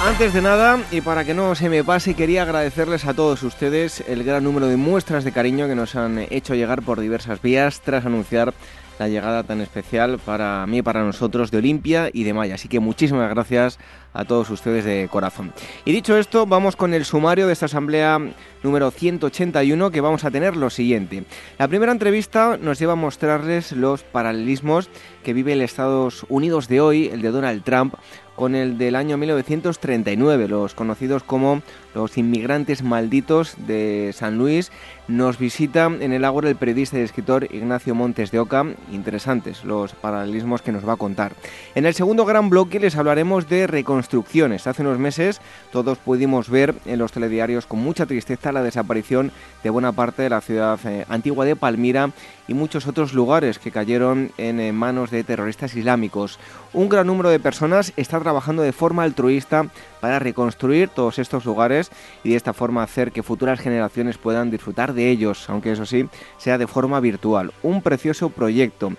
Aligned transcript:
Antes 0.00 0.32
de 0.32 0.42
nada, 0.42 0.78
y 0.92 1.00
para 1.00 1.24
que 1.24 1.34
no 1.34 1.56
se 1.56 1.68
me 1.68 1.82
pase, 1.82 2.14
quería 2.14 2.42
agradecerles 2.42 3.04
a 3.04 3.14
todos 3.14 3.42
ustedes 3.42 4.02
el 4.06 4.22
gran 4.22 4.44
número 4.44 4.68
de 4.68 4.76
muestras 4.76 5.24
de 5.24 5.32
cariño 5.32 5.66
que 5.66 5.74
nos 5.74 5.96
han 5.96 6.18
hecho 6.30 6.54
llegar 6.54 6.82
por 6.82 7.00
diversas 7.00 7.42
vías 7.42 7.80
tras 7.80 8.06
anunciar 8.06 8.54
la 9.00 9.08
llegada 9.08 9.42
tan 9.42 9.60
especial 9.60 10.18
para 10.18 10.66
mí, 10.66 10.82
para 10.82 11.04
nosotros, 11.04 11.50
de 11.50 11.58
Olimpia 11.58 12.10
y 12.12 12.24
de 12.24 12.32
Maya. 12.32 12.54
Así 12.54 12.68
que 12.68 12.80
muchísimas 12.80 13.28
gracias 13.30 13.78
a 14.12 14.24
todos 14.24 14.50
ustedes 14.50 14.84
de 14.84 15.08
corazón. 15.10 15.52
Y 15.84 15.92
dicho 15.92 16.16
esto, 16.16 16.46
vamos 16.46 16.76
con 16.76 16.94
el 16.94 17.04
sumario 17.04 17.46
de 17.46 17.52
esta 17.52 17.66
asamblea 17.66 18.20
número 18.62 18.90
181 18.90 19.90
que 19.90 20.00
vamos 20.00 20.24
a 20.24 20.30
tener 20.30 20.56
lo 20.56 20.70
siguiente. 20.70 21.24
La 21.58 21.68
primera 21.68 21.92
entrevista 21.92 22.56
nos 22.56 22.78
lleva 22.78 22.94
a 22.94 22.96
mostrarles 22.96 23.72
los 23.72 24.02
paralelismos 24.04 24.90
que 25.22 25.32
vive 25.32 25.52
el 25.52 25.62
Estados 25.62 26.24
Unidos 26.28 26.68
de 26.68 26.80
hoy, 26.80 27.08
el 27.08 27.22
de 27.22 27.30
Donald 27.30 27.62
Trump, 27.64 27.94
con 28.38 28.54
el 28.54 28.78
del 28.78 28.94
año 28.94 29.16
1939, 29.16 30.46
los 30.46 30.72
conocidos 30.72 31.24
como 31.24 31.60
los 31.92 32.16
inmigrantes 32.16 32.84
malditos 32.84 33.56
de 33.66 34.12
San 34.14 34.38
Luis. 34.38 34.70
Nos 35.08 35.38
visita 35.38 35.86
en 35.86 36.12
el 36.12 36.22
Ágora 36.22 36.50
el 36.50 36.56
periodista 36.56 36.98
y 36.98 37.00
escritor 37.00 37.48
Ignacio 37.50 37.94
Montes 37.94 38.30
de 38.30 38.40
Oca. 38.40 38.66
Interesantes 38.92 39.64
los 39.64 39.94
paralelismos 39.94 40.60
que 40.60 40.70
nos 40.70 40.86
va 40.86 40.92
a 40.92 40.96
contar. 40.96 41.32
En 41.74 41.86
el 41.86 41.94
segundo 41.94 42.26
gran 42.26 42.50
bloque 42.50 42.78
les 42.78 42.94
hablaremos 42.94 43.48
de 43.48 43.66
reconstrucciones. 43.66 44.66
Hace 44.66 44.82
unos 44.82 44.98
meses 44.98 45.40
todos 45.72 45.96
pudimos 45.96 46.50
ver 46.50 46.74
en 46.84 46.98
los 46.98 47.12
telediarios 47.12 47.64
con 47.64 47.78
mucha 47.78 48.04
tristeza 48.04 48.52
la 48.52 48.62
desaparición 48.62 49.32
de 49.62 49.70
buena 49.70 49.92
parte 49.92 50.24
de 50.24 50.28
la 50.28 50.42
ciudad 50.42 50.78
eh, 50.84 51.06
antigua 51.08 51.46
de 51.46 51.56
Palmira 51.56 52.10
y 52.46 52.52
muchos 52.52 52.86
otros 52.86 53.14
lugares 53.14 53.58
que 53.58 53.70
cayeron 53.70 54.30
en 54.36 54.60
eh, 54.60 54.72
manos 54.72 55.10
de 55.10 55.24
terroristas 55.24 55.74
islámicos. 55.74 56.38
Un 56.74 56.90
gran 56.90 57.06
número 57.06 57.30
de 57.30 57.40
personas 57.40 57.94
está 57.96 58.20
trabajando 58.20 58.62
de 58.62 58.72
forma 58.72 59.04
altruista 59.04 59.68
para 60.00 60.18
reconstruir 60.18 60.90
todos 60.90 61.18
estos 61.18 61.46
lugares 61.46 61.90
y 62.24 62.30
de 62.30 62.36
esta 62.36 62.52
forma 62.52 62.82
hacer 62.82 63.10
que 63.10 63.22
futuras 63.22 63.58
generaciones 63.58 64.18
puedan 64.18 64.50
disfrutar 64.50 64.92
de 64.92 64.97
ellos, 65.06 65.48
aunque 65.50 65.72
eso 65.72 65.86
sí, 65.86 66.08
sea 66.38 66.58
de 66.58 66.66
forma 66.66 66.98
virtual. 67.00 67.52
Un 67.62 67.82
precioso 67.82 68.30
proyecto. 68.30 68.92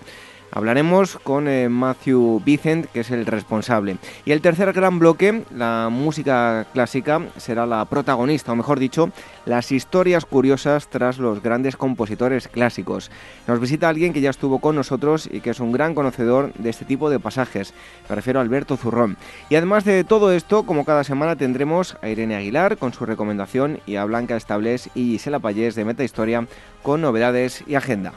Hablaremos 0.52 1.17
con 1.23 1.47
eh, 1.47 1.69
Matthew 1.69 2.42
Vicent, 2.44 2.88
que 2.88 3.02
es 3.02 3.11
el 3.11 3.25
responsable. 3.25 3.97
Y 4.25 4.31
el 4.31 4.42
tercer 4.42 4.73
gran 4.73 5.00
bloque, 5.00 5.44
la 5.53 5.89
música 5.91 6.66
clásica, 6.73 7.22
será 7.38 7.66
la 7.66 7.86
protagonista, 7.86 8.52
o 8.52 8.56
mejor 8.56 8.80
dicho, 8.80 9.11
las 9.45 9.72
historias 9.72 10.25
curiosas 10.25 10.88
tras 10.89 11.17
los 11.17 11.41
grandes 11.41 11.78
compositores 11.78 12.47
clásicos. 12.47 13.11
Nos 13.47 13.59
visita 13.59 13.89
alguien 13.89 14.14
que 14.14 14.22
ya 14.22 14.30
estuvo 14.30 14.59
con 14.59 14.75
nosotros 14.75 15.30
y 15.31 15.41
que 15.41 15.52
es 15.52 15.59
un 15.59 15.72
gran 15.72 15.94
conocedor 15.94 16.53
de 16.53 16.69
este 16.69 16.86
tipo 16.86 17.09
de 17.09 17.19
pasajes. 17.19 17.73
Me 18.09 18.16
refiero 18.16 18.39
a 18.39 18.44
Alberto 18.44 18.78
Zurrón. 18.78 19.17
Y 19.50 19.56
además 19.56 19.86
de 19.86 20.03
todo 20.03 20.31
esto, 20.31 20.63
como 20.63 20.86
cada 20.86 21.03
semana 21.03 21.36
tendremos 21.36 21.97
a 22.02 22.09
Irene 22.09 22.36
Aguilar 22.36 22.78
con 22.78 22.94
su 22.94 23.06
recomendación 23.06 23.80
y 23.86 23.95
a 23.95 24.06
Blanca 24.06 24.36
Estables 24.36 24.89
y 24.95 25.11
Gisela 25.11 25.39
Payés 25.39 25.75
de 25.75 25.86
Meta 25.86 26.03
Historia 26.03 26.47
con 26.81 27.02
novedades 27.02 27.63
y 27.67 27.75
agenda. 27.75 28.13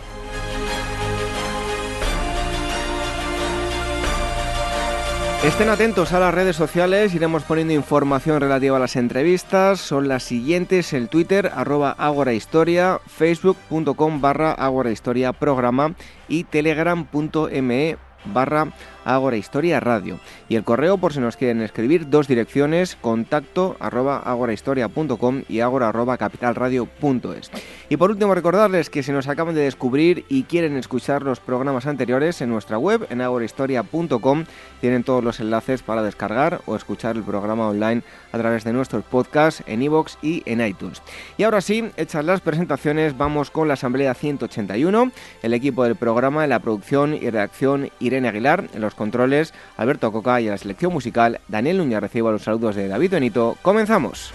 Estén 5.45 5.71
atentos 5.71 6.13
a 6.13 6.21
las 6.21 6.33
redes 6.33 6.55
sociales, 6.55 7.17
iremos 7.17 7.43
poniendo 7.43 7.73
información 7.73 8.41
relativa 8.41 8.77
a 8.77 8.81
las 8.81 8.95
entrevistas. 8.95 9.81
Son 9.81 10.07
las 10.07 10.23
siguientes, 10.23 10.93
el 10.93 11.09
Twitter, 11.09 11.51
arroba 11.53 11.91
agorahistoria, 11.91 13.01
facebook.com 13.09 14.21
barra 14.21 14.53
agorahistoria 14.53 15.33
programa 15.33 15.97
y 16.29 16.45
telegram.me 16.45 17.97
barra 18.25 18.73
Historia 19.37 19.81
Radio. 19.81 20.19
Y 20.49 20.57
el 20.57 20.65
correo, 20.65 20.99
por 20.99 21.13
si 21.13 21.21
nos 21.21 21.37
quieren 21.37 21.63
escribir, 21.63 22.09
dos 22.09 22.29
direcciones, 22.29 22.97
contacto 23.01 23.77
arroba 23.81 24.19
agorahistoria.com 24.19 25.43
y 25.49 25.61
agora 25.61 25.89
arroba 25.89 26.19
capitalradio.es. 26.19 27.51
Y 27.89 27.97
por 27.97 28.11
último, 28.11 28.35
recordarles 28.35 28.91
que 28.91 29.03
si 29.03 29.13
nos 29.13 29.29
acaban 29.29 29.55
de 29.55 29.63
descubrir 29.63 30.25
y 30.29 30.45
quieren 30.45 30.77
escuchar 30.77 31.23
los 31.23 31.41
programas 31.41 31.87
anteriores 31.87 32.41
en 32.41 32.51
nuestra 32.51 32.79
web, 32.79 33.07
en 33.11 33.21
agorahistoria.com, 33.21 34.45
tienen 34.81 35.05
todos 35.05 35.23
los 35.23 35.41
enlaces 35.41 35.83
para 35.83 36.03
descargar 36.03 36.61
o 36.67 36.77
escuchar 36.77 37.17
el 37.17 37.23
programa 37.23 37.69
online 37.69 38.03
a 38.33 38.39
través 38.39 38.65
de 38.65 38.73
nuestros 38.73 39.05
podcasts 39.05 39.63
en 39.67 39.83
iVoox 39.83 40.17
y 40.23 40.43
en 40.47 40.65
iTunes. 40.65 41.03
Y 41.37 41.45
ahora 41.45 41.61
sí, 41.61 41.91
hechas 41.97 42.25
las 42.25 42.41
presentaciones, 42.41 43.17
vamos 43.17 43.51
con 43.51 43.69
la 43.69 43.75
Asamblea 43.75 44.15
181, 44.15 45.13
el 45.43 45.55
equipo 45.55 45.85
del 45.85 45.97
programa, 45.97 46.47
la 46.47 46.61
producción 46.61 47.15
y 47.15 47.31
redacción 47.31 47.91
Irene 48.01 48.29
Aguilar, 48.29 48.69
en 48.75 48.81
los 48.81 48.92
controles, 48.95 49.55
Alberto 49.77 50.13
Coca 50.13 50.41
y 50.41 50.49
a 50.49 50.53
la 50.53 50.59
selección 50.59 50.93
musical, 50.93 51.41
Daniel 51.49 51.79
Núñez 51.79 52.01
reciba 52.01 52.33
los 52.33 52.43
saludos 52.43 52.77
de 52.77 52.89
David 52.89 53.11
Benito. 53.13 53.57
Comenzamos. 53.63 54.33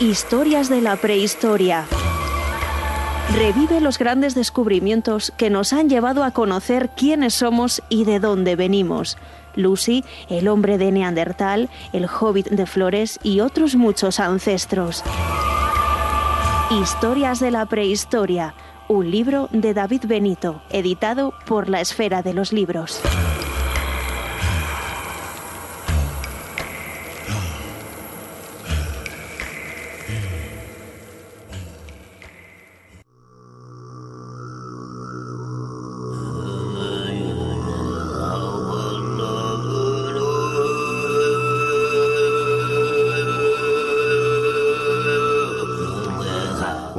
Historias 0.00 0.68
de 0.68 0.80
la 0.80 0.94
prehistoria. 0.94 1.84
Revive 3.34 3.80
los 3.80 3.98
grandes 3.98 4.34
descubrimientos 4.34 5.32
que 5.36 5.50
nos 5.50 5.72
han 5.72 5.88
llevado 5.88 6.22
a 6.22 6.30
conocer 6.30 6.90
quiénes 6.96 7.34
somos 7.34 7.82
y 7.88 8.04
de 8.04 8.20
dónde 8.20 8.54
venimos. 8.54 9.18
Lucy, 9.58 10.04
el 10.30 10.48
hombre 10.48 10.78
de 10.78 10.90
Neandertal, 10.92 11.68
el 11.92 12.06
hobbit 12.06 12.48
de 12.48 12.66
Flores 12.66 13.18
y 13.22 13.40
otros 13.40 13.76
muchos 13.76 14.20
ancestros. 14.20 15.04
Historias 16.70 17.40
de 17.40 17.50
la 17.50 17.66
prehistoria, 17.66 18.54
un 18.88 19.10
libro 19.10 19.48
de 19.52 19.74
David 19.74 20.04
Benito, 20.06 20.62
editado 20.70 21.34
por 21.46 21.68
la 21.68 21.80
Esfera 21.80 22.22
de 22.22 22.34
los 22.34 22.52
Libros. 22.52 23.00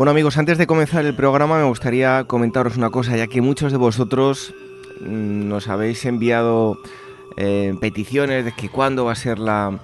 Bueno 0.09 0.17
amigos, 0.17 0.39
antes 0.39 0.57
de 0.57 0.65
comenzar 0.65 1.05
el 1.05 1.13
programa 1.13 1.59
me 1.59 1.65
gustaría 1.65 2.23
comentaros 2.23 2.77
una 2.77 2.89
cosa, 2.89 3.15
ya 3.15 3.27
que 3.27 3.41
muchos 3.41 3.71
de 3.71 3.77
vosotros 3.77 4.55
mm, 5.01 5.47
nos 5.47 5.67
habéis 5.67 6.03
enviado 6.03 6.79
eh, 7.37 7.75
peticiones 7.79 8.43
de 8.43 8.51
que 8.51 8.69
cuándo 8.69 9.05
va 9.05 9.11
a 9.11 9.15
ser 9.15 9.37
la 9.37 9.77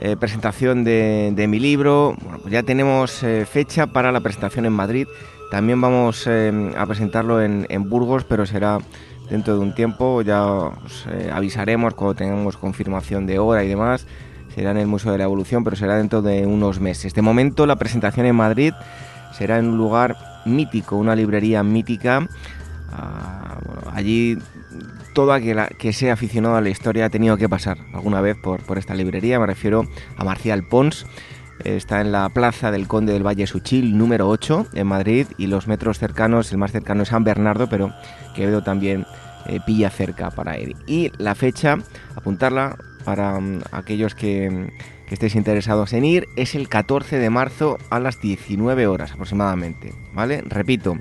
eh, 0.00 0.14
presentación 0.16 0.84
de, 0.84 1.46
mi 1.48 1.58
libro. 1.58 2.14
Bueno, 2.22 2.38
pues 2.38 2.52
ya 2.52 2.62
tenemos 2.62 3.24
eh, 3.24 3.44
fecha 3.44 3.88
para 3.88 4.12
la 4.12 4.20
presentación 4.20 4.66
en 4.66 4.72
Madrid. 4.72 5.08
También 5.50 5.80
vamos 5.80 6.28
a 6.28 6.86
presentarlo 6.86 7.42
en, 7.42 7.66
en, 7.68 7.90
Burgos, 7.90 8.22
pero 8.22 8.46
será 8.46 8.78
dentro 9.30 9.54
de 9.54 9.62
un 9.62 9.74
tiempo. 9.74 10.22
Ya 10.22 10.44
os 10.46 11.08
avisaremos 11.32 11.94
cuando 11.94 12.14
tengamos 12.14 12.56
confirmación 12.56 13.26
de 13.26 13.40
hora 13.40 13.64
y 13.64 13.68
demás. 13.68 14.06
Será 14.54 14.70
en 14.70 14.76
el 14.76 14.86
Museo 14.86 15.10
de 15.10 15.18
la 15.18 15.24
Evolución, 15.24 15.64
pero 15.64 15.74
será 15.74 15.96
dentro 15.96 16.22
de 16.22 16.46
unos 16.46 16.78
meses. 16.78 17.14
De 17.14 17.22
momento 17.22 17.66
la 17.66 17.74
presentación 17.74 18.26
en 18.26 18.36
Madrid 18.36 18.74
será 19.32 19.58
en 19.58 19.68
un 19.68 19.76
lugar 19.76 20.16
mítico, 20.44 20.96
una 20.96 21.14
librería 21.14 21.62
mítica. 21.62 22.28
Ah, 22.90 23.58
allí 23.92 24.38
todo 25.14 25.32
aquel 25.32 25.58
que 25.78 25.92
sea 25.92 26.14
aficionado 26.14 26.56
a 26.56 26.60
la 26.60 26.68
historia 26.70 27.06
ha 27.06 27.10
tenido 27.10 27.36
que 27.36 27.48
pasar 27.48 27.78
alguna 27.92 28.20
vez 28.20 28.36
por, 28.36 28.62
por 28.62 28.78
esta 28.78 28.94
librería. 28.94 29.38
Me 29.38 29.46
refiero 29.46 29.86
a 30.16 30.24
Marcial 30.24 30.64
Pons. 30.64 31.06
Está 31.64 32.00
en 32.00 32.10
la 32.10 32.28
plaza 32.30 32.70
del 32.70 32.88
Conde 32.88 33.12
del 33.12 33.24
Valle 33.24 33.46
Suchil, 33.46 33.96
número 33.96 34.28
8, 34.28 34.68
en 34.74 34.86
Madrid, 34.86 35.26
y 35.38 35.46
los 35.46 35.68
metros 35.68 35.98
cercanos, 35.98 36.50
el 36.50 36.58
más 36.58 36.72
cercano 36.72 37.02
es 37.02 37.10
San 37.10 37.22
Bernardo, 37.22 37.68
pero 37.68 37.92
Quevedo 38.34 38.62
también 38.64 39.06
eh, 39.46 39.60
pilla 39.64 39.90
cerca 39.90 40.30
para 40.30 40.58
ir. 40.58 40.74
Y 40.86 41.12
la 41.18 41.36
fecha, 41.36 41.78
apuntarla 42.16 42.76
para 43.04 43.38
mm, 43.38 43.60
aquellos 43.70 44.14
que, 44.14 44.72
estéis 45.14 45.34
interesados 45.34 45.92
en 45.92 46.04
ir, 46.04 46.28
es 46.36 46.54
el 46.54 46.68
14 46.68 47.18
de 47.18 47.30
marzo 47.30 47.78
a 47.90 48.00
las 48.00 48.20
19 48.20 48.86
horas 48.86 49.12
aproximadamente, 49.12 49.92
¿vale? 50.14 50.42
Repito, 50.46 50.96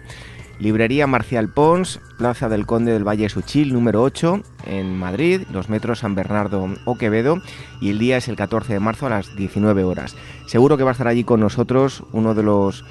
Librería 0.59 1.07
Marcial 1.07 1.49
Pons, 1.49 1.99
Plaza 2.17 2.47
del 2.47 2.67
Conde 2.67 2.93
del 2.93 3.07
Valle 3.07 3.29
Suchil, 3.29 3.73
número 3.73 4.03
8, 4.03 4.43
en 4.67 4.95
Madrid, 4.97 5.41
los 5.51 5.69
metros 5.69 5.99
San 5.99 6.13
Bernardo 6.13 6.69
o 6.85 6.97
Quevedo, 6.97 7.41
y 7.81 7.89
el 7.89 7.97
día 7.97 8.17
es 8.17 8.27
el 8.27 8.35
14 8.35 8.73
de 8.73 8.79
marzo 8.79 9.07
a 9.07 9.09
las 9.09 9.35
19 9.35 9.83
horas. 9.83 10.15
Seguro 10.45 10.77
que 10.77 10.83
va 10.83 10.91
a 10.91 10.93
estar 10.93 11.07
allí 11.07 11.23
con 11.23 11.39
nosotros 11.39 12.03
uno 12.11 12.35
de 12.35 12.43
los 12.43 12.85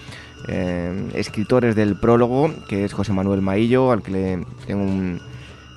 eh, 0.48 1.10
escritores 1.14 1.76
del 1.76 1.94
prólogo, 1.96 2.52
que 2.68 2.84
es 2.84 2.92
José 2.92 3.12
Manuel 3.12 3.40
Maillo, 3.40 3.92
al 3.92 4.02
que 4.02 4.10
le 4.10 4.44
tengo 4.66 4.82
un 4.82 5.20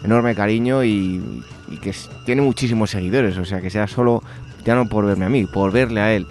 enorme 0.04 0.36
cariño 0.36 0.84
y, 0.84 1.44
que 1.81 1.94
tiene 2.25 2.42
muchísimos 2.42 2.92
seguidores, 2.92 3.38
o 3.38 3.45
sea 3.45 3.62
que 3.62 3.69
sea 3.69 3.88
solo, 3.88 4.22
ya 4.65 4.75
no 4.75 4.88
por 4.88 5.06
verme 5.06 5.25
a 5.25 5.30
mí, 5.30 5.45
por 5.45 5.71
verle 5.71 6.01
a 6.01 6.13
él, 6.13 6.27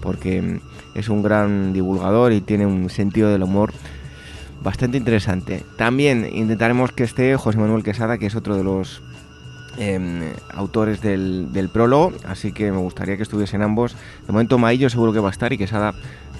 porque 0.00 0.60
es 0.94 1.08
un 1.08 1.22
gran 1.22 1.72
divulgador 1.72 2.32
y 2.32 2.40
tiene 2.40 2.66
un 2.66 2.90
sentido 2.90 3.30
del 3.30 3.42
humor 3.42 3.72
bastante 4.62 4.98
interesante. 4.98 5.62
También 5.76 6.28
intentaremos 6.32 6.92
que 6.92 7.04
esté 7.04 7.36
José 7.36 7.58
Manuel 7.58 7.84
Quesada, 7.84 8.18
que 8.18 8.26
es 8.26 8.34
otro 8.34 8.56
de 8.56 8.64
los 8.64 9.02
em, 9.78 10.32
autores 10.52 11.00
del, 11.02 11.70
prólogo, 11.72 12.12
así 12.24 12.52
que 12.52 12.72
me 12.72 12.78
gustaría 12.78 13.16
que 13.16 13.22
estuviesen 13.22 13.62
ambos. 13.62 13.94
De 14.26 14.32
momento 14.32 14.58
Maillo 14.58 14.90
seguro 14.90 15.12
que 15.12 15.20
va 15.20 15.28
a 15.28 15.32
estar 15.32 15.52
y 15.52 15.58
Quesada 15.58 15.92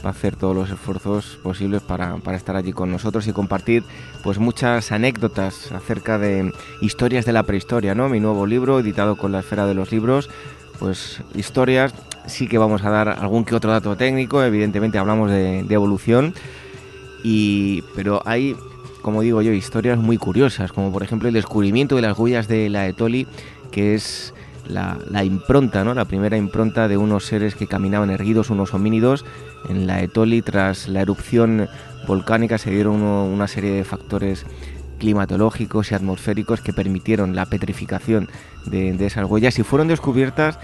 va 0.04 0.10
a 0.10 0.12
hacer 0.12 0.36
todos 0.36 0.54
los 0.54 0.70
esfuerzos 0.70 1.38
posibles 1.42 1.82
para, 1.82 2.16
estar 2.34 2.56
allí 2.56 2.72
con 2.72 2.90
nosotros 2.90 3.26
y 3.28 3.32
compartir 3.32 3.84
pues 4.22 4.38
muchas 4.38 4.92
anécdotas 4.92 5.70
acerca 5.72 6.18
de 6.18 6.52
historias 6.80 7.26
de 7.26 7.32
la 7.32 7.44
prehistoria, 7.44 7.94
¿no? 7.94 8.08
Mi 8.08 8.20
nuevo 8.20 8.46
libro, 8.46 8.80
editado 8.80 9.16
con 9.16 9.32
la 9.32 9.40
esfera 9.40 9.66
de 9.66 9.74
los 9.74 9.92
libros, 9.92 10.30
pues 10.78 11.20
historias, 11.34 11.94
sí 12.26 12.48
que 12.48 12.58
vamos 12.58 12.84
a 12.84 12.90
dar 12.90 13.08
algún 13.08 13.44
que 13.44 13.54
otro 13.54 13.70
dato 13.70 13.96
técnico, 13.96 14.42
evidentemente 14.42 14.98
hablamos 14.98 15.30
de, 15.30 15.60
evolución 15.70 16.34
y, 17.22 17.82
pero 17.94 18.22
hay, 18.24 18.56
como 19.02 19.22
digo 19.22 19.42
yo, 19.42 19.52
historias 19.52 19.98
muy 19.98 20.18
curiosas, 20.18 20.72
como 20.72 20.92
por 20.92 21.02
ejemplo 21.02 21.28
el 21.28 21.34
descubrimiento 21.34 21.96
de 21.96 22.02
las 22.02 22.18
huellas 22.18 22.48
de 22.48 22.68
la 22.68 22.86
Etoli, 22.86 23.26
que 23.70 23.94
es 23.94 24.34
la, 24.68 25.24
impronta, 25.24 25.84
¿no? 25.84 25.94
la 25.94 26.04
primera 26.04 26.36
impronta 26.36 26.88
de 26.88 26.96
unos 26.96 27.24
seres 27.24 27.54
que 27.54 27.66
caminaban 27.66 28.10
erguidos, 28.10 28.50
unos 28.50 28.74
homínidos. 28.74 29.24
En 29.68 29.86
la 29.86 30.02
Etoli, 30.02 30.42
tras 30.42 30.88
la 30.88 31.02
erupción 31.02 31.68
volcánica, 32.06 32.58
se 32.58 32.70
dieron 32.70 33.02
una 33.02 33.48
serie 33.48 33.72
de 33.72 33.84
factores 33.84 34.46
climatológicos 34.98 35.90
y 35.90 35.94
atmosféricos 35.94 36.60
que 36.60 36.72
permitieron 36.72 37.34
la 37.34 37.46
petrificación 37.46 38.28
de, 38.64 38.92
de, 38.92 39.06
esas 39.06 39.28
huellas 39.28 39.58
y 39.58 39.62
fueron 39.62 39.88
descubiertas 39.88 40.58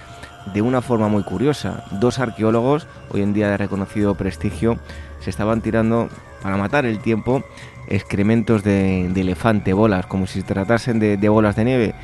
de 0.55 0.62
una 0.62 0.82
forma 0.82 1.08
muy 1.08 1.23
curiosa. 1.23 1.84
Dos 1.93 2.19
arqueólogos, 2.19 2.87
hoy 3.11 3.23
en 3.23 3.32
día 3.32 3.49
de 3.49 3.56
reconocido 3.56 4.14
prestigio, 4.14 4.79
se 5.20 5.31
estaban 5.31 5.61
tirando 5.61 6.08
para 6.43 6.56
matar 6.56 6.84
el 6.84 6.99
tiempo 6.99 7.44
excrementos 7.88 8.64
de, 8.64 9.06
elefante, 9.06 9.73
bolas, 9.73 10.06
como 10.06 10.26
si 10.26 10.40
se 10.40 10.46
tratasen 10.46 10.99
de, 10.99 11.28
bolas 11.28 11.56
de 11.56 11.64
nieve. 11.64 11.94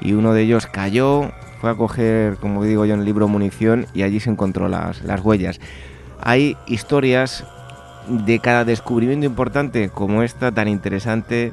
Y 0.00 0.12
uno 0.12 0.32
de 0.32 0.42
ellos 0.42 0.66
cayó, 0.66 1.30
fue 1.60 1.70
a 1.70 1.74
coger, 1.74 2.36
como 2.36 2.64
digo 2.64 2.84
yo 2.84 2.94
en 2.94 3.00
el 3.00 3.06
libro, 3.06 3.28
munición 3.28 3.86
y 3.94 4.02
allí 4.02 4.20
se 4.20 4.30
encontró 4.30 4.68
las, 4.68 5.02
las 5.02 5.20
huellas. 5.20 5.60
Hay 6.20 6.56
historias 6.66 7.44
de 8.08 8.38
cada 8.38 8.64
descubrimiento 8.64 9.26
importante 9.26 9.88
como 9.88 10.22
esta 10.22 10.52
tan 10.52 10.68
interesante, 10.68 11.52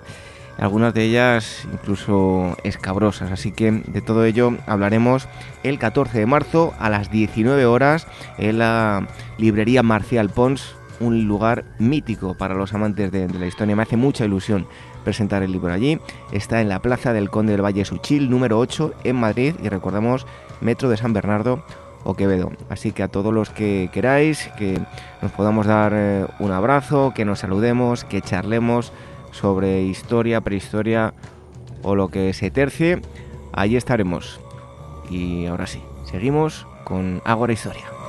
algunas 0.58 0.94
de 0.94 1.04
ellas 1.04 1.68
incluso 1.72 2.58
escabrosas. 2.64 3.32
Así 3.32 3.52
que 3.52 3.72
de 3.72 4.02
todo 4.02 4.26
ello 4.26 4.58
hablaremos 4.68 5.28
el 5.64 5.80
14 5.80 6.20
de 6.20 6.26
marzo 6.26 6.74
a 6.80 6.90
las 6.90 7.12
19 7.12 7.66
horas 7.66 8.08
en 8.38 8.60
la 8.60 9.08
librería 9.38 9.84
Marcial 9.84 10.30
Pons 10.30 10.76
un 11.02 11.28
lugar 11.28 11.66
mítico 11.80 12.36
para 12.36 12.54
los 12.54 12.74
amantes 12.74 13.12
de, 13.12 13.28
la 13.28 13.48
historia. 13.48 13.76
Me 13.76 13.82
hace 13.82 13.98
mucha 13.98 14.24
ilusión 14.24 14.68
presentar 15.04 15.42
el 15.42 15.52
libro 15.52 15.74
allí. 15.74 16.00
Está 16.32 16.62
en 16.62 16.70
la 16.70 16.80
Plaza 16.80 17.12
del 17.12 17.30
Conde 17.30 17.54
del 17.54 17.66
Valle 17.66 17.86
Suchil, 17.86 18.30
número 18.30 18.60
8, 18.60 18.94
en 19.04 19.16
Madrid, 19.16 19.56
y 19.64 19.70
recordamos, 19.70 20.28
Metro 20.62 20.90
de 20.90 20.98
San 20.98 21.12
Bernardo 21.12 21.64
o 22.04 22.16
Quevedo. 22.16 22.52
Así 22.70 22.92
que 22.92 23.04
a 23.04 23.08
todos 23.08 23.34
los 23.34 23.50
que 23.50 23.90
queráis, 23.94 24.50
que 24.58 24.80
nos 25.22 25.32
podamos 25.32 25.68
dar 25.68 25.94
eh, 25.96 26.26
un 26.40 26.52
abrazo, 26.52 27.14
que 27.16 27.26
nos 27.26 27.40
saludemos, 27.40 28.04
que 28.04 28.22
charlemos 28.22 28.92
sobre 29.32 29.84
historia, 29.84 30.42
prehistoria 30.42 31.14
o 31.84 31.96
lo 31.96 32.10
que 32.10 32.34
se 32.34 32.52
tercie, 32.52 33.02
allí 33.54 33.76
estaremos. 33.76 34.40
Y 35.10 35.46
ahora 35.46 35.68
sí, 35.68 35.82
seguimos 36.06 36.68
con 36.84 37.22
Ágora 37.26 37.54
Historia. 37.54 38.01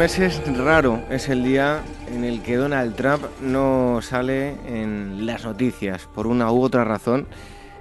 Meses 0.00 0.40
raro 0.56 0.98
es 1.10 1.28
el 1.28 1.44
día 1.44 1.82
en 2.10 2.24
el 2.24 2.40
que 2.40 2.56
Donald 2.56 2.96
Trump 2.96 3.22
no 3.42 4.00
sale 4.00 4.56
en 4.66 5.26
las 5.26 5.44
noticias 5.44 6.08
por 6.14 6.26
una 6.26 6.50
u 6.50 6.62
otra 6.62 6.84
razón. 6.84 7.26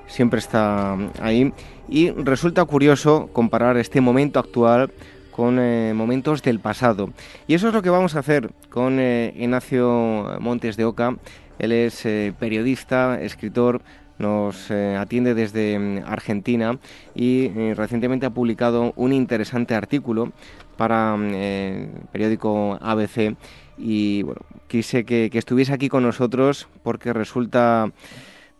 Siempre 0.06 0.40
está 0.40 0.98
ahí. 1.22 1.54
Y 1.88 2.12
resulta 2.12 2.66
curioso 2.66 3.30
comparar 3.32 3.78
este 3.78 4.02
momento 4.02 4.38
actual 4.38 4.92
con 5.32 5.60
eh, 5.60 5.94
momentos 5.96 6.44
del 6.44 6.60
pasado. 6.60 7.10
Y 7.48 7.54
eso 7.54 7.70
es 7.70 7.74
lo 7.74 7.82
que 7.82 7.90
vamos 7.90 8.18
a 8.18 8.20
hacer 8.20 8.52
con 8.70 9.00
eh, 9.00 9.34
Ignacio 9.38 10.40
Montes 10.42 10.76
de 10.76 10.84
Oca. 10.84 11.16
Él 11.58 11.72
es 11.72 12.06
eh, 12.06 12.34
periodista, 12.38 13.22
escritor, 13.22 13.82
nos 14.20 14.70
atiende 14.70 15.34
desde 15.34 15.80
mm, 15.80 16.04
Argentina 16.06 16.78
y 17.16 17.50
recientemente 17.74 18.26
ha 18.26 18.30
publicado 18.30 18.94
un 18.96 19.14
interesante 19.14 19.74
artículo 19.74 20.32
para 20.78 21.18
mm, 21.18 21.34
el 21.34 21.90
periódico 22.12 22.78
ABC 22.82 23.36
y 23.78 24.24
bueno, 24.24 24.42
quise 24.68 25.06
que, 25.06 25.30
estuviese 25.34 25.74
aquí 25.74 25.90
con 25.90 26.04
nosotros 26.04 26.68
porque 26.84 27.14
resulta 27.14 27.92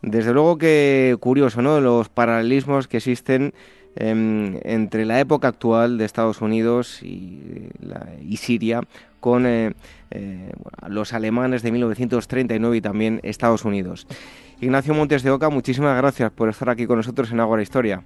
desde 0.02 0.34
luego 0.34 0.58
que 0.58 1.18
curioso, 1.20 1.62
¿no? 1.62 1.82
Los 1.82 2.10
paralelismos 2.10 2.88
que 2.88 2.98
existen 2.98 3.54
em, 3.96 4.60
entre 4.64 5.06
la 5.06 5.20
época 5.20 5.50
actual 5.50 5.98
de 5.98 6.06
Estados 6.06 6.42
Unidos 6.42 7.04
y, 7.04 7.70
Siria 8.38 8.82
con 9.20 9.46
eh, 9.46 9.74
eh, 10.12 10.52
los 10.88 11.14
alemanes 11.14 11.62
de 11.62 11.72
1939 11.72 12.78
y 12.78 12.82
también 12.82 13.20
Estados 13.24 13.66
Unidos. 13.66 14.08
Ignacio 14.62 14.94
Montes 14.94 15.24
de 15.24 15.32
Oca, 15.32 15.50
muchísimas 15.50 15.96
gracias 15.96 16.32
por 16.32 16.50
estar 16.50 16.70
aquí 16.70 16.86
con 16.86 16.98
nosotros 16.98 17.32
en 17.32 17.40
Agua 17.40 17.62
Historia. 17.62 18.04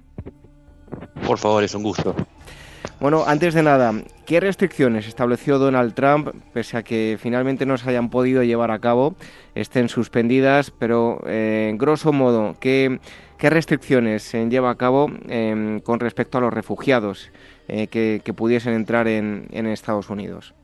Por 1.26 1.38
favor, 1.38 1.64
es 1.64 1.74
un 1.74 1.82
gusto. 1.82 2.14
Bueno, 3.00 3.24
antes 3.26 3.54
de 3.54 3.62
nada, 3.64 3.92
¿qué 4.24 4.38
restricciones 4.38 5.08
estableció 5.08 5.58
Donald 5.58 5.94
Trump, 5.94 6.28
pese 6.52 6.76
a 6.76 6.84
que 6.84 7.18
finalmente 7.20 7.66
no 7.66 7.76
se 7.76 7.90
hayan 7.90 8.08
podido 8.08 8.44
llevar 8.44 8.70
a 8.70 8.78
cabo, 8.78 9.16
estén 9.56 9.88
suspendidas, 9.88 10.70
pero 10.70 11.20
eh, 11.26 11.68
en 11.70 11.76
grosso 11.76 12.12
modo, 12.12 12.54
¿qué, 12.60 13.00
restricciones 13.40 14.22
se 14.22 14.48
lleva 14.48 14.70
a 14.70 14.76
cabo 14.76 15.10
em, 15.28 15.80
con 15.80 16.00
respecto 16.00 16.38
a 16.38 16.40
los 16.40 16.54
refugiados 16.54 17.30
eh, 17.68 17.88
que, 17.88 18.32
pudiesen 18.32 18.72
entrar 18.74 19.06
en 19.06 19.66
Estados 19.66 20.08
Unidos? 20.08 20.54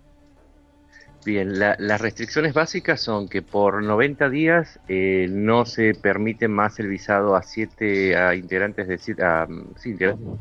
Bien, 1.22 1.58
las 1.58 2.00
restricciones 2.00 2.54
básicas 2.54 2.98
son 2.98 3.28
que 3.28 3.42
por 3.42 3.82
90 3.82 4.30
días 4.30 4.80
eh, 4.88 5.26
no 5.30 5.66
se 5.66 5.92
permite 5.92 6.48
más 6.48 6.80
el 6.80 6.88
visado 6.88 7.36
a 7.36 7.42
siete 7.42 8.16
a 8.16 8.34
integrantes 8.34 8.88
de 8.88 9.22
a, 9.22 9.46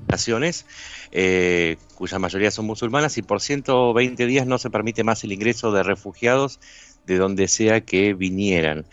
naciones, 0.07 0.65
eh, 1.12 1.75
cuya 1.95 2.17
mayoría 2.17 2.50
son 2.50 2.65
musulmanas, 2.65 3.17
y 3.17 3.24
por 3.24 3.41
120 3.41 4.25
días 4.25 4.48
no 4.48 4.57
se 4.57 4.69
permite 4.69 5.03
más 5.03 5.21
el 5.25 5.33
ingreso 5.33 5.74
de 5.74 5.83
refugiados 5.83 6.62
de 7.10 7.18
donde 7.18 7.48
sea 7.48 7.82
que 7.82 8.13
vinieran. 8.13 8.86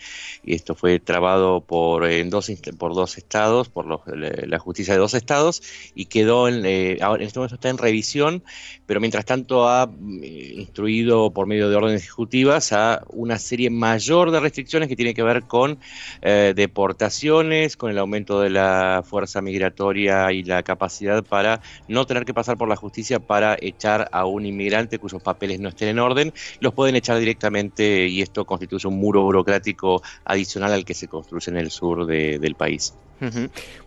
Y 0.45 0.55
esto 0.55 0.75
fue 0.75 0.99
trabado 0.99 1.61
por, 1.61 2.07
en 2.11 2.31
dos, 2.31 2.51
por 2.79 2.95
dos 2.95 3.19
estados, 3.19 3.69
por 3.69 3.87
la 4.17 4.59
justicia 4.59 4.95
de 4.95 5.01
dos 5.01 5.15
estados, 5.15 5.63
y 5.95 6.07
quedó 6.07 6.49
en, 6.49 6.65
eh, 6.65 6.99
ahora 7.03 7.23
en 7.23 7.29
este 7.29 7.39
momento 7.39 7.57
está 7.57 7.69
en 7.69 7.79
revisión, 7.79 8.43
pero 8.87 9.01
mientras 9.01 9.25
tanto 9.25 9.69
ha 9.69 9.91
eh, 10.23 10.53
instruido 10.57 11.31
por 11.31 11.47
medio 11.47 11.69
de 11.69 11.77
órdenes 11.77 12.05
ejecutivas 12.05 12.73
a 12.73 13.03
una 13.09 13.39
serie 13.39 13.71
mayor 13.71 14.31
de 14.31 14.41
restricciones 14.41 14.89
que 14.89 14.97
tiene 14.97 15.15
que 15.15 15.23
ver 15.23 15.43
con 15.43 15.79
eh, 16.23 16.53
deportaciones, 16.57 17.77
con 17.77 17.91
el 17.91 17.99
aumento 17.99 18.41
de 18.41 18.51
la 18.51 19.03
fuerza 19.05 19.43
migratoria 19.43 20.33
y 20.33 20.43
la 20.43 20.63
capacidad 20.63 21.25
para 21.25 21.61
no 21.89 22.07
tener 22.07 22.25
que 22.25 22.33
pasar 22.33 22.57
por 22.57 22.69
la 22.69 22.77
justicia 22.77 23.21
para 23.21 23.57
echar 23.61 24.09
a 24.13 24.25
un 24.25 24.47
inmigrante 24.47 24.99
cuyos 24.99 25.23
papeles 25.23 25.61
no 25.61 25.69
estén 25.69 25.89
en 25.89 25.99
orden, 25.99 26.33
los 26.61 26.73
pueden 26.73 26.97
echar 26.97 27.19
directamente 27.19 28.06
y 28.09 28.23
esto 28.23 28.45
constituye 28.45 28.89
un 28.89 28.99
muro 28.99 29.23
burocrático 29.23 30.03
adicional 30.25 30.73
al 30.73 30.85
que 30.85 30.95
se 30.95 31.09
construye 31.09 31.51
en 31.51 31.57
el 31.57 31.71
sur 31.71 32.07
del 32.07 32.55
país. 32.55 32.95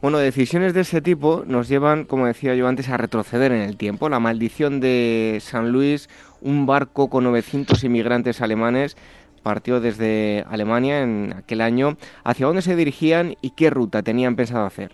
Bueno, 0.02 0.18
decisiones 0.18 0.74
de 0.74 0.82
ese 0.82 1.02
tipo 1.02 1.44
nos 1.46 1.68
llevan, 1.68 2.06
como 2.06 2.26
decía 2.26 2.56
yo 2.56 2.68
antes, 2.68 2.90
a 2.90 2.98
retroceder 2.98 3.52
en 3.52 3.62
el 3.62 3.78
tiempo. 3.78 4.10
La 4.10 4.20
maldición 4.20 4.80
de 4.80 5.40
San 5.42 5.72
Luis, 5.72 6.10
un 6.42 6.66
barco 6.66 7.10
con 7.10 7.26
900 7.26 7.84
inmigrantes 7.84 8.42
alemanes, 8.42 8.98
partió 9.44 9.80
desde 9.80 10.46
Alemania 10.50 11.02
en 11.04 11.34
aquel 11.38 11.62
año. 11.62 11.98
¿Hacia 12.24 12.48
dónde 12.48 12.62
se 12.62 12.76
dirigían 12.76 13.36
y 13.42 13.52
qué 13.52 13.70
ruta 13.70 14.02
tenían 14.02 14.36
pensado 14.36 14.66
hacer? 14.66 14.92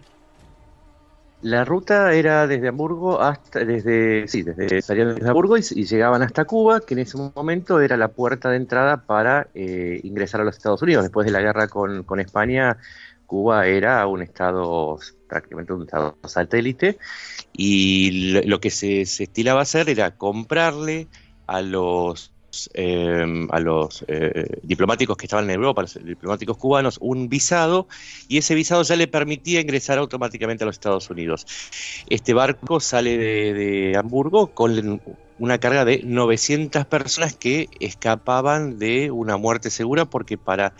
La 1.41 1.63
ruta 1.63 2.13
era 2.13 2.47
desde 2.47 2.69
Hamburgo 2.69 3.21
hasta, 3.21 3.63
desde, 3.63 4.27
sí, 4.27 4.41
desde, 4.41 4.81
salían 4.81 5.13
desde 5.13 5.27
Hamburgo 5.27 5.57
y, 5.57 5.61
llegaban 5.61 6.23
hasta 6.23 6.45
Cuba, 6.45 6.79
que 6.79 6.95
en 6.95 7.01
ese 7.01 7.17
momento 7.17 7.81
era 7.81 7.97
la 7.97 8.07
puerta 8.07 8.49
de 8.49 8.57
entrada 8.57 9.05
para 9.05 9.47
eh, 9.53 9.99
ingresar 10.03 10.41
a 10.41 10.43
los 10.43 10.57
Estados 10.57 10.81
Unidos. 10.81 11.03
Después 11.03 11.25
de 11.25 11.31
la 11.31 11.41
guerra 11.41 11.67
con, 11.67 12.03
con 12.03 12.19
España, 12.19 12.77
Cuba 13.25 13.67
era 13.67 14.07
un 14.07 14.21
estado, 14.21 14.97
prácticamente 15.27 15.73
un 15.73 15.83
estado 15.83 16.17
satélite, 16.23 16.97
y 17.53 18.41
lo, 18.45 18.59
que 18.59 18.69
se, 18.69 19.05
se 19.05 19.23
estilaba 19.23 19.61
hacer 19.61 19.89
era 19.89 20.11
comprarle 20.11 21.07
a 21.47 21.61
los 21.61 22.34
Em, 22.73 23.47
a 23.51 23.59
los 23.59 24.03
eh, 24.07 24.59
diplomáticos 24.63 25.17
que 25.17 25.25
estaban 25.25 25.45
en 25.49 25.55
Europa, 25.55 25.81
los 25.81 25.93
diplomáticos 26.03 26.57
cubanos, 26.57 26.97
un 27.01 27.29
visado 27.29 27.87
y 28.27 28.37
ese 28.37 28.55
visado 28.55 28.83
ya 28.83 28.95
le 28.95 29.07
permitía 29.07 29.61
ingresar 29.61 29.97
automáticamente 29.97 30.63
a 30.63 30.67
los 30.67 30.75
Estados 30.75 31.09
Unidos. 31.09 31.45
Este 32.09 32.33
barco 32.33 32.79
sale 32.79 33.17
de, 33.17 33.53
de 33.53 33.97
Hamburgo 33.97 34.47
con 34.47 35.01
una 35.37 35.57
carga 35.59 35.85
de 35.85 36.01
900 36.03 36.85
personas 36.85 37.35
que 37.35 37.69
escapaban 37.79 38.79
de 38.79 39.11
una 39.11 39.37
muerte 39.37 39.69
segura 39.69 40.05
porque 40.05 40.37
para 40.37 40.73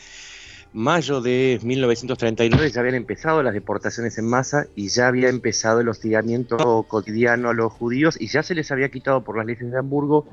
mayo 0.76 1.22
de 1.22 1.58
1939 1.64 2.70
ya 2.70 2.82
habían 2.82 2.96
empezado 2.96 3.42
las 3.42 3.54
deportaciones 3.54 4.18
en 4.18 4.26
masa 4.26 4.68
y 4.76 4.90
ya 4.90 5.08
había 5.08 5.30
empezado 5.30 5.80
el 5.80 5.88
hostigamiento 5.88 6.84
cotidiano 6.84 7.50
a 7.50 7.54
los 7.54 7.72
judíos 7.72 8.18
y 8.20 8.28
ya 8.28 8.44
se 8.44 8.56
les 8.56 8.72
había 8.72 8.90
quitado 8.90 9.24
por 9.24 9.38
las 9.38 9.46
leyes 9.46 9.72
de 9.72 9.78
Hamburgo 9.78 10.28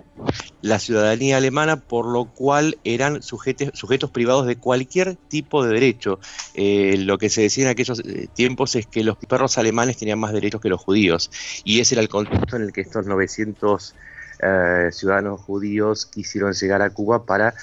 la 0.61 0.81
ciudadanía 0.81 1.37
alemana, 1.37 1.77
por 1.77 2.07
lo 2.07 2.25
cual 2.25 2.77
eran 2.83 3.23
sujetos, 3.23 3.71
sujetos 3.75 4.11
privados 4.11 4.47
de 4.47 4.57
cualquier 4.57 5.15
tipo 5.15 5.65
de 5.65 5.75
derecho. 5.75 6.19
Eh, 6.55 6.97
lo 6.99 7.19
que 7.19 7.29
se 7.29 7.43
decía 7.43 7.65
en 7.65 7.71
aquellos 7.71 8.01
eh, 8.01 8.27
tiempos 8.35 8.75
es 8.75 8.87
que 8.89 9.05
los 9.05 9.17
perros 9.19 9.59
alemanes 9.59 9.97
tenían 9.97 10.19
más 10.19 10.33
derechos 10.33 10.61
que 10.61 10.69
los 10.69 10.83
judíos 10.83 11.31
y 11.65 11.79
ese 11.79 11.95
era 11.95 12.03
el 12.03 12.09
contexto 12.09 12.57
en 12.57 12.63
el 12.63 12.73
que 12.73 12.81
estos 12.81 13.07
900 13.07 13.95
eh, 14.43 14.89
ciudadanos 14.91 15.41
judíos 15.41 16.07
quisieron 16.07 16.53
llegar 16.53 16.83
a 16.83 16.91
Cuba 16.91 17.27
para 17.27 17.55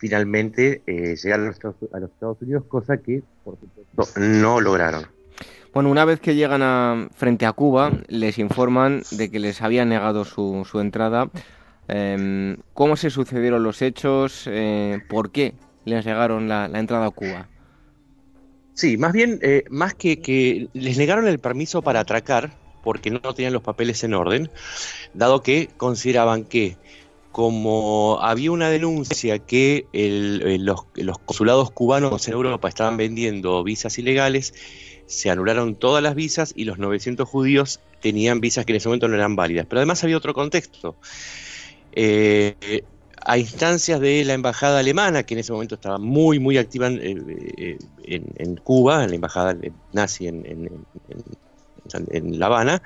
finalmente 0.00 0.80
eh, 0.86 1.14
llegar 1.22 1.40
a 1.40 1.44
los, 1.44 1.56
Estados, 1.56 2.38
Unidos, 2.40 2.64
cosa 2.68 2.96
que, 2.96 3.22
por 3.44 3.58
supuesto, 3.60 4.18
no 4.18 4.58
lograron. 4.58 5.06
Bueno, 5.74 5.90
una 5.90 6.06
vez 6.06 6.20
que 6.20 6.34
llegan 6.34 6.62
a, 6.62 7.08
frente 7.14 7.44
a 7.44 7.52
Cuba, 7.52 7.92
les 8.08 8.38
informan 8.38 9.02
de 9.10 9.30
que 9.30 9.38
les 9.38 9.60
habían 9.60 9.90
negado 9.90 10.24
su, 10.24 10.66
su 10.68 10.80
entrada. 10.80 11.28
Em, 11.86 12.56
¿Cómo 12.72 12.96
se 12.96 13.10
sucedieron 13.10 13.62
los 13.62 13.82
hechos? 13.82 14.44
Eh, 14.46 15.00
¿Por 15.06 15.30
qué 15.30 15.52
les 15.84 16.06
negaron 16.06 16.48
la, 16.48 16.64
entrada 16.66 17.06
a 17.06 17.10
Cuba? 17.10 17.48
Sí, 18.72 18.96
más 18.96 19.12
bien, 19.12 19.38
eh, 19.42 19.64
más 19.68 19.92
que, 19.92 20.22
que 20.22 20.70
les 20.72 20.96
negaron 20.96 21.28
el 21.28 21.38
permiso 21.38 21.82
para 21.82 22.00
atracar, 22.00 22.52
porque 22.82 23.10
no 23.10 23.20
tenían 23.34 23.52
los 23.52 23.62
papeles 23.62 24.02
en 24.02 24.14
orden, 24.14 24.50
dado 25.12 25.42
que 25.42 25.68
consideraban 25.76 26.44
que 26.44 26.78
como 27.32 28.18
había 28.20 28.50
una 28.50 28.70
denuncia 28.70 29.38
que 29.38 29.86
los, 29.92 31.18
consulados 31.24 31.70
cubanos 31.70 32.26
en 32.26 32.34
Europa 32.34 32.68
estaban 32.68 32.96
vendiendo 32.96 33.62
visas 33.62 33.98
ilegales, 33.98 34.52
se 35.06 35.30
anularon 35.30 35.76
todas 35.76 36.02
las 36.02 36.14
visas 36.14 36.52
y 36.56 36.64
los 36.64 36.78
900 36.78 37.28
judíos 37.28 37.80
tenían 38.00 38.40
visas 38.40 38.64
que 38.64 38.72
en 38.72 38.76
ese 38.76 38.88
momento 38.88 39.08
no 39.08 39.14
eran 39.14 39.36
válidas. 39.36 39.66
Pero 39.68 39.80
además 39.80 40.02
había 40.02 40.16
otro 40.16 40.34
contexto. 40.34 40.96
Eh, 41.92 42.82
a 43.22 43.38
instancias 43.38 44.00
de 44.00 44.24
la 44.24 44.34
embajada 44.34 44.78
alemana, 44.78 45.24
que 45.24 45.34
en 45.34 45.40
ese 45.40 45.52
momento 45.52 45.74
estaba 45.76 45.98
muy, 45.98 46.38
muy 46.38 46.58
activa 46.58 46.88
en, 46.88 46.98
eh, 47.56 48.56
Cuba, 48.64 49.04
en 49.04 49.10
la 49.10 49.16
embajada 49.16 49.56
nazi 49.92 50.26
en 50.26 50.68
La 52.38 52.46
Habana, 52.46 52.82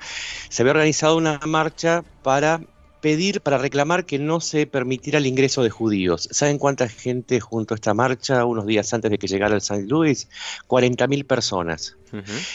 se 0.49 0.61
había 0.61 0.71
organizado 0.71 1.15
una 1.17 1.39
marcha 1.45 2.03
para 2.21 2.61
pedir, 3.05 3.41
para 3.41 3.59
reclamar 3.59 4.07
que 4.07 4.17
no 4.17 4.41
se 4.41 4.65
permitiera 4.65 5.19
el 5.19 5.27
ingreso 5.27 5.61
de 5.61 5.69
judíos. 5.69 6.27
¿Saben 6.31 6.57
cuánta 6.57 6.89
gente 6.89 7.39
junto 7.39 7.75
a 7.75 7.75
esta 7.75 7.93
marcha 7.93 8.45
unos 8.45 8.65
días 8.65 8.91
antes 8.95 9.11
de 9.11 9.19
que 9.19 9.27
llegara 9.27 9.53
el 9.53 9.61
St. 9.61 9.85
Louis? 9.87 10.27
40.000 10.67 11.23
personas. 11.27 11.97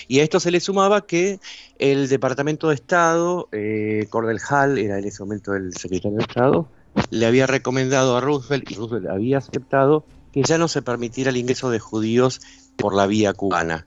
Y 0.08 0.18
a 0.18 0.24
esto 0.24 0.40
se 0.40 0.50
le 0.50 0.58
sumaba 0.58 1.06
que 1.06 1.38
el 1.78 2.08
Departamento 2.08 2.70
de 2.70 2.74
Estado, 2.74 3.48
eh, 3.52 4.08
Cordell 4.10 4.40
Hall, 4.50 4.76
era 4.78 4.98
en 4.98 5.04
ese 5.04 5.22
momento 5.22 5.54
el 5.54 5.72
secretario 5.72 6.18
de 6.18 6.24
Estado, 6.24 6.68
le 7.10 7.26
había 7.26 7.46
recomendado 7.46 8.16
a 8.16 8.20
Roosevelt, 8.20 8.68
y 8.72 8.74
Roosevelt 8.74 9.06
había 9.06 9.38
aceptado, 9.38 10.04
que 10.32 10.42
ya 10.42 10.58
no 10.58 10.66
se 10.66 10.82
permitiera 10.82 11.30
el 11.30 11.36
ingreso 11.36 11.70
de 11.70 11.78
judíos 11.78 12.40
por 12.80 12.94
la 12.94 13.06
vía 13.06 13.32
cubana. 13.32 13.86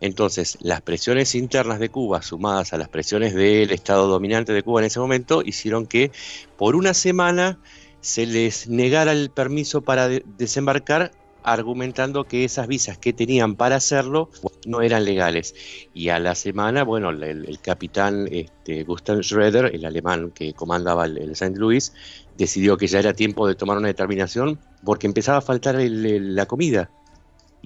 Entonces, 0.00 0.58
las 0.60 0.82
presiones 0.82 1.34
internas 1.34 1.78
de 1.78 1.88
Cuba, 1.88 2.20
sumadas 2.22 2.72
a 2.72 2.78
las 2.78 2.88
presiones 2.88 3.34
del 3.34 3.70
Estado 3.70 4.06
dominante 4.06 4.52
de 4.52 4.62
Cuba 4.62 4.80
en 4.80 4.86
ese 4.86 5.00
momento, 5.00 5.42
hicieron 5.42 5.86
que 5.86 6.10
por 6.58 6.76
una 6.76 6.94
semana 6.94 7.58
se 8.00 8.26
les 8.26 8.68
negara 8.68 9.12
el 9.12 9.30
permiso 9.30 9.80
para 9.80 10.08
desembarcar 10.08 11.12
argumentando 11.42 12.24
que 12.24 12.44
esas 12.44 12.66
visas 12.66 12.98
que 12.98 13.12
tenían 13.12 13.54
para 13.54 13.76
hacerlo 13.76 14.30
no 14.66 14.80
eran 14.80 15.04
legales. 15.04 15.54
Y 15.92 16.08
a 16.08 16.18
la 16.18 16.34
semana, 16.34 16.84
bueno, 16.84 17.10
el, 17.10 17.58
capitán 17.60 18.28
este, 18.30 18.82
Gustav 18.84 19.22
Schroeder, 19.22 19.70
el 19.74 19.84
alemán 19.84 20.32
que 20.32 20.54
comandaba 20.54 21.04
el, 21.04 21.30
St. 21.30 21.56
Louis, 21.56 21.92
decidió 22.36 22.76
que 22.76 22.86
ya 22.86 22.98
era 22.98 23.12
tiempo 23.12 23.46
de 23.46 23.54
tomar 23.54 23.76
una 23.76 23.88
determinación 23.88 24.58
porque 24.84 25.06
empezaba 25.06 25.38
a 25.38 25.42
faltar 25.42 25.76
la 25.78 26.46
comida 26.46 26.90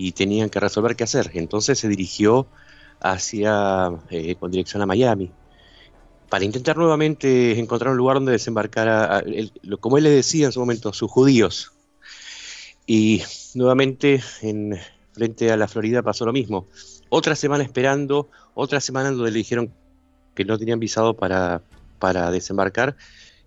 y 0.01 0.13
tenían 0.13 0.49
que 0.49 0.61
resolver 0.61 0.95
qué 0.95 1.03
hacer. 1.03 1.33
Entonces 1.35 1.77
se 1.77 1.89
dirigió 1.89 2.47
hacia, 3.01 3.91
eh, 4.11 4.37
con 4.37 4.53
dirección 4.53 4.81
a 4.81 4.87
Miami, 4.87 5.33
para 6.29 6.45
intentar 6.45 6.77
nuevamente 6.77 7.59
encontrar 7.59 7.91
un 7.91 7.97
lugar 7.97 8.19
donde 8.19 8.31
desembarcar, 8.31 9.25
como 9.81 9.99
él 9.99 10.05
le 10.05 10.11
decía 10.11 10.47
en 10.47 10.53
su 10.53 10.61
momento, 10.61 10.93
sus 10.93 11.11
judíos. 11.11 11.73
Y 12.87 13.23
nuevamente 13.55 14.23
en, 14.41 14.79
frente 15.15 15.51
a 15.51 15.57
la 15.57 15.67
Florida 15.67 16.01
pasó 16.01 16.25
lo 16.25 16.33
mismo. 16.33 16.69
Otra 17.09 17.35
semana 17.35 17.65
esperando, 17.65 18.29
otra 18.55 18.81
semana 18.81 19.11
donde 19.11 19.33
le 19.33 19.39
dijeron 19.39 19.73
que 20.37 20.45
no 20.45 20.59
tenían 20.59 20.79
visado 20.79 21.17
para, 21.17 21.63
para 21.99 22.31
desembarcar 22.31 22.97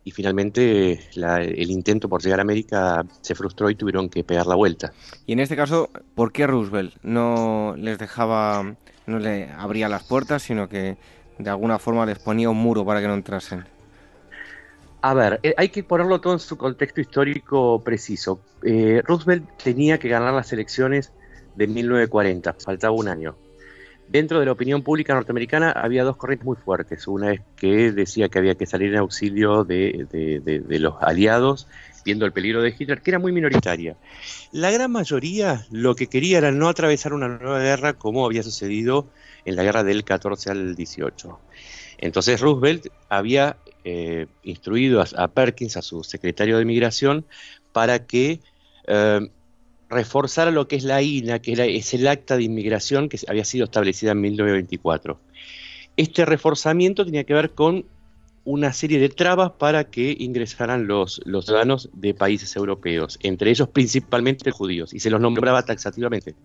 y 0.03 0.12
finalmente 0.12 1.00
el 1.15 1.72
intento 1.72 2.10
por 2.10 2.22
llegar 2.22 2.39
a 2.39 2.41
América 2.41 3.05
se 3.22 3.36
frustró 3.36 3.70
y 3.70 3.75
tuvieron 3.75 4.10
que 4.10 4.24
pegar 4.24 4.48
la 4.48 4.55
vuelta. 4.55 4.93
Y 5.25 5.34
en 5.34 5.39
este 5.39 5.55
caso, 5.55 5.89
¿por 6.15 6.31
qué 6.31 6.48
Roosevelt 6.48 6.96
no 7.03 7.75
les 7.77 8.00
dejaba, 8.00 8.75
no 9.05 9.20
le 9.20 9.51
abría 9.51 9.89
las 9.89 10.03
puertas, 10.03 10.41
sino 10.41 10.67
que 10.67 10.98
de 11.38 11.50
alguna 11.50 11.79
forma 11.79 12.05
les 12.05 12.20
ponía 12.20 12.50
un 12.50 12.58
muro 12.58 12.86
para 12.86 13.01
que 13.01 13.08
no 13.08 13.13
entrasen? 13.13 13.65
A 15.03 15.13
ver, 15.13 15.39
eh, 15.43 15.53
hay 15.58 15.70
que 15.70 15.84
ponerlo 15.84 16.22
todo 16.22 16.34
en 16.34 16.39
su 16.39 16.58
contexto 16.58 17.01
histórico 17.01 17.84
preciso. 17.84 18.39
Eh, 18.63 19.01
Roosevelt 19.03 19.50
tenía 19.63 19.98
que 19.98 20.10
ganar 20.10 20.34
las 20.34 20.53
elecciones 20.53 21.12
de 21.55 21.67
1940, 21.67 22.55
faltaba 22.60 22.93
un 22.93 23.08
año 23.08 23.36
dentro 24.12 24.39
de 24.39 24.46
la 24.46 24.51
opinión 24.51 24.82
pública 24.82 25.13
norteamericana 25.13 25.72
había 25.72 26.03
dos 26.03 26.18
corrientes 26.18 26.46
muy 26.46 26.58
fuertes. 26.58 27.08
Una 27.08 27.32
es 27.32 27.41
que 27.56 27.91
decía 27.91 28.27
que 28.27 28.39
había 28.39 28.56
que 28.56 28.65
salir 28.65 28.94
en 28.94 29.00
auxilio 29.00 29.63
de, 29.63 30.68
los 30.68 30.96
aliados, 31.01 31.68
viendo 32.03 32.25
el 32.25 32.34
peligro 32.34 32.62
de 32.62 32.75
Hitler, 32.77 33.01
que 33.01 33.12
era 33.12 33.20
muy 33.20 33.32
minoritaria. 33.32 33.96
La 34.51 34.70
gran 34.70 34.91
mayoría 34.91 35.65
lo 35.72 35.96
que 35.96 36.08
quería 36.08 36.39
era 36.39 36.51
no 36.51 36.68
atravesar 36.68 37.13
una 37.13 37.30
nueva 37.30 37.60
guerra 37.60 37.94
como 37.94 38.25
había 38.25 38.44
sucedido 38.44 39.08
en 39.46 39.56
la 39.56 39.63
guerra 39.63 39.84
del 39.84 40.03
14 40.03 40.51
al 40.51 40.75
18. 40.75 41.39
Entonces 42.00 42.41
Roosevelt 42.41 42.88
había 43.08 43.58
eh, 43.86 44.27
instruido 44.44 45.01
a, 45.01 45.27
Perkins, 45.30 45.77
a 45.77 45.82
su 45.82 46.03
secretario 46.03 46.58
de 46.58 46.65
Migración, 46.65 47.25
para 47.72 48.06
que 48.06 48.41
eh, 48.88 49.30
reforzar 49.91 50.51
lo 50.51 50.67
que 50.67 50.77
es 50.77 50.83
la 50.83 51.01
INA, 51.01 51.39
que 51.39 51.53
es 51.53 51.93
el 51.93 52.07
acta 52.07 52.38
de 52.38 52.43
inmigración 52.43 53.10
que 53.10 53.19
había 53.27 53.45
sido 53.45 53.65
establecida 53.65 54.13
en 54.13 54.21
1924. 54.21 55.19
Este 55.98 56.25
reforzamiento 56.25 57.05
tenía 57.05 57.25
que 57.25 57.33
ver 57.33 57.51
con 57.51 57.86
una 58.43 58.74
serie 58.74 59.00
de 59.00 59.10
trabas 59.10 59.51
para 59.51 59.83
que 59.83 60.15
ingresaran 60.17 60.88
los, 60.88 61.21
los 61.25 61.45
ciudadanos 61.45 61.89
de 61.93 62.13
países 62.13 62.55
europeos, 62.55 63.19
entre 63.21 63.51
ellos 63.51 63.67
principalmente 63.67 64.50
judíos, 64.50 64.93
y 64.93 65.00
se 65.00 65.10
los 65.10 65.21
nombraba 65.21 65.63
taxativamente. 65.63 66.36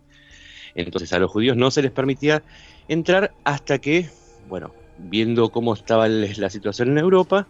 Entonces 0.75 1.13
a 1.13 1.19
los 1.19 1.31
judíos 1.31 1.57
no 1.57 1.71
se 1.71 1.83
les 1.83 1.93
permitía 1.93 2.43
entrar 2.89 3.33
hasta 3.45 3.79
que, 3.79 4.11
bueno, 4.49 4.75
viendo 4.99 5.51
cómo 5.51 5.73
estaba 5.73 6.09
la 6.09 6.51
situación 6.51 6.91
en 6.91 6.99
Europa, 6.99 7.47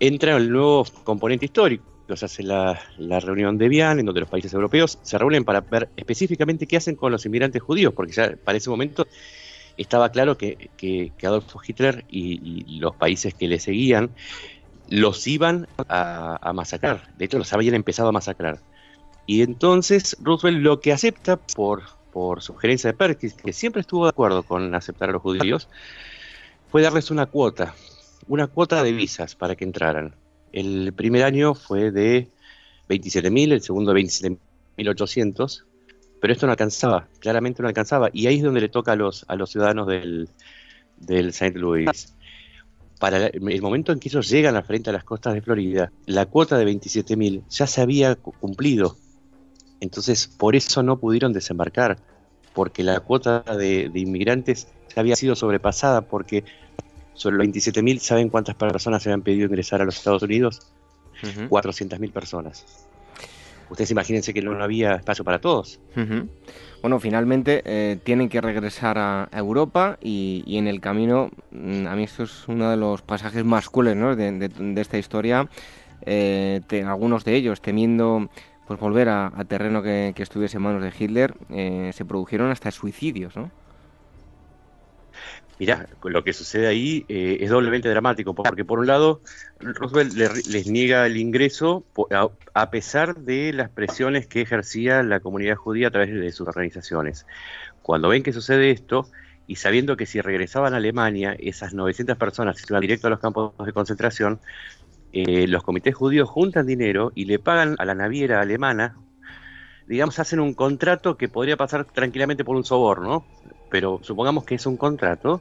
entra 0.00 0.36
el 0.36 0.50
nuevo 0.50 0.84
componente 1.04 1.44
histórico. 1.44 1.93
Se 2.14 2.24
hace 2.26 2.42
la, 2.42 2.78
reunión 2.98 3.56
de 3.56 3.68
Vian, 3.68 3.98
en 3.98 4.06
donde 4.06 4.20
los 4.20 4.30
países 4.30 4.52
europeos 4.52 4.98
se 5.02 5.16
reúnen 5.16 5.44
para 5.44 5.62
ver 5.62 5.88
específicamente 5.96 6.66
qué 6.66 6.76
hacen 6.76 6.96
con 6.96 7.10
los 7.10 7.24
inmigrantes 7.24 7.62
judíos, 7.62 7.94
porque 7.94 8.12
ya 8.12 8.36
para 8.36 8.58
ese 8.58 8.68
momento 8.68 9.06
estaba 9.76 10.10
claro 10.10 10.36
que, 10.36 10.70
que, 10.76 11.12
Adolfo 11.22 11.60
Hitler 11.66 12.04
y, 12.08 12.78
los 12.78 12.94
países 12.94 13.34
que 13.34 13.48
le 13.48 13.58
seguían 13.58 14.10
los 14.88 15.26
iban 15.26 15.66
a, 15.88 16.52
masacrar. 16.54 17.08
De 17.16 17.24
hecho, 17.24 17.38
los 17.38 17.52
habían 17.52 17.74
empezado 17.74 18.10
a 18.10 18.12
masacrar. 18.12 18.60
Y 19.26 19.40
entonces 19.40 20.16
Roosevelt 20.20 20.62
lo 20.62 20.80
que 20.80 20.92
acepta 20.92 21.38
por, 21.38 21.84
por 22.12 22.42
sugerencia 22.42 22.90
de 22.90 22.96
Perkins, 22.96 23.32
que 23.32 23.54
siempre 23.54 23.80
estuvo 23.80 24.04
de 24.04 24.10
acuerdo 24.10 24.42
con 24.42 24.74
aceptar 24.74 25.08
a 25.08 25.12
los 25.12 25.22
judíos, 25.22 25.68
fue 26.70 26.82
darles 26.82 27.10
una 27.10 27.24
cuota, 27.26 27.74
una 28.28 28.46
cuota 28.46 28.82
de 28.82 28.92
visas 28.92 29.34
para 29.34 29.56
que 29.56 29.64
entraran. 29.64 30.14
El 30.54 30.92
primer 30.92 31.24
año 31.24 31.54
fue 31.54 31.90
de 31.90 32.28
27.000, 32.88 33.52
el 33.54 33.60
segundo 33.60 33.92
27.800, 33.92 35.64
pero 36.20 36.32
esto 36.32 36.46
no 36.46 36.52
alcanzaba, 36.52 37.08
claramente 37.18 37.60
no 37.60 37.66
alcanzaba, 37.66 38.08
y 38.12 38.28
ahí 38.28 38.36
es 38.36 38.44
donde 38.44 38.60
le 38.60 38.68
toca 38.68 38.92
a 38.92 38.96
los, 38.96 39.24
a 39.26 39.34
los 39.34 39.50
ciudadanos 39.50 39.88
del, 39.88 40.28
del 40.96 41.30
St. 41.30 41.58
Louis. 41.58 42.14
Para 43.00 43.26
el 43.26 43.62
momento 43.62 43.90
en 43.90 43.98
que 43.98 44.08
ellos 44.08 44.30
llegan 44.30 44.54
al 44.54 44.62
frente 44.62 44.90
a 44.90 44.92
las 44.92 45.02
costas 45.02 45.34
de 45.34 45.42
Florida, 45.42 45.90
la 46.06 46.26
cuota 46.26 46.56
de 46.56 46.66
27.000 46.66 47.42
ya 47.48 47.66
se 47.66 47.80
había 47.80 48.14
cumplido. 48.14 48.96
Entonces, 49.80 50.28
por 50.28 50.54
eso 50.54 50.84
no 50.84 51.00
pudieron 51.00 51.32
desembarcar, 51.32 51.98
porque 52.54 52.84
la 52.84 53.00
cuota 53.00 53.40
de, 53.40 53.90
inmigrantes 53.92 54.68
ya 54.94 55.00
había 55.00 55.16
sido 55.16 55.34
sobrepasada, 55.34 56.02
porque 56.02 56.44
sobre 57.14 57.36
los 57.36 57.46
27.000, 57.46 57.98
¿saben 57.98 58.28
cuántas 58.28 58.54
personas 58.54 59.02
se 59.02 59.08
habían 59.08 59.22
pedido 59.22 59.46
ingresar 59.46 59.80
a 59.80 59.84
los 59.84 59.96
Estados 59.96 60.22
Unidos? 60.22 60.60
400.000 61.22 62.12
personas. 62.12 62.86
Ustedes 63.70 63.90
imagínense 63.90 64.34
que 64.34 64.42
no, 64.42 64.62
había 64.62 64.96
espacio 64.96 65.24
para 65.24 65.40
todos. 65.40 65.80
Bueno, 66.82 67.00
finalmente 67.00 67.62
eh, 67.64 67.96
tienen 68.02 68.28
que 68.28 68.40
regresar 68.40 68.98
a 68.98 69.28
Europa 69.32 69.98
y, 70.02 70.44
en 70.58 70.68
el 70.68 70.80
camino, 70.80 71.30
mm, 71.50 71.86
a 71.86 71.96
mí 71.96 72.04
esto 72.04 72.24
es 72.24 72.46
uno 72.46 72.70
de 72.70 72.76
los 72.76 73.00
pasajes 73.00 73.44
más 73.44 73.70
crueles 73.70 73.96
¿no? 73.96 74.14
de, 74.14 74.80
esta 74.80 74.98
historia, 74.98 75.48
eh, 76.02 76.60
algunos 76.86 77.24
de 77.24 77.36
ellos 77.36 77.62
temiendo 77.62 78.28
pues 78.66 78.78
volver 78.78 79.08
a, 79.08 79.30
terreno 79.48 79.82
que, 79.82 80.12
que, 80.14 80.22
estuviese 80.22 80.58
en 80.58 80.62
manos 80.62 80.82
de 80.82 80.92
Hitler, 80.98 81.34
eh, 81.50 81.90
se 81.94 82.04
produjeron 82.04 82.50
hasta 82.50 82.70
suicidios, 82.70 83.36
¿no? 83.36 83.50
Mirá, 85.58 85.86
lo 86.02 86.24
que 86.24 86.32
sucede 86.32 86.66
ahí 86.66 87.04
eh, 87.08 87.38
es 87.40 87.50
doblemente 87.50 87.88
dramático, 87.88 88.34
porque 88.34 88.64
por 88.64 88.80
un 88.80 88.88
lado 88.88 89.20
Roosevelt 89.60 90.12
les 90.14 90.66
niega 90.66 91.06
el 91.06 91.16
ingreso 91.16 91.84
a, 92.54 92.70
pesar 92.70 93.16
de 93.16 93.52
las 93.52 93.70
presiones 93.70 94.26
que 94.26 94.40
ejercía 94.40 95.02
la 95.04 95.20
comunidad 95.20 95.54
judía 95.54 95.88
a 95.88 95.90
través 95.92 96.12
de 96.12 96.32
sus 96.32 96.48
organizaciones. 96.48 97.26
Cuando 97.82 98.08
ven 98.08 98.24
que 98.24 98.32
sucede 98.32 98.70
esto, 98.72 99.08
y 99.46 99.56
sabiendo 99.56 99.96
que 99.96 100.06
si 100.06 100.20
regresaban 100.20 100.74
a 100.74 100.78
Alemania, 100.78 101.36
esas 101.38 101.72
900 101.72 102.16
personas 102.16 102.64
iban 102.68 102.80
directo 102.80 103.06
a 103.06 103.10
los 103.10 103.20
campos 103.20 103.52
de 103.64 103.72
concentración, 103.72 104.40
eh, 105.12 105.46
los 105.46 105.62
comités 105.62 105.94
judíos 105.94 106.28
juntan 106.28 106.66
dinero 106.66 107.12
y 107.14 107.26
le 107.26 107.38
pagan 107.38 107.76
a 107.78 107.84
la 107.84 107.94
naviera 107.94 108.40
alemana, 108.40 108.96
digamos, 109.86 110.18
hacen 110.18 110.40
un 110.40 110.54
contrato 110.54 111.16
que 111.16 111.28
podría 111.28 111.56
pasar 111.56 111.84
tranquilamente 111.84 112.44
por 112.44 112.56
un 112.56 112.64
soborno, 112.64 113.24
pero 113.74 113.98
supongamos 114.02 114.44
que 114.44 114.54
es 114.54 114.66
un 114.66 114.76
contrato 114.76 115.40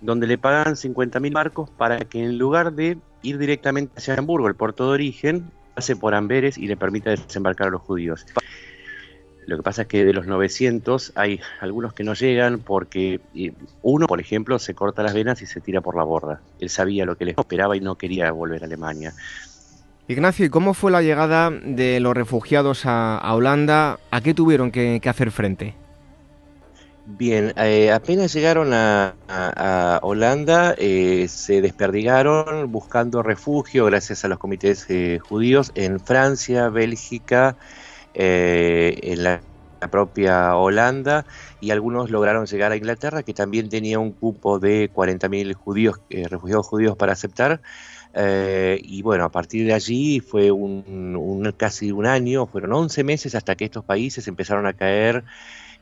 donde 0.00 0.26
le 0.26 0.38
pagan 0.38 0.74
50.000 0.74 1.30
marcos 1.30 1.68
para 1.68 1.98
que 1.98 2.24
en 2.24 2.38
lugar 2.38 2.72
de 2.72 2.96
ir 3.20 3.36
directamente 3.36 3.92
hacia 3.94 4.14
Hamburgo, 4.14 4.48
el 4.48 4.54
puerto 4.54 4.86
de 4.86 4.92
origen, 4.92 5.50
pase 5.74 5.94
por 5.94 6.14
Amberes 6.14 6.56
y 6.56 6.66
le 6.66 6.78
permita 6.78 7.10
desembarcar 7.10 7.66
a 7.66 7.70
los 7.72 7.82
judíos. 7.82 8.24
Lo 9.44 9.58
que 9.58 9.62
pasa 9.62 9.82
es 9.82 9.88
que 9.88 10.06
de 10.06 10.14
los 10.14 10.26
900 10.26 11.12
hay 11.14 11.40
algunos 11.60 11.92
que 11.92 12.04
no 12.04 12.14
llegan 12.14 12.58
porque 12.58 13.20
uno, 13.82 14.06
por 14.06 14.18
ejemplo, 14.18 14.58
se 14.58 14.72
corta 14.72 15.02
las 15.02 15.12
venas 15.12 15.42
y 15.42 15.46
se 15.46 15.60
tira 15.60 15.82
por 15.82 15.94
la 15.94 16.04
borda. 16.04 16.40
Él 16.60 16.70
sabía 16.70 17.04
lo 17.04 17.18
que 17.18 17.26
les 17.26 17.36
esperaba 17.36 17.76
y 17.76 17.80
no 17.80 17.96
quería 17.96 18.32
volver 18.32 18.62
a 18.62 18.64
Alemania. 18.64 19.12
Ignacio, 20.08 20.46
¿y 20.46 20.48
cómo 20.48 20.72
fue 20.72 20.90
la 20.90 21.02
llegada 21.02 21.50
de 21.50 22.00
los 22.00 22.14
refugiados 22.14 22.86
a, 22.86 23.30
Holanda? 23.34 23.98
¿A 24.10 24.22
qué 24.22 24.32
tuvieron 24.32 24.70
que 24.70 25.02
hacer 25.04 25.30
frente? 25.30 25.74
Bien, 27.10 27.54
eh, 27.56 27.90
apenas 27.90 28.34
llegaron 28.34 28.74
a, 28.74 29.98
Holanda, 30.02 30.74
eh, 30.76 31.26
se 31.28 31.62
desperdigaron 31.62 32.70
buscando 32.70 33.22
refugio 33.22 33.86
gracias 33.86 34.26
a 34.26 34.28
los 34.28 34.38
comités 34.38 34.84
eh, 34.90 35.18
judíos 35.18 35.72
en 35.74 36.00
Francia, 36.00 36.68
Bélgica, 36.68 37.56
en 38.12 39.22
la, 39.22 39.40
propia 39.90 40.54
Holanda 40.56 41.24
y 41.60 41.70
algunos 41.70 42.10
lograron 42.10 42.44
llegar 42.44 42.72
a 42.72 42.76
Inglaterra, 42.76 43.22
que 43.22 43.32
también 43.32 43.70
tenía 43.70 43.98
un 43.98 44.12
cupo 44.12 44.58
de 44.58 44.92
40.000 44.92 45.54
judíos, 45.54 46.00
refugiados 46.10 46.66
judíos 46.66 46.96
para 46.96 47.12
aceptar. 47.12 47.62
y 48.82 49.00
bueno, 49.02 49.24
a 49.24 49.30
partir 49.30 49.66
de 49.66 49.72
allí 49.72 50.20
fue 50.20 50.50
un, 50.50 51.54
casi 51.56 51.90
un 51.90 52.04
año, 52.06 52.46
fueron 52.46 52.74
11 52.74 53.02
meses 53.04 53.34
hasta 53.34 53.56
que 53.56 53.64
estos 53.64 53.84
países 53.84 54.28
empezaron 54.28 54.66
a 54.66 54.74
caer 54.74 55.24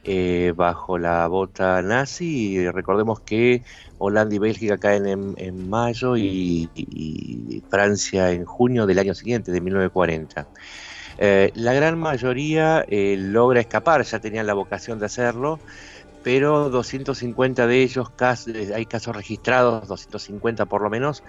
eh, 0.04 0.52
bajo 0.54 0.98
la 0.98 1.26
bota 1.26 1.82
nazi. 1.82 2.52
Y 2.52 2.70
recordemos 2.70 3.20
que 3.20 3.62
Holanda 3.98 4.34
y 4.34 4.38
Bélgica 4.38 4.78
caen 4.78 5.34
en, 5.36 5.68
mayo 5.68 6.16
y, 6.16 7.62
Francia 7.68 8.30
en 8.30 8.44
junio 8.44 8.86
del 8.86 8.98
año 9.00 9.14
siguiente, 9.14 9.50
de 9.50 9.60
1940. 9.60 10.46
Eh, 11.18 11.50
la 11.54 11.72
gran 11.72 11.98
mayoría 11.98 12.84
eh, 12.88 13.16
logra 13.18 13.60
escapar, 13.60 14.02
ya 14.04 14.20
tenían 14.20 14.46
la 14.46 14.54
vocación 14.54 14.98
de 14.98 15.06
hacerlo, 15.06 15.58
pero 16.22 16.70
250 16.70 17.66
de 17.66 17.82
ellos, 17.82 18.08
hay 18.74 18.86
casos 18.86 19.16
registrados, 19.16 19.88
250 19.88 20.66
por 20.66 20.82
lo 20.82 20.90
menos, 20.90 21.22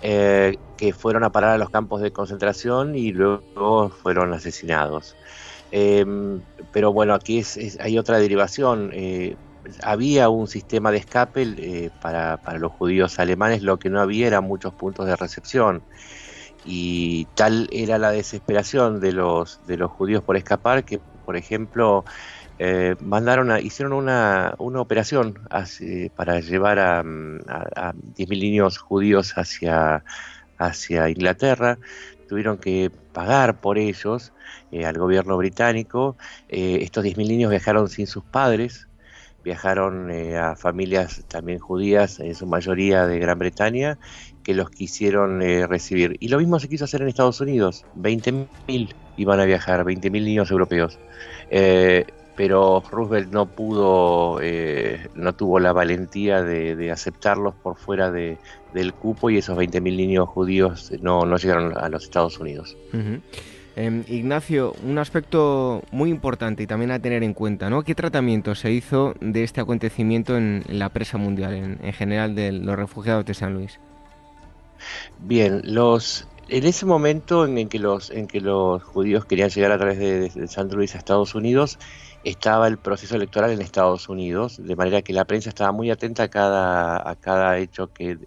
que 0.00 0.94
fueron 0.96 1.24
a 1.24 1.32
parar 1.32 1.50
a 1.50 1.58
los 1.58 1.70
campos 1.70 2.02
de 2.02 2.12
concentración 2.12 2.94
y 2.94 3.12
luego 3.12 3.90
fueron 3.90 4.32
asesinados. 4.32 5.16
Em, 5.72 6.42
pero 6.70 6.92
bueno, 6.92 7.14
aquí 7.14 7.42
hay 7.80 7.98
otra 7.98 8.18
derivación. 8.18 8.90
Eh, 8.92 9.36
había 9.82 10.28
un 10.28 10.46
sistema 10.46 10.90
de 10.90 10.98
escape 10.98 11.42
eh, 11.56 11.90
para, 12.00 12.38
los 12.58 12.72
judíos 12.72 13.18
alemanes, 13.18 13.62
lo 13.62 13.78
que 13.78 13.88
no 13.88 14.00
había 14.00 14.26
eran 14.26 14.44
muchos 14.44 14.74
puntos 14.74 15.06
de 15.06 15.16
recepción. 15.16 15.82
Y 16.64 17.24
tal 17.34 17.68
era 17.72 17.98
la 17.98 18.12
desesperación 18.12 19.00
de 19.00 19.12
los, 19.12 19.60
judíos 19.88 20.22
por 20.22 20.36
escapar 20.36 20.84
que, 20.84 21.00
por 21.24 21.36
ejemplo, 21.36 22.04
eh, 22.58 22.94
mandaron 23.00 23.50
a, 23.50 23.60
hicieron 23.60 23.94
una, 23.94 24.54
operación 24.58 25.38
para 26.14 26.40
llevar 26.40 26.78
a, 26.78 26.98
a, 27.00 27.02
a 27.88 27.92
10.000 27.94 28.28
niños 28.28 28.78
judíos 28.78 29.34
hacia 29.36 30.04
Inglaterra. 31.08 31.78
Tuvieron 32.32 32.56
que 32.56 32.90
pagar 33.12 33.60
por 33.60 33.76
ellos 33.76 34.32
eh, 34.70 34.86
al 34.86 34.96
gobierno 34.96 35.36
británico. 35.36 36.16
Eh, 36.48 36.78
estos 36.80 37.04
10.000 37.04 37.28
niños 37.28 37.50
viajaron 37.50 37.90
sin 37.90 38.06
sus 38.06 38.24
padres, 38.24 38.88
viajaron 39.44 40.10
eh, 40.10 40.38
a 40.38 40.56
familias 40.56 41.26
también 41.28 41.58
judías, 41.58 42.20
en 42.20 42.34
su 42.34 42.46
mayoría 42.46 43.06
de 43.06 43.18
Gran 43.18 43.38
Bretaña, 43.38 43.98
que 44.44 44.54
los 44.54 44.70
quisieron 44.70 45.42
recibir. 45.68 46.16
Y 46.20 46.28
lo 46.28 46.38
mismo 46.38 46.58
se 46.58 46.70
quiso 46.70 46.86
hacer 46.86 47.02
en 47.02 47.08
Estados 47.08 47.38
Unidos, 47.42 47.84
20.000 47.98 48.94
iban 49.18 49.38
a 49.38 49.44
viajar, 49.44 49.84
20.000 49.84 50.10
niños 50.24 50.50
europeos. 50.50 50.98
Pero 52.36 52.82
Roosevelt 52.90 53.32
no 53.32 53.46
pudo, 53.46 54.40
no 55.14 55.34
tuvo 55.34 55.60
la 55.60 55.72
valentía 55.72 56.42
de, 56.42 56.90
aceptarlos 56.90 57.54
por 57.54 57.76
fuera 57.76 58.10
de, 58.10 58.38
del 58.72 58.94
cupo 58.94 59.30
y 59.30 59.38
esos 59.38 59.56
20.000 59.58 59.82
niños 59.96 60.28
judíos 60.28 60.92
no, 61.00 61.26
no 61.26 61.36
llegaron 61.36 61.76
a 61.76 61.88
los 61.88 62.04
Estados 62.04 62.38
Unidos. 62.38 62.76
Em, 63.74 64.04
Ignacio, 64.06 64.74
un 64.84 64.98
aspecto 64.98 65.82
muy 65.92 66.10
importante 66.10 66.62
y 66.62 66.66
también 66.66 66.90
a 66.90 66.98
tener 66.98 67.22
en 67.22 67.32
cuenta, 67.32 67.70
¿no? 67.70 67.82
¿Qué 67.82 67.94
tratamiento 67.94 68.54
se 68.54 68.70
hizo 68.70 69.14
de 69.20 69.44
este 69.44 69.62
acontecimiento 69.62 70.36
en, 70.36 70.62
la 70.68 70.90
presa 70.90 71.16
mundial, 71.16 71.54
en, 71.54 71.92
general 71.94 72.34
de 72.34 72.52
los 72.52 72.76
refugiados 72.76 73.24
de 73.24 73.32
San 73.32 73.54
Luis? 73.54 73.80
Bien, 75.20 75.62
los 75.64 76.28
en 76.48 76.66
ese 76.66 76.84
momento 76.84 77.46
en, 77.46 77.68
que 77.68 77.78
los, 77.78 78.10
en 78.10 78.26
que 78.26 78.40
los 78.40 78.82
judíos 78.82 79.24
querían 79.24 79.48
llegar 79.48 79.72
a 79.72 79.78
través 79.78 79.98
de, 79.98 80.28
de 80.28 80.48
San 80.48 80.68
Luis 80.68 80.94
a 80.94 80.98
Estados 80.98 81.34
Unidos, 81.34 81.78
estaba 82.24 82.68
el 82.68 82.78
proceso 82.78 83.16
electoral 83.16 83.50
en 83.50 83.60
Estados 83.60 84.08
Unidos, 84.08 84.60
de 84.62 84.76
manera 84.76 85.02
que 85.02 85.12
la 85.12 85.24
prensa 85.24 85.48
estaba 85.48 85.72
muy 85.72 85.90
atenta 85.90 86.24
a 86.24 86.28
cada, 86.28 87.08
a 87.08 87.16
cada 87.16 87.58
hecho 87.58 87.92
que, 87.92 88.18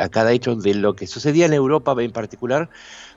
a 0.00 0.08
cada 0.08 0.32
hecho 0.32 0.56
de 0.56 0.74
lo 0.74 0.94
que 0.94 1.06
sucedía 1.06 1.46
en 1.46 1.52
Europa 1.52 1.94
en 1.98 2.12
particular, 2.12 2.68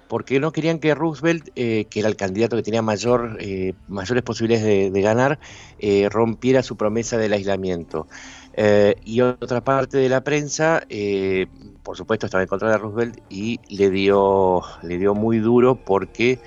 porque 0.08 0.42
no 0.42 0.52
querían 0.52 0.80
que 0.80 0.94
Roosevelt, 0.94 1.50
eh, 1.56 1.86
que 1.90 2.02
era 2.02 2.10
el 2.10 2.18
candidato 2.18 2.58
que 2.58 2.64
tenía 2.64 2.82
mayor, 2.82 3.38
eh, 3.40 3.74
mayores 3.88 4.24
posibilidades 4.24 4.92
de, 4.92 5.02
ganar, 5.02 5.40
eh, 5.80 6.10
rompiera 6.12 6.62
su 6.64 6.76
promesa 6.76 7.18
del 7.18 7.32
aislamiento. 7.32 8.08
y 9.06 9.22
otra 9.22 9.64
parte 9.64 9.98
de 9.98 10.10
la 10.10 10.22
prensa, 10.26 10.84
por 11.84 11.96
supuesto, 11.96 12.26
estaba 12.26 12.44
en 12.44 12.50
contra 12.50 12.70
de 12.70 12.78
Roosevelt 12.78 13.22
y 13.30 13.62
le 13.70 13.90
dio, 13.90 14.62
le 14.84 14.98
dio 14.98 15.16
muy 15.16 15.40
duro 15.40 15.76
porque 15.76 16.40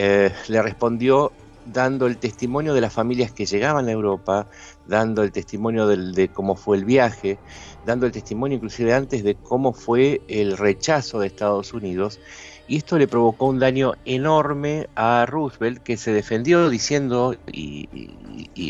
eh, 0.00 0.30
le 0.46 0.62
respondió 0.62 1.32
dando 1.66 2.06
el 2.06 2.18
testimonio 2.18 2.72
de 2.72 2.80
las 2.80 2.92
familias 2.92 3.32
que 3.32 3.46
llegaban 3.46 3.88
a 3.88 3.90
Europa, 3.90 4.46
dando 4.86 5.24
el 5.24 5.32
testimonio 5.32 5.88
de 5.88 6.28
cómo 6.28 6.54
fue 6.54 6.76
el 6.76 6.84
viaje, 6.84 7.36
dando 7.84 8.06
el 8.06 8.12
testimonio 8.12 8.54
inclusive 8.54 8.94
antes 8.94 9.24
de 9.24 9.34
cómo 9.34 9.72
fue 9.72 10.20
el 10.28 10.56
rechazo 10.56 11.18
de 11.18 11.26
Estados 11.26 11.72
Unidos. 11.72 12.20
Y 12.68 12.76
esto 12.76 12.96
le 12.96 13.08
provocó 13.08 13.46
un 13.46 13.58
daño 13.58 13.94
enorme 14.04 14.88
a 14.94 15.26
Roosevelt, 15.26 15.82
que 15.82 15.96
se 15.96 16.12
defendió 16.12 16.70
diciendo, 16.70 17.34
y, 17.50 17.88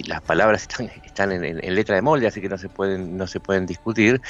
las 0.06 0.22
palabras 0.22 0.62
están, 0.62 1.30
en, 1.30 1.74
letra 1.74 1.94
de 1.94 2.00
molde, 2.00 2.26
así 2.26 2.40
que 2.40 2.48
no 2.48 2.56
se 2.56 2.70
pueden, 2.70 3.18
no 3.18 3.26
se 3.26 3.38
pueden 3.38 3.66
discutir, 3.66 4.22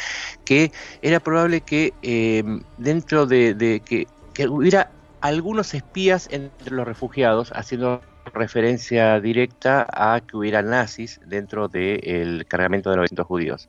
que 0.44 0.72
era 1.00 1.20
probable 1.20 1.60
que 1.60 1.94
eh, 2.02 2.42
dentro 2.76 3.24
de, 3.24 3.80
que 3.84 4.48
hubiera 4.48 4.90
algunos 5.20 5.74
espías 5.74 6.28
entre 6.30 6.74
los 6.74 6.86
refugiados, 6.86 7.52
haciendo 7.54 8.00
referencia 8.34 9.20
directa 9.20 9.86
a 9.90 10.20
que 10.20 10.36
hubiera 10.36 10.62
nazis 10.62 11.20
dentro 11.26 11.68
del 11.68 12.46
cargamento 12.46 12.90
de 12.90 12.96
900 12.96 13.26
judíos. 13.26 13.68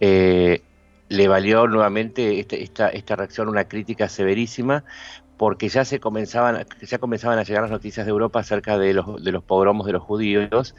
Eh, 0.00 0.62
le 1.08 1.28
valió 1.28 1.66
nuevamente 1.66 2.40
este, 2.40 2.62
esta, 2.62 2.88
esta 2.88 3.16
reacción 3.16 3.48
una 3.48 3.64
crítica 3.64 4.08
severísima 4.08 4.84
porque 5.36 5.68
ya 5.68 5.84
se 5.84 6.00
comenzaban 6.00 6.64
ya 6.80 6.98
comenzaban 6.98 7.38
a 7.38 7.42
llegar 7.42 7.62
las 7.62 7.70
noticias 7.70 8.06
de 8.06 8.10
Europa 8.10 8.40
acerca 8.40 8.78
de 8.78 8.94
los 8.94 9.22
de 9.22 9.32
los 9.32 9.42
pogromos 9.42 9.86
de 9.86 9.92
los 9.92 10.02
judíos 10.02 10.74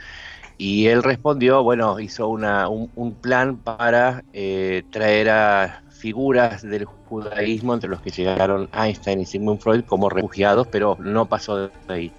y 0.57 0.87
él 0.87 1.03
respondió 1.03 1.61
bueno 1.63 1.99
hizo 1.99 2.29
una, 2.29 2.67
un, 2.67 3.13
plan 3.15 3.57
para 3.57 4.23
eh, 4.33 4.83
traer 4.89 5.29
a 5.29 5.82
figuras 6.03 6.61
del 6.61 6.83
judaísmo 6.83 7.73
entre 7.73 7.89
los 7.89 8.01
que 8.01 8.09
llegaron 8.09 8.67
Einstein 8.73 9.21
y 9.21 9.25
Sigmund 9.25 9.61
Freud 9.61 9.85
como 9.85 10.09
refugiados, 10.09 10.67
pero 10.67 10.97
no 10.99 11.27
pasó 11.27 11.69
de 11.69 11.71
ahí. 11.87 12.11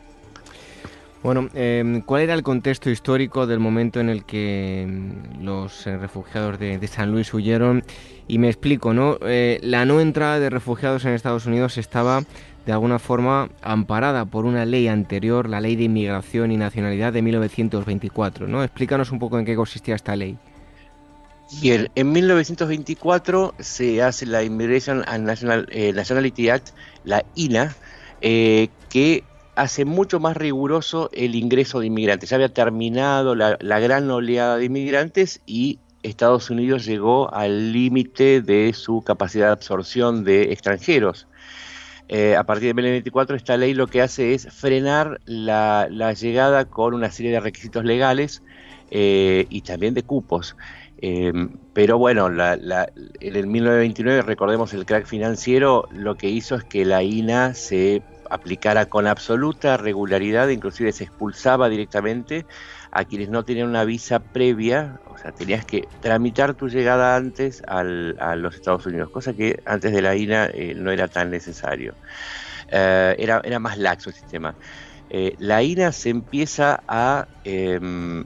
Bueno, 1.22 1.50
em, 1.52 2.00
¿cuál 2.00 2.22
era 2.22 2.32
el 2.32 2.42
contexto 2.42 2.88
histórico 2.88 3.46
del 3.46 3.58
momento 3.58 4.00
en 4.00 4.08
el 4.08 4.24
que 4.24 4.84
em, 4.84 5.44
los 5.44 5.86
eh, 5.86 5.98
refugiados 5.98 6.58
de, 6.58 6.88
San 6.88 7.12
Luis 7.12 7.34
huyeron? 7.34 7.84
Y 8.26 8.38
me 8.38 8.48
explico, 8.48 8.94
¿no? 8.94 9.18
Eh, 9.20 9.60
la 9.62 9.84
no 9.84 10.00
entrada 10.00 10.40
de 10.40 10.48
refugiados 10.48 11.04
en 11.04 11.12
Estados 11.12 11.44
Unidos 11.44 11.76
estaba 11.76 12.22
de 12.64 12.72
alguna 12.72 12.98
forma 12.98 13.50
amparada 13.60 14.24
por 14.24 14.46
una 14.46 14.64
ley 14.64 14.88
anterior, 14.88 15.46
la 15.46 15.60
Ley 15.60 15.76
de 15.76 15.84
Inmigración 15.84 16.52
y 16.52 16.56
Nacionalidad 16.56 17.12
de 17.12 17.20
1924, 17.20 18.48
¿no? 18.48 18.64
Explícanos 18.64 19.12
un 19.12 19.18
poco 19.18 19.38
en 19.38 19.44
qué 19.44 19.54
consistía 19.54 19.94
esta 19.94 20.16
ley. 20.16 20.38
Bien, 21.60 21.90
en 21.94 22.12
1924 22.12 23.54
se 23.58 24.02
hace 24.02 24.26
la 24.26 24.42
Immigration 24.42 25.04
and 25.06 25.28
eh, 25.70 25.92
Nationality 25.92 26.48
Act, 26.48 26.70
la 27.04 27.24
INA, 27.34 27.76
eh, 28.22 28.68
que 28.88 29.24
hace 29.54 29.84
mucho 29.84 30.20
más 30.20 30.36
riguroso 30.36 31.10
el 31.12 31.34
ingreso 31.34 31.80
de 31.80 31.86
inmigrantes. 31.86 32.30
Ya 32.30 32.36
había 32.36 32.48
terminado 32.48 33.34
la, 33.34 33.56
gran 33.58 34.10
oleada 34.10 34.56
de 34.56 34.64
inmigrantes 34.64 35.42
y 35.46 35.78
Estados 36.02 36.50
Unidos 36.50 36.86
llegó 36.86 37.32
al 37.32 37.72
límite 37.72 38.40
de 38.40 38.72
su 38.72 39.02
capacidad 39.02 39.46
de 39.46 39.52
absorción 39.52 40.24
de 40.24 40.52
extranjeros. 40.52 41.28
Eh, 42.08 42.36
a 42.36 42.44
partir 42.44 42.68
de 42.68 42.74
1924 42.74 43.36
esta 43.36 43.56
ley 43.56 43.72
lo 43.72 43.86
que 43.86 44.02
hace 44.02 44.34
es 44.34 44.48
frenar 44.52 45.20
la, 45.24 45.88
llegada 46.14 46.64
con 46.64 46.94
una 46.94 47.10
serie 47.10 47.32
de 47.32 47.40
requisitos 47.40 47.84
legales 47.84 48.42
y 48.90 49.60
también 49.62 49.94
de 49.94 50.04
cupos. 50.04 50.56
Em, 51.06 51.50
pero 51.74 51.98
bueno, 51.98 52.28
en 52.28 53.36
el 53.36 53.46
1929, 53.46 54.22
recordemos 54.22 54.72
el 54.72 54.86
crack 54.86 55.04
financiero, 55.04 55.86
lo 55.90 56.14
que 56.14 56.30
hizo 56.30 56.54
es 56.54 56.64
que 56.64 56.86
la 56.86 57.02
INA 57.02 57.52
se 57.52 58.00
aplicara 58.30 58.86
con 58.86 59.06
absoluta 59.06 59.76
regularidad, 59.76 60.48
inclusive 60.48 60.92
se 60.92 61.04
expulsaba 61.04 61.68
directamente 61.68 62.46
a 62.90 63.04
quienes 63.04 63.28
no 63.28 63.44
tenían 63.44 63.68
una 63.68 63.84
visa 63.84 64.18
previa, 64.18 64.98
o 65.04 65.18
sea, 65.18 65.30
tenías 65.32 65.66
que 65.66 65.86
tramitar 66.00 66.54
tu 66.54 66.70
llegada 66.70 67.16
antes 67.16 67.62
a 67.68 67.84
los 67.84 68.54
Estados 68.54 68.86
Unidos, 68.86 69.10
cosa 69.10 69.34
que 69.34 69.60
antes 69.66 69.92
de 69.92 70.00
la 70.00 70.16
INA 70.16 70.46
eh, 70.54 70.72
no 70.74 70.90
era 70.90 71.08
tan 71.08 71.30
necesario. 71.30 71.92
Eh, 72.68 73.14
era, 73.18 73.42
era 73.44 73.58
más 73.58 73.76
laxo 73.76 74.08
el 74.08 74.16
sistema. 74.16 74.54
Eh, 75.10 75.34
la 75.38 75.62
INA 75.62 75.92
se 75.92 76.08
empieza 76.08 76.82
a 76.88 77.28
em, 77.44 78.24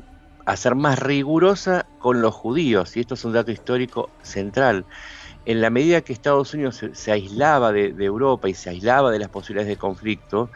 a 0.49 0.57
ser 0.57 0.75
más 0.75 0.99
rigurosa 0.99 1.85
con 1.99 2.23
los 2.23 2.35
judíos, 2.35 2.97
y 2.97 3.01
esto 3.01 3.13
es 3.13 3.25
un 3.27 3.35
dato 3.35 3.53
histórico 3.53 4.09
central. 4.23 4.87
En 5.45 5.61
la 5.61 5.69
medida 5.69 6.01
que 6.01 6.15
Estados 6.15 6.55
Unidos 6.55 6.83
se, 6.91 7.13
aislaba 7.13 7.71
de, 7.71 7.93
Europa 7.99 8.49
y 8.49 8.55
se 8.55 8.71
aislaba 8.71 9.11
de 9.11 9.19
las 9.19 9.29
posibilidades 9.29 9.69
de 9.69 9.77
conflicto, 9.77 10.49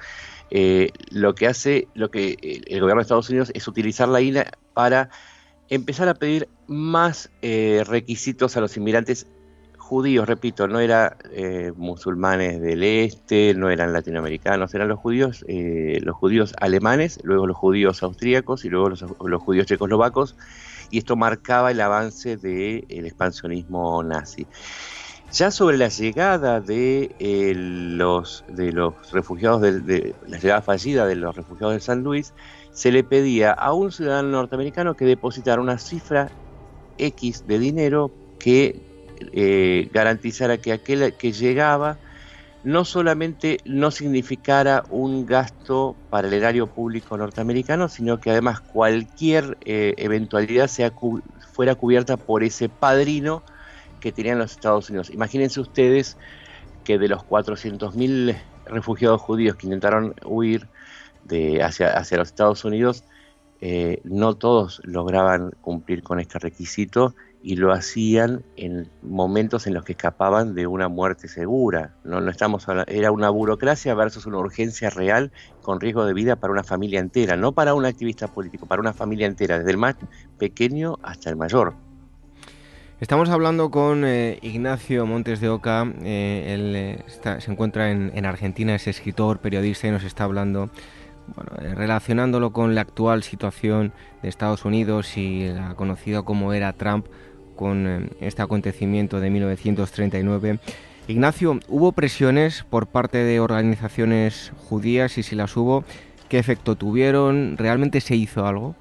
eh, 0.51 0.93
lo 1.11 1.35
que 1.35 1.47
hace, 1.47 1.89
lo 1.93 2.11
que 2.11 2.39
el 2.41 2.81
gobierno 2.81 3.01
de 3.01 3.03
Estados 3.03 3.29
Unidos 3.29 3.51
es 3.53 3.69
utilizar 3.69 4.09
la 4.09 4.23
INA 4.23 4.47
para 4.73 5.11
empezar 5.69 6.09
a 6.09 6.15
pedir 6.15 6.49
más 6.67 7.31
eh, 7.43 7.85
requisitos 7.87 8.57
a 8.57 8.63
los 8.63 8.75
inmigrantes 8.79 9.27
judíos, 9.93 10.27
repito, 10.27 10.69
no 10.69 10.81
eran 10.81 11.17
eh, 11.33 11.71
musulmanes 11.77 12.63
del 12.63 12.83
este, 12.83 13.53
no 13.53 13.69
eran 13.69 13.93
latinoamericanos, 13.93 14.73
eran 14.73 14.89
los 14.89 14.99
judíos, 14.99 15.45
eh, 15.49 16.01
los 16.03 16.17
judíos 16.17 16.55
alemanes, 16.59 17.21
luego 17.25 17.47
los 17.47 17.59
judíos 17.59 18.03
austríacos 18.03 18.65
y 18.65 18.71
luego 18.71 18.89
los, 18.89 19.43
judíos 19.43 19.67
checoslovacos, 19.67 20.35
y 20.91 20.97
esto 20.97 21.15
marcaba 21.15 21.73
el 21.73 21.81
avance 21.83 22.39
del 22.39 23.05
expansionismo 23.05 24.03
nazi. 24.03 24.47
Ya 25.31 25.51
sobre 25.51 25.77
la 25.77 25.89
llegada 25.89 26.63
de 26.63 27.15
eh, 27.19 27.53
los 27.55 28.47
refugiados 29.13 29.61
de, 29.61 30.15
la 30.27 30.39
llegada 30.39 30.63
fallida 30.63 31.05
de 31.05 31.17
los 31.17 31.37
refugiados 31.37 31.75
de 31.75 31.81
San 31.81 32.03
Luis, 32.03 32.33
se 32.73 32.93
le 32.93 33.05
pedía 33.05 33.53
a 33.53 33.75
un 33.75 33.93
ciudadano 33.93 34.31
norteamericano 34.31 34.95
que 34.95 35.05
depositara 35.05 35.61
una 35.61 35.77
cifra 35.77 36.31
X 36.97 37.47
de 37.47 37.59
dinero 37.59 38.11
que 38.39 38.92
eh, 39.33 39.89
garantizara 39.93 40.59
que 40.59 40.73
aquel 40.73 41.15
que 41.15 41.33
llegaba 41.33 41.99
no 42.65 42.85
solamente 42.85 43.59
no 43.65 43.91
significara 43.91 44.85
un 44.89 45.27
gasto 45.27 45.97
para 46.11 46.29
el 46.29 46.35
erario 46.35 46.69
público 46.69 47.17
norteamericano, 47.17 47.89
sino 47.89 48.21
que 48.21 48.31
además 48.31 48.61
cualquier 48.61 49.59
eh, 49.65 49.95
eventualidad 49.97 50.69
sea 50.69 50.93
fuera 51.53 51.75
cubierta 51.75 52.17
por 52.17 52.45
ese 52.45 52.69
padrino 52.69 53.43
que 54.01 54.13
tenían 54.13 54.39
los 54.39 54.53
Estados 54.53 54.91
Unidos. 54.91 55.11
Imagínense 55.11 55.61
ustedes 55.61 56.17
que 56.85 56.99
de 56.99 57.09
los 57.09 57.23
400.000 57.23 58.37
refugiados 58.67 59.21
judíos 59.21 59.57
que 59.57 59.67
intentaron 59.67 60.15
huir 60.25 60.69
de 61.25 61.63
hacia, 61.63 61.97
hacia 61.97 62.19
los 62.19 62.29
Estados 62.29 62.65
Unidos, 62.65 63.05
eh, 63.61 64.01
no 64.05 64.35
todos 64.35 64.81
lograban 64.85 65.53
cumplir 65.61 66.03
con 66.03 66.19
este 66.19 66.39
requisito 66.39 67.15
y 67.43 67.57
lo 67.57 67.73
hacían 67.73 68.45
en 68.57 68.89
momentos 69.03 69.67
en 69.67 69.75
los 69.75 69.85
que 69.85 69.93
escapaban 69.93 70.55
de 70.55 70.67
una 70.67 70.89
muerte 70.89 71.27
segura. 71.27 71.95
No, 72.05 72.21
no 72.21 72.31
estamos 72.31 72.67
era 72.87 73.11
una 73.11 73.31
burocracia 73.31 73.95
versus 73.95 74.27
una 74.27 74.39
urgencia 74.39 74.91
real 74.91 75.33
con 75.61 75.81
riesgo 75.81 76.05
de 76.05 76.15
vida 76.15 76.37
para 76.37 76.53
una 76.53 76.63
familia 76.63 77.01
entera, 77.01 77.37
no 77.37 77.53
para 77.53 77.75
un 77.75 77.85
activista 77.85 78.29
político, 78.29 78.67
para 78.67 78.81
una 78.81 78.93
familia 78.93 79.27
entera, 79.27 79.59
desde 79.59 79.73
el 79.73 79.79
más 79.79 79.97
pequeño 80.39 80.99
hasta 81.03 81.31
el 81.31 81.37
mayor. 81.37 81.75
Estamos 83.01 83.31
hablando 83.31 83.73
con 83.73 84.05
eh, 84.05 84.39
Ignacio 84.43 85.05
Montes 85.07 85.41
de 85.41 85.49
Oca, 85.49 85.93
eh, 86.05 86.55
él 86.55 86.77
eh, 86.77 87.05
se 87.41 87.51
encuentra 87.51 87.91
en, 87.91 88.13
en, 88.15 88.27
Argentina, 88.27 88.77
es 88.77 88.87
escritor, 88.87 89.41
periodista 89.41 89.89
y 89.89 89.91
nos 89.91 90.05
está 90.05 90.23
hablando, 90.23 90.71
bueno, 91.35 91.51
relacionándolo 91.75 92.53
con 92.53 92.77
la 92.77 92.83
actual 92.83 93.25
situación 93.25 93.93
de 94.23 94.29
Estados 94.29 94.65
Unidos 94.65 95.17
y 95.17 95.49
la 95.49 95.75
conocida 95.75 96.23
como 96.23 96.53
era 96.53 96.73
Trump, 96.75 97.07
con 97.57 97.87
eh, 97.87 98.09
este 98.21 98.43
acontecimiento 98.43 99.21
de 99.21 99.31
1939. 99.31 100.59
Ignacio, 101.09 101.59
¿hubo 101.69 101.93
presiones 101.93 102.65
por 102.69 102.87
parte 102.87 103.19
de 103.19 103.41
organizaciones 103.41 104.53
judías 104.69 105.19
y 105.19 105.23
si 105.23 105.35
las 105.35 105.57
hubo, 105.57 105.85
qué 106.29 106.39
efecto 106.39 106.77
tuvieron? 106.77 107.57
¿Realmente 107.57 108.01
se 108.01 108.15
hizo 108.17 108.47
algo? 108.47 108.77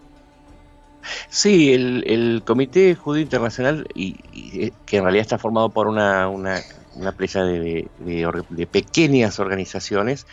Sí, 1.30 1.74
el, 1.74 2.44
Comité 2.46 2.94
Judío 2.94 3.24
Internacional, 3.24 3.88
eh, 3.96 4.72
que 4.86 4.98
en 4.98 5.04
realidad 5.04 5.22
está 5.22 5.38
formado 5.40 5.70
por 5.70 5.88
una, 5.88 6.30
una 6.30 6.62
de, 6.96 8.68
pequeñas 8.72 9.40
organizaciones, 9.40 10.28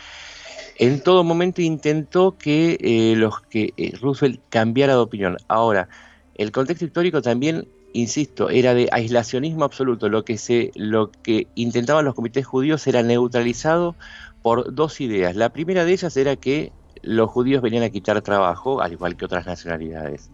en 0.77 1.01
todo 1.01 1.23
momento 1.23 1.61
intentó 1.61 2.37
que 2.37 2.77
eh, 2.79 3.15
los 3.15 3.41
que 3.41 3.73
Roosevelt 3.99 4.41
cambiara 4.49 4.93
de 4.93 4.99
opinión. 4.99 5.37
Ahora, 5.47 5.89
el 6.35 6.53
contexto 6.53 6.85
histórico 6.85 7.21
también, 7.21 7.67
insisto, 7.93 8.49
era 8.49 8.73
de 8.73 8.89
aislacionismo 8.91 9.63
absoluto. 9.65 10.09
Lo 10.09 10.23
que 10.23 10.37
se, 10.37 10.71
lo 10.75 11.11
que 11.11 11.47
intentaban 11.55 12.05
los 12.05 12.15
comités 12.15 12.45
judíos 12.45 12.85
era 12.87 13.03
neutralizado 13.03 13.95
por 14.41 14.73
dos 14.73 15.01
ideas. 15.01 15.35
La 15.35 15.49
primera 15.49 15.85
de 15.85 15.93
ellas 15.93 16.15
era 16.17 16.35
que 16.35 16.71
los 17.01 17.29
judíos 17.29 17.61
venían 17.61 17.83
a 17.83 17.89
quitar 17.89 18.21
trabajo, 18.21 18.81
al 18.81 18.93
igual 18.93 19.15
que 19.15 19.25
otras 19.25 19.45
nacionalidades. 19.45 20.31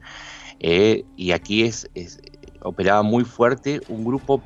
Eh, 0.60 1.06
y 1.16 1.32
aquí 1.32 1.64
es, 1.64 1.90
operaba 2.62 3.04
muy 3.04 3.24
fuerte 3.24 3.82
un 3.90 4.06
grupo 4.06 4.42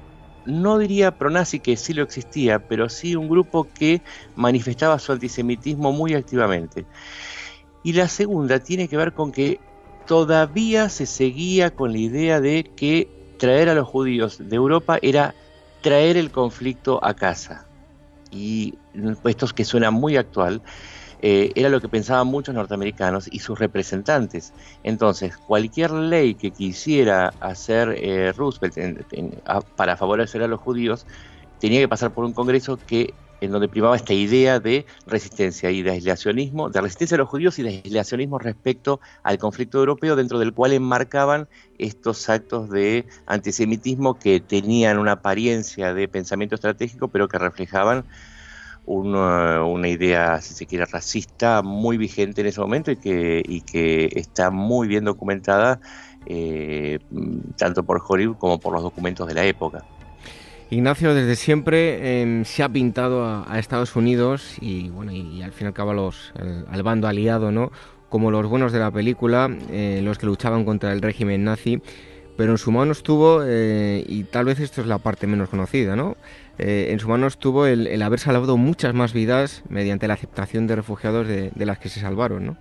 no 0.46 0.78
diría 0.78 1.18
pronazi 1.18 1.60
que 1.60 1.78
sí 1.78 1.94
lo 1.94 2.04
existía, 2.04 2.60
pero 2.60 2.90
sí 2.90 3.16
un 3.16 3.30
grupo 3.30 3.68
que 3.72 4.02
manifestaba 4.36 4.98
su 5.00 5.12
antisemitismo 5.12 5.92
muy 5.92 6.14
activamente. 6.14 6.86
Y 7.84 7.94
la 7.94 8.08
segunda 8.08 8.60
tiene 8.60 8.88
que 8.88 8.98
ver 8.98 9.14
con 9.14 9.32
que 9.32 9.60
todavía 10.10 10.90
se 10.90 11.06
seguía 11.06 11.70
con 11.70 11.92
la 11.92 12.00
idea 12.00 12.42
de 12.42 12.64
que 12.76 13.08
traer 13.38 13.70
a 13.70 13.76
los 13.76 13.88
judíos 13.88 14.40
de 14.40 14.56
Europa 14.56 14.98
era 15.04 15.36
traer 15.82 16.18
el 16.18 16.32
conflicto 16.32 17.00
a 17.04 17.14
casa. 17.14 17.68
Y 18.32 18.74
esto 19.24 19.46
es 19.46 19.54
que 19.54 19.64
suena 19.64 19.92
muy 19.92 20.18
actual, 20.18 20.64
eh, 21.22 21.52
era 21.54 21.70
lo 21.70 21.80
que 21.80 21.90
pensaban 21.90 22.26
muchos 22.26 22.56
norteamericanos 22.56 23.30
y 23.32 23.38
sus 23.38 23.60
representantes. 23.60 24.52
Entonces, 24.82 25.38
cualquier 25.38 25.92
ley 25.92 26.34
que 26.34 26.50
quisiera 26.50 27.32
hacer 27.40 27.94
eh, 27.96 28.32
Roosevelt 28.32 29.04
para 29.76 29.96
favorecer 29.96 30.42
a 30.42 30.48
los 30.48 30.60
judíos 30.60 31.06
tenía 31.60 31.82
que 31.82 31.88
pasar 31.88 32.16
por 32.16 32.26
un 32.26 32.34
Congreso 32.34 32.80
que 32.88 33.14
en 33.42 33.52
donde 33.52 33.68
primaba 33.68 33.96
esta 33.96 34.14
idea 34.14 34.60
de 34.60 34.86
resistencia 35.08 35.72
y 35.72 35.82
de 35.82 35.92
aislacionismo, 35.92 36.70
de 36.70 36.82
resistencia 36.82 37.16
a 37.16 37.20
los 37.20 37.30
judíos 37.30 37.60
y 37.60 37.64
de 37.64 37.82
aislacionismo 37.84 38.40
respecto 38.40 39.00
al 39.24 39.38
conflicto 39.38 39.80
europeo, 39.80 40.16
dentro 40.16 40.40
del 40.40 40.54
cual 40.54 40.74
enmarcaban 40.74 41.48
estos 41.78 42.30
actos 42.30 42.70
de 42.70 43.06
antisemitismo 43.26 44.20
que 44.20 44.40
tenían 44.40 44.98
una 44.98 45.14
apariencia 45.14 45.94
de 45.94 46.08
pensamiento 46.08 46.56
estratégico, 46.56 47.08
pero 47.08 47.28
que 47.28 47.38
reflejaban 47.38 48.06
una, 48.86 49.88
idea, 49.88 50.42
si 50.42 50.56
se 50.56 50.66
quiere, 50.66 50.86
racista 50.86 51.62
muy 51.62 51.98
vigente 51.98 52.42
en 52.42 52.48
ese 52.48 52.60
momento 52.60 52.92
y 52.92 52.96
que, 52.96 53.44
y 53.46 53.62
que 53.62 54.10
está 54.16 54.50
muy 54.50 54.88
bien 54.88 55.04
documentada 55.06 55.80
eh, 56.26 57.00
tanto 57.56 57.84
por 57.84 58.02
Hollywood 58.06 58.38
como 58.38 58.60
por 58.60 58.74
los 58.74 58.82
documentos 58.82 59.28
de 59.28 59.34
la 59.36 59.46
época. 59.46 59.86
Ignacio, 60.72 61.16
desde 61.16 61.36
siempre 61.36 62.22
em, 62.22 62.46
se 62.46 62.62
ha 62.62 62.70
pintado 62.70 63.26
a, 63.26 63.58
Estados 63.58 63.96
Unidos 63.96 64.56
y 64.62 64.90
bueno 64.90 65.12
y, 65.12 65.42
al 65.42 65.52
fin 65.52 65.66
y 65.66 65.68
al 65.70 65.74
cabo 65.74 65.94
los, 65.94 66.32
al 66.70 66.84
bando 66.84 67.08
aliado, 67.08 67.52
¿no? 67.52 67.72
Como 68.08 68.30
los 68.30 68.46
buenos 68.46 68.72
de 68.72 68.78
la 68.78 68.92
película, 68.92 69.50
eh, 69.72 70.02
los 70.04 70.20
que 70.20 70.28
luchaban 70.28 70.66
contra 70.66 70.94
el 70.94 71.02
régimen 71.02 71.44
nazi, 71.44 71.82
pero 72.38 72.52
en 72.52 72.60
su 72.60 72.72
mano 72.72 72.92
estuvo, 72.92 73.42
eh, 73.44 74.04
y 74.08 74.26
tal 74.26 74.46
vez 74.46 74.60
esto 74.60 74.82
es 74.82 74.88
la 74.88 75.00
parte 75.00 75.26
menos 75.26 75.50
conocida, 75.50 75.96
¿no? 75.96 76.18
Eh, 76.60 76.90
en 76.92 77.00
su 77.00 77.10
mano 77.10 77.26
estuvo 77.26 77.66
el, 77.66 78.00
haber 78.04 78.20
salvado 78.20 78.56
muchas 78.56 78.94
más 78.94 79.12
vidas 79.12 79.64
mediante 79.70 80.08
la 80.08 80.14
aceptación 80.14 80.68
de 80.68 80.76
refugiados 80.76 81.28
de, 81.28 81.52
las 81.56 81.80
que 81.80 81.90
se 81.90 82.00
salvaron, 82.00 82.46
¿no? 82.46 82.58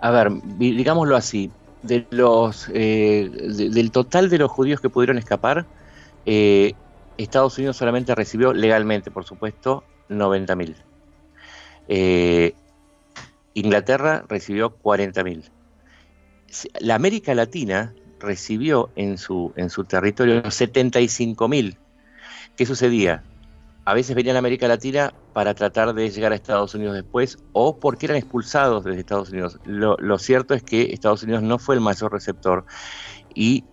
A 0.00 0.10
ver, 0.10 0.32
digámoslo 0.58 1.14
así, 1.14 1.50
de 1.82 2.06
los, 2.10 2.68
del 2.68 3.90
total 3.90 4.30
de 4.30 4.38
los 4.38 4.50
judíos 4.50 4.80
que 4.80 4.88
pudieron 4.88 5.18
escapar, 5.18 5.66
eh, 6.26 6.74
Estados 7.18 7.58
Unidos 7.58 7.76
solamente 7.76 8.14
recibió 8.14 8.52
legalmente, 8.52 9.10
por 9.10 9.24
supuesto, 9.24 9.84
90.000. 10.08 12.54
Inglaterra 13.54 14.24
recibió 14.28 14.76
40.000. 14.78 15.50
La 16.80 16.96
América 16.96 17.34
Latina 17.34 17.94
recibió 18.18 18.90
en 18.96 19.18
su, 19.18 19.52
en 19.56 19.70
su 19.70 19.84
territorio 19.84 20.42
75.000 20.42 21.76
¿Qué 22.56 22.66
sucedía? 22.66 23.24
A 23.84 23.94
veces 23.94 24.14
venían 24.14 24.36
a 24.36 24.38
América 24.38 24.68
Latina 24.68 25.12
para 25.32 25.54
tratar 25.54 25.92
de 25.92 26.08
llegar 26.08 26.32
a 26.32 26.36
Estados 26.36 26.74
Unidos 26.74 26.94
después 26.94 27.38
o 27.52 27.78
porque 27.78 28.06
eran 28.06 28.16
expulsados 28.16 28.84
desde 28.84 29.00
Estados 29.00 29.30
Unidos. 29.30 29.58
Lo, 29.64 30.18
cierto 30.18 30.54
es 30.54 30.62
que 30.62 30.92
Estados 30.92 31.22
Unidos 31.24 31.42
no 31.42 31.58
fue 31.58 31.74
el 31.74 31.80
mayor 31.80 32.12
receptor 32.12 32.64
y 33.34 33.64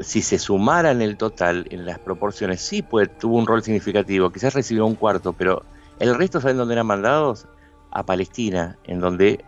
si 0.00 0.22
se 0.22 0.38
sumaran 0.38 1.02
el 1.02 1.16
total 1.16 1.66
en 1.70 1.84
las 1.86 1.98
proporciones, 1.98 2.60
sí 2.60 2.82
pues, 2.82 3.16
tuvo 3.18 3.38
un 3.38 3.46
rol 3.46 3.62
significativo. 3.62 4.30
Quizás 4.30 4.54
recibió 4.54 4.86
un 4.86 4.94
cuarto, 4.94 5.32
pero 5.32 5.62
el 5.98 6.14
resto, 6.14 6.40
¿saben 6.40 6.56
dónde 6.56 6.74
eran 6.74 6.86
mandados? 6.86 7.46
A 7.90 8.04
Palestina, 8.04 8.76
en 8.84 9.00
donde 9.00 9.44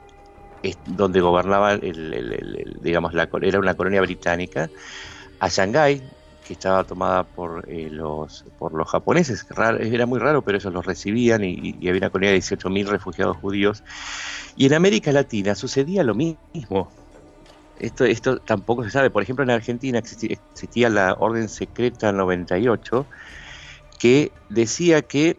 donde 0.87 1.21
gobernaba, 1.21 1.77
digamos, 1.77 3.15
la, 3.15 3.29
era 3.43 3.59
una 3.59 3.75
colonia 3.75 4.01
británica, 4.01 4.69
a 5.39 5.49
Shanghái, 5.49 6.03
que 6.47 6.53
estaba 6.53 6.85
tomada 6.85 7.25
por 7.25 7.69
eh, 7.69 7.89
los 7.91 8.45
por 8.59 8.73
los 8.73 8.89
japoneses. 8.89 9.47
era 9.81 10.07
muy 10.07 10.19
raro, 10.19 10.43
pero 10.43 10.59
ellos 10.59 10.73
los 10.73 10.87
recibían 10.87 11.43
y, 11.45 11.77
había 11.89 11.99
una 11.99 12.11
colonia 12.11 12.33
de 12.33 12.39
18.000 12.39 12.87
refugiados 12.87 13.37
judíos. 13.37 13.83
Y 14.57 14.67
en 14.67 14.75
América 14.75 15.13
Latina 15.13 15.55
sucedía 15.55 16.03
lo 16.03 16.15
mismo. 16.15 16.91
Esto, 17.79 18.05
esto 18.05 18.39
tampoco 18.39 18.85
se 18.85 18.91
sabe. 18.91 19.11
Por 19.11 19.23
ejemplo, 19.23 19.43
en 19.45 19.51
Argentina 19.51 19.99
existía, 19.99 20.89
la 20.89 21.15
Orden 21.15 21.49
Secreta 21.49 22.13
98 22.13 23.07
que 23.99 24.33
decía 24.49 25.03
que 25.03 25.39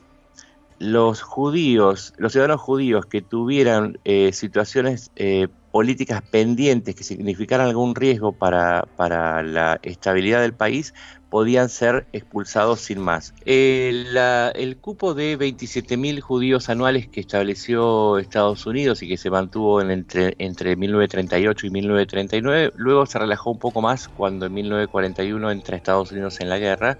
los 0.80 1.21
judíos, 1.21 2.13
los 2.17 2.32
ciudadanos 2.32 2.62
judíos 2.62 3.06
que 3.06 3.21
tuvieran 3.21 4.00
eh, 4.04 4.32
situaciones 4.34 5.12
eh, 5.15 5.47
políticas 5.77 6.23
pendientes 6.23 6.95
que 6.95 7.03
significaran 7.03 7.67
algún 7.67 7.93
riesgo 7.93 8.31
para, 8.31 8.87
para 8.95 9.43
la 9.43 9.79
estabilidad 9.83 10.41
del 10.41 10.55
país 10.55 10.95
podían 11.29 11.69
ser 11.69 12.07
expulsados 12.13 12.81
sin 12.81 12.99
más. 12.99 13.35
El, 13.45 14.17
el 14.17 14.77
cupo 14.77 15.13
de 15.13 15.37
27.000 15.37 16.19
judíos 16.19 16.69
anuales 16.69 17.07
que 17.07 17.19
estableció 17.19 18.17
Estados 18.17 18.65
Unidos 18.65 19.03
y 19.03 19.07
que 19.07 19.17
se 19.17 19.29
mantuvo 19.29 19.79
en 19.79 19.91
entre, 19.91 20.33
entre 20.39 20.75
1938 20.75 21.67
y 21.67 21.69
1939, 21.69 22.73
luego 22.75 23.05
se 23.05 23.19
relajó 23.19 23.51
un 23.51 23.59
poco 23.59 23.79
más 23.79 24.07
cuando 24.07 24.47
en 24.47 24.55
1941 24.55 25.51
entra 25.51 25.77
Estados 25.77 26.11
Unidos 26.11 26.39
en 26.39 26.49
la 26.49 26.57
guerra 26.57 26.97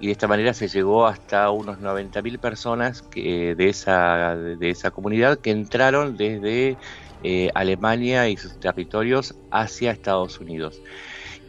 y 0.00 0.06
de 0.06 0.12
esta 0.12 0.26
manera 0.26 0.54
se 0.54 0.66
llegó 0.66 1.06
hasta 1.06 1.50
unos 1.50 1.78
90.000 1.78 2.40
personas 2.40 3.02
que, 3.02 3.54
de, 3.54 3.68
esa, 3.68 4.34
de 4.34 4.70
esa 4.70 4.90
comunidad 4.90 5.38
que 5.38 5.52
entraron 5.52 6.16
desde 6.16 6.76
eh, 7.22 7.50
Alemania 7.54 8.28
y 8.28 8.36
sus 8.36 8.58
territorios 8.60 9.34
hacia 9.50 9.90
Estados 9.90 10.40
Unidos. 10.40 10.80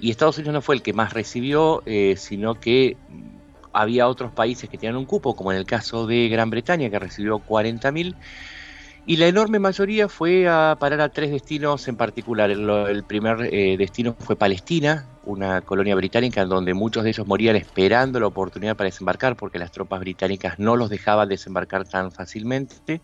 Y 0.01 0.11
Estados 0.11 0.37
Unidos 0.37 0.53
no 0.53 0.61
fue 0.61 0.75
el 0.75 0.81
que 0.81 0.93
más 0.93 1.13
recibió, 1.13 1.83
eh, 1.85 2.15
sino 2.17 2.55
que 2.55 2.97
había 3.73 4.07
otros 4.07 4.31
países 4.31 4.69
que 4.69 4.77
tenían 4.77 4.95
un 4.95 5.05
cupo, 5.05 5.35
como 5.35 5.51
en 5.51 5.57
el 5.57 5.65
caso 5.65 6.07
de 6.07 6.29
Gran 6.29 6.49
Bretaña, 6.49 6.89
que 6.89 6.99
recibió 6.99 7.39
40.000, 7.39 8.15
y 9.05 9.17
la 9.17 9.27
enorme 9.27 9.57
mayoría 9.57 10.07
fue 10.07 10.47
a 10.47 10.77
parar 10.79 11.01
a 11.01 11.09
tres 11.09 11.31
destinos 11.31 11.87
en 11.87 11.95
particular. 11.95 12.51
El, 12.51 13.03
primer 13.05 13.49
eh, 13.51 13.75
destino 13.75 14.15
fue 14.19 14.35
Palestina, 14.35 15.07
una 15.23 15.61
colonia 15.61 15.95
británica 15.95 16.45
donde 16.45 16.75
muchos 16.75 17.03
de 17.03 17.09
ellos 17.09 17.25
morían 17.25 17.55
esperando 17.55 18.19
la 18.19 18.27
oportunidad 18.27 18.75
para 18.75 18.89
desembarcar, 18.89 19.35
porque 19.35 19.57
las 19.57 19.71
tropas 19.71 19.99
británicas 19.99 20.59
no 20.59 20.75
los 20.75 20.91
dejaban 20.91 21.27
desembarcar 21.27 21.87
tan 21.87 22.11
fácilmente. 22.11 23.01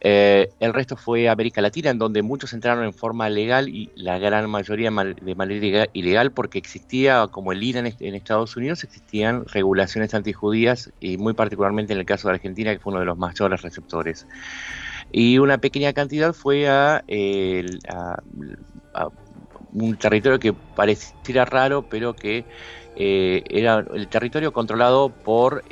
Eh, 0.00 0.50
el 0.60 0.72
resto 0.72 0.96
fue 0.96 1.28
América 1.28 1.60
Latina, 1.60 1.90
en 1.90 1.98
donde 1.98 2.22
muchos 2.22 2.52
entraron 2.52 2.84
en 2.84 2.94
forma 2.94 3.28
legal 3.28 3.68
y 3.68 3.90
la 3.96 4.18
gran 4.18 4.48
mayoría 4.48 4.90
de 4.90 5.34
manera 5.34 5.88
ilegal, 5.92 6.30
porque 6.32 6.58
existía, 6.58 7.26
como 7.28 7.52
el 7.52 7.62
IRA 7.62 7.80
en, 7.80 8.14
Estados 8.14 8.56
Unidos, 8.56 8.84
existían 8.84 9.44
regulaciones 9.46 10.14
antijudías, 10.14 10.92
y 11.00 11.16
muy 11.16 11.34
particularmente 11.34 11.92
en 11.92 11.98
el 11.98 12.06
caso 12.06 12.28
de 12.28 12.34
Argentina, 12.34 12.72
que 12.72 12.78
fue 12.78 12.92
uno 12.92 13.00
de 13.00 13.06
los 13.06 13.18
mayores 13.18 13.62
receptores. 13.62 14.26
Y 15.10 15.38
una 15.38 15.58
pequeña 15.58 15.92
cantidad 15.92 16.32
fue 16.32 16.68
a, 16.68 17.02
un 19.72 19.96
territorio 19.96 20.38
que 20.38 20.52
pareciera 20.52 21.44
raro, 21.44 21.82
pero 21.88 22.14
que 22.14 22.44
eh, 22.96 23.42
era 23.50 23.84
el 23.94 24.08
territorio 24.08 24.52
controlado 24.52 25.10
por 25.10 25.64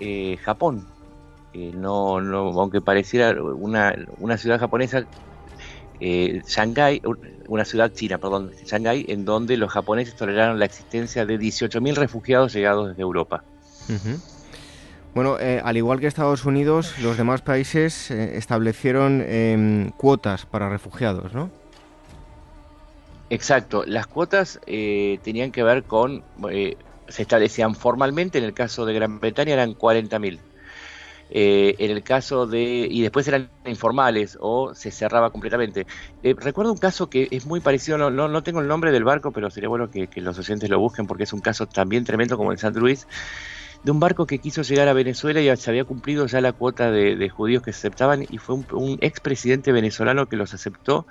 eh, 1.57 1.73
no, 1.75 2.21
no, 2.21 2.51
aunque 2.61 2.83
pareciera 2.83 3.31
una, 3.43 3.95
una 4.19 4.37
ciudad 4.37 4.61
japonesa, 4.61 5.07
eh, 6.01 6.43
Shanghái, 6.47 7.01
una 7.49 7.65
ciudad 7.65 7.91
china, 7.95 8.19
perdón, 8.19 8.51
Shanghái, 8.67 9.07
en 9.09 9.25
donde 9.25 9.57
los 9.57 9.73
japoneses 9.73 10.15
toleraron 10.15 10.59
la 10.59 10.67
existencia 10.67 11.25
de 11.25 11.39
18.000 11.39 11.95
refugiados 11.95 12.53
llegados 12.53 12.89
desde 12.89 13.01
Europa. 13.01 13.43
Bueno, 15.15 15.39
eh, 15.41 15.63
al 15.65 15.79
igual 15.79 15.99
que 15.99 16.09
Estados 16.09 16.45
Unidos, 16.45 16.99
los 17.01 17.17
demás 17.17 17.41
países 17.41 18.11
eh, 18.11 18.37
establecieron 18.37 19.25
em, 19.27 19.93
cuotas 19.93 20.45
para 20.45 20.69
refugiados, 20.69 21.33
¿no? 21.33 21.51
Exacto, 23.31 23.85
las 23.87 24.07
cuotas 24.07 24.61
tenían 24.67 25.51
que 25.53 25.63
ver 25.63 25.85
con 25.85 26.23
se 27.09 27.23
establecían 27.23 27.75
formalmente, 27.75 28.39
en 28.39 28.45
el 28.45 28.53
caso 28.53 28.85
de 28.85 28.93
Gran 28.93 29.21
Bretaña 29.21 29.55
eran 29.55 29.75
40.000. 29.75 30.39
Eh, 31.31 31.75
en 31.79 31.91
el 31.91 32.03
caso 32.03 32.47
de. 32.47 32.87
y 32.91 33.03
después 33.03 33.27
eran 33.27 33.51
informales 33.65 34.39
o 34.41 34.75
se 34.75 34.91
cerraba 34.91 35.31
completamente. 35.31 35.87
Eh, 36.23 36.35
recuerdo 36.39 36.73
un 36.73 36.79
caso 36.79 37.11
que 37.11 37.29
es 37.31 37.47
muy 37.47 37.61
parecido, 37.61 37.99
no, 37.99 38.11
no, 38.11 38.43
tengo 38.43 38.61
el 38.61 38.69
nombre 38.69 38.93
del 38.93 39.05
barco, 39.05 39.33
pero 39.33 39.51
sería 39.51 39.69
bueno 39.69 39.91
que, 39.91 40.09
los 40.17 40.39
oyentes 40.39 40.71
lo 40.71 40.79
busquen 40.79 41.07
porque 41.07 41.25
es 41.25 41.33
un 41.33 41.41
caso 41.41 41.67
también 41.67 42.05
tremendo 42.05 42.37
como 42.37 42.53
en 42.53 42.59
San 42.59 42.75
Luis, 42.75 43.09
de 43.83 43.91
un 43.91 43.99
barco 43.99 44.27
que 44.27 44.39
quiso 44.39 44.63
llegar 44.63 44.89
a 44.89 44.93
Venezuela 44.93 45.41
y 45.41 45.57
se 45.57 45.71
había 45.71 45.85
cumplido 45.85 46.27
ya 46.27 46.41
la 46.41 46.53
cuota 46.53 46.91
de, 46.91 47.29
judíos 47.29 47.63
que 47.63 47.73
se 47.73 47.79
aceptaban 47.79 48.25
y 48.29 48.39
fue 48.39 48.55
un, 48.55 48.67
un 48.73 48.99
expresidente 49.01 49.73
venezolano 49.73 50.27
que 50.27 50.37
los 50.37 50.55
aceptó 50.55 51.07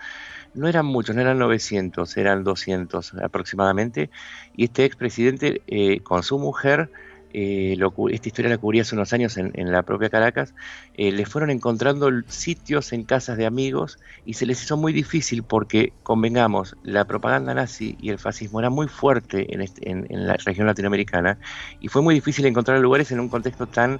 no 0.55 0.67
eran 0.67 0.85
muchos, 0.85 1.15
no 1.15 1.21
eran 1.21 1.37
900, 1.37 2.17
eran 2.17 2.43
200 2.43 3.13
aproximadamente, 3.15 4.09
y 4.55 4.65
este 4.65 4.85
expresidente 4.85 5.61
eh, 5.67 5.99
con 5.99 6.23
su 6.23 6.39
mujer 6.39 6.89
eh, 7.37 7.77
esta 8.11 8.29
historia 8.29 8.49
la 8.49 8.57
cubrí 8.57 8.79
hace 8.79 8.95
unos 8.95 9.11
años 9.11 9.35
en, 9.35 9.51
la 9.71 9.83
propia 9.83 10.09
Caracas, 10.09 10.53
eh, 10.95 11.11
le 11.11 11.25
fueron 11.25 11.49
encontrando 11.49 12.09
sitios 12.27 12.93
en 12.93 13.03
casas 13.03 13.35
de 13.37 13.45
amigos 13.45 13.99
y 14.25 14.35
se 14.35 14.45
les 14.45 14.63
hizo 14.63 14.77
muy 14.77 14.93
difícil 14.93 15.43
porque, 15.43 15.91
convengamos, 16.03 16.77
la 16.83 17.03
propaganda 17.03 17.53
nazi 17.53 17.97
y 17.99 18.09
el 18.09 18.19
fascismo 18.19 18.59
era 18.59 18.69
muy 18.69 18.87
fuerte 18.87 19.53
en, 19.53 20.07
en 20.09 20.27
la 20.27 20.37
región 20.45 20.65
latinoamericana 20.65 21.37
y 21.81 21.89
fue 21.89 22.01
muy 22.01 22.15
difícil 22.15 22.45
encontrar 22.45 22.79
lugares 22.79 23.11
en 23.11 23.19
un 23.19 23.27
contexto 23.27 23.67
tan 23.67 23.99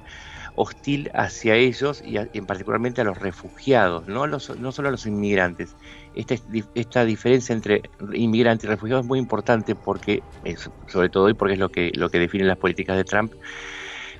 hostil 0.55 1.11
hacia 1.13 1.55
ellos 1.55 2.01
y 2.05 2.17
en 2.17 2.45
particularmente 2.45 3.01
a 3.01 3.03
los 3.03 3.17
refugiados, 3.17 4.07
no, 4.07 4.25
los, 4.27 4.57
no 4.57 4.71
solo 4.71 4.87
a 4.87 4.91
los 4.91 5.05
inmigrantes. 5.05 5.75
Esta, 6.15 7.03
diferencia 7.03 7.53
entre 7.53 7.81
inmigrantes 8.13 8.65
y 8.65 8.67
refugiados 8.67 9.03
es 9.03 9.07
muy 9.07 9.19
importante 9.19 9.75
porque, 9.75 10.23
sobre 10.87 11.09
todo 11.09 11.29
y 11.29 11.33
porque 11.33 11.53
es 11.53 11.59
lo 11.59 11.69
que, 11.69 11.91
lo 11.93 12.07
definen 12.07 12.47
las 12.47 12.57
políticas 12.57 12.95
de 12.95 13.03
Trump, 13.03 13.33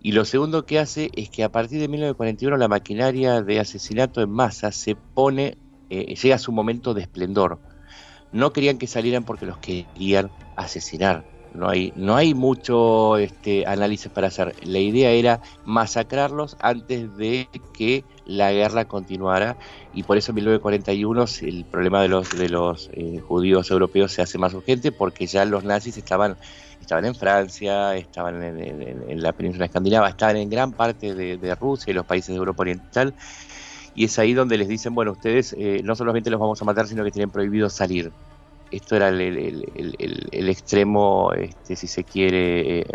Y 0.00 0.12
lo 0.12 0.24
segundo 0.24 0.66
que 0.66 0.78
hace 0.78 1.10
es 1.14 1.30
que 1.30 1.44
a 1.44 1.52
partir 1.52 1.80
de 1.80 1.88
1941 1.88 2.56
la 2.56 2.68
maquinaria 2.68 3.42
de 3.42 3.60
asesinato 3.60 4.20
en 4.20 4.30
masa 4.30 4.72
se 4.72 4.96
pone 4.96 5.56
eh, 5.92 6.14
llega 6.14 6.38
su 6.38 6.52
momento 6.52 6.94
de 6.94 7.02
esplendor. 7.02 7.58
No 8.32 8.54
querían 8.54 8.78
que 8.78 8.86
salieran 8.86 9.24
porque 9.24 9.44
los 9.44 9.58
querían 9.58 10.30
asesinar. 10.56 11.22
No 11.52 11.68
hay, 11.68 11.92
no 11.96 12.16
hay 12.16 12.32
mucho 12.32 13.18
este, 13.18 13.66
análisis 13.66 14.10
para 14.10 14.28
hacer. 14.28 14.54
La 14.64 14.78
idea 14.78 15.10
era 15.10 15.42
masacrarlos 15.66 16.56
antes 16.60 17.14
de 17.18 17.46
que 17.74 18.04
la 18.24 18.52
guerra 18.52 18.86
continuara 18.86 19.58
y 19.92 20.04
por 20.04 20.16
eso 20.16 20.30
en 20.30 20.36
1941 20.36 21.26
el 21.42 21.66
problema 21.66 22.00
de 22.00 22.08
los, 22.08 22.30
de 22.30 22.48
los 22.48 22.88
eh, 22.94 23.20
judíos 23.28 23.70
europeos 23.70 24.12
se 24.12 24.22
hace 24.22 24.38
más 24.38 24.54
urgente 24.54 24.92
porque 24.92 25.26
ya 25.26 25.44
los 25.44 25.62
nazis 25.62 25.98
estaban, 25.98 26.38
estaban 26.80 27.04
en 27.04 27.14
Francia, 27.14 27.94
estaban 27.96 28.42
en, 28.42 29.22
la 29.22 29.32
península 29.32 29.66
escandinava, 29.66 30.08
estaban 30.08 30.38
en 30.38 30.48
gran 30.48 30.72
parte 30.72 31.14
de, 31.14 31.36
de 31.36 31.54
Rusia 31.54 31.90
y 31.90 31.94
los 31.94 32.06
países 32.06 32.28
de 32.28 32.36
Europa 32.36 32.62
Oriental 32.62 33.12
y 33.94 34.04
es 34.04 34.18
ahí 34.18 34.32
donde 34.34 34.56
les 34.58 34.68
dicen, 34.68 34.94
bueno, 34.94 35.12
ustedes 35.12 35.54
eh, 35.58 35.80
no 35.84 35.94
solamente 35.94 36.30
los 36.30 36.40
vamos 36.40 36.60
a 36.62 36.64
matar, 36.64 36.86
sino 36.86 37.04
que 37.04 37.10
tienen 37.10 37.30
prohibido 37.30 37.68
salir. 37.68 38.10
Esto 38.70 38.96
era 38.96 39.08
el, 39.08 40.48
extremo, 40.48 41.32
este, 41.34 41.76
si 41.76 41.86
se 41.86 42.04
quiere, 42.04 42.80
eh, 42.80 42.86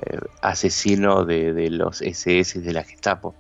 asesino 0.42 1.24
de, 1.24 1.70
los 1.70 2.02
SS 2.02 2.62
de 2.62 2.74
la 2.74 2.84
Gestapo. 2.84 3.36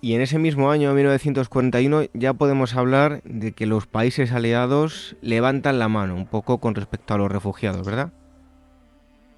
Y 0.00 0.14
en 0.14 0.20
ese 0.20 0.38
mismo 0.38 0.70
año, 0.70 0.92
1941, 0.94 2.04
ya 2.14 2.32
podemos 2.34 2.76
hablar 2.76 3.22
de 3.24 3.52
que 3.52 3.66
los 3.66 3.86
países 3.86 4.32
aliados 4.32 5.16
levantan 5.20 5.80
la 5.80 5.88
mano 5.88 6.14
un 6.14 6.26
poco 6.26 6.58
con 6.58 6.76
respecto 6.76 7.14
a 7.14 7.18
los 7.18 7.30
refugiados, 7.30 7.84
¿verdad? 7.84 8.12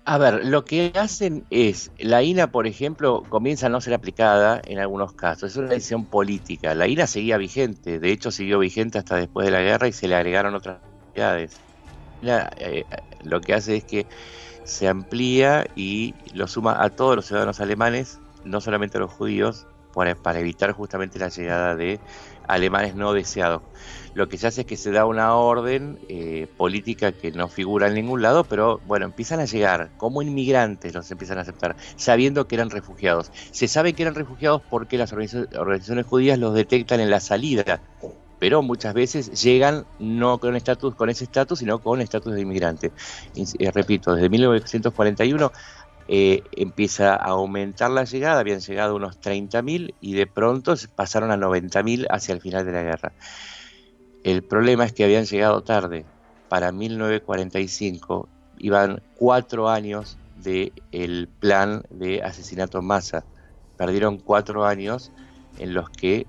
A 0.06 0.18
ver, 0.18 0.44
lo 0.44 0.66
que 0.66 0.92
hacen 0.96 1.46
es, 1.48 1.90
la 1.98 2.22
INA, 2.22 2.50
por 2.50 2.66
ejemplo, 2.66 3.22
comienza 3.30 3.66
a 3.66 3.68
no 3.70 3.80
ser 3.80 3.94
aplicada 3.94 4.60
en 4.66 4.78
algunos 4.78 5.12
casos, 5.12 5.52
es 5.52 5.56
una 5.56 5.68
decisión 5.68 6.04
política. 6.04 6.74
La 6.74 6.86
INA 6.86 7.06
seguía 7.06 7.38
vigente, 7.38 7.98
de 7.98 8.12
hecho 8.12 8.30
siguió 8.30 8.58
vigente 8.58 8.98
hasta 8.98 9.16
después 9.16 9.46
de 9.46 9.52
la 9.52 9.62
guerra 9.62 9.88
y 9.88 9.92
se 9.92 10.06
le 10.06 10.14
agregaron 10.14 10.54
otras 10.54 10.76
actividades. 10.76 11.56
Eh, 12.22 12.84
lo 13.22 13.40
que 13.40 13.54
hace 13.54 13.76
es 13.76 13.84
que 13.84 14.06
se 14.64 14.88
amplía 14.88 15.66
y 15.74 16.14
lo 16.34 16.48
suma 16.48 16.82
a 16.82 16.90
todos 16.90 17.16
los 17.16 17.24
ciudadanos 17.24 17.60
alemanes, 17.60 18.20
no 18.44 18.60
solamente 18.60 18.98
a 18.98 19.00
los 19.00 19.10
judíos, 19.10 19.66
para 19.94 20.38
evitar 20.38 20.72
justamente 20.72 21.18
la 21.18 21.28
llegada 21.28 21.76
de 21.76 21.98
alemanes 22.48 22.94
no 22.94 23.12
deseados. 23.12 23.62
Lo 24.14 24.28
que 24.28 24.38
se 24.38 24.46
hace 24.46 24.60
es 24.60 24.66
que 24.66 24.76
se 24.76 24.92
da 24.92 25.06
una 25.06 25.34
orden 25.34 25.98
eh, 26.08 26.46
política 26.56 27.10
que 27.10 27.32
no 27.32 27.48
figura 27.48 27.88
en 27.88 27.94
ningún 27.94 28.22
lado, 28.22 28.44
pero 28.44 28.80
bueno, 28.86 29.06
empiezan 29.06 29.40
a 29.40 29.44
llegar 29.44 29.90
como 29.96 30.22
inmigrantes, 30.22 30.94
los 30.94 31.10
empiezan 31.10 31.38
a 31.38 31.40
aceptar, 31.40 31.74
sabiendo 31.96 32.46
que 32.46 32.54
eran 32.54 32.70
refugiados. 32.70 33.32
Se 33.50 33.66
sabe 33.66 33.92
que 33.92 34.02
eran 34.02 34.14
refugiados 34.14 34.62
porque 34.70 34.98
las 34.98 35.12
organizaciones 35.12 36.06
judías 36.06 36.38
los 36.38 36.54
detectan 36.54 37.00
en 37.00 37.10
la 37.10 37.18
salida, 37.18 37.80
pero 38.38 38.62
muchas 38.62 38.94
veces 38.94 39.42
llegan 39.42 39.84
no 39.98 40.38
con 40.38 40.54
estatus 40.54 40.94
con 40.94 41.08
ese 41.10 41.24
estatus, 41.24 41.58
sino 41.58 41.80
con 41.80 42.00
estatus 42.00 42.34
de 42.34 42.42
inmigrante. 42.42 42.92
Eh, 43.34 43.70
repito, 43.72 44.14
desde 44.14 44.28
1941 44.28 45.50
eh, 46.08 46.42
empieza 46.52 47.14
a 47.14 47.28
aumentar 47.28 47.90
la 47.90 48.04
llegada, 48.04 48.40
habían 48.40 48.60
llegado 48.60 48.96
unos 48.96 49.20
30.000 49.20 49.94
y 50.00 50.14
de 50.14 50.26
pronto 50.26 50.74
pasaron 50.94 51.30
a 51.30 51.36
90.000 51.36 52.06
hacia 52.10 52.34
el 52.34 52.40
final 52.40 52.66
de 52.66 52.72
la 52.72 52.82
guerra. 52.82 53.12
El 54.22 54.42
problema 54.42 54.84
es 54.84 54.92
que 54.92 55.04
habían 55.04 55.24
llegado 55.24 55.62
tarde. 55.62 56.04
Para 56.48 56.72
1945 56.72 58.28
iban 58.58 59.02
cuatro 59.16 59.68
años 59.68 60.18
del 60.36 60.72
el 60.92 61.28
plan 61.28 61.82
de 61.90 62.22
asesinato 62.22 62.78
en 62.78 62.86
masa. 62.86 63.24
Perdieron 63.76 64.18
cuatro 64.18 64.64
años 64.64 65.10
en 65.58 65.74
los 65.74 65.90
que 65.90 66.26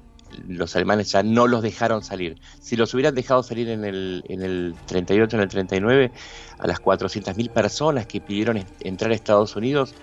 los 0.47 0.75
alemanes 0.75 1.11
ya 1.11 1.23
no 1.23 1.47
los 1.47 1.61
dejaron 1.61 2.03
salir. 2.03 2.37
Si 2.59 2.75
los 2.75 2.93
hubieran 2.93 3.15
dejado 3.15 3.43
salir 3.43 3.69
en 3.69 3.85
el, 3.85 4.23
en 4.27 4.41
el 4.41 4.75
38, 4.85 5.35
en 5.35 5.41
el 5.41 5.49
39, 5.49 6.11
a 6.59 6.67
las 6.67 6.81
400.000 6.81 7.49
personas 7.49 8.05
que 8.05 8.21
pidieron 8.21 8.63
entrar 8.81 9.11
a 9.11 9.15
Estados 9.15 9.55
Unidos, 9.55 9.93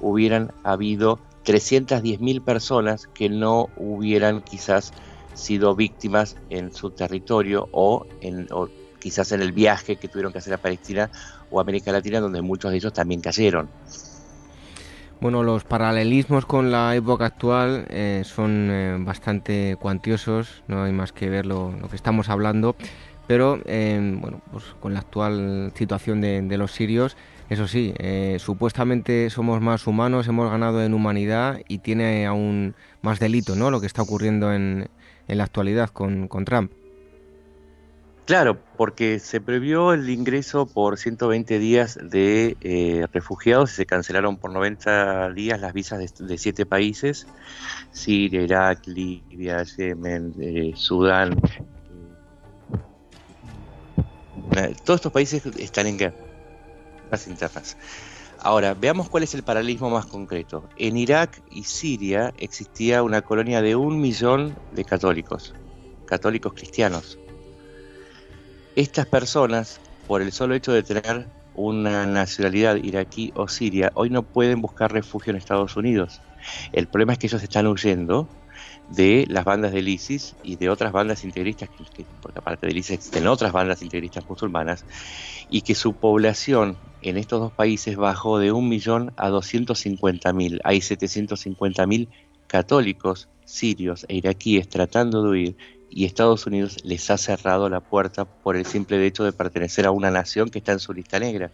hubieran 0.00 0.52
habido 0.64 1.18
310.000 1.44 2.42
personas 2.42 3.06
que 3.06 3.28
no 3.28 3.68
hubieran 3.76 4.42
quizás 4.42 4.92
sido 5.34 5.74
víctimas 5.74 6.36
en 6.50 6.74
su 6.74 6.90
territorio 6.90 7.68
o, 7.72 8.06
en, 8.20 8.48
quizás 8.98 9.32
en 9.32 9.40
el 9.40 9.52
viaje 9.52 9.96
que 9.96 10.08
tuvieron 10.08 10.32
que 10.32 10.38
hacer 10.38 10.54
a 10.54 10.58
Palestina 10.58 11.10
o 11.50 11.60
América 11.60 11.92
Latina, 11.92 12.20
donde 12.20 12.42
muchos 12.42 12.70
de 12.70 12.78
ellos 12.78 12.92
también 12.92 13.20
cayeron. 13.20 13.68
Bueno, 15.20 15.42
los 15.42 15.64
paralelismos 15.64 16.46
con 16.46 16.70
la 16.70 16.94
época 16.94 17.26
actual 17.26 17.86
eh, 17.90 18.22
son 18.24 18.68
eh, 18.70 18.96
bastante 19.00 19.76
cuantiosos, 19.80 20.62
no 20.68 20.84
hay 20.84 20.92
más 20.92 21.10
que 21.10 21.28
ver 21.28 21.44
lo, 21.44 21.74
que 21.90 21.96
estamos 21.96 22.28
hablando, 22.28 22.76
pero 23.26 23.58
eh, 23.64 23.98
bueno, 24.20 24.40
pues 24.52 24.64
con 24.78 24.94
la 24.94 25.00
actual 25.00 25.72
situación 25.74 26.20
de, 26.20 26.56
los 26.56 26.70
sirios, 26.70 27.16
eso 27.50 27.66
sí, 27.66 27.94
supuestamente 28.38 29.28
somos 29.30 29.60
más 29.60 29.88
humanos, 29.88 30.28
hemos 30.28 30.50
ganado 30.50 30.84
en 30.84 30.94
humanidad 30.94 31.62
y 31.66 31.78
tiene 31.78 32.24
aún 32.26 32.76
más 33.02 33.18
delito, 33.18 33.56
¿no? 33.56 33.72
Lo 33.72 33.80
que 33.80 33.86
está 33.88 34.02
ocurriendo 34.02 34.52
en, 34.52 34.88
en 35.26 35.38
la 35.38 35.44
actualidad 35.44 35.88
con 35.88 36.28
Trump. 36.44 36.70
Claro, 38.28 38.58
porque 38.76 39.20
se 39.20 39.40
previó 39.40 39.94
el 39.94 40.10
ingreso 40.10 40.66
por 40.66 40.98
120 40.98 41.58
días 41.58 41.98
de 42.02 42.58
eh, 42.60 43.06
refugiados 43.10 43.72
y 43.72 43.76
se 43.76 43.86
cancelaron 43.86 44.36
por 44.36 44.52
90 44.52 45.30
días 45.30 45.58
las 45.58 45.72
visas 45.72 46.14
de, 46.18 46.36
siete 46.36 46.66
países, 46.66 47.26
Siria, 47.90 48.42
Irak, 48.42 48.86
Libia, 48.86 49.62
Yemen, 49.62 50.34
eh, 50.40 50.72
Sudán. 50.74 51.40
Eh, 54.58 54.76
todos 54.84 54.98
estos 54.98 55.12
países 55.12 55.46
están 55.56 55.86
en 55.86 55.96
guerra, 55.96 56.16
las 57.10 57.26
internas. 57.28 57.78
Ahora, 58.40 58.74
veamos 58.74 59.08
cuál 59.08 59.22
es 59.22 59.34
el 59.34 59.42
paralelismo 59.42 59.88
más 59.88 60.04
concreto. 60.04 60.68
En 60.76 60.98
Irak 60.98 61.40
y 61.50 61.64
Siria 61.64 62.34
existía 62.36 63.02
una 63.02 63.22
colonia 63.22 63.62
de 63.62 63.74
un 63.74 63.98
millón 63.98 64.54
de 64.72 64.84
católicos, 64.84 65.54
católicos 66.04 66.52
cristianos 66.52 67.18
estas 68.78 69.06
personas, 69.06 69.80
por 70.06 70.22
el 70.22 70.30
solo 70.30 70.54
hecho 70.54 70.70
de 70.70 70.84
tener 70.84 71.26
una 71.56 72.06
nacionalidad 72.06 72.76
iraquí 72.76 73.32
o 73.34 73.48
siria, 73.48 73.90
hoy 73.94 74.08
no 74.08 74.22
pueden 74.22 74.62
buscar 74.62 74.92
refugio 74.92 75.32
en 75.32 75.36
Estados 75.36 75.76
Unidos. 75.76 76.20
El 76.72 76.86
problema 76.86 77.12
es 77.12 77.18
que 77.18 77.26
ellos 77.26 77.42
están 77.42 77.66
huyendo 77.66 78.28
de 78.90 79.26
las 79.28 79.44
bandas 79.44 79.72
del 79.72 79.88
ISIS 79.88 80.36
y 80.44 80.54
de 80.54 80.70
otras 80.70 80.92
bandas 80.92 81.24
integristas, 81.24 81.68
porque 82.22 82.38
aparte 82.38 82.68
del 82.68 82.76
ISIS 82.76 82.92
existen 82.92 83.26
otras 83.26 83.50
bandas 83.50 83.82
integristas 83.82 84.24
musulmanas, 84.28 84.84
y 85.50 85.62
que 85.62 85.74
su 85.74 85.94
población 85.94 86.76
en 87.02 87.16
estos 87.16 87.40
dos 87.40 87.52
países 87.52 87.96
bajó 87.96 88.38
de 88.38 88.52
un 88.52 88.68
millón 88.68 89.12
a 89.16 89.28
250.000. 89.28 90.60
Hay 90.62 90.78
750.000 90.78 92.06
católicos 92.46 93.28
sirios 93.44 94.06
e 94.08 94.14
iraquíes 94.14 94.68
tratando 94.68 95.24
de 95.24 95.28
huir 95.28 95.56
y 95.90 96.04
Estados 96.04 96.46
Unidos 96.46 96.78
les 96.84 97.10
ha 97.10 97.16
cerrado 97.16 97.68
la 97.68 97.80
puerta 97.80 98.24
por 98.24 98.56
el 98.56 98.66
simple 98.66 99.04
hecho 99.06 99.24
de 99.24 99.32
pertenecer 99.32 99.86
a 99.86 99.90
una 99.90 100.10
nación 100.10 100.50
que 100.50 100.58
está 100.58 100.72
en 100.72 100.80
su 100.80 100.92
lista 100.92 101.18
negra. 101.18 101.50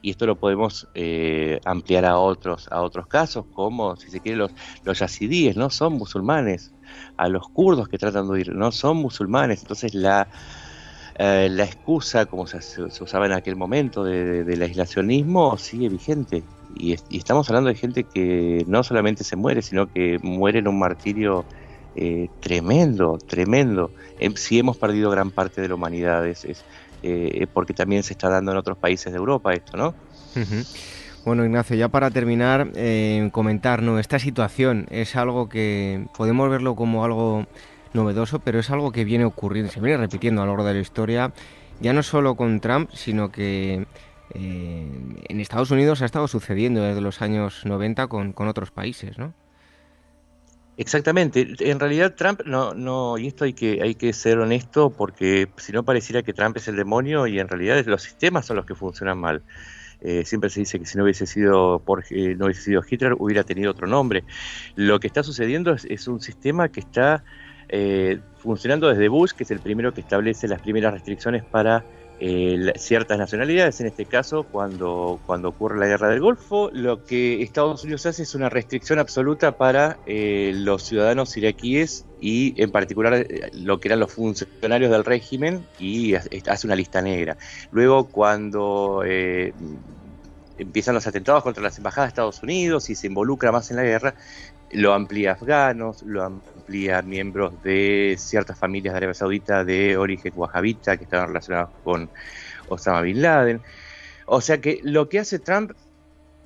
Y 0.00 0.10
esto 0.10 0.26
lo 0.26 0.36
podemos 0.36 0.86
eh, 0.94 1.60
ampliar 1.64 2.04
a 2.04 2.18
otros, 2.18 2.68
a 2.70 2.82
otros 2.82 3.08
casos, 3.08 3.46
como 3.52 3.96
si 3.96 4.10
se 4.10 4.20
quiere 4.20 4.38
los, 4.38 4.52
los 4.84 4.98
yazidíes, 4.98 5.56
no 5.56 5.70
son 5.70 5.94
musulmanes, 5.94 6.72
a 7.16 7.28
los 7.28 7.48
kurdos 7.48 7.88
que 7.88 7.98
tratan 7.98 8.26
de 8.26 8.32
huir, 8.32 8.54
no 8.54 8.70
son 8.70 8.98
musulmanes. 8.98 9.62
Entonces 9.62 9.94
la, 9.94 10.28
eh, 11.18 11.48
la 11.50 11.64
excusa, 11.64 12.26
como 12.26 12.46
se, 12.46 12.58
usaba 13.02 13.26
en 13.26 13.32
aquel 13.32 13.56
momento, 13.56 14.04
del 14.04 14.62
aislacionismo 14.62 15.56
sigue 15.58 15.88
vigente. 15.88 16.44
Y, 16.76 16.92
estamos 16.92 17.48
hablando 17.50 17.68
de 17.68 17.74
gente 17.74 18.04
que 18.04 18.64
no 18.68 18.84
solamente 18.84 19.24
se 19.24 19.34
muere, 19.34 19.62
sino 19.62 19.92
que 19.92 20.20
muere 20.22 20.60
en 20.60 20.68
un 20.68 20.78
martirio 20.78 21.44
eh, 22.00 22.28
tremendo, 22.38 23.18
tremendo. 23.18 23.90
Em, 24.20 24.36
si 24.36 24.56
hemos 24.56 24.76
perdido 24.76 25.10
gran 25.10 25.32
parte 25.32 25.60
de 25.60 25.66
la 25.66 25.74
humanidad, 25.74 26.24
es, 26.28 26.46
eh, 27.02 27.46
porque 27.52 27.74
también 27.74 28.04
se 28.04 28.12
está 28.12 28.28
dando 28.28 28.52
en 28.52 28.58
otros 28.58 28.78
países 28.78 29.12
de 29.12 29.18
Europa 29.18 29.52
esto, 29.52 29.76
¿no? 29.76 29.94
Bueno, 31.24 31.44
Ignacio, 31.44 31.74
ya 31.74 31.88
para 31.88 32.12
terminar, 32.12 32.70
eh, 32.76 33.28
comentarnos, 33.32 33.98
esta 33.98 34.20
situación 34.20 34.86
es 34.90 35.16
algo 35.16 35.48
que 35.48 36.06
podemos 36.16 36.48
verlo 36.48 36.76
como 36.76 37.04
algo 37.04 37.46
novedoso, 37.92 38.38
pero 38.38 38.60
es 38.60 38.70
algo 38.70 38.92
que 38.92 39.04
viene 39.04 39.24
ocurriendo, 39.24 39.72
se 39.72 39.80
viene 39.80 39.96
repitiendo 39.96 40.40
a 40.40 40.44
lo 40.44 40.52
largo 40.52 40.68
de 40.68 40.74
la 40.74 40.80
historia, 40.80 41.32
ya 41.80 41.92
no 41.92 42.04
solo 42.04 42.36
con 42.36 42.60
Trump, 42.60 42.90
sino 42.94 43.32
que 43.32 43.86
en 44.34 45.40
Estados 45.40 45.72
Unidos 45.72 46.00
ha 46.02 46.04
estado 46.04 46.28
sucediendo 46.28 46.80
desde 46.80 47.00
los 47.00 47.22
años 47.22 47.62
90 47.64 48.06
con, 48.06 48.32
con 48.32 48.46
otros 48.46 48.70
países, 48.70 49.18
¿no? 49.18 49.34
Exactamente. 50.78 51.44
En 51.58 51.80
realidad 51.80 52.14
Trump 52.14 52.42
no, 52.46 52.72
no, 52.72 53.18
y 53.18 53.26
esto 53.26 53.44
hay 53.44 53.52
que, 53.52 53.82
hay 53.82 53.96
que 53.96 54.12
ser 54.12 54.38
honesto 54.38 54.90
porque 54.90 55.48
si 55.56 55.72
no 55.72 55.84
pareciera 55.84 56.22
que 56.22 56.32
Trump 56.32 56.56
es 56.56 56.68
el 56.68 56.76
demonio 56.76 57.26
y 57.26 57.40
en 57.40 57.48
realidad 57.48 57.84
los 57.86 58.02
sistemas 58.02 58.46
son 58.46 58.56
los 58.56 58.64
que 58.64 58.76
funcionan 58.76 59.18
mal. 59.18 59.42
Eh, 60.00 60.24
siempre 60.24 60.48
se 60.50 60.60
dice 60.60 60.78
que 60.78 60.86
si 60.86 60.96
no 60.96 61.02
hubiese 61.02 61.26
sido 61.26 61.80
por, 61.80 62.04
eh, 62.10 62.36
no 62.36 62.44
hubiese 62.44 62.62
sido 62.62 62.82
Hitler 62.88 63.14
hubiera 63.18 63.42
tenido 63.42 63.72
otro 63.72 63.88
nombre. 63.88 64.22
Lo 64.76 65.00
que 65.00 65.08
está 65.08 65.24
sucediendo 65.24 65.74
es, 65.74 66.06
un 66.06 66.20
sistema 66.20 66.68
que 66.68 66.78
está 66.78 67.24
eh, 67.68 68.20
funcionando 68.36 68.88
desde 68.88 69.08
Bush, 69.08 69.32
que 69.32 69.42
es 69.42 69.50
el 69.50 69.58
primero 69.58 69.92
que 69.92 70.00
establece 70.00 70.46
las 70.46 70.62
primeras 70.62 70.92
restricciones 70.94 71.42
para 71.42 71.84
eh, 72.20 72.72
ciertas 72.76 73.16
nacionalidades, 73.16 73.80
en 73.80 73.86
este 73.86 74.04
caso 74.04 74.42
cuando, 74.42 75.20
cuando 75.26 75.50
ocurre 75.50 75.78
la 75.78 75.86
guerra 75.86 76.08
del 76.08 76.20
Golfo, 76.20 76.68
lo 76.72 77.04
que 77.04 77.42
Estados 77.42 77.84
Unidos 77.84 78.06
hace 78.06 78.24
es 78.24 78.34
una 78.34 78.48
restricción 78.48 78.98
absoluta 78.98 79.56
para 79.56 79.98
eh, 80.06 80.52
los 80.54 80.82
ciudadanos 80.82 81.36
iraquíes 81.36 82.06
y 82.20 82.60
en 82.60 82.72
particular 82.72 83.14
eh, 83.14 83.50
lo 83.52 83.78
que 83.78 83.88
eran 83.88 84.00
los 84.00 84.12
funcionarios 84.12 84.90
del 84.90 85.04
régimen 85.04 85.64
y 85.78 86.14
hace 86.14 86.66
una 86.66 86.74
lista 86.74 87.00
negra. 87.02 87.36
Luego 87.70 88.08
cuando 88.08 89.04
empiezan 90.58 90.94
los 90.94 91.06
atentados 91.06 91.42
contra 91.44 91.62
las 91.62 91.78
embajadas 91.78 92.08
de 92.08 92.10
Estados 92.10 92.42
Unidos 92.42 92.90
y 92.90 92.94
se 92.94 93.06
involucra 93.06 93.52
más 93.52 93.70
en 93.70 93.76
la 93.76 93.84
guerra, 93.84 94.14
lo 94.72 94.92
amplía 94.92 95.30
a 95.30 95.34
afganos, 95.34 96.02
lo 96.02 96.22
amplía 96.22 96.98
a 96.98 97.02
miembros 97.02 97.62
de 97.62 98.16
ciertas 98.18 98.58
familias 98.58 98.92
de 98.92 98.98
Arabia 98.98 99.14
Saudita 99.14 99.64
de 99.64 99.96
origen 99.96 100.32
wahabita 100.36 100.96
que 100.96 101.04
estaban 101.04 101.28
relacionados 101.28 101.70
con 101.84 102.10
Osama 102.68 103.02
Bin 103.02 103.22
Laden. 103.22 103.60
O 104.26 104.40
sea 104.40 104.60
que 104.60 104.80
lo 104.82 105.08
que 105.08 105.20
hace 105.20 105.38
Trump 105.38 105.72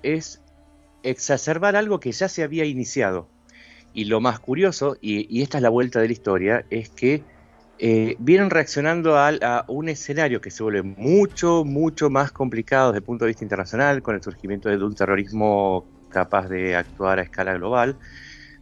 es 0.03 0.41
exacerbar 1.03 1.77
algo 1.77 2.01
que 2.01 2.13
ya 2.13 2.29
se 2.29 2.43
había 2.43 2.65
iniciado. 2.65 3.29
Y 3.95 4.05
lo 4.05 4.21
más 4.21 4.41
curioso, 4.41 4.97
y, 5.01 5.43
esta 5.43 5.59
es 5.59 5.63
la 5.63 5.69
vuelta 5.69 6.01
de 6.01 6.07
la 6.07 6.13
historia, 6.13 6.65
es 6.71 6.89
que 6.89 7.23
eh, 7.79 8.17
vienen 8.19 8.49
reaccionando 8.49 9.17
a, 9.17 9.29
a, 9.29 9.65
un 9.69 9.89
escenario 9.89 10.41
que 10.41 10.51
se 10.51 10.63
vuelve 10.63 10.83
mucho, 10.83 11.65
mucho 11.65 12.09
más 12.09 12.33
complicado 12.33 12.93
desde 12.93 12.99
el 12.99 13.05
punto 13.05 13.25
de 13.25 13.31
vista 13.31 13.45
internacional, 13.45 14.03
con 14.03 14.15
el 14.15 14.23
surgimiento 14.23 14.69
de 14.69 14.83
un 14.83 14.95
terrorismo 14.95 15.85
capaz 16.13 16.49
de 16.49 16.77
actuar 16.77 17.19
a 17.19 17.23
escala 17.23 17.55
global, 17.55 17.97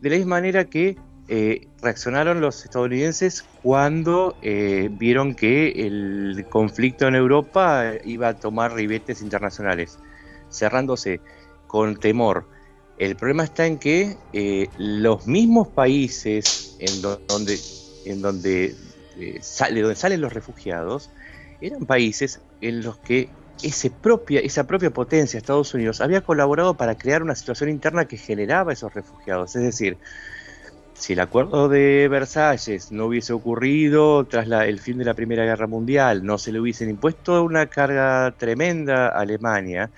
de 0.01 0.11
la 0.11 0.17
misma 0.17 0.37
manera 0.37 0.65
que 0.65 0.97
eh, 1.29 1.69
reaccionaron 1.81 2.41
los 2.41 2.65
estadounidenses 2.65 3.45
cuando 3.63 4.37
eh, 4.43 4.89
vieron 4.91 5.35
que 5.35 5.87
el 5.87 6.45
conflicto 6.49 7.07
en 7.07 7.15
Europa 7.15 7.93
iba 8.05 8.29
a 8.29 8.35
tomar 8.35 8.75
ribetes 8.75 9.23
internacionales, 9.23 9.99
cerrándose 10.51 11.21
con 11.67 11.97
temor. 11.97 12.49
El 12.99 13.15
problema 13.15 13.45
está 13.45 13.67
en 13.67 13.79
que 13.79 14.17
eh, 14.33 14.69
los 14.77 15.27
mismos 15.27 15.69
países 15.69 16.77
en 16.81 17.01
donde, 17.01 17.61
en 18.07 18.23
donde, 18.23 18.75
sale, 19.41 19.83
donde 19.83 19.97
salen 19.97 20.21
los 20.21 20.33
refugiados 20.33 21.11
eran 21.61 21.87
países 21.87 22.41
en 22.61 22.83
los 22.83 22.99
que 22.99 23.29
ese 23.63 23.91
propia, 23.91 24.41
esa 24.41 24.67
propia 24.67 24.91
potencia, 24.91 25.39
Estados 25.39 25.75
Unidos, 25.75 26.01
había 26.01 26.21
colaborado 26.21 26.75
para 26.75 26.97
crear 26.97 27.23
una 27.23 27.35
situación 27.35 27.71
interna 27.71 28.07
que 28.07 28.17
generaba 28.17 28.73
esos 28.73 28.93
refugiados. 28.95 29.57
Es 29.57 29.63
decir, 29.63 29.99
si 30.95 31.15
el 31.15 31.21
acuerdo 31.21 31.69
de 31.69 32.09
Versalles 32.09 32.93
no 32.93 33.07
hubiese 33.07 33.33
ocurrido 33.33 34.25
tras 34.27 34.47
el 34.67 34.81
fin 34.81 34.99
de 34.99 35.05
la 35.05 35.15
Primera 35.15 35.45
Guerra 35.45 35.67
Mundial, 35.67 36.25
no 36.25 36.37
se 36.37 36.53
le 36.53 36.61
hubiesen 36.61 36.91
impuesto 36.91 37.43
una 37.43 37.67
carga 37.67 38.35
tremenda 38.37 39.09
a 39.09 39.21
Alemania, 39.21 39.91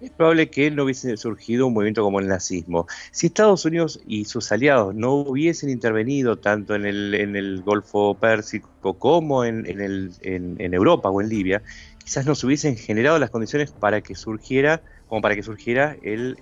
es 0.00 0.10
probable 0.10 0.48
que 0.48 0.70
no 0.70 0.84
hubiese 0.84 1.16
surgido 1.16 1.66
un 1.66 1.74
movimiento 1.74 2.02
como 2.02 2.20
el 2.20 2.28
nazismo. 2.28 2.86
Si 3.10 3.26
Estados 3.26 3.64
Unidos 3.64 4.00
y 4.06 4.26
sus 4.26 4.52
aliados 4.52 4.94
no 4.94 5.14
hubiesen 5.14 5.70
intervenido 5.70 6.36
tanto 6.36 6.76
en 6.76 6.86
el, 6.86 7.14
en 7.14 7.34
el 7.34 7.62
Golfo 7.62 8.14
Pérsico 8.14 8.94
como 8.94 9.44
en, 9.44 9.66
el, 9.66 10.12
en 10.22 10.72
Europa 10.72 11.10
o 11.10 11.20
en 11.20 11.28
Libia, 11.28 11.62
quizás 12.08 12.24
nos 12.24 12.42
hubiesen 12.42 12.78
generado 12.78 13.18
las 13.18 13.28
condiciones 13.28 13.70
para 13.70 14.00
que 14.00 14.14
surgiera, 14.14 14.80
como 15.08 15.20
para 15.20 15.34
que 15.34 15.42
surgiera 15.42 15.94
el, 16.00 16.38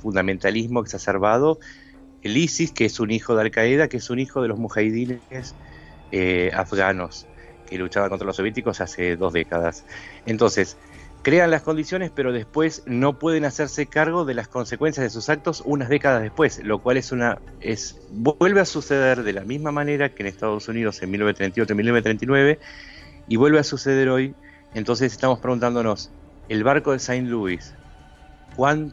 fundamentalismo 0.00 0.82
exacerbado, 0.82 1.58
el 2.22 2.36
ISIS, 2.36 2.70
que 2.70 2.84
es 2.84 3.00
un 3.00 3.10
hijo 3.10 3.34
de 3.34 3.40
Al 3.42 3.50
Qaeda, 3.50 3.88
que 3.88 3.96
es 3.96 4.08
un 4.08 4.20
hijo 4.20 4.40
de 4.40 4.46
los 4.46 4.60
mujahidines 4.60 5.18
eh, 6.12 6.52
afganos 6.54 7.26
que 7.68 7.76
luchaban 7.76 8.08
contra 8.08 8.24
los 8.24 8.36
soviéticos 8.36 8.80
hace 8.80 9.16
dos 9.16 9.32
décadas. 9.32 9.84
Entonces, 10.26 10.76
crean 11.22 11.50
las 11.50 11.62
condiciones, 11.62 12.12
pero 12.14 12.32
después 12.32 12.84
no 12.86 13.18
pueden 13.18 13.44
hacerse 13.44 13.86
cargo 13.86 14.24
de 14.24 14.34
las 14.34 14.46
consecuencias 14.46 15.02
de 15.02 15.10
sus 15.10 15.28
actos 15.28 15.60
unas 15.66 15.88
décadas 15.88 16.22
después, 16.22 16.62
lo 16.62 16.82
cual 16.82 16.98
es 16.98 17.10
una 17.10 17.40
es 17.60 18.00
vuelve 18.12 18.60
a 18.60 18.64
suceder 18.64 19.24
de 19.24 19.32
la 19.32 19.42
misma 19.42 19.72
manera 19.72 20.14
que 20.14 20.22
en 20.22 20.28
Estados 20.28 20.68
Unidos 20.68 21.02
en 21.02 21.10
1938 21.10 21.74
1939 21.74 22.60
y 23.26 23.34
vuelve 23.34 23.58
a 23.58 23.64
suceder 23.64 24.08
hoy. 24.08 24.36
Entonces 24.74 25.12
estamos 25.12 25.40
preguntándonos, 25.40 26.10
el 26.48 26.64
barco 26.64 26.92
de 26.92 26.98
Saint 26.98 27.28
Louis, 27.28 27.74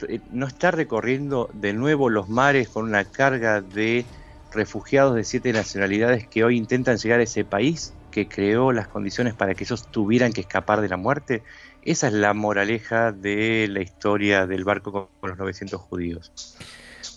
eh, 0.07 0.21
¿no 0.31 0.47
está 0.47 0.71
recorriendo 0.71 1.49
de 1.53 1.73
nuevo 1.73 2.09
los 2.09 2.29
mares 2.29 2.69
con 2.69 2.85
una 2.85 3.03
carga 3.03 3.61
de 3.61 4.05
refugiados 4.51 5.15
de 5.15 5.23
siete 5.23 5.51
nacionalidades 5.51 6.27
que 6.27 6.43
hoy 6.43 6.57
intentan 6.57 6.97
llegar 6.97 7.19
a 7.19 7.23
ese 7.23 7.43
país 7.43 7.93
que 8.11 8.29
creó 8.29 8.71
las 8.71 8.87
condiciones 8.87 9.33
para 9.33 9.53
que 9.55 9.65
ellos 9.65 9.91
tuvieran 9.91 10.31
que 10.31 10.41
escapar 10.41 10.81
de 10.81 10.89
la 10.89 10.97
muerte? 10.97 11.43
Esa 11.81 12.07
es 12.07 12.13
la 12.13 12.33
moraleja 12.33 13.11
de 13.11 13.67
la 13.69 13.81
historia 13.81 14.47
del 14.47 14.63
barco 14.63 15.09
con 15.19 15.29
los 15.29 15.37
900 15.37 15.81
judíos. 15.81 16.31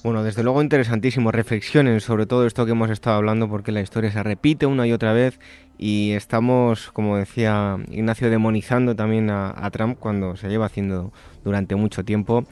Bueno, 0.02 0.22
desde 0.22 0.42
luego 0.42 0.62
interesantísimo. 0.62 1.30
Reflexionen 1.30 2.00
sobre 2.00 2.24
todo 2.24 2.46
esto 2.46 2.64
que 2.64 2.72
hemos 2.72 2.88
estado 2.88 3.16
hablando 3.16 3.50
porque 3.50 3.70
la 3.70 3.82
historia 3.82 4.10
se 4.10 4.22
repite 4.22 4.64
una 4.64 4.86
y 4.86 4.92
otra 4.92 5.12
vez 5.12 5.38
y 5.76 6.12
estamos, 6.12 6.90
como 6.92 7.18
decía 7.18 7.76
Ignacio, 7.90 8.30
demonizando 8.30 8.96
también 8.96 9.28
a, 9.28 9.68
Trump 9.70 9.98
cuando 9.98 10.36
se 10.36 10.48
lleva 10.48 10.66
haciendo 10.66 11.12
durante 11.44 11.74
mucho 11.74 12.02
tiempo. 12.02 12.44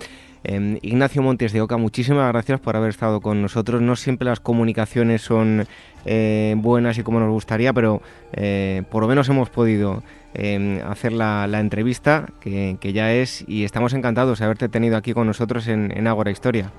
Em, 0.45 0.79
Ignacio 0.83 1.23
Montes 1.23 1.53
de 1.55 1.63
Oca, 1.63 1.79
muchísimas 1.79 2.31
gracias 2.31 2.61
por 2.61 2.77
haber 2.77 2.91
estado 2.91 3.23
con 3.23 3.41
nosotros. 3.41 3.81
No 3.81 3.97
siempre 3.97 4.27
las 4.27 4.41
comunicaciones 4.41 5.23
son 5.23 5.67
eh, 6.05 6.55
buenas 6.59 6.99
y 6.99 7.03
como 7.03 7.19
nos 7.19 7.31
gustaría, 7.31 7.73
pero 7.73 8.03
eh, 8.35 8.83
por 8.91 9.03
lo 9.03 9.09
menos 9.09 9.27
hemos 9.31 9.49
podido 9.49 10.03
em, 10.35 10.83
hacer 10.83 11.13
la, 11.13 11.49
entrevista 11.59 12.27
que, 12.41 12.77
ya 12.93 13.15
es 13.15 13.43
y 13.49 13.65
estamos 13.65 13.95
encantados 13.95 14.39
de 14.39 14.45
haberte 14.45 14.69
tenido 14.69 14.99
aquí 14.99 15.15
con 15.15 15.27
nosotros 15.27 15.67
en, 15.67 15.97
en 15.97 16.07
Ágora 16.07 16.31
Historia. 16.31 16.71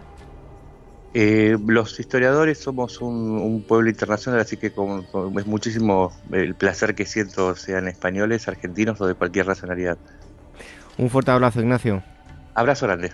Eh, 1.14 1.57
los 1.66 1.99
historiadores 1.99 2.60
somos 2.60 3.01
un, 3.01 3.64
pueblo 3.68 3.89
internacional, 3.89 4.39
así 4.39 4.57
que 4.57 4.68
es 4.68 5.45
muchísimo 5.47 6.14
el 6.32 6.53
placer 6.55 6.93
que 6.93 7.05
siento, 7.05 7.55
sean 7.55 7.88
españoles, 7.88 8.47
argentinos 8.47 9.01
o 9.01 9.07
de 9.07 9.16
cualquier 9.16 9.47
nacionalidad. 9.47 9.97
Un 10.97 11.10
fuerte 11.10 11.32
abrazo, 11.32 11.62
Ignacio. 11.62 12.03
Abrazo 12.53 12.86
grande. 12.86 13.12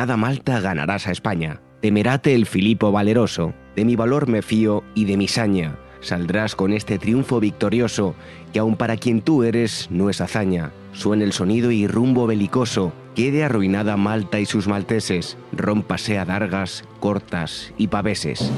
Ganada 0.00 0.16
Malta 0.16 0.60
ganarás 0.60 1.06
a 1.08 1.10
España. 1.10 1.60
Temerate 1.82 2.34
el 2.34 2.46
Filipo 2.46 2.90
valeroso, 2.90 3.52
de 3.76 3.84
mi 3.84 3.96
valor 3.96 4.28
me 4.28 4.40
fío 4.40 4.82
y 4.94 5.04
de 5.04 5.18
mi 5.18 5.28
saña. 5.28 5.76
Saldrás 6.00 6.56
con 6.56 6.72
este 6.72 6.98
triunfo 6.98 7.38
victorioso, 7.38 8.14
que 8.50 8.60
aun 8.60 8.76
para 8.76 8.96
quien 8.96 9.20
tú 9.20 9.42
eres 9.42 9.88
no 9.90 10.08
es 10.08 10.22
hazaña. 10.22 10.72
Suene 10.94 11.24
el 11.24 11.34
sonido 11.34 11.70
y 11.70 11.86
rumbo 11.86 12.26
belicoso, 12.26 12.94
quede 13.14 13.44
arruinada 13.44 13.98
Malta 13.98 14.40
y 14.40 14.46
sus 14.46 14.68
malteses, 14.68 15.36
rómpase 15.52 16.18
a 16.18 16.24
dargas, 16.24 16.82
cortas 16.98 17.74
y 17.76 17.88
paveses. 17.88 18.50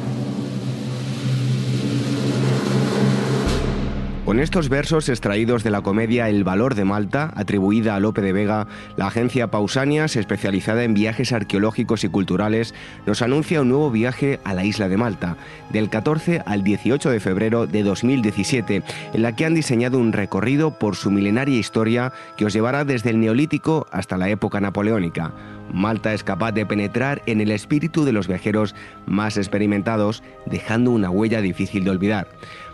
Con 4.32 4.40
estos 4.40 4.70
versos 4.70 5.10
extraídos 5.10 5.62
de 5.62 5.68
la 5.68 5.82
comedia 5.82 6.30
El 6.30 6.42
valor 6.42 6.74
de 6.74 6.86
Malta, 6.86 7.34
atribuida 7.36 7.96
a 7.96 8.00
Lope 8.00 8.22
de 8.22 8.32
Vega, 8.32 8.66
la 8.96 9.08
agencia 9.08 9.50
Pausanias, 9.50 10.16
especializada 10.16 10.84
en 10.84 10.94
viajes 10.94 11.34
arqueológicos 11.34 12.02
y 12.02 12.08
culturales, 12.08 12.72
nos 13.04 13.20
anuncia 13.20 13.60
un 13.60 13.68
nuevo 13.68 13.90
viaje 13.90 14.40
a 14.44 14.54
la 14.54 14.64
isla 14.64 14.88
de 14.88 14.96
Malta, 14.96 15.36
del 15.68 15.90
14 15.90 16.42
al 16.46 16.64
18 16.64 17.10
de 17.10 17.20
febrero 17.20 17.66
de 17.66 17.82
2017, 17.82 18.82
en 19.12 19.22
la 19.22 19.36
que 19.36 19.44
han 19.44 19.52
diseñado 19.52 19.98
un 19.98 20.14
recorrido 20.14 20.78
por 20.78 20.96
su 20.96 21.10
milenaria 21.10 21.58
historia 21.58 22.14
que 22.38 22.46
os 22.46 22.54
llevará 22.54 22.86
desde 22.86 23.10
el 23.10 23.20
Neolítico 23.20 23.86
hasta 23.90 24.16
la 24.16 24.30
época 24.30 24.62
napoleónica. 24.62 25.34
Malta 25.72 26.12
es 26.12 26.24
capaz 26.24 26.52
de 26.52 26.66
penetrar 26.66 27.22
en 27.26 27.40
el 27.40 27.50
espíritu 27.50 28.04
de 28.04 28.12
los 28.12 28.28
viajeros 28.28 28.74
más 29.06 29.36
experimentados, 29.36 30.22
dejando 30.46 30.90
una 30.90 31.10
huella 31.10 31.40
difícil 31.40 31.84
de 31.84 31.90
olvidar. 31.90 32.28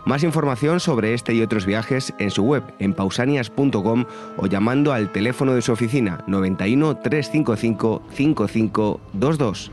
Más 0.05 0.23
información 0.23 0.79
sobre 0.79 1.13
este 1.13 1.33
y 1.33 1.41
otros 1.41 1.65
viajes 1.65 2.13
en 2.19 2.31
su 2.31 2.43
web 2.43 2.63
en 2.79 2.93
pausanias.com 2.93 4.05
o 4.37 4.47
llamando 4.47 4.93
al 4.93 5.11
teléfono 5.11 5.53
de 5.53 5.61
su 5.61 5.71
oficina 5.71 6.23
91 6.27 6.97
355 6.97 8.01
5522. 8.11 9.71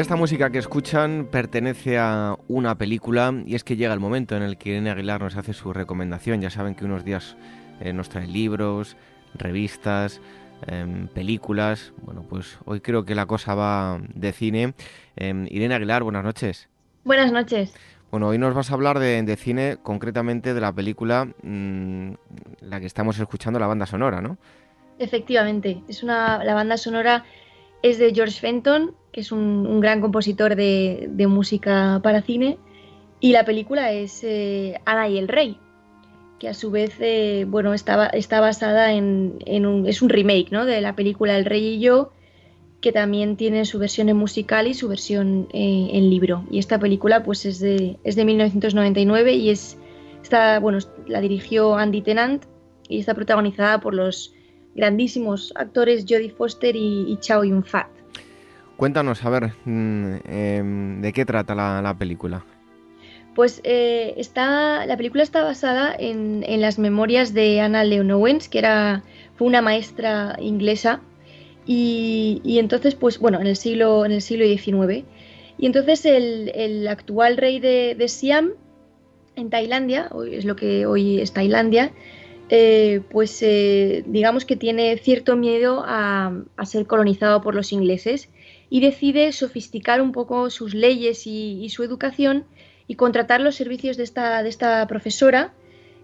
Esta 0.00 0.16
música 0.16 0.48
que 0.48 0.56
escuchan 0.56 1.28
pertenece 1.30 1.98
a 1.98 2.34
una 2.48 2.78
película 2.78 3.34
y 3.44 3.54
es 3.54 3.64
que 3.64 3.76
llega 3.76 3.92
el 3.92 4.00
momento 4.00 4.34
en 4.34 4.42
el 4.42 4.56
que 4.56 4.70
Irene 4.70 4.88
Aguilar 4.88 5.20
nos 5.20 5.36
hace 5.36 5.52
su 5.52 5.74
recomendación. 5.74 6.40
Ya 6.40 6.48
saben 6.48 6.74
que 6.74 6.86
unos 6.86 7.04
días 7.04 7.36
eh, 7.82 7.92
nos 7.92 8.08
trae 8.08 8.26
libros, 8.26 8.96
revistas, 9.34 10.22
em, 10.66 11.06
películas. 11.08 11.92
Bueno, 11.98 12.24
pues 12.26 12.56
hoy 12.64 12.80
creo 12.80 13.04
que 13.04 13.14
la 13.14 13.26
cosa 13.26 13.54
va 13.54 14.00
de 14.14 14.32
cine. 14.32 14.72
Em, 15.16 15.46
Irene 15.50 15.74
Aguilar, 15.74 16.02
buenas 16.02 16.24
noches. 16.24 16.70
Buenas 17.04 17.30
noches. 17.30 17.74
Bueno, 18.10 18.28
hoy 18.28 18.38
nos 18.38 18.54
vas 18.54 18.70
a 18.70 18.74
hablar 18.74 19.00
de, 19.00 19.36
cine, 19.36 19.76
concretamente 19.82 20.54
de 20.54 20.60
la 20.62 20.72
película, 20.72 21.26
mm, 21.42 22.12
la 22.62 22.80
que 22.80 22.86
estamos 22.86 23.18
escuchando, 23.18 23.58
la 23.58 23.66
banda 23.66 23.84
sonora, 23.84 24.22
¿no? 24.22 24.38
Efectivamente, 24.98 25.82
es 25.88 26.02
una, 26.02 26.42
la 26.42 26.54
banda 26.54 26.78
sonora 26.78 27.26
es 27.82 27.98
de 27.98 28.14
George 28.14 28.38
Fenton, 28.38 28.94
que 29.12 29.20
es 29.20 29.32
un, 29.32 29.80
gran 29.80 30.00
compositor 30.00 30.54
de, 30.54 31.26
música 31.28 32.00
para 32.02 32.22
cine, 32.22 32.58
y 33.20 33.32
la 33.32 33.44
película 33.44 33.92
es 33.92 34.22
eh, 34.24 34.80
Ana 34.84 35.08
y 35.08 35.18
el 35.18 35.28
Rey, 35.28 35.58
que 36.38 36.48
a 36.48 36.54
su 36.54 36.70
vez 36.70 36.94
eh, 37.00 37.44
bueno, 37.46 37.74
está, 37.74 38.06
está 38.08 38.40
basada 38.40 38.92
en, 38.92 39.66
un, 39.66 39.86
es 39.86 40.00
un 40.02 40.08
remake 40.08 40.50
¿no? 40.50 40.64
de 40.64 40.80
la 40.80 40.96
película 40.96 41.36
El 41.36 41.44
Rey 41.44 41.74
y 41.74 41.80
yo, 41.80 42.12
que 42.80 42.92
también 42.92 43.36
tiene 43.36 43.66
su 43.66 43.78
versión 43.78 44.08
en 44.08 44.16
musical 44.16 44.66
y 44.66 44.74
su 44.74 44.88
versión 44.88 45.48
eh, 45.52 45.90
en 45.92 46.08
libro. 46.08 46.44
Y 46.50 46.58
esta 46.58 46.78
película 46.78 47.22
pues 47.22 47.44
es 47.44 47.60
de, 47.60 47.98
es 48.04 48.16
de 48.16 48.24
1999 48.24 49.34
y 49.34 49.50
es, 49.50 49.76
está, 50.22 50.58
bueno, 50.60 50.78
la 51.06 51.20
dirigió 51.20 51.76
Andy 51.76 52.00
Tennant 52.00 52.44
y 52.88 53.00
está 53.00 53.14
protagonizada 53.14 53.80
por 53.80 53.94
los 53.94 54.32
grandísimos 54.74 55.52
actores 55.56 56.04
Jodie 56.08 56.30
Foster 56.30 56.74
y, 56.76 57.16
Chow 57.20 57.44
Yun-fat. 57.44 57.88
Cuéntanos, 58.76 59.24
a 59.24 59.30
ver, 59.30 59.52
mm, 59.64 60.14
em, 60.24 61.02
¿de 61.02 61.12
qué 61.12 61.24
trata 61.24 61.54
la, 61.54 61.94
película? 61.98 62.44
Pues 63.34 63.60
eh, 63.64 64.14
está, 64.16 64.86
la 64.86 64.96
película 64.96 65.22
está 65.22 65.42
basada 65.44 65.94
en, 65.98 66.42
las 66.60 66.78
memorias 66.78 67.34
de 67.34 67.60
Anna 67.60 67.84
Leonowens, 67.84 68.48
que 68.48 68.58
era, 68.58 69.02
fue 69.36 69.46
una 69.46 69.60
maestra 69.60 70.36
inglesa, 70.40 71.00
y, 71.66 72.40
entonces, 72.58 72.94
pues 72.94 73.18
bueno, 73.18 73.40
en 73.40 73.46
el 73.46 73.56
siglo, 73.56 74.04
en 74.04 74.12
el 74.12 74.22
siglo 74.22 74.44
XIX. 74.44 75.04
Y 75.58 75.66
entonces 75.66 76.04
el, 76.06 76.88
actual 76.88 77.36
rey 77.36 77.60
de, 77.60 77.94
de, 77.94 78.08
Siam, 78.08 78.54
en 79.36 79.50
Tailandia, 79.50 80.10
es 80.32 80.44
lo 80.44 80.56
que 80.56 80.86
hoy 80.86 81.20
es 81.20 81.32
Tailandia, 81.32 81.92
eh, 82.52 83.02
pues 83.12 83.40
eh, 83.42 84.02
digamos 84.06 84.44
que 84.44 84.56
tiene 84.56 84.98
cierto 84.98 85.36
miedo 85.36 85.84
a, 85.86 86.32
ser 86.64 86.84
colonizado 86.84 87.40
por 87.42 87.54
los 87.54 87.72
ingleses 87.72 88.28
y 88.68 88.80
decide 88.80 89.30
sofisticar 89.30 90.02
un 90.02 90.10
poco 90.10 90.50
sus 90.50 90.74
leyes 90.74 91.28
y, 91.28 91.68
su 91.68 91.84
educación 91.84 92.44
y 92.88 92.96
contratar 92.96 93.40
los 93.40 93.54
servicios 93.54 93.96
de 93.96 94.02
esta, 94.02 94.42
de 94.42 94.48
esta 94.48 94.84
profesora 94.88 95.52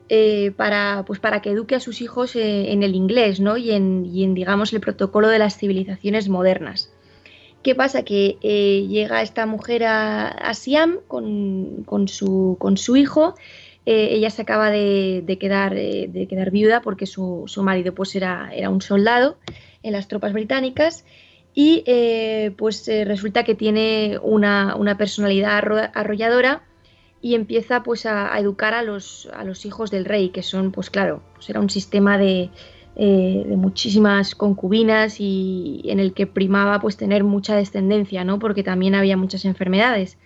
eh, 0.08 0.52
para, 0.56 1.02
pues 1.04 1.18
para 1.18 1.42
que 1.42 1.50
eduque 1.50 1.74
a 1.74 1.80
sus 1.80 2.00
hijos 2.00 2.36
en 2.36 2.84
el 2.84 2.94
inglés 2.94 3.40
¿no? 3.40 3.56
y, 3.56 3.72
en, 3.72 4.34
digamos, 4.34 4.72
el 4.72 4.78
protocolo 4.78 5.28
de 5.28 5.40
las 5.40 5.58
civilizaciones 5.58 6.28
modernas. 6.28 6.92
¿Qué 7.64 7.74
pasa? 7.74 8.04
Que 8.04 8.38
llega 8.88 9.22
esta 9.22 9.46
mujer 9.46 9.82
a, 9.84 10.54
Siam 10.54 11.00
con, 11.08 11.82
con, 11.84 12.06
su, 12.06 12.56
con 12.60 12.76
su 12.76 12.96
hijo 12.96 13.34
eh, 13.86 14.08
ella 14.10 14.30
se 14.30 14.42
acaba 14.42 14.70
de, 14.70 15.38
quedar, 15.40 15.76
eh, 15.76 16.08
de 16.12 16.26
quedar 16.26 16.50
viuda 16.50 16.82
porque 16.82 17.06
su, 17.06 17.46
marido 17.62 17.94
pues 17.94 18.16
era, 18.16 18.50
era 18.52 18.68
un 18.68 18.82
soldado 18.82 19.38
en 19.84 19.92
las 19.92 20.08
tropas 20.08 20.32
británicas 20.32 21.04
y 21.54 21.84
eh, 21.86 22.52
pues 22.58 22.84
resulta 23.04 23.44
que 23.44 23.54
tiene 23.54 24.18
una, 24.20 24.96
personalidad 24.98 25.62
arrolladora 25.94 26.64
y 27.22 27.36
empieza 27.36 27.84
pues 27.84 28.06
a, 28.06 28.36
educar 28.40 28.74
a 28.74 28.82
los, 28.82 29.28
a 29.32 29.44
los, 29.44 29.64
hijos 29.64 29.92
del 29.92 30.04
rey, 30.04 30.30
que 30.30 30.42
son, 30.42 30.72
pues 30.72 30.90
claro, 30.90 31.22
pues 31.34 31.48
era 31.48 31.60
un 31.60 31.70
sistema 31.70 32.18
de, 32.18 32.50
de, 32.96 33.56
muchísimas 33.56 34.34
concubinas 34.34 35.20
y 35.20 35.82
en 35.84 36.00
el 36.00 36.12
que 36.12 36.26
primaba 36.26 36.80
pues 36.80 36.96
tener 36.96 37.22
mucha 37.22 37.54
descendencia, 37.54 38.24
¿no? 38.24 38.40
Porque 38.40 38.64
también 38.64 38.96
había 38.96 39.16
muchas 39.16 39.44
enfermedades. 39.44 40.18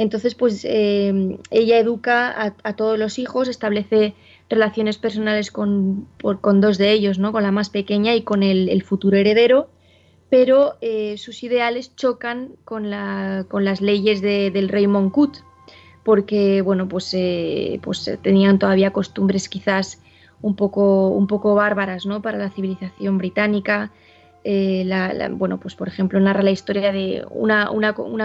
Entonces, 0.00 0.34
pues 0.34 0.64
ella 0.64 1.78
educa 1.78 2.54
a, 2.64 2.72
todos 2.74 2.98
los 2.98 3.18
hijos, 3.18 3.48
establece 3.48 4.14
relaciones 4.48 4.96
personales 4.96 5.50
con, 5.50 6.08
con, 6.40 6.62
dos 6.62 6.78
de 6.78 6.92
ellos, 6.92 7.18
¿no? 7.18 7.32
Con 7.32 7.42
la 7.42 7.52
más 7.52 7.68
pequeña 7.68 8.14
y 8.14 8.22
con 8.22 8.42
el, 8.42 8.82
futuro 8.82 9.18
heredero 9.18 9.68
pero 10.30 10.76
eh, 10.80 11.18
sus 11.18 11.42
ideales 11.42 11.94
chocan 11.96 12.52
con, 12.64 12.88
las 12.88 13.80
leyes 13.82 14.22
del 14.22 14.70
rey 14.70 14.86
Moncut, 14.86 15.36
porque 16.02 16.62
bueno, 16.62 16.88
pues, 16.88 17.12
eh, 17.12 17.78
pues 17.82 18.08
eh, 18.08 18.16
tenían 18.16 18.58
todavía 18.58 18.92
costumbres 18.92 19.50
quizás 19.50 20.00
un 20.40 20.56
poco, 20.56 21.08
un 21.08 21.26
poco 21.26 21.54
bárbaras 21.54 22.06
¿no? 22.06 22.22
para 22.22 22.38
la 22.38 22.48
civilización 22.48 23.18
británica. 23.18 23.90
Bueno, 25.32 25.60
pues 25.60 25.74
por 25.74 25.88
ejemplo 25.88 26.18
narra 26.18 26.42
la 26.42 26.50
historia 26.50 26.92
de 26.92 27.24
una, 27.30 27.68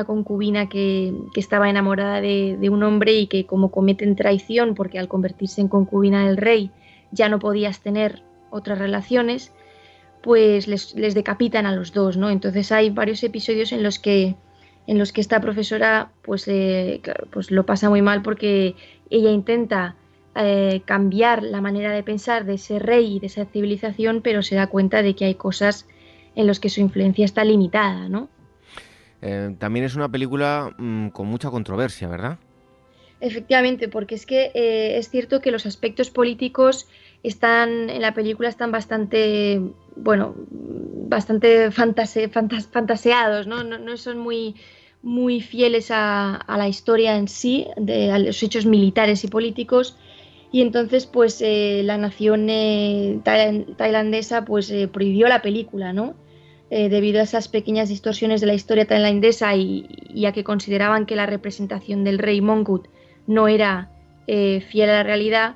concubina 0.06 0.70
que, 0.70 1.14
estaba 1.36 1.70
enamorada 1.70 2.22
de, 2.22 2.58
de, 2.60 2.70
un 2.70 2.84
hombre 2.84 3.14
y 3.14 3.28
que 3.28 3.46
como 3.46 3.70
cometen 3.70 4.16
traición, 4.16 4.76
porque 4.76 5.00
al 5.00 5.08
convertirse 5.08 5.62
en 5.62 5.68
concubina 5.68 6.26
del 6.26 6.38
rey 6.38 6.72
ya 7.12 7.30
no 7.30 7.40
podías 7.40 7.82
tener 7.82 8.24
otras 8.50 8.80
relaciones, 8.80 9.52
pues 10.26 10.68
les, 10.68 10.96
decapitan 10.96 11.68
a 11.68 11.72
los 11.72 11.94
dos, 11.94 12.18
¿no? 12.18 12.32
Entonces 12.32 12.72
hay 12.72 12.90
varios 12.90 13.24
episodios 13.24 13.72
en 13.72 13.84
los 13.84 14.00
que 14.00 14.36
en 14.88 14.98
los 14.98 15.12
que 15.12 15.22
esta 15.22 15.40
profesora 15.40 16.12
pues, 16.24 16.48
eh, 16.48 17.02
pues 17.32 17.50
lo 17.50 17.66
pasa 17.66 17.90
muy 17.90 18.02
mal 18.02 18.22
porque 18.22 18.76
ella 19.10 19.30
intenta 19.32 19.96
eh, 20.36 20.82
cambiar 20.86 21.44
la 21.44 21.62
manera 21.62 21.92
de 21.92 22.04
pensar 22.04 22.46
de 22.46 22.56
ese 22.56 22.78
rey 22.80 23.16
y 23.16 23.20
de 23.20 23.28
esa 23.28 23.46
civilización, 23.46 24.22
pero 24.22 24.44
se 24.44 24.56
da 24.56 24.68
cuenta 24.68 25.02
de 25.02 25.16
que 25.16 25.26
hay 25.26 25.36
cosas 25.36 25.88
en 26.36 26.48
las 26.48 26.60
que 26.60 26.70
su 26.70 26.82
influencia 26.82 27.26
está 27.26 27.44
limitada, 27.44 28.10
¿no? 28.10 28.30
Eh, 29.22 29.56
también 29.58 29.86
es 29.86 29.96
una 29.96 30.10
película 30.10 30.74
mm, 30.78 31.10
con 31.10 31.28
mucha 31.28 31.50
controversia, 31.50 32.08
¿verdad? 32.08 32.38
Efectivamente, 33.22 33.88
porque 33.88 34.16
es 34.16 34.26
que 34.26 34.52
es 34.54 35.10
cierto 35.10 35.42
que 35.42 35.50
los 35.50 35.66
aspectos 35.66 36.10
políticos 36.10 36.88
están 37.24 37.90
en 37.90 38.02
la 38.02 38.14
película 38.14 38.50
están 38.50 38.72
bastante 38.72 39.62
bueno, 39.96 40.36
bastante 40.50 41.72
fantaseados, 41.72 43.48
¿no? 43.48 43.64
¿no? 43.64 43.98
son 43.98 44.20
muy, 44.20 44.56
muy 45.02 45.42
fieles 45.42 45.90
a, 45.92 46.44
la 46.48 46.68
historia 46.68 47.18
en 47.18 47.28
sí, 47.28 47.68
de, 47.78 48.12
a 48.12 48.20
los 48.20 48.42
hechos 48.44 48.66
militares 48.66 49.24
y 49.24 49.28
políticos. 49.28 49.98
Y 50.52 50.62
entonces, 50.62 51.06
pues, 51.06 51.42
eh, 51.42 51.82
la 51.84 51.98
nación 51.98 52.50
eh, 52.50 53.20
tailandesa, 53.24 54.46
pues, 54.46 54.70
eh, 54.72 54.88
prohibió 54.88 55.28
la 55.28 55.42
película, 55.42 55.92
¿no? 55.92 56.16
Debido 56.70 57.20
a 57.20 57.24
esas 57.24 57.48
pequeñas 57.48 57.90
distorsiones 57.90 58.42
de 58.42 58.48
la 58.48 58.54
historia 58.54 58.86
tailandesa 58.86 59.56
y, 59.56 60.26
a 60.26 60.32
que 60.32 60.44
consideraban 60.44 61.06
que 61.06 61.16
la 61.16 61.26
representación 61.26 62.04
del 62.04 62.18
rey 62.18 62.42
Mongkut 62.42 62.88
no 63.28 63.48
era 63.48 63.92
fiel 64.26 64.90
a 64.90 64.94
la 64.94 65.04
realidad, 65.04 65.56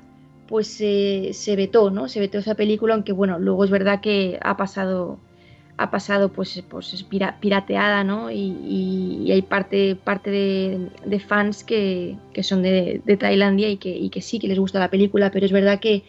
pues 0.50 0.66
se 0.68 1.56
vetó, 1.56 1.90
¿no? 1.90 2.08
Se 2.08 2.20
vetó 2.20 2.38
esa 2.38 2.54
película, 2.54 2.94
aunque 2.94 3.12
bueno, 3.12 3.38
luego 3.38 3.64
es 3.64 3.70
verdad 3.70 4.00
que 4.00 4.38
ha 4.42 4.56
pasado, 4.56 5.18
ha 5.80 5.90
pasado 5.90 6.28
pues, 6.28 6.62
pues 6.68 7.06
pirateada, 7.40 8.04
¿no? 8.04 8.30
Y, 8.30 9.30
hay 9.32 9.40
parte, 9.40 9.96
parte 9.96 10.30
de, 10.30 11.20
fans 11.20 11.64
que, 11.64 12.18
son 12.42 12.62
de, 12.62 13.00
Tailandia 13.18 13.70
y 13.70 13.78
que, 13.78 14.10
que, 14.10 14.20
sí, 14.20 14.38
que 14.38 14.48
les 14.48 14.58
gusta 14.58 14.78
la 14.78 14.90
película, 14.90 15.30
pero 15.30 15.46
es 15.46 15.52
verdad 15.52 15.80
que 15.80 16.02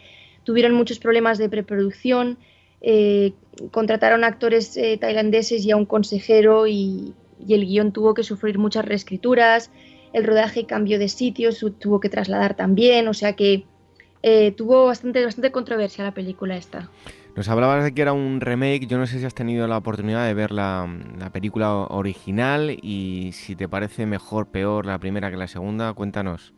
tuvieron 0.44 0.74
muchos 0.74 0.98
problemas 0.98 1.38
de 1.38 1.48
preproducción, 1.48 2.36
eh, 2.82 3.32
contrataron 3.70 4.24
actores 4.24 4.76
eh, 4.76 4.98
tailandeses 5.00 5.64
y 5.64 5.70
a 5.70 5.76
un 5.76 5.86
consejero 5.86 6.66
y, 6.66 7.14
y 7.46 7.54
el 7.54 7.66
guion 7.66 7.92
tuvo 7.92 8.14
que 8.14 8.22
sufrir 8.22 8.58
muchas 8.58 8.84
reescrituras, 8.84 9.70
el 10.12 10.24
rodaje 10.24 10.66
cambió 10.66 10.98
de 10.98 11.08
sitio, 11.08 11.50
tuvo 11.78 12.00
que 12.00 12.08
trasladar 12.08 12.54
también, 12.54 13.08
o 13.08 13.14
sea 13.14 13.34
que 13.34 13.64
eh, 14.22 14.52
tuvo 14.52 14.86
bastante, 14.86 15.24
bastante 15.24 15.50
controversia 15.50 16.04
la 16.04 16.12
película 16.12 16.56
esta. 16.56 16.90
Nos 17.34 17.48
hablabas 17.48 17.82
de 17.82 17.94
que 17.94 18.02
era 18.02 18.12
un 18.12 18.40
remake, 18.40 18.86
yo 18.86 18.98
no 18.98 19.06
sé 19.06 19.18
si 19.18 19.24
has 19.24 19.34
tenido 19.34 19.66
la 19.66 19.78
oportunidad 19.78 20.26
de 20.26 20.34
ver 20.34 20.52
la, 20.52 20.86
película 21.32 21.72
original 21.74 22.70
y 22.82 23.30
si 23.32 23.56
te 23.56 23.68
parece 23.68 24.04
mejor, 24.04 24.48
peor 24.48 24.84
la 24.84 24.98
primera 24.98 25.30
que 25.30 25.36
la 25.36 25.48
segunda, 25.48 25.92
cuéntanos. 25.94 26.52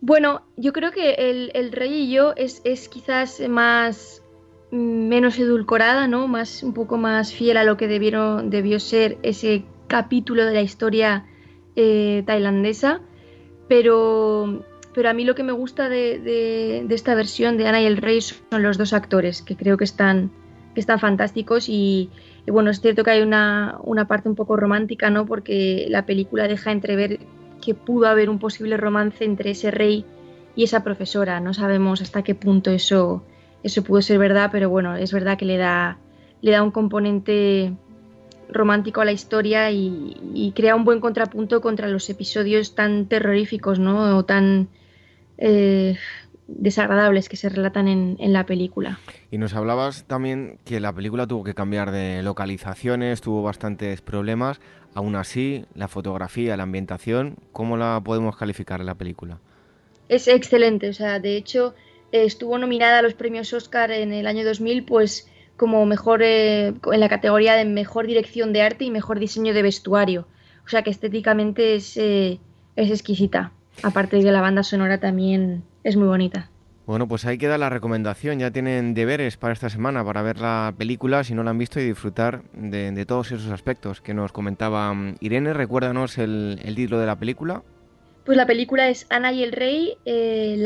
Bueno, 0.00 0.42
yo 0.56 0.72
creo 0.72 0.90
que 0.90 1.14
el, 1.54 1.72
Rey 1.72 2.02
y 2.02 2.12
yo 2.12 2.34
es, 2.36 2.60
quizás 2.88 3.40
más 3.48 4.22
menos 4.70 5.38
edulcorada, 5.38 6.08
¿no? 6.08 6.26
Más, 6.28 6.62
un 6.62 6.74
poco 6.74 6.96
más 6.96 7.32
fiel 7.32 7.56
a 7.56 7.64
lo 7.64 7.76
que 7.76 7.88
debió 7.88 8.80
ser 8.80 9.18
ese 9.22 9.64
capítulo 9.86 10.44
de 10.44 10.54
la 10.54 10.62
historia 10.62 11.26
eh, 11.76 12.22
tailandesa, 12.26 13.00
pero 13.68 14.64
pero 14.96 15.10
a 15.10 15.12
mí 15.12 15.24
lo 15.24 15.34
que 15.34 15.42
me 15.42 15.52
gusta 15.52 15.90
de, 15.90 16.86
esta 16.88 17.14
versión 17.14 17.58
de 17.58 17.68
Ana 17.68 17.82
y 17.82 17.84
el 17.84 17.98
Rey 17.98 18.22
son 18.22 18.62
los 18.62 18.78
dos 18.78 18.94
actores, 18.94 19.42
que 19.42 19.54
creo 19.54 19.76
que 19.76 19.84
están, 19.84 20.30
que 20.72 20.80
están 20.80 20.98
fantásticos 20.98 21.68
y, 21.68 22.08
bueno, 22.46 22.70
es 22.70 22.80
cierto 22.80 23.04
que 23.04 23.10
hay 23.10 23.20
una, 23.20 23.78
parte 24.08 24.30
un 24.30 24.34
poco 24.34 24.56
romántica, 24.56 25.10
¿no? 25.10 25.26
Porque 25.26 25.84
la 25.90 26.06
película 26.06 26.48
deja 26.48 26.72
entrever 26.72 27.20
que 27.62 27.74
pudo 27.74 28.06
haber 28.06 28.30
un 28.30 28.38
posible 28.38 28.78
romance 28.78 29.22
entre 29.26 29.50
ese 29.50 29.70
rey 29.70 30.06
y 30.54 30.64
esa 30.64 30.82
profesora. 30.82 31.40
No 31.40 31.52
sabemos 31.52 32.00
hasta 32.00 32.22
qué 32.22 32.34
punto 32.34 32.70
eso, 32.70 33.22
eso 33.66 33.82
pudo 33.82 34.00
ser 34.00 34.18
verdad, 34.18 34.50
pero 34.52 34.70
bueno, 34.70 34.96
es 34.96 35.12
verdad 35.12 35.36
que 35.36 35.44
le 35.44 35.56
da, 35.56 35.98
le 36.40 36.52
da 36.52 36.62
un 36.62 36.70
componente 36.70 37.72
romántico 38.48 39.00
a 39.00 39.04
la 39.04 39.12
historia 39.12 39.70
y, 39.72 40.16
y, 40.32 40.52
crea 40.52 40.76
un 40.76 40.84
buen 40.84 41.00
contrapunto 41.00 41.60
contra 41.60 41.88
los 41.88 42.08
episodios 42.08 42.76
tan 42.76 43.06
terroríficos, 43.06 43.80
¿no? 43.80 44.16
O 44.16 44.24
tan 44.24 44.68
eh, 45.36 45.96
desagradables 46.48 47.28
que 47.28 47.36
se 47.36 47.48
relatan 47.48 47.88
en, 47.88 48.32
la 48.32 48.46
película. 48.46 49.00
Y 49.32 49.38
nos 49.38 49.54
hablabas 49.54 50.04
también 50.04 50.58
que 50.64 50.78
la 50.78 50.92
película 50.92 51.26
tuvo 51.26 51.42
que 51.42 51.54
cambiar 51.54 51.90
de 51.90 52.22
localizaciones, 52.22 53.20
tuvo 53.20 53.42
bastantes 53.42 54.00
problemas. 54.00 54.60
Aún 54.94 55.16
así, 55.16 55.64
la 55.74 55.88
fotografía, 55.88 56.56
la 56.56 56.62
ambientación, 56.62 57.36
¿cómo 57.52 57.76
la 57.76 58.00
podemos 58.04 58.36
calificar 58.36 58.80
en 58.80 58.86
la 58.86 58.94
película? 58.94 59.40
Es 60.08 60.28
excelente, 60.28 60.88
o 60.88 60.92
sea, 60.92 61.18
de 61.18 61.36
hecho 61.36 61.74
estuvo 62.12 62.58
nominada 62.58 62.98
a 62.98 63.02
los 63.02 63.14
premios 63.14 63.52
Oscar 63.52 63.90
en 63.90 64.12
el 64.12 64.26
año 64.26 64.44
2000, 64.44 64.84
pues 64.84 65.28
como 65.56 65.86
mejor 65.86 66.22
eh, 66.22 66.68
en 66.68 67.00
la 67.00 67.08
categoría 67.08 67.54
de 67.54 67.64
mejor 67.64 68.06
dirección 68.06 68.52
de 68.52 68.62
arte 68.62 68.84
y 68.84 68.90
mejor 68.90 69.18
diseño 69.18 69.54
de 69.54 69.62
vestuario. 69.62 70.26
O 70.64 70.68
sea 70.68 70.82
que 70.82 70.90
estéticamente 70.90 71.76
es, 71.76 71.96
eh, 71.96 72.40
es 72.76 72.90
exquisita. 72.90 73.52
Aparte 73.82 74.16
de 74.16 74.22
que 74.22 74.32
la 74.32 74.40
banda 74.40 74.62
sonora 74.62 74.98
también 74.98 75.62
es 75.84 75.96
muy 75.96 76.08
bonita. 76.08 76.50
Bueno, 76.86 77.08
pues 77.08 77.24
ahí 77.24 77.36
queda 77.36 77.58
la 77.58 77.68
recomendación. 77.68 78.38
Ya 78.38 78.52
tienen 78.52 78.94
deberes 78.94 79.36
para 79.36 79.52
esta 79.52 79.68
semana 79.68 80.04
para 80.04 80.22
ver 80.22 80.38
la 80.38 80.72
película 80.78 81.24
si 81.24 81.34
no 81.34 81.42
la 81.42 81.50
han 81.50 81.58
visto 81.58 81.80
y 81.80 81.84
disfrutar 81.84 82.44
de, 82.52 83.04
todos 83.06 83.32
esos 83.32 83.50
aspectos 83.50 84.00
que 84.00 84.14
nos 84.14 84.30
comentaba 84.30 84.94
mm, 84.94 85.16
Irene. 85.18 85.52
Recuérdanos 85.52 86.16
el, 86.16 86.60
título 86.76 87.00
de 87.00 87.06
la 87.06 87.18
película. 87.18 87.64
Pues 88.26 88.36
la 88.36 88.44
película 88.46 88.88
es 88.88 89.06
Ana 89.08 89.32
y 89.32 89.44
el 89.44 89.52
Rey, 89.52 89.96
eh, 90.04 90.56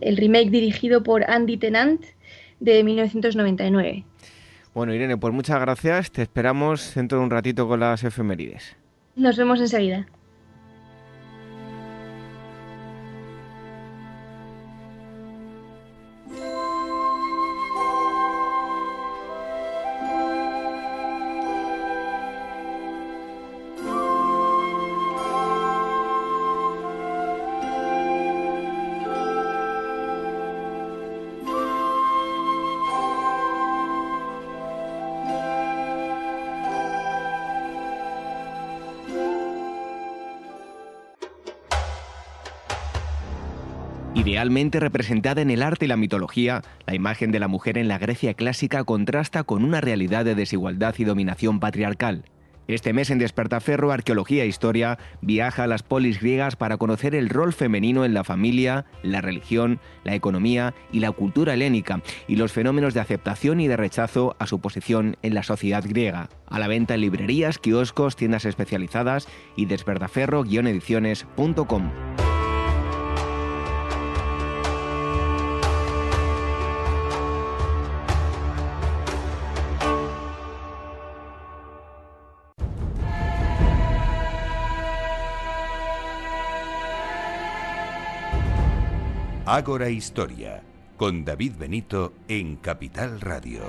el 0.00 0.16
remake 0.16 0.50
dirigido 0.50 1.04
por 1.04 1.30
Andy 1.30 1.56
Tennant 1.56 2.04
de 2.58 2.82
1999. 2.82 4.04
Bueno, 4.74 4.92
Irene, 4.92 5.16
pues 5.16 5.32
muchas 5.32 5.60
gracias. 5.60 6.10
Te 6.10 6.22
esperamos 6.22 6.96
dentro 6.96 7.18
de 7.18 7.24
un 7.24 7.30
ratito 7.30 7.68
con 7.68 7.78
las 7.78 8.02
efemérides. 8.02 8.76
Nos 9.14 9.36
vemos 9.36 9.60
enseguida. 9.60 10.06
Idealmente 44.38 44.78
representada 44.78 45.42
en 45.42 45.50
el 45.50 45.64
arte 45.64 45.86
y 45.86 45.88
la 45.88 45.96
mitología, 45.96 46.62
la 46.86 46.94
imagen 46.94 47.32
de 47.32 47.40
la 47.40 47.48
mujer 47.48 47.76
en 47.76 47.88
la 47.88 47.98
Grecia 47.98 48.34
clásica 48.34 48.84
contrasta 48.84 49.42
con 49.42 49.64
una 49.64 49.80
realidad 49.80 50.24
de 50.24 50.36
desigualdad 50.36 50.94
y 50.96 51.02
dominación 51.02 51.58
patriarcal. 51.58 52.22
Este 52.68 52.92
mes 52.92 53.10
en 53.10 53.18
Despertaferro, 53.18 53.90
Arqueología 53.90 54.44
e 54.44 54.46
Historia 54.46 54.96
viaja 55.22 55.64
a 55.64 55.66
las 55.66 55.82
polis 55.82 56.20
griegas 56.20 56.54
para 56.54 56.76
conocer 56.76 57.16
el 57.16 57.30
rol 57.30 57.52
femenino 57.52 58.04
en 58.04 58.14
la 58.14 58.22
familia, 58.22 58.84
la 59.02 59.20
religión, 59.20 59.80
la 60.04 60.14
economía 60.14 60.72
y 60.92 61.00
la 61.00 61.10
cultura 61.10 61.54
helénica 61.54 62.00
y 62.28 62.36
los 62.36 62.52
fenómenos 62.52 62.94
de 62.94 63.00
aceptación 63.00 63.58
y 63.58 63.66
de 63.66 63.76
rechazo 63.76 64.36
a 64.38 64.46
su 64.46 64.60
posición 64.60 65.16
en 65.22 65.34
la 65.34 65.42
sociedad 65.42 65.82
griega. 65.84 66.28
A 66.46 66.60
la 66.60 66.68
venta 66.68 66.94
en 66.94 67.00
librerías, 67.00 67.58
kioscos, 67.58 68.14
tiendas 68.14 68.44
especializadas 68.44 69.26
y 69.56 69.66
despertaferro-ediciones.com. 69.66 72.27
Ágora 89.50 89.88
Historia, 89.88 90.62
con 90.98 91.24
David 91.24 91.54
Benito 91.58 92.12
en 92.28 92.56
Capital 92.56 93.18
Radio. 93.18 93.62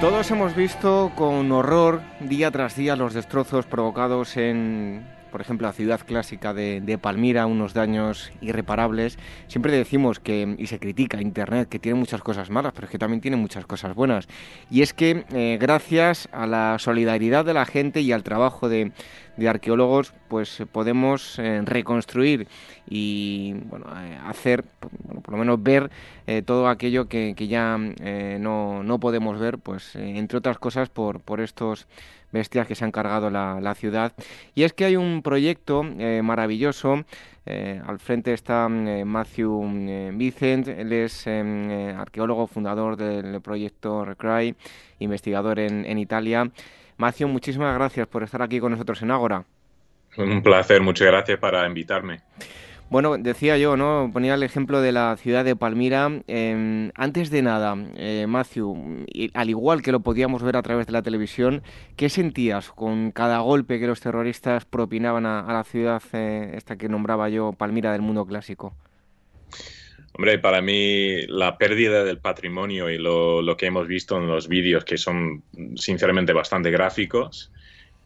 Todos 0.00 0.30
hemos 0.30 0.54
visto 0.54 1.10
con 1.16 1.50
horror 1.50 2.00
día 2.20 2.52
tras 2.52 2.76
día 2.76 2.94
los 2.94 3.12
destrozos 3.12 3.66
provocados 3.66 4.36
en 4.36 5.04
por 5.30 5.40
ejemplo, 5.40 5.66
la 5.66 5.72
ciudad 5.72 6.00
clásica 6.06 6.52
de, 6.54 6.98
Palmira, 7.00 7.46
unos 7.46 7.74
daños 7.74 8.30
irreparables. 8.40 9.18
Siempre 9.48 9.72
decimos 9.72 10.20
que, 10.20 10.56
y 10.58 10.66
se 10.66 10.78
critica 10.78 11.20
Internet, 11.20 11.68
que 11.68 11.78
tiene 11.78 11.98
muchas 11.98 12.22
cosas 12.22 12.50
malas, 12.50 12.72
pero 12.74 12.86
es 12.86 12.90
que 12.90 12.98
también 12.98 13.20
tiene 13.20 13.36
muchas 13.36 13.66
cosas 13.66 13.94
buenas. 13.94 14.28
Y 14.70 14.82
es 14.82 14.92
que 14.92 15.24
eh, 15.32 15.58
gracias 15.60 16.28
a 16.32 16.46
la 16.46 16.76
solidaridad 16.78 17.44
de 17.44 17.54
la 17.54 17.66
gente 17.66 18.00
y 18.00 18.12
al 18.12 18.22
trabajo 18.22 18.68
de, 18.68 18.92
arqueólogos, 19.46 20.12
pues 20.28 20.62
podemos 20.72 21.38
eh, 21.38 21.62
reconstruir 21.64 22.48
y 22.88 23.54
bueno, 23.66 23.86
eh, 23.96 24.18
hacer, 24.24 24.64
por 25.22 25.32
lo 25.32 25.38
menos 25.38 25.62
ver 25.62 25.90
todo 26.44 26.68
aquello 26.68 27.08
que, 27.08 27.34
ya 27.34 27.76
no, 27.76 28.84
no, 28.84 29.00
podemos 29.00 29.40
ver, 29.40 29.58
pues 29.58 29.96
entre 29.96 30.38
otras 30.38 30.58
cosas 30.58 30.88
por, 30.88 31.20
por 31.20 31.40
estos 31.40 31.88
bestias 32.32 32.66
que 32.66 32.74
se 32.74 32.84
han 32.84 32.92
cargado 32.92 33.30
la, 33.30 33.74
ciudad. 33.74 34.12
Y 34.54 34.64
es 34.64 34.72
que 34.72 34.84
hay 34.84 34.96
un 34.96 35.22
proyecto 35.22 35.84
eh, 35.98 36.20
maravilloso. 36.22 37.04
Eh, 37.46 37.80
al 37.84 37.98
frente 37.98 38.32
está 38.32 38.68
eh, 38.70 39.04
Matthew 39.04 40.12
Vicent, 40.14 40.68
él 40.68 40.92
es 40.92 41.26
arqueólogo, 41.26 42.46
fundador 42.46 42.96
del 42.96 43.40
proyecto 43.40 44.04
Recry, 44.04 44.54
investigador 44.98 45.58
en, 45.58 45.84
en 45.84 45.98
Italia. 45.98 46.50
Matthew, 47.00 47.28
muchísimas 47.28 47.74
gracias 47.74 48.06
por 48.06 48.22
estar 48.22 48.42
aquí 48.42 48.60
con 48.60 48.72
nosotros 48.72 49.00
en 49.00 49.10
Ágora. 49.10 49.46
Un 50.18 50.42
placer, 50.42 50.82
muchas 50.82 51.06
gracias 51.06 51.38
para 51.38 51.66
invitarme. 51.66 52.20
Bueno, 52.90 53.16
decía 53.16 53.56
yo, 53.56 53.74
¿no? 53.74 54.10
Ponía 54.12 54.34
el 54.34 54.42
ejemplo 54.42 54.82
de 54.82 54.92
la 54.92 55.16
ciudad 55.16 55.42
de 55.42 55.56
Palmira. 55.56 56.10
Em, 56.26 56.90
antes 56.96 57.30
de 57.30 57.40
nada, 57.40 57.74
eh, 57.96 58.26
Matthew, 58.28 59.06
al 59.32 59.48
igual 59.48 59.80
que 59.80 59.92
lo 59.92 60.00
podíamos 60.00 60.42
ver 60.42 60.58
a 60.58 60.62
través 60.62 60.88
de 60.88 60.92
la 60.92 61.00
televisión, 61.00 61.62
¿qué 61.96 62.10
sentías 62.10 62.70
con 62.70 63.12
cada 63.12 63.38
golpe 63.38 63.80
que 63.80 63.86
los 63.86 64.00
terroristas 64.00 64.66
propinaban 64.66 65.24
a, 65.24 65.50
la 65.50 65.64
ciudad 65.64 66.02
eh, 66.12 66.50
esta 66.54 66.76
que 66.76 66.90
nombraba 66.90 67.30
yo, 67.30 67.54
Palmira 67.54 67.92
del 67.92 68.02
mundo 68.02 68.26
clásico? 68.26 68.74
Hombre, 70.20 70.38
para 70.38 70.60
mí 70.60 71.26
la 71.28 71.56
pérdida 71.56 72.04
del 72.04 72.18
patrimonio 72.18 72.90
y 72.90 72.98
lo, 72.98 73.56
que 73.56 73.64
hemos 73.64 73.88
visto 73.88 74.18
en 74.18 74.26
los 74.26 74.48
vídeos, 74.48 74.84
que 74.84 74.98
son 74.98 75.42
sinceramente 75.76 76.34
bastante 76.34 76.70
gráficos, 76.70 77.50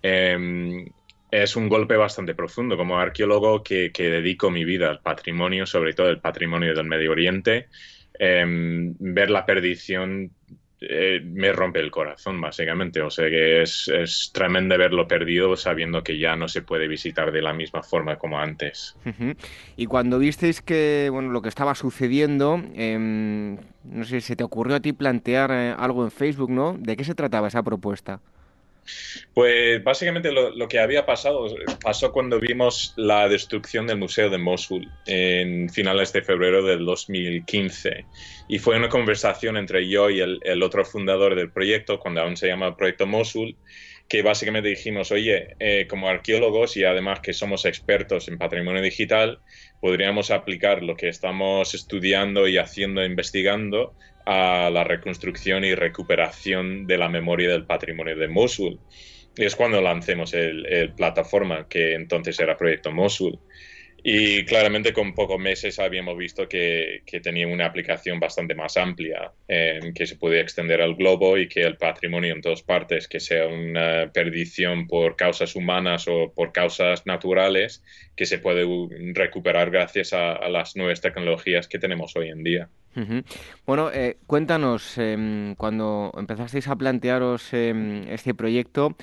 eh, 0.00 0.86
es 1.32 1.56
un 1.56 1.68
golpe 1.68 1.96
bastante 1.96 2.36
profundo. 2.36 2.76
Como 2.76 3.00
arqueólogo 3.00 3.64
que, 3.64 3.90
dedico 3.92 4.48
mi 4.48 4.64
vida 4.64 4.90
al 4.90 5.00
patrimonio, 5.00 5.66
sobre 5.66 5.92
todo 5.92 6.08
el 6.08 6.20
patrimonio 6.20 6.72
del 6.72 6.86
Medio 6.86 7.10
Oriente, 7.10 7.66
em, 8.16 8.94
ver 9.00 9.30
la 9.30 9.44
perdición 9.44 10.30
eh, 10.88 11.20
me 11.24 11.52
rompe 11.52 11.80
el 11.80 11.90
corazón, 11.90 12.40
básicamente. 12.40 13.00
O 13.00 13.10
sea 13.10 13.28
que 13.28 13.62
es, 13.62 14.30
tremendo 14.32 14.76
verlo 14.76 15.06
perdido 15.06 15.56
sabiendo 15.56 16.02
que 16.02 16.18
ya 16.18 16.36
no 16.36 16.48
se 16.48 16.62
puede 16.62 16.88
visitar 16.88 17.32
de 17.32 17.42
la 17.42 17.52
misma 17.52 17.82
forma 17.82 18.16
como 18.16 18.38
antes. 18.38 18.96
Y 19.76 19.86
cuando 19.86 20.18
visteis 20.18 20.62
que, 20.62 21.08
bueno, 21.12 21.30
lo 21.30 21.42
que 21.42 21.48
estaba 21.48 21.74
sucediendo, 21.74 22.62
em, 22.74 23.56
no 23.84 24.04
sé, 24.04 24.20
se 24.20 24.36
te 24.36 24.44
ocurrió 24.44 24.76
a 24.76 24.80
ti 24.80 24.92
plantear 24.92 25.50
eh, 25.52 25.74
algo 25.76 26.04
en 26.04 26.10
Facebook, 26.10 26.50
¿no? 26.50 26.76
¿De 26.78 26.96
qué 26.96 27.04
se 27.04 27.14
trataba 27.14 27.48
esa 27.48 27.62
propuesta? 27.62 28.20
Pues 29.32 29.82
básicamente 29.82 30.30
lo, 30.32 30.68
que 30.68 30.78
había 30.78 31.06
pasado 31.06 31.46
pasó 31.82 32.12
cuando 32.12 32.38
vimos 32.38 32.94
la 32.96 33.28
destrucción 33.28 33.86
del 33.86 33.98
Museo 33.98 34.30
de 34.30 34.38
Mosul 34.38 34.90
en 35.06 35.68
finales 35.68 36.12
de 36.12 36.22
febrero 36.22 36.62
del 36.62 36.84
2015. 36.84 38.06
Y 38.48 38.58
fue 38.58 38.76
una 38.76 38.88
conversación 38.88 39.56
entre 39.56 39.88
yo 39.88 40.10
y 40.10 40.20
el, 40.20 40.62
otro 40.62 40.84
fundador 40.84 41.34
del 41.34 41.50
proyecto, 41.50 41.98
cuando 41.98 42.20
aún 42.20 42.36
se 42.36 42.46
llama 42.46 42.76
Proyecto 42.76 43.06
Mosul, 43.06 43.56
que 44.08 44.22
básicamente 44.22 44.68
dijimos, 44.68 45.10
oye, 45.12 45.56
eh, 45.58 45.86
como 45.88 46.08
arqueólogos 46.08 46.76
y 46.76 46.84
además 46.84 47.20
que 47.20 47.32
somos 47.32 47.64
expertos 47.64 48.28
en 48.28 48.38
patrimonio 48.38 48.82
digital, 48.82 49.40
podríamos 49.80 50.30
aplicar 50.30 50.82
lo 50.82 50.94
que 50.96 51.08
estamos 51.08 51.74
estudiando 51.74 52.46
y 52.46 52.58
haciendo, 52.58 53.02
e 53.02 53.06
investigando 53.06 53.94
a 54.26 54.70
la 54.70 54.84
reconstrucción 54.84 55.64
y 55.64 55.74
recuperación 55.74 56.86
de 56.86 56.98
la 56.98 57.08
memoria 57.08 57.50
del 57.50 57.66
patrimonio 57.66 58.16
de 58.16 58.28
Mosul. 58.28 58.80
Y 59.36 59.44
es 59.44 59.56
cuando 59.56 59.80
lancemos 59.80 60.32
el, 60.34 60.92
plataforma, 60.96 61.66
que 61.68 61.94
entonces 61.94 62.38
era 62.38 62.56
Proyecto 62.56 62.92
Mosul. 62.92 63.38
Y 64.06 64.44
claramente 64.44 64.92
con 64.92 65.14
pocos 65.14 65.40
meses 65.40 65.78
habíamos 65.78 66.18
visto 66.18 66.46
que, 66.46 67.02
tenía 67.22 67.48
una 67.48 67.64
aplicación 67.64 68.20
bastante 68.20 68.54
más 68.54 68.76
amplia, 68.76 69.32
que 69.48 70.06
se 70.06 70.16
puede 70.16 70.40
extender 70.40 70.82
al 70.82 70.94
globo 70.94 71.38
y 71.38 71.48
que 71.48 71.62
el 71.62 71.78
patrimonio 71.78 72.34
en 72.34 72.42
todas 72.42 72.62
partes, 72.62 73.08
que 73.08 73.18
sea 73.18 73.46
una 73.46 74.12
perdición 74.12 74.86
por 74.88 75.16
causas 75.16 75.56
humanas 75.56 76.06
o 76.06 76.30
por 76.34 76.52
causas 76.52 77.06
naturales, 77.06 77.82
que 78.14 78.26
se 78.26 78.38
puede 78.38 78.66
recuperar 79.14 79.70
gracias 79.70 80.12
a 80.12 80.50
las 80.50 80.76
nuevas 80.76 81.00
tecnologías 81.00 81.66
que 81.66 81.78
tenemos 81.78 82.14
hoy 82.14 82.28
en 82.28 82.44
día. 82.44 82.68
Bueno, 83.66 83.90
eh, 83.92 84.18
cuéntanos, 84.26 84.98
em, 84.98 85.54
cuando 85.56 86.12
empezasteis 86.16 86.68
a 86.68 86.76
plantearos 86.76 87.52
em, 87.52 88.06
este 88.08 88.34
proyecto, 88.34 88.96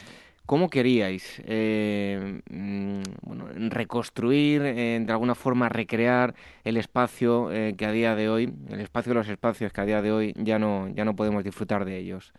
¿cómo 0.46 0.70
queríais 0.70 1.42
em, 1.46 2.42
mm, 2.50 3.70
reconstruir, 3.70 4.62
eh, 4.64 5.00
de 5.02 5.12
alguna 5.12 5.36
forma 5.36 5.70
recrear 5.70 6.34
el 6.64 6.78
espacio 6.78 7.52
eh, 7.52 7.76
que 7.78 7.86
a 7.86 7.92
día 7.92 8.16
de 8.16 8.30
hoy, 8.30 8.54
el 8.70 8.82
espacio 8.82 9.12
de 9.12 9.20
los 9.20 9.30
espacios 9.30 9.72
que 9.72 9.82
a 9.82 9.86
día 9.86 10.02
de 10.02 10.12
hoy 10.12 10.34
ya 10.38 10.60
no, 10.60 10.90
ya 10.94 11.06
no 11.06 11.16
podemos 11.16 11.44
disfrutar 11.44 11.86
de 11.86 11.98
ellos? 11.98 12.34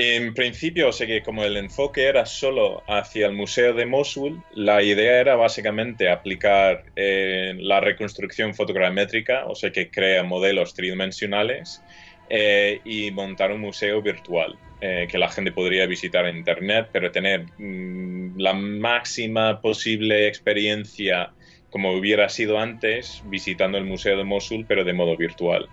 En 0.00 0.34
principio, 0.34 0.92
sé 0.92 1.06
que 1.06 1.22
como 1.22 1.44
el 1.44 1.56
enfoque 1.56 2.04
era 2.04 2.26
solo 2.26 2.82
hacia 2.86 3.26
el 3.26 3.32
Museo 3.32 3.72
de 3.72 3.86
Mosul, 3.86 4.42
la 4.54 4.82
idea 4.82 5.18
era 5.18 5.34
básicamente 5.34 6.10
aplicar 6.10 6.84
eh, 6.94 7.54
la 7.58 7.80
reconstrucción 7.80 8.54
fotogramétrica, 8.54 9.46
o 9.46 9.54
sea 9.54 9.72
que 9.72 9.90
crea 9.90 10.22
modelos 10.22 10.74
tridimensionales 10.74 11.82
eh, 12.28 12.80
y 12.84 13.10
montar 13.10 13.50
un 13.50 13.62
museo 13.62 14.02
virtual 14.02 14.58
eh, 14.80 15.08
que 15.10 15.18
la 15.18 15.28
gente 15.28 15.52
podría 15.52 15.86
visitar 15.86 16.26
en 16.26 16.36
Internet, 16.36 16.88
pero 16.92 17.10
tener 17.10 17.46
mm, 17.58 18.38
la 18.38 18.52
máxima 18.54 19.60
posible 19.60 20.28
experiencia 20.28 21.32
como 21.70 21.92
hubiera 21.92 22.28
sido 22.28 22.58
antes 22.58 23.22
visitando 23.26 23.78
el 23.78 23.84
Museo 23.84 24.16
de 24.16 24.24
Mosul, 24.24 24.64
pero 24.66 24.84
de 24.84 24.92
modo 24.92 25.16
virtual. 25.16 25.68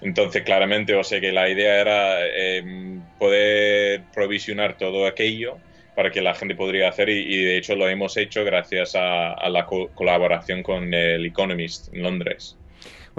Entonces, 0.00 0.42
claramente, 0.42 0.94
o 0.94 1.04
sea 1.04 1.20
que 1.20 1.32
la 1.32 1.48
idea 1.48 1.80
era 1.80 2.26
em, 2.26 3.02
poder 3.18 4.02
provisionar 4.14 4.78
todo 4.78 5.06
aquello 5.06 5.58
para 5.94 6.10
que 6.10 6.22
la 6.22 6.34
gente 6.34 6.54
podría 6.54 6.88
hacer 6.88 7.08
y, 7.08 7.44
de 7.44 7.58
hecho 7.58 7.74
lo 7.74 7.88
hemos 7.88 8.16
hecho 8.16 8.44
gracias 8.44 8.94
a, 8.94 9.48
la 9.50 9.66
colaboración 9.66 10.62
con 10.62 10.94
el 10.94 11.26
Economist 11.26 11.92
en 11.92 12.02
Londres. 12.04 12.57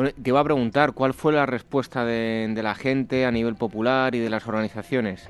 Te 0.06 0.30
iba 0.30 0.40
a 0.40 0.44
preguntar, 0.44 0.94
¿cuál 0.94 1.14
fue 1.14 1.34
la 1.34 1.46
respuesta 1.46 2.06
de, 2.06 2.54
la 2.62 2.76
gente 2.76 3.26
a 3.26 3.32
nivel 3.32 3.56
popular 3.56 4.16
y 4.16 4.20
de 4.20 4.30
las 4.30 4.48
organizaciones? 4.48 5.28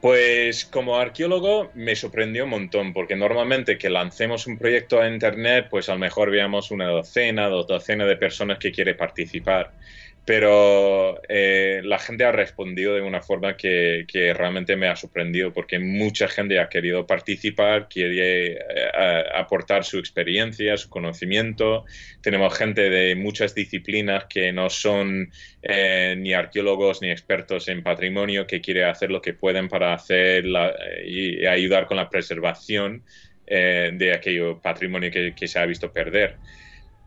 Pues 0.00 0.66
como 0.66 0.98
arqueólogo 0.98 1.70
me 1.74 1.96
sorprendió 1.96 2.44
un 2.44 2.50
montón, 2.50 2.92
porque 2.92 3.16
normalmente 3.16 3.78
que 3.78 3.88
lancemos 3.88 4.46
un 4.46 4.58
proyecto 4.58 5.00
a 5.00 5.08
Internet, 5.08 5.68
pues 5.70 5.88
a 5.88 5.92
lo 5.92 5.98
mejor 5.98 6.30
veamos 6.30 6.70
una 6.70 6.88
docena, 6.88 7.48
dos 7.48 7.66
docenas 7.66 8.06
de 8.06 8.16
personas 8.16 8.58
que 8.58 8.70
quieren 8.70 8.98
participar 8.98 9.72
pero 10.24 11.20
eh, 11.28 11.82
la 11.84 11.98
gente 11.98 12.24
ha 12.24 12.32
respondido 12.32 12.94
de 12.94 13.02
una 13.02 13.20
forma 13.20 13.56
que, 13.58 14.06
realmente 14.34 14.74
me 14.74 14.88
ha 14.88 14.96
sorprendido 14.96 15.52
porque 15.52 15.78
mucha 15.78 16.28
gente 16.28 16.58
ha 16.58 16.68
querido 16.68 17.06
participar, 17.06 17.88
quiere 17.88 18.52
eh, 18.52 18.58
aportar 19.34 19.84
su 19.84 19.98
experiencia, 19.98 20.78
su 20.78 20.88
conocimiento. 20.88 21.84
Tenemos 22.22 22.56
gente 22.56 22.88
de 22.88 23.14
muchas 23.16 23.54
disciplinas 23.54 24.24
que 24.24 24.50
no 24.50 24.70
son 24.70 25.30
eh, 25.62 26.14
ni 26.16 26.32
arqueólogos 26.32 27.02
ni 27.02 27.10
expertos 27.10 27.68
en 27.68 27.82
patrimonio 27.82 28.46
que 28.46 28.62
quiere 28.62 28.84
hacer 28.84 29.10
lo 29.10 29.20
que 29.20 29.34
pueden 29.34 29.68
para 29.68 29.92
hacer 29.92 30.46
y 31.06 31.44
ayudar 31.44 31.86
con 31.86 31.98
la 31.98 32.08
preservación 32.08 33.02
de 33.46 34.12
aquello 34.14 34.58
patrimonio 34.62 35.10
que 35.10 35.48
se 35.48 35.58
ha 35.58 35.66
visto 35.66 35.92
perder. 35.92 36.38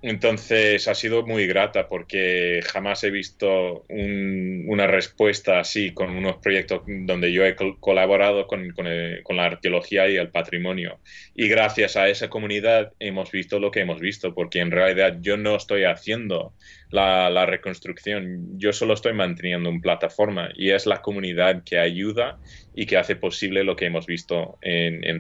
Entonces 0.04 0.88
ha 0.88 0.94
sido 0.94 1.26
muy 1.26 1.48
grata 1.48 1.88
porque 1.88 2.62
jamás 2.72 3.04
he 3.04 3.10
visto 3.10 3.84
una 3.90 4.86
respuesta 4.86 5.60
así 5.60 5.92
con 5.92 6.12
unos 6.12 6.38
proyectos 6.38 6.84
donde 6.86 7.32
yo 7.32 7.44
he 7.44 7.56
colaborado 7.80 8.46
con, 8.46 8.74
la 8.76 9.46
arqueología 9.46 10.08
y 10.08 10.18
el 10.18 10.30
patrimonio. 10.30 11.00
Y 11.34 11.48
gracias 11.48 11.98
a 11.98 12.10
esa 12.10 12.30
comunidad 12.30 12.94
hemos 13.00 13.32
visto 13.32 13.60
lo 13.60 13.72
que 13.72 13.80
hemos 13.80 14.00
visto, 14.00 14.36
porque 14.36 14.60
en 14.60 14.70
realidad 14.70 15.18
yo 15.20 15.36
no 15.36 15.56
estoy 15.56 15.86
haciendo 15.86 16.54
la, 16.92 17.46
reconstrucción, 17.48 18.60
yo 18.60 18.74
solo 18.74 18.94
estoy 18.94 19.14
manteniendo 19.14 19.70
una 19.70 19.82
plataforma 19.82 20.50
y 20.54 20.72
es 20.72 20.86
la 20.86 21.02
comunidad 21.02 21.64
que 21.64 21.80
ayuda 21.80 22.38
y 22.76 22.86
que 22.86 22.98
hace 22.98 23.16
posible 23.16 23.64
lo 23.64 23.76
que 23.76 23.86
hemos 23.86 24.06
visto 24.06 24.60
en, 24.62 25.04
en 25.04 25.20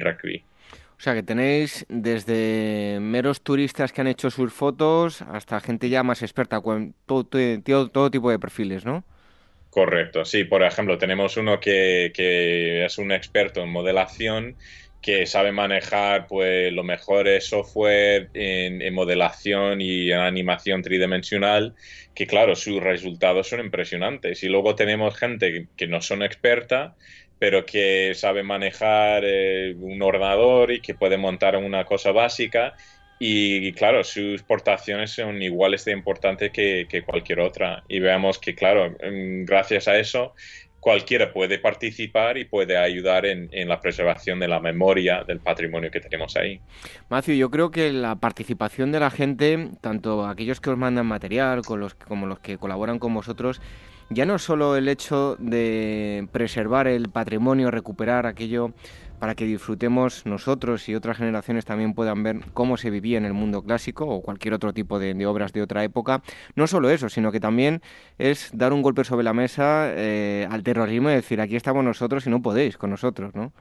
o 0.98 1.02
sea 1.02 1.14
que 1.14 1.22
tenéis 1.22 1.86
desde 1.89 2.98
meros 3.00 3.41
turistas 3.41 3.93
que 3.93 4.02
han 4.02 4.08
hecho 4.08 4.32
sus 4.32 4.52
fotos 4.52 5.22
hasta 5.22 5.60
gente 5.60 5.89
ya 5.89 6.02
más 6.02 6.24
experta, 6.24 6.60
con 6.62 6.95
todo, 7.06 7.24
todo, 7.24 8.10
tipo 8.10 8.32
de 8.32 8.39
perfiles, 8.39 8.84
¿no? 8.84 9.04
Correcto, 9.70 10.26
sí. 10.26 10.43
Por 10.43 10.64
ejemplo, 10.64 10.98
tenemos 10.98 11.38
uno 11.38 11.60
que, 11.60 12.12
es 12.84 12.98
un 12.98 13.12
experto 13.12 13.62
en 13.62 13.70
modelación 13.70 14.56
que 15.00 15.28
sabe 15.28 15.52
manejar 15.52 16.26
pues 16.26 16.74
los 16.74 16.84
mejores 16.84 17.45
software 17.45 18.32
en, 18.34 18.91
modelación 18.91 19.80
y 19.80 20.12
en 20.12 20.18
animación 20.18 20.82
tridimensional, 20.82 21.76
que 22.16 22.26
claro, 22.26 22.56
sus 22.56 22.82
resultados 22.82 23.48
son 23.50 23.60
impresionantes. 23.60 24.43
Y 24.43 24.50
luego 24.50 24.74
tenemos 24.74 25.16
gente 25.16 25.52
que, 25.52 25.68
que 25.78 25.86
no 25.86 26.02
son 26.02 26.24
experta, 26.24 26.95
pero 27.40 27.66
que 27.66 28.14
sabe 28.16 28.44
manejar 28.44 29.24
eh, 29.26 29.76
un 29.80 30.02
ordenador 30.02 30.72
y 30.72 30.82
que 30.82 30.96
puede 30.96 31.18
montar 31.18 31.56
una 31.56 31.86
cosa 31.86 32.12
básica. 32.12 32.74
Y, 33.20 33.72
claro, 33.74 34.04
sus 34.04 34.44
portaciones 34.44 35.12
son 35.12 35.42
iguales 35.42 35.86
de 35.86 35.92
importantes 35.92 36.52
que, 36.52 37.04
cualquier 37.06 37.40
otra. 37.40 37.84
Y 37.88 38.00
veamos 38.00 38.38
que, 38.38 38.54
claro, 38.54 38.92
mm, 38.92 39.46
gracias 39.46 39.88
a 39.88 39.98
eso, 39.98 40.36
cualquiera 40.80 41.34
puede 41.34 41.58
participar 41.58 42.38
y 42.38 42.46
puede 42.46 42.78
ayudar 42.78 43.26
en, 43.26 43.50
la 43.68 43.82
preservación 43.82 44.40
de 44.40 44.48
la 44.48 44.60
memoria 44.60 45.24
del 45.24 45.40
patrimonio 45.40 45.90
que 45.90 46.00
tenemos 46.00 46.38
ahí. 46.38 46.62
Macio, 47.10 47.34
yo 47.34 47.50
creo 47.50 47.72
que 47.72 47.92
la 47.92 48.18
participación 48.18 48.92
de 48.92 49.00
la 49.00 49.10
gente, 49.10 49.72
tanto 49.82 50.28
aquellos 50.28 50.62
que 50.62 50.70
os 50.70 50.78
mandan 50.78 51.08
material 51.08 51.64
como 51.64 52.28
los 52.28 52.40
que 52.40 52.58
colaboran 52.60 53.00
con 53.00 53.16
vosotros, 53.16 53.62
ya 54.10 54.26
no 54.26 54.39
solo 54.39 54.76
el 54.76 54.88
hecho 54.88 55.36
de 55.39 56.28
preservar 56.32 56.88
el 56.88 57.10
patrimonio, 57.10 57.72
recuperar 57.72 58.26
aquello 58.26 58.74
para 59.20 59.36
que 59.36 59.45
disfrutemos 59.45 60.26
nosotros 60.26 60.88
y 60.89 60.95
otras 60.95 61.18
generaciones 61.18 61.66
también 61.66 61.93
puedan 61.93 62.22
ver 62.24 62.39
cómo 62.53 62.78
se 62.78 62.89
vivía 62.89 63.18
en 63.18 63.26
el 63.26 63.34
mundo 63.34 63.64
clásico 63.64 64.05
o 64.05 64.22
cualquier 64.22 64.53
otro 64.53 64.74
tipo 64.74 64.99
de, 64.99 65.26
obras 65.26 65.53
de 65.53 65.62
otra 65.62 65.84
época. 65.84 66.22
No 66.55 66.68
solo 66.68 66.89
eso, 66.89 67.10
sino 67.10 67.32
que 67.32 67.39
también 67.39 67.82
es 68.18 68.51
dar 68.53 68.74
un 68.74 68.82
golpe 68.82 69.03
sobre 69.03 69.24
la 69.24 69.34
mesa 69.34 69.88
eh, 69.89 70.47
al 70.49 70.64
terrorismo 70.64 71.10
y 71.10 71.14
decir 71.14 71.41
aquí 71.41 71.55
estamos 71.55 71.84
nosotros 71.84 72.26
y 72.28 72.30
no 72.30 72.41
podéis 72.41 72.78
con 72.78 72.91
nosotros, 72.91 73.34
¿no? 73.34 73.51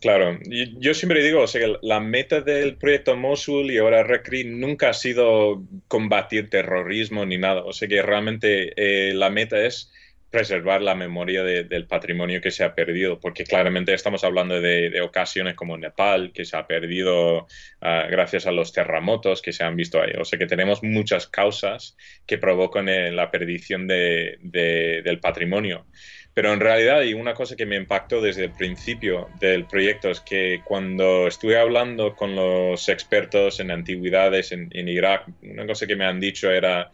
Claro, 0.00 0.38
yo 0.78 0.94
siempre 0.94 1.22
digo, 1.22 1.42
o 1.42 1.46
sea, 1.46 1.60
que 1.60 1.76
la 1.82 2.00
meta 2.00 2.40
del 2.40 2.76
proyecto 2.76 3.16
Mosul 3.16 3.70
y 3.70 3.76
ahora 3.76 4.02
RECRI 4.02 4.44
nunca 4.44 4.90
ha 4.90 4.94
sido 4.94 5.62
combatir 5.88 6.48
terrorismo 6.48 7.26
ni 7.26 7.36
nada, 7.36 7.64
o 7.64 7.72
sea 7.74 7.86
que 7.86 8.00
realmente 8.00 8.72
eh, 8.76 9.12
la 9.12 9.28
meta 9.28 9.62
es 9.62 9.92
preservar 10.30 10.80
la 10.80 10.94
memoria 10.94 11.42
del 11.42 11.86
patrimonio 11.86 12.40
que 12.40 12.52
se 12.52 12.62
ha 12.62 12.74
perdido, 12.74 13.18
porque 13.18 13.44
claramente 13.44 13.92
estamos 13.92 14.22
hablando 14.22 14.60
de, 14.60 15.00
ocasiones 15.02 15.54
como 15.54 15.76
Nepal, 15.76 16.32
que 16.32 16.44
se 16.44 16.56
ha 16.56 16.66
perdido 16.68 17.48
ah, 17.80 18.06
gracias 18.08 18.46
a 18.46 18.52
los 18.52 18.72
terremotos 18.72 19.42
que 19.42 19.52
se 19.52 19.64
han 19.64 19.74
visto 19.74 20.00
ahí. 20.00 20.12
O 20.18 20.24
sea 20.24 20.38
que 20.38 20.46
tenemos 20.46 20.84
muchas 20.84 21.26
causas 21.26 21.96
que 22.26 22.38
provocan 22.38 22.88
eh, 22.88 23.10
la 23.10 23.30
perdición 23.30 23.88
del 23.88 25.18
patrimonio. 25.20 25.86
Pero 26.32 26.52
en 26.52 26.60
realidad, 26.60 27.02
y 27.02 27.14
una 27.14 27.34
cosa 27.34 27.56
que 27.56 27.66
me 27.66 27.76
impactó 27.76 28.20
desde 28.20 28.44
el 28.44 28.52
principio 28.52 29.28
del 29.40 29.66
proyecto 29.66 30.10
es 30.10 30.20
que 30.20 30.62
cuando 30.64 31.26
estuve 31.26 31.58
hablando 31.58 32.14
con 32.14 32.36
los 32.36 32.88
expertos 32.88 33.58
en 33.58 33.70
antigüedades 33.72 34.52
en, 34.52 34.70
Irak, 34.88 35.26
una 35.42 35.66
cosa 35.66 35.86
que 35.86 35.96
me 35.96 36.04
han 36.04 36.20
dicho 36.20 36.50
era 36.50 36.90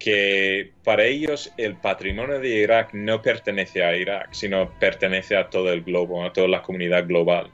que 0.00 0.72
para 0.82 1.04
ellos 1.04 1.52
el 1.56 1.76
patrimonio 1.76 2.40
de 2.40 2.48
Irak 2.48 2.92
no 2.92 3.22
pertenece 3.22 3.84
a 3.84 3.96
Irak, 3.96 4.32
sino 4.32 4.76
pertenece 4.80 5.36
a 5.36 5.48
todo 5.48 5.72
el 5.72 5.82
globo, 5.82 6.24
a 6.24 6.32
toda 6.32 6.48
la 6.48 6.62
comunidad 6.62 7.06
global. 7.06 7.52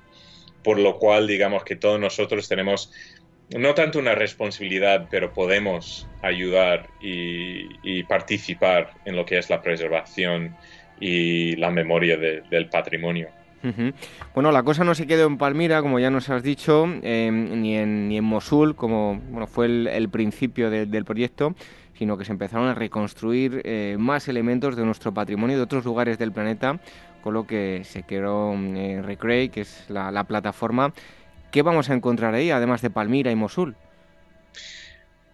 Por 0.64 0.79
lo 0.79 0.99
cual, 0.99 1.26
digamos 1.26 1.62
que 1.62 1.76
todos 1.76 2.01
nosotros 2.01 2.49
tenemos 2.49 2.91
no 3.55 3.74
tanto 3.74 3.99
una 3.99 4.14
responsabilidad, 4.14 5.09
pero 5.11 5.35
podemos 5.35 6.09
ayudar 6.22 6.89
y 7.01 8.03
participar 8.05 8.95
en 9.05 9.14
lo 9.14 9.26
que 9.26 9.37
es 9.37 9.51
la 9.51 9.61
preservación 9.61 10.57
y 11.01 11.57
la 11.57 11.71
memoria 11.71 12.17
del 12.17 12.69
patrimonio. 12.69 13.29
Bueno, 14.35 14.53
la 14.53 14.63
cosa 14.63 14.85
no 14.85 14.95
se 14.95 15.07
quedó 15.07 15.27
en 15.27 15.37
Palmira, 15.37 15.83
como 15.83 15.99
ya 15.99 16.11
nos 16.11 16.29
has 16.29 16.43
dicho, 16.43 16.85
em, 17.03 17.61
ni, 17.61 17.77
en, 17.77 18.09
ni 18.09 18.17
en 18.17 18.25
Mosul, 18.25 18.77
como 18.77 19.21
bueno, 19.31 19.47
fue 19.47 19.67
el, 19.67 20.09
principio 20.11 20.71
del 20.71 21.05
proyecto, 21.05 21.55
sino 21.95 22.17
que 22.17 22.25
se 22.25 22.33
empezaron 22.33 22.69
a 22.69 22.75
reconstruir 22.75 23.61
eh, 23.65 23.97
más 23.99 24.29
elementos 24.29 24.77
de 24.77 24.85
nuestro 24.85 25.13
patrimonio 25.13 25.57
de 25.57 25.63
otros 25.63 25.85
lugares 25.85 26.19
del 26.19 26.33
planeta, 26.33 26.79
con 27.23 27.35
lo 27.35 27.47
que 27.47 27.83
se 27.85 28.05
creó 28.05 28.55
eh, 28.55 29.03
Recreate, 29.05 29.49
que 29.49 29.61
es 29.63 29.87
la, 29.89 30.13
la 30.13 30.25
plataforma. 30.25 30.93
¿Qué 31.51 31.63
vamos 31.63 31.91
a 31.91 31.95
encontrar 31.95 32.35
ahí, 32.35 32.51
además 32.51 32.81
de 32.83 32.91
Palmira 32.91 33.33
y 33.33 33.35
Mosul? 33.35 33.75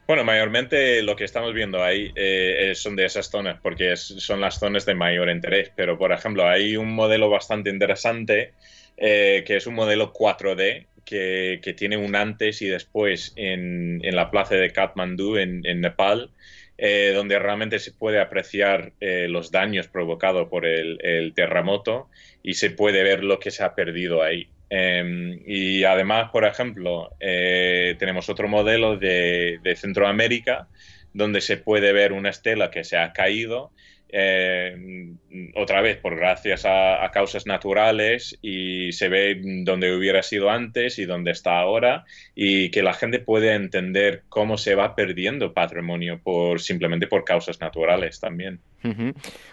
Bueno, 0.06 0.22
mayormente 0.22 1.00
lo 1.02 1.16
que 1.16 1.24
estamos 1.24 1.54
viendo 1.54 1.82
ahí 1.82 2.12
eh, 2.14 2.72
son 2.74 2.94
de 2.94 3.06
esas 3.06 3.30
zonas, 3.30 3.58
porque 3.62 3.96
son 3.96 4.38
las 4.38 4.58
zonas 4.58 4.84
de 4.84 4.94
mayor 4.94 5.30
interés. 5.30 5.72
Pero, 5.74 5.96
por 5.96 6.12
ejemplo, 6.12 6.46
hay 6.46 6.76
un 6.76 6.94
modelo 6.94 7.30
bastante 7.30 7.70
interesante, 7.70 8.52
eh, 8.98 9.44
que 9.46 9.56
es 9.56 9.66
un 9.66 9.74
modelo 9.74 10.12
4D, 10.12 10.86
que, 11.06 11.74
tiene 11.74 11.96
un 11.96 12.16
antes 12.16 12.60
y 12.60 12.66
después 12.66 13.32
en, 13.36 14.00
la 14.02 14.30
plaza 14.30 14.56
de 14.56 14.70
Kathmandu, 14.70 15.36
en, 15.36 15.62
Nepal, 15.80 16.30
eh, 16.76 17.12
donde 17.14 17.38
realmente 17.38 17.78
se 17.78 17.92
puede 17.92 18.20
apreciar 18.20 18.92
los 19.00 19.50
daños 19.50 19.88
provocados 19.88 20.48
por 20.50 20.66
el 20.66 21.32
terremoto 21.34 22.10
y 22.42 22.54
se 22.54 22.70
puede 22.70 23.02
ver 23.02 23.24
lo 23.24 23.38
que 23.38 23.50
se 23.50 23.64
ha 23.64 23.74
perdido 23.74 24.22
ahí. 24.22 24.48
Em, 24.76 25.40
y 25.46 25.84
además, 25.84 26.30
por 26.32 26.44
ejemplo, 26.44 27.14
eh, 27.20 27.94
tenemos 27.96 28.28
otro 28.28 28.48
modelo 28.48 28.96
de, 28.96 29.60
Centroamérica 29.76 30.68
donde 31.12 31.40
se 31.40 31.58
puede 31.58 31.92
ver 31.92 32.12
una 32.12 32.30
estela 32.30 32.72
que 32.72 32.82
se 32.82 32.96
ha 32.96 33.12
caído 33.12 33.70
eh, 34.16 35.12
otra 35.56 35.80
vez 35.80 35.96
por 35.96 36.14
gracias 36.14 36.64
a, 36.64 37.10
causas 37.12 37.46
naturales 37.46 38.38
y 38.42 38.92
se 38.92 39.08
ve 39.08 39.40
donde 39.64 39.92
hubiera 39.92 40.22
sido 40.22 40.50
antes 40.50 41.00
y 41.00 41.04
donde 41.04 41.32
está 41.32 41.58
ahora 41.58 42.04
y 42.32 42.70
que 42.70 42.84
la 42.84 42.92
gente 42.92 43.18
puede 43.18 43.54
entender 43.54 44.22
cómo 44.28 44.56
se 44.56 44.76
va 44.76 44.94
perdiendo 44.94 45.52
patrimonio 45.52 46.20
por 46.22 46.60
simplemente 46.60 47.08
por 47.08 47.24
causas 47.24 47.60
naturales 47.60 48.20
también. 48.20 48.60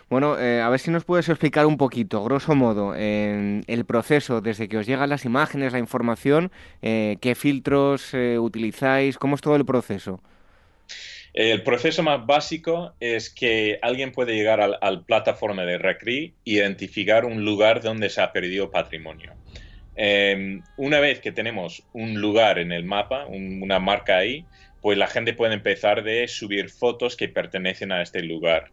Bueno, 0.10 0.38
eh, 0.38 0.62
a 0.62 0.70
ver 0.70 0.80
si 0.80 0.92
nos 0.92 1.06
puedes 1.06 1.28
explicar 1.28 1.66
un 1.66 1.78
poquito, 1.78 2.24
grosso 2.24 2.54
modo, 2.54 2.94
el 2.94 3.86
proceso 3.88 4.42
desde 4.42 4.70
que 4.70 4.78
os 4.78 4.86
llegan 4.86 5.10
las 5.10 5.26
imágenes, 5.26 5.74
la 5.74 5.80
información, 5.80 6.52
eh, 6.84 7.18
qué 7.20 7.34
filtros 7.34 8.14
utilizáis, 8.14 9.18
cómo 9.18 9.34
es 9.34 9.42
todo 9.42 9.56
el 9.56 9.66
proceso. 9.66 10.22
El 11.34 11.64
proceso 11.64 12.04
más 12.04 12.26
básico 12.26 12.94
es 13.00 13.30
que 13.30 13.80
alguien 13.82 14.12
puede 14.12 14.36
llegar 14.36 14.60
a 14.60 14.68
la 14.68 15.02
plataforma 15.04 15.64
de 15.64 15.78
RECRI 15.78 16.26
e 16.26 16.34
identificar 16.52 17.24
un 17.24 17.46
lugar 17.46 17.82
donde 17.82 18.10
se 18.10 18.22
ha 18.22 18.34
perdido 18.34 18.70
patrimonio. 18.70 19.34
Em, 19.96 20.62
una 20.78 21.00
vez 21.00 21.20
que 21.20 21.32
tenemos 21.32 21.84
un 21.94 22.20
lugar 22.20 22.60
en 22.60 22.72
el 22.72 22.84
mapa, 22.84 23.26
una 23.28 23.80
marca 23.80 24.18
ahí, 24.18 24.46
pues 24.82 24.98
la 24.98 25.08
gente 25.08 25.34
puede 25.34 25.54
empezar 25.54 26.04
de 26.04 26.28
subir 26.28 26.70
fotos 26.70 27.16
que 27.16 27.30
pertenecen 27.30 27.92
a 27.92 28.02
este 28.02 28.24
lugar. 28.24 28.72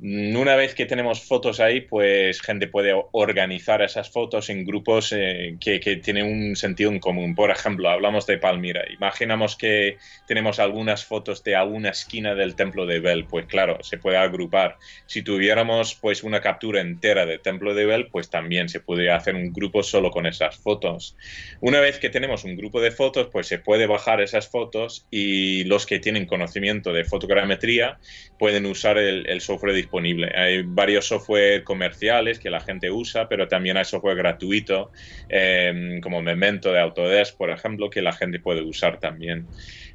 Una 0.00 0.56
vez 0.56 0.74
que 0.74 0.86
tenemos 0.86 1.22
fotos 1.22 1.60
ahí, 1.60 1.82
pues 1.82 2.42
gente 2.42 2.66
puede 2.66 2.92
organizar 3.12 3.80
esas 3.80 4.10
fotos 4.10 4.50
en 4.50 4.64
grupos 4.64 5.12
eh, 5.16 5.56
que, 5.60 5.78
tienen 6.02 6.26
un 6.26 6.56
sentido 6.56 6.90
en 6.90 6.98
común. 6.98 7.36
Por 7.36 7.52
ejemplo, 7.52 7.88
hablamos 7.88 8.26
de 8.26 8.38
Palmira. 8.38 8.84
Imaginamos 8.92 9.56
que 9.56 9.98
tenemos 10.26 10.58
algunas 10.58 11.04
fotos 11.04 11.44
de 11.44 11.54
alguna 11.54 11.90
esquina 11.90 12.34
del 12.34 12.56
templo 12.56 12.86
de 12.86 12.98
Bel. 12.98 13.24
Pues 13.24 13.46
claro, 13.46 13.78
se 13.82 13.96
puede 13.98 14.16
agrupar. 14.16 14.78
Si 15.06 15.22
tuviéramos 15.22 15.94
pues 15.94 16.24
una 16.24 16.40
captura 16.40 16.80
entera 16.80 17.24
del 17.24 17.40
templo 17.40 17.72
de 17.72 17.86
Bel, 17.86 18.08
pues 18.08 18.28
también 18.28 18.68
se 18.68 18.80
podría 18.80 19.14
hacer 19.14 19.36
un 19.36 19.52
grupo 19.52 19.84
solo 19.84 20.10
con 20.10 20.26
esas 20.26 20.56
fotos. 20.56 21.16
Una 21.60 21.78
vez 21.78 22.00
que 22.00 22.10
tenemos 22.10 22.42
un 22.42 22.56
grupo 22.56 22.80
de 22.80 22.90
fotos, 22.90 23.28
pues 23.32 23.46
se 23.46 23.60
puede 23.60 23.86
bajar 23.86 24.20
esas 24.20 24.48
fotos 24.48 25.06
y 25.10 25.62
los 25.64 25.86
que 25.86 26.00
tienen 26.00 26.26
conocimiento 26.26 26.92
de 26.92 27.04
fotogrametría 27.04 27.98
pueden 28.40 28.66
usar 28.66 28.98
el, 28.98 29.26
el 29.28 29.40
software 29.40 29.83
disponible. 29.84 30.32
Hay 30.34 30.62
varios 30.62 31.06
software 31.06 31.62
comerciales 31.62 32.38
que 32.38 32.50
la 32.50 32.60
gente 32.60 32.90
usa, 32.90 33.28
pero 33.28 33.46
también 33.46 33.76
hay 33.76 33.84
software 33.84 34.16
gratuito, 34.16 34.90
em, 35.28 36.00
como 36.00 36.22
Memento 36.22 36.72
de 36.72 36.80
Autodesk, 36.80 37.36
por 37.36 37.50
ejemplo, 37.50 37.90
que 37.90 38.02
la 38.02 38.12
gente 38.12 38.40
puede 38.40 38.62
usar 38.62 38.98
también. 38.98 39.46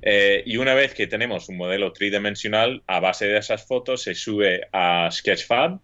Eh, 0.02 0.44
y 0.46 0.58
una 0.58 0.74
vez 0.74 0.94
que 0.94 1.08
tenemos 1.08 1.50
un 1.50 1.58
modelo 1.58 1.92
tridimensional, 1.92 2.84
a 2.88 3.00
base 3.00 3.28
de 3.28 3.38
esas 3.38 3.66
fotos 3.66 4.04
se 4.04 4.16
sube 4.16 4.68
a 4.72 5.10
Sketchfab 5.12 5.80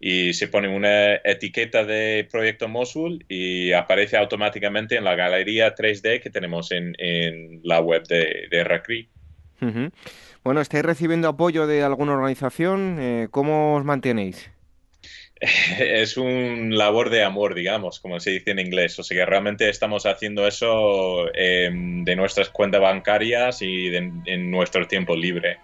y 0.00 0.32
se 0.32 0.48
pone 0.48 0.68
una 0.68 1.16
etiqueta 1.16 1.84
de 1.84 2.26
proyecto 2.30 2.68
Mosul 2.68 3.24
y 3.28 3.72
aparece 3.72 4.16
automáticamente 4.16 4.96
en 4.96 5.04
la 5.04 5.14
galería 5.14 5.74
3D 5.74 6.20
que 6.22 6.30
tenemos 6.30 6.72
en, 6.72 6.94
la 7.62 7.80
web 7.80 8.06
de, 8.08 8.48
de. 8.50 8.64
Bueno, 10.42 10.60
¿estáis 10.60 10.84
recibiendo 10.84 11.28
apoyo 11.28 11.66
de 11.66 11.82
alguna 11.82 12.12
organización? 12.12 12.96
Eh, 12.98 13.28
¿Cómo 13.30 13.76
os 13.76 13.84
mantenéis? 13.84 14.50
es 15.78 16.16
un 16.16 16.76
labor 16.76 17.08
de 17.08 17.24
amor, 17.24 17.54
digamos, 17.54 18.00
como 18.00 18.20
se 18.20 18.30
dice 18.30 18.50
en 18.50 18.58
inglés. 18.58 18.98
O 18.98 19.02
sea 19.02 19.18
que 19.18 19.26
realmente 19.26 19.68
estamos 19.68 20.06
haciendo 20.06 20.46
eso 20.46 21.32
em, 21.34 22.04
de 22.04 22.16
nuestras 22.16 22.50
cuentas 22.50 22.80
bancarias 22.80 23.62
y 23.62 23.94
en 23.94 24.50
nuestro 24.50 24.86
tiempo 24.86 25.14
libre. 25.16 25.58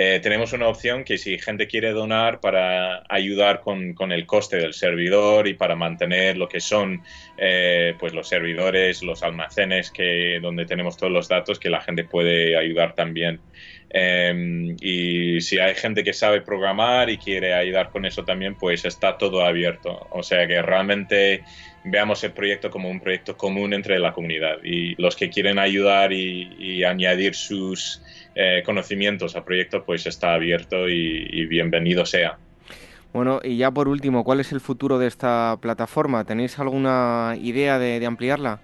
Eh, 0.00 0.20
tenemos 0.22 0.52
una 0.52 0.68
opción 0.68 1.02
que 1.02 1.18
si 1.18 1.40
gente 1.40 1.66
quiere 1.66 1.90
donar 1.90 2.38
para 2.38 3.02
ayudar 3.08 3.62
con, 3.62 3.96
el 4.12 4.26
coste 4.26 4.56
del 4.56 4.72
servidor 4.72 5.48
y 5.48 5.54
para 5.54 5.74
mantener 5.74 6.38
lo 6.38 6.48
que 6.48 6.60
son 6.60 7.02
eh, 7.36 7.94
pues 7.98 8.12
los 8.12 8.28
servidores, 8.28 9.02
los 9.02 9.24
almacenes 9.24 9.90
que, 9.90 10.38
donde 10.40 10.66
tenemos 10.66 10.96
todos 10.96 11.12
los 11.12 11.26
datos, 11.26 11.58
que 11.58 11.68
la 11.68 11.80
gente 11.80 12.04
puede 12.04 12.56
ayudar 12.56 12.94
también. 12.94 13.40
Em, 13.90 14.76
y 14.80 15.40
si 15.40 15.58
hay 15.58 15.74
gente 15.74 16.04
que 16.04 16.12
sabe 16.12 16.42
programar 16.42 17.08
y 17.08 17.16
quiere 17.16 17.54
ayudar 17.54 17.90
con 17.90 18.04
eso 18.04 18.24
también, 18.24 18.54
pues 18.54 18.84
está 18.84 19.16
todo 19.16 19.44
abierto. 19.44 20.06
O 20.10 20.22
sea 20.22 20.46
que 20.46 20.60
realmente 20.60 21.42
veamos 21.84 22.22
el 22.24 22.32
proyecto 22.32 22.70
como 22.70 22.90
un 22.90 23.00
proyecto 23.00 23.36
común 23.36 23.72
entre 23.72 23.98
la 23.98 24.12
comunidad 24.12 24.58
y 24.62 25.00
los 25.00 25.16
que 25.16 25.30
quieren 25.30 25.58
ayudar 25.58 26.12
y, 26.12 26.84
añadir 26.84 27.34
sus 27.34 28.02
eh, 28.34 28.62
conocimientos 28.64 29.36
al 29.36 29.44
proyecto, 29.44 29.84
pues 29.84 30.06
está 30.06 30.34
abierto 30.34 30.88
y, 30.88 31.46
bienvenido 31.46 32.06
sea. 32.06 32.38
Bueno, 33.12 33.40
y 33.42 33.56
ya 33.56 33.70
por 33.70 33.88
último, 33.88 34.22
¿cuál 34.22 34.40
es 34.40 34.52
el 34.52 34.60
futuro 34.60 34.98
de 34.98 35.06
esta 35.06 35.56
plataforma? 35.60 36.24
¿Tenéis 36.24 36.58
alguna 36.58 37.36
idea 37.40 37.78
de 37.78 38.04
ampliarla? 38.04 38.60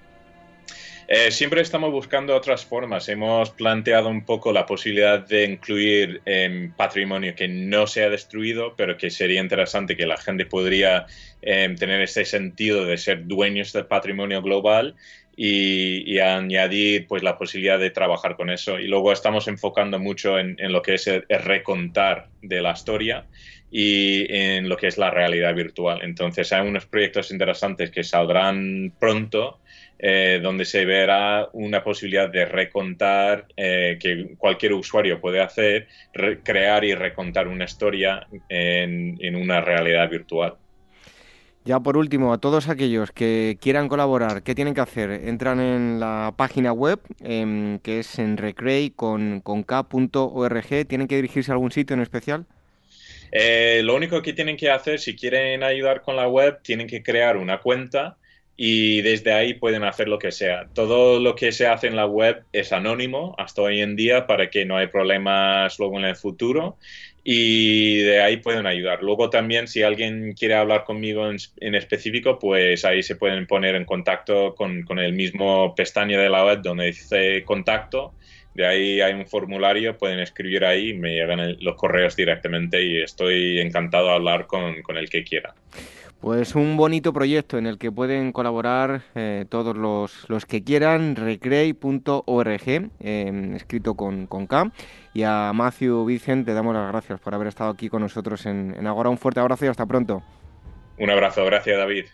Eh, 1.06 1.30
siempre 1.30 1.60
estamos 1.60 1.92
buscando 1.92 2.34
otras 2.34 2.64
formas. 2.64 3.08
Hemos 3.08 3.50
planteado 3.50 4.08
un 4.08 4.24
poco 4.24 4.52
la 4.52 4.64
posibilidad 4.64 5.18
de 5.18 5.44
incluir 5.44 6.22
em, 6.24 6.72
patrimonio 6.72 7.34
que 7.34 7.46
no 7.46 7.86
sea 7.86 8.08
destruido, 8.08 8.74
pero 8.74 8.96
que 8.96 9.10
sería 9.10 9.40
interesante 9.40 9.96
que 9.96 10.06
la 10.06 10.16
gente 10.16 10.46
podría 10.46 11.06
em, 11.42 11.76
tener 11.76 12.00
ese 12.00 12.24
sentido 12.24 12.86
de 12.86 12.96
ser 12.96 13.26
dueños 13.26 13.72
del 13.74 13.84
patrimonio 13.86 14.40
global 14.40 14.94
y, 15.36 16.18
añadir 16.20 17.06
pues 17.06 17.22
la 17.22 17.36
posibilidad 17.36 17.78
de 17.78 17.90
trabajar 17.90 18.36
con 18.36 18.50
eso. 18.50 18.78
Y 18.78 18.86
luego 18.86 19.12
estamos 19.12 19.48
enfocando 19.48 19.98
mucho 19.98 20.38
en, 20.38 20.56
lo 20.72 20.80
que 20.80 20.94
es 20.94 21.06
el, 21.06 21.24
recontar 21.28 22.28
de 22.40 22.62
la 22.62 22.72
historia 22.72 23.26
y 23.70 24.26
en 24.32 24.68
lo 24.68 24.76
que 24.76 24.86
es 24.86 24.96
la 24.96 25.10
realidad 25.10 25.54
virtual. 25.54 26.00
Entonces 26.02 26.52
hay 26.52 26.66
unos 26.66 26.86
proyectos 26.86 27.30
interesantes 27.30 27.90
que 27.90 28.04
saldrán 28.04 28.92
pronto 28.98 29.60
eh, 30.06 30.38
donde 30.42 30.66
se 30.66 30.84
verá 30.84 31.48
una 31.54 31.82
posibilidad 31.82 32.28
de 32.28 32.44
recontar 32.44 33.46
eh, 33.56 33.96
que 33.98 34.34
cualquier 34.36 34.74
usuario 34.74 35.18
puede 35.18 35.40
hacer, 35.40 35.88
crear 36.42 36.84
y 36.84 36.94
recontar 36.94 37.48
una 37.48 37.64
historia 37.64 38.26
en, 38.50 39.34
una 39.34 39.62
realidad 39.62 40.10
virtual. 40.10 40.56
Ya 41.64 41.80
por 41.80 41.96
último, 41.96 42.34
a 42.34 42.38
todos 42.38 42.68
aquellos 42.68 43.12
que 43.12 43.56
quieran 43.62 43.88
colaborar, 43.88 44.42
¿qué 44.42 44.54
tienen 44.54 44.74
que 44.74 44.82
hacer? 44.82 45.10
Entran 45.10 45.58
en 45.58 45.98
la 45.98 46.34
página 46.36 46.74
web, 46.74 47.00
em, 47.22 47.78
que 47.78 48.00
es 48.00 48.18
en 48.18 48.36
recreate 48.36 48.92
con, 48.94 49.40
k.org. 49.40 50.86
¿Tienen 50.86 51.08
que 51.08 51.16
dirigirse 51.16 51.50
a 51.50 51.54
algún 51.54 51.72
sitio 51.72 51.94
en 51.94 52.02
especial? 52.02 52.44
Eh, 53.32 53.80
lo 53.82 53.94
único 53.94 54.20
que 54.20 54.34
tienen 54.34 54.58
que 54.58 54.70
hacer, 54.70 55.00
si 55.00 55.16
quieren 55.16 55.62
ayudar 55.62 56.02
con 56.02 56.14
la 56.14 56.28
web, 56.28 56.60
tienen 56.62 56.88
que 56.88 57.02
crear 57.02 57.38
una 57.38 57.62
cuenta 57.62 58.18
y 58.56 59.02
desde 59.02 59.32
ahí 59.32 59.54
pueden 59.54 59.84
hacer 59.84 60.08
lo 60.08 60.18
que 60.18 60.30
sea. 60.30 60.68
Todo 60.74 61.18
lo 61.18 61.34
que 61.34 61.52
se 61.52 61.66
hace 61.66 61.88
en 61.88 61.96
la 61.96 62.06
web 62.06 62.44
es 62.52 62.72
anónimo 62.72 63.34
hasta 63.38 63.62
hoy 63.62 63.80
en 63.80 63.96
día 63.96 64.26
para 64.26 64.48
que 64.48 64.64
no 64.64 64.76
haya 64.76 64.90
problemas 64.90 65.78
luego 65.78 65.98
en 65.98 66.04
el 66.04 66.16
futuro 66.16 66.76
y 67.24 67.98
de 68.02 68.20
ahí 68.20 68.36
pueden 68.36 68.66
ayudar. 68.66 69.02
Luego 69.02 69.30
también 69.30 69.66
si 69.66 69.82
alguien 69.82 70.34
quiere 70.34 70.54
hablar 70.54 70.84
conmigo 70.84 71.28
en, 71.28 71.74
específico, 71.74 72.38
pues 72.38 72.84
ahí 72.84 73.02
se 73.02 73.16
pueden 73.16 73.46
poner 73.46 73.74
en 73.74 73.86
contacto 73.86 74.54
con, 74.54 74.84
el 74.98 75.14
mismo 75.14 75.74
pestaña 75.74 76.20
de 76.20 76.28
la 76.28 76.44
web 76.44 76.62
donde 76.62 76.86
dice 76.86 77.42
contacto. 77.44 78.12
De 78.54 78.64
ahí 78.64 79.00
hay 79.00 79.14
un 79.14 79.26
formulario, 79.26 79.98
pueden 79.98 80.20
escribir 80.20 80.64
ahí, 80.64 80.92
me 80.92 81.14
llegan 81.14 81.56
los 81.60 81.74
correos 81.74 82.14
directamente 82.14 82.80
y 82.80 83.02
estoy 83.02 83.58
encantado 83.58 84.06
de 84.08 84.12
hablar 84.12 84.46
con 84.46 84.96
el 84.96 85.10
que 85.10 85.24
quiera. 85.24 85.54
Pues 86.24 86.54
un 86.54 86.78
bonito 86.78 87.12
proyecto 87.12 87.58
en 87.58 87.66
el 87.66 87.76
que 87.76 87.92
pueden 87.92 88.32
colaborar 88.32 89.02
eh, 89.14 89.44
todos 89.50 89.76
los, 89.76 90.24
los, 90.30 90.46
que 90.46 90.64
quieran, 90.64 91.16
recreate.org, 91.16 92.90
em, 93.00 93.54
escrito 93.54 93.94
con, 93.94 94.26
con, 94.26 94.46
K. 94.46 94.72
Y 95.12 95.24
a 95.24 95.52
Matthew 95.52 96.06
Vicente 96.06 96.52
te 96.52 96.54
damos 96.54 96.74
las 96.74 96.90
gracias 96.90 97.20
por 97.20 97.34
haber 97.34 97.48
estado 97.48 97.68
aquí 97.68 97.90
con 97.90 98.00
nosotros 98.00 98.46
en, 98.46 98.74
en 98.74 98.86
Agora. 98.86 99.10
Un 99.10 99.18
fuerte 99.18 99.40
abrazo 99.40 99.66
y 99.66 99.68
hasta 99.68 99.84
pronto. 99.84 100.22
Un 100.98 101.10
abrazo, 101.10 101.44
gracias 101.44 101.76
David. 101.76 102.06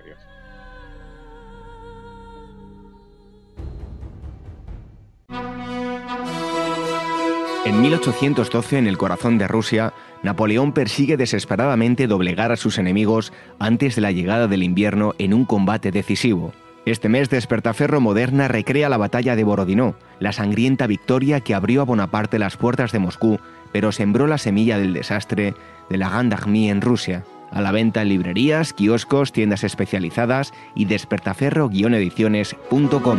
Adiós. 0.00 0.18
En 7.66 7.78
1812, 7.82 8.78
en 8.78 8.86
el 8.86 8.96
corazón 8.96 9.36
de 9.36 9.48
Rusia, 9.48 9.92
Napoleón 10.24 10.72
persigue 10.72 11.16
desesperadamente 11.16 12.08
doblegar 12.08 12.50
a 12.50 12.56
sus 12.56 12.78
enemigos 12.78 13.32
antes 13.58 13.94
de 13.94 14.00
la 14.00 14.10
llegada 14.10 14.48
del 14.48 14.62
invierno 14.62 15.14
en 15.18 15.34
un 15.34 15.44
combate 15.44 15.90
decisivo. 15.92 16.54
Este 16.86 17.10
mes 17.10 17.28
Despertaferro 17.30 18.00
Moderna 18.00 18.48
recrea 18.48 18.88
la 18.88 18.96
batalla 18.96 19.36
de 19.36 19.44
Borodino, 19.44 19.94
la 20.20 20.32
sangrienta 20.32 20.86
victoria 20.86 21.40
que 21.40 21.54
abrió 21.54 21.82
a 21.82 21.84
Bonaparte 21.84 22.38
las 22.38 22.56
puertas 22.56 22.90
de 22.90 22.98
Moscú, 22.98 23.38
pero 23.70 23.92
sembró 23.92 24.26
la 24.26 24.38
semilla 24.38 24.78
del 24.78 24.94
desastre 24.94 25.54
de 25.90 25.98
la 25.98 26.08
Grande 26.08 26.36
Armée 26.36 26.70
en 26.70 26.80
Rusia. 26.80 27.24
A 27.50 27.60
la 27.60 27.72
venta 27.72 28.00
en 28.02 28.08
librerías, 28.08 28.72
kioscos, 28.72 29.32
tiendas 29.32 29.62
especializadas 29.62 30.54
y 30.74 30.86
despertaferro-ediciones.com. 30.86 33.18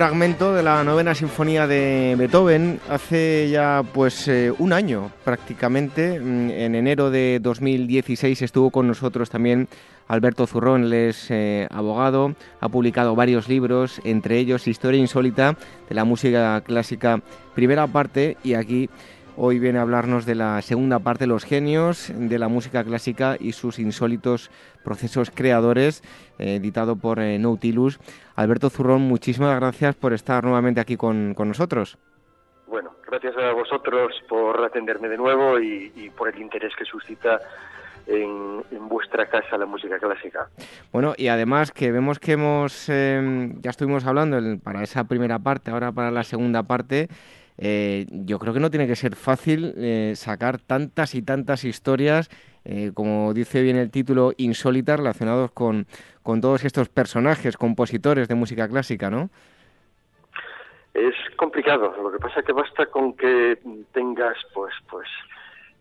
fragmento 0.00 0.54
de 0.54 0.62
la 0.62 0.82
novena 0.82 1.14
sinfonía 1.14 1.66
de 1.66 2.14
Beethoven 2.16 2.80
hace 2.88 3.50
ya 3.50 3.82
pues 3.92 4.28
eh, 4.28 4.50
un 4.58 4.72
año 4.72 5.12
prácticamente. 5.24 6.18
Mm, 6.18 6.48
en 6.52 6.74
enero 6.74 7.10
de 7.10 7.38
2016 7.38 8.40
estuvo 8.40 8.70
con 8.70 8.88
nosotros 8.88 9.28
también 9.28 9.68
Alberto 10.08 10.46
Zurrón, 10.46 10.84
él 10.84 10.94
es 10.94 11.30
eh, 11.30 11.68
abogado, 11.70 12.34
ha 12.60 12.70
publicado 12.70 13.14
varios 13.14 13.46
libros, 13.46 14.00
entre 14.02 14.38
ellos 14.38 14.68
Historia 14.68 14.98
insólita 14.98 15.54
de 15.90 15.94
la 15.94 16.04
música 16.04 16.62
clásica, 16.62 17.20
primera 17.54 17.86
parte, 17.86 18.38
y 18.42 18.54
aquí 18.54 18.88
Hoy 19.42 19.58
viene 19.58 19.78
a 19.78 19.82
hablarnos 19.82 20.26
de 20.26 20.34
la 20.34 20.60
segunda 20.60 20.98
parte, 20.98 21.26
los 21.26 21.46
genios 21.46 22.12
de 22.14 22.38
la 22.38 22.48
música 22.48 22.84
clásica 22.84 23.38
y 23.40 23.52
sus 23.52 23.78
insólitos 23.78 24.50
procesos 24.84 25.30
creadores, 25.30 26.02
eh, 26.38 26.56
editado 26.56 26.96
por 26.96 27.20
eh, 27.20 27.38
Nautilus. 27.38 27.98
Alberto 28.36 28.68
Zurrón, 28.68 29.00
muchísimas 29.00 29.58
gracias 29.58 29.96
por 29.96 30.12
estar 30.12 30.44
nuevamente 30.44 30.78
aquí 30.78 30.98
con, 30.98 31.34
nosotros. 31.34 31.96
Bueno, 32.66 32.90
gracias 33.06 33.34
a 33.38 33.52
vosotros 33.52 34.12
por 34.28 34.62
atenderme 34.62 35.08
de 35.08 35.16
nuevo 35.16 35.58
y, 35.58 36.12
por 36.18 36.28
el 36.28 36.38
interés 36.38 36.74
que 36.76 36.84
suscita 36.84 37.40
en, 38.06 38.62
vuestra 38.90 39.26
casa 39.26 39.56
la 39.56 39.64
música 39.64 39.98
clásica. 39.98 40.50
Bueno, 40.92 41.14
y 41.16 41.28
además 41.28 41.72
que 41.72 41.90
vemos 41.92 42.18
que 42.18 42.32
hemos, 42.32 42.90
em, 42.90 43.58
ya 43.62 43.70
estuvimos 43.70 44.04
hablando 44.04 44.36
para 44.62 44.82
esa 44.82 45.04
primera 45.04 45.38
parte, 45.38 45.70
ahora 45.70 45.92
para 45.92 46.10
la 46.10 46.24
segunda 46.24 46.62
parte, 46.64 47.08
eh, 47.62 48.06
yo 48.10 48.38
creo 48.38 48.54
que 48.54 48.60
no 48.60 48.70
tiene 48.70 48.86
que 48.86 48.96
ser 48.96 49.14
fácil 49.14 49.74
eh, 49.76 50.14
sacar 50.16 50.58
tantas 50.58 51.14
y 51.14 51.20
tantas 51.20 51.64
historias, 51.64 52.30
eh, 52.64 52.92
como 52.94 53.34
dice 53.34 53.60
bien 53.60 53.76
el 53.76 53.90
título, 53.90 54.32
insólitas 54.38 54.98
relacionados 54.98 55.52
con, 55.52 55.86
con 56.22 56.40
todos 56.40 56.64
estos 56.64 56.88
personajes, 56.88 57.58
compositores 57.58 58.28
de 58.28 58.34
música 58.34 58.66
clásica, 58.66 59.10
¿no? 59.10 59.28
Es 60.94 61.14
complicado. 61.36 61.94
Lo 62.02 62.10
que 62.10 62.18
pasa 62.18 62.40
es 62.40 62.46
que 62.46 62.52
basta 62.52 62.86
con 62.86 63.12
que 63.12 63.58
tengas, 63.92 64.38
pues, 64.54 64.72
pues, 64.90 65.06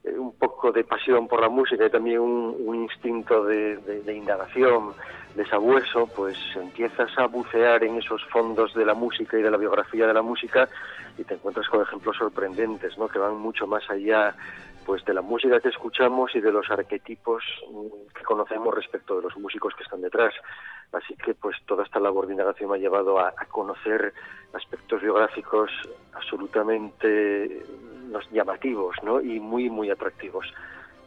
un 0.05 0.33
poco 0.33 0.71
de 0.71 0.83
pasión 0.83 1.27
por 1.27 1.41
la 1.41 1.49
música 1.49 1.85
y 1.85 1.89
también 1.89 2.19
un, 2.19 2.75
instinto 2.75 3.43
de, 3.43 3.77
de, 3.77 4.13
indagación, 4.13 4.93
de 5.35 5.45
sabueso, 5.45 6.07
pues 6.07 6.37
empiezas 6.55 7.09
a 7.17 7.27
bucear 7.27 7.83
en 7.83 7.97
esos 7.97 8.23
fondos 8.25 8.73
de 8.73 8.85
la 8.85 8.93
música 8.93 9.37
y 9.37 9.41
de 9.41 9.51
la 9.51 9.57
biografía 9.57 10.07
de 10.07 10.13
la 10.13 10.21
música 10.21 10.67
y 11.17 11.23
te 11.23 11.33
encuentras 11.35 11.67
con 11.67 11.81
ejemplos 11.81 12.17
sorprendentes, 12.17 12.97
¿no? 12.97 13.07
Que 13.07 13.19
van 13.19 13.37
mucho 13.37 13.67
más 13.67 13.89
allá 13.89 14.35
pues 14.85 15.03
de 15.05 15.13
la 15.13 15.21
música 15.21 15.59
que 15.59 15.69
escuchamos 15.69 16.33
y 16.35 16.41
de 16.41 16.51
los 16.51 16.69
arquetipos 16.69 17.43
mm, 17.71 18.13
que 18.15 18.23
conocemos 18.23 18.73
respecto 18.73 19.17
de 19.17 19.23
los 19.23 19.37
músicos 19.37 19.73
que 19.75 19.83
están 19.83 20.01
detrás. 20.01 20.33
Así 20.91 21.15
que 21.15 21.33
pues 21.33 21.57
toda 21.65 21.83
esta 21.83 21.99
labor 21.99 22.27
de 22.27 22.33
indagación 22.33 22.71
me 22.71 22.77
ha 22.77 22.79
llevado 22.79 23.19
a, 23.19 23.33
conocer 23.49 24.13
aspectos 24.53 25.01
biográficos 25.01 25.71
absolutamente 26.13 27.63
llamativos 28.31 28.95
¿no? 29.03 29.21
y 29.21 29.39
muy 29.39 29.69
muy 29.69 29.89
atractivos. 29.89 30.51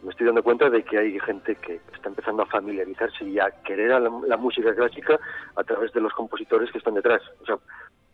Me 0.01 0.11
estoy 0.11 0.27
dando 0.27 0.43
cuenta 0.43 0.69
de 0.69 0.83
que 0.83 0.97
hay 0.97 1.19
gente 1.19 1.55
que 1.55 1.79
está 1.93 2.09
empezando 2.09 2.43
a 2.43 2.45
familiarizarse 2.45 3.23
y 3.25 3.39
a 3.39 3.51
querer 3.63 3.93
a 3.93 3.99
la, 3.99 4.11
la 4.27 4.37
música 4.37 4.73
clásica 4.75 5.19
a 5.55 5.63
través 5.63 5.93
de 5.93 6.01
los 6.01 6.13
compositores 6.13 6.71
que 6.71 6.77
están 6.77 6.95
detrás. 6.95 7.21
O 7.41 7.45
sea, 7.45 7.57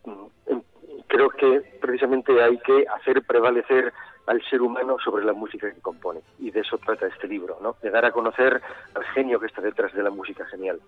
mm, 0.06 0.60
creo 1.08 1.30
que 1.32 1.62
precisamente 1.82 2.42
hay 2.42 2.58
que 2.60 2.86
hacer 2.88 3.22
prevalecer 3.24 3.92
al 4.30 4.44
ser 4.44 4.62
humano 4.62 4.98
sobre 5.04 5.26
la 5.26 5.34
música 5.34 5.72
que 5.74 5.82
compone. 5.82 6.22
Y 6.38 6.52
de 6.52 6.60
eso 6.60 6.78
trata 6.78 7.08
este 7.08 7.28
libro, 7.28 7.58
¿no? 7.64 7.78
De 7.82 7.90
dar 7.90 8.06
a 8.06 8.12
conocer 8.12 8.62
al 8.94 9.04
genio 9.06 9.40
que 9.40 9.48
está 9.48 9.60
detrás 9.60 9.92
de 9.94 10.04
la 10.04 10.12
música 10.12 10.46
genial. 10.46 10.80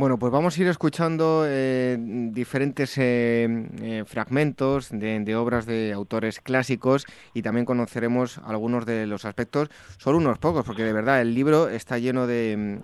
Bueno, 0.00 0.18
pues 0.18 0.32
vamos 0.32 0.56
a 0.56 0.62
ir 0.62 0.66
escuchando 0.66 1.44
eh, 1.46 1.98
diferentes 2.32 2.96
eh, 2.96 3.68
eh, 3.82 4.04
fragmentos 4.06 4.88
de, 4.90 5.36
obras 5.36 5.66
de 5.66 5.92
autores 5.92 6.40
clásicos 6.40 7.04
y 7.34 7.42
también 7.42 7.66
conoceremos 7.66 8.38
algunos 8.38 8.86
de 8.86 9.06
los 9.06 9.26
aspectos, 9.26 9.68
solo 9.98 10.16
unos 10.16 10.38
pocos, 10.38 10.64
porque 10.64 10.84
de 10.84 10.94
verdad 10.94 11.20
el 11.20 11.34
libro 11.34 11.68
está 11.68 11.98
lleno 11.98 12.26
de, 12.26 12.80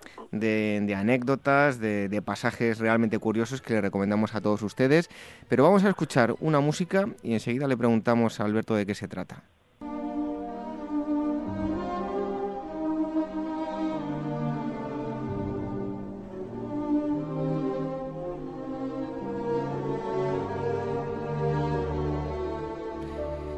anécdotas, 0.95 1.81
de, 1.81 2.23
pasajes 2.23 2.81
realmente 2.81 3.19
curiosos 3.19 3.63
que 3.63 3.73
le 3.73 3.81
recomendamos 3.81 4.35
a 4.35 4.43
todos 4.43 4.61
ustedes. 4.61 5.09
Pero 5.49 5.65
vamos 5.65 5.85
a 5.85 5.89
escuchar 5.89 6.35
una 6.41 6.61
música 6.61 7.09
y 7.23 7.33
enseguida 7.33 7.67
le 7.67 7.79
preguntamos 7.79 8.41
a 8.41 8.45
Alberto 8.45 8.75
de 8.75 8.85
qué 8.85 8.95
se 8.95 9.09
trata. 9.09 9.43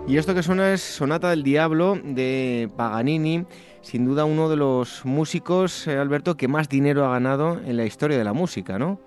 Y 0.08 0.16
esto 0.16 0.34
que 0.34 0.42
suena 0.42 0.72
es 0.72 0.80
Sonata 0.80 1.28
del 1.28 1.42
Diablo 1.42 1.98
de 2.02 2.70
Paganini, 2.78 3.44
sin 3.82 4.06
duda 4.06 4.24
uno 4.24 4.48
de 4.48 4.56
los 4.56 5.04
músicos, 5.04 5.86
eh, 5.86 5.98
Alberto, 5.98 6.34
que 6.34 6.48
más 6.48 6.70
dinero 6.70 7.04
ha 7.04 7.10
ganado 7.10 7.60
en 7.62 7.76
la 7.76 7.84
historia 7.84 8.16
de 8.16 8.24
la 8.24 8.32
música, 8.32 8.78
¿no? 8.78 8.98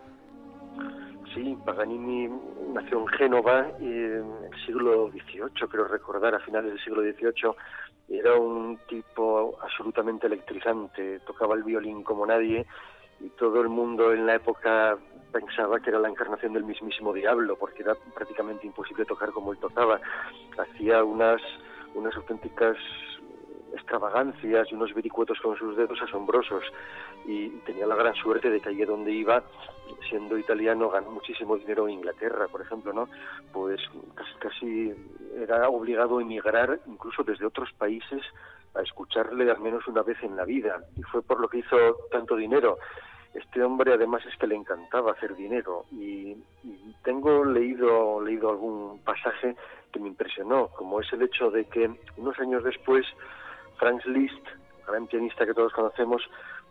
Sí, 1.34 1.58
Paganini 1.66 2.30
nació 2.72 2.99
en 2.99 3.08
Génova 3.08 3.68
en 3.80 4.26
el 4.43 4.66
siglo 4.68 5.10
XVIII, 5.10 5.68
creo 5.72 5.86
recordar, 5.86 6.36
a 6.36 6.39
finales 6.39 6.74
del 6.74 6.84
siglo 6.84 7.02
XVIII. 7.02 8.20
Era 8.20 8.36
un 8.36 8.78
tipo 8.88 9.58
absolutamente 9.60 10.28
electrizante, 10.28 11.20
tocaba 11.26 11.56
el 11.56 11.64
violín 11.64 12.04
como 12.04 12.28
nadie 12.28 12.68
y 13.20 13.30
todo 13.39 13.60
el 13.62 13.70
mundo 13.70 14.14
en 14.14 14.28
la 14.28 14.36
época 14.36 14.99
pensaba 15.32 15.79
que 15.79 15.89
era 15.89 15.99
la 15.99 16.09
encarnación 16.09 16.53
del 16.53 16.63
mismísimo 16.63 17.13
diablo, 17.13 17.55
porque 17.57 17.84
era 17.84 17.95
prácticamente 18.13 18.67
imposible 18.67 19.05
tocar 19.05 19.32
como 19.32 19.51
él 19.53 19.59
tocaba. 19.59 19.99
Hacía 20.57 21.03
unas, 21.03 21.41
unas 21.95 22.15
auténticas 22.15 22.77
extravagancias 23.73 24.67
y 24.69 24.75
unos 24.75 24.93
vericuetos 24.93 25.39
con 25.39 25.57
sus 25.57 25.75
dedos 25.77 26.01
asombrosos. 26.01 26.63
Y 27.25 27.49
tenía 27.65 27.88
la 27.88 27.95
gran 27.95 28.15
suerte 28.15 28.49
de 28.49 28.59
que 28.59 28.69
allí 28.69 28.84
donde 28.84 29.11
iba 29.11 29.43
siendo 30.09 30.38
italiano 30.38 30.89
ganó 30.89 31.11
muchísimo 31.11 31.57
dinero 31.57 31.88
en 31.88 31.95
Inglaterra 31.95 32.47
por 32.47 32.61
ejemplo 32.61 32.93
no 32.93 33.09
pues 33.51 33.79
casi 34.15 34.34
casi 34.39 34.93
era 35.36 35.69
obligado 35.69 36.17
a 36.17 36.21
emigrar 36.21 36.79
incluso 36.88 37.23
desde 37.23 37.45
otros 37.45 37.71
países 37.73 38.21
a 38.73 38.82
escucharle 38.82 39.51
al 39.51 39.59
menos 39.59 39.86
una 39.88 40.01
vez 40.01 40.17
en 40.23 40.36
la 40.36 40.45
vida. 40.45 40.82
Y 40.97 41.03
fue 41.03 41.21
por 41.21 41.39
lo 41.39 41.47
que 41.47 41.59
hizo 41.59 41.77
tanto 42.11 42.36
dinero 42.36 42.77
este 43.34 43.63
hombre 43.63 43.93
además 43.93 44.23
es 44.25 44.36
que 44.38 44.47
le 44.47 44.55
encantaba 44.55 45.11
hacer 45.13 45.36
dinero 45.36 45.86
y, 45.91 46.36
tengo 47.03 47.43
leído 47.43 48.21
leído 48.21 48.51
algún 48.51 48.99
pasaje 49.03 49.55
que 49.91 49.99
me 49.99 50.09
impresionó 50.09 50.67
como 50.67 51.01
es 51.01 51.11
el 51.13 51.23
hecho 51.23 51.49
de 51.49 51.65
que 51.65 51.89
unos 52.17 52.38
años 52.39 52.63
después 52.63 53.05
Franz 53.77 54.05
Liszt 54.05 54.45
gran 54.86 55.07
pianista 55.07 55.45
que 55.45 55.55
todos 55.55 55.73
conocemos 55.73 56.21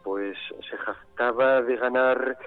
pues 0.04 0.38
se 0.68 0.76
jactaba 0.76 1.62
de 1.62 1.76
ganar 1.76 2.38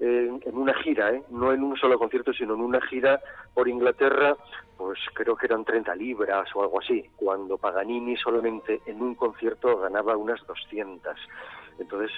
en, 0.00 0.40
una 0.52 0.74
gira, 0.74 1.12
¿eh? 1.12 1.22
no 1.30 1.52
en 1.52 1.62
un 1.62 1.76
solo 1.76 1.98
concierto, 1.98 2.32
sino 2.32 2.54
en 2.54 2.60
una 2.60 2.80
gira 2.80 3.20
por 3.52 3.68
Inglaterra, 3.68 4.34
pues 4.76 4.98
creo 5.14 5.36
que 5.36 5.46
eran 5.46 5.64
30 5.64 5.94
libras 5.94 6.48
o 6.54 6.62
algo 6.62 6.80
así, 6.80 7.04
cuando 7.16 7.58
Paganini 7.58 8.16
solamente 8.16 8.80
en 8.86 9.02
un 9.02 9.14
concierto 9.14 9.78
ganaba 9.78 10.16
unas 10.16 10.44
200. 10.46 11.16
Entonces, 11.78 12.10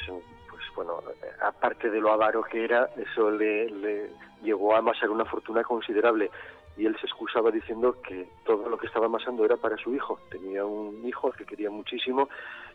bueno, 0.75 1.03
aparte 1.43 1.91
de 1.91 2.01
lo 2.01 2.13
avaro 2.13 2.43
que 2.43 2.65
era, 2.65 2.89
eso 2.97 3.31
le, 3.31 3.69
le 3.71 4.11
llegó 4.43 4.75
a 4.75 4.79
amasar 4.79 5.11
una 5.11 5.25
fortuna 5.25 5.63
considerable 5.63 6.31
y 6.77 6.87
él 6.87 6.97
se 6.99 7.07
excusaba 7.07 7.51
diciendo 7.51 7.97
que 8.03 8.29
todo 8.45 8.69
lo 8.69 8.79
que 8.79 8.87
estaba 8.87 9.07
amasando 9.07 9.45
era 9.45 9.57
para 9.57 9.77
su 9.77 9.95
hijo. 9.95 10.19
Tenía 10.31 10.65
un 10.65 11.07
hijo 11.07 11.31
que 11.33 11.45
quería 11.45 11.71
muchísimo 11.71 12.29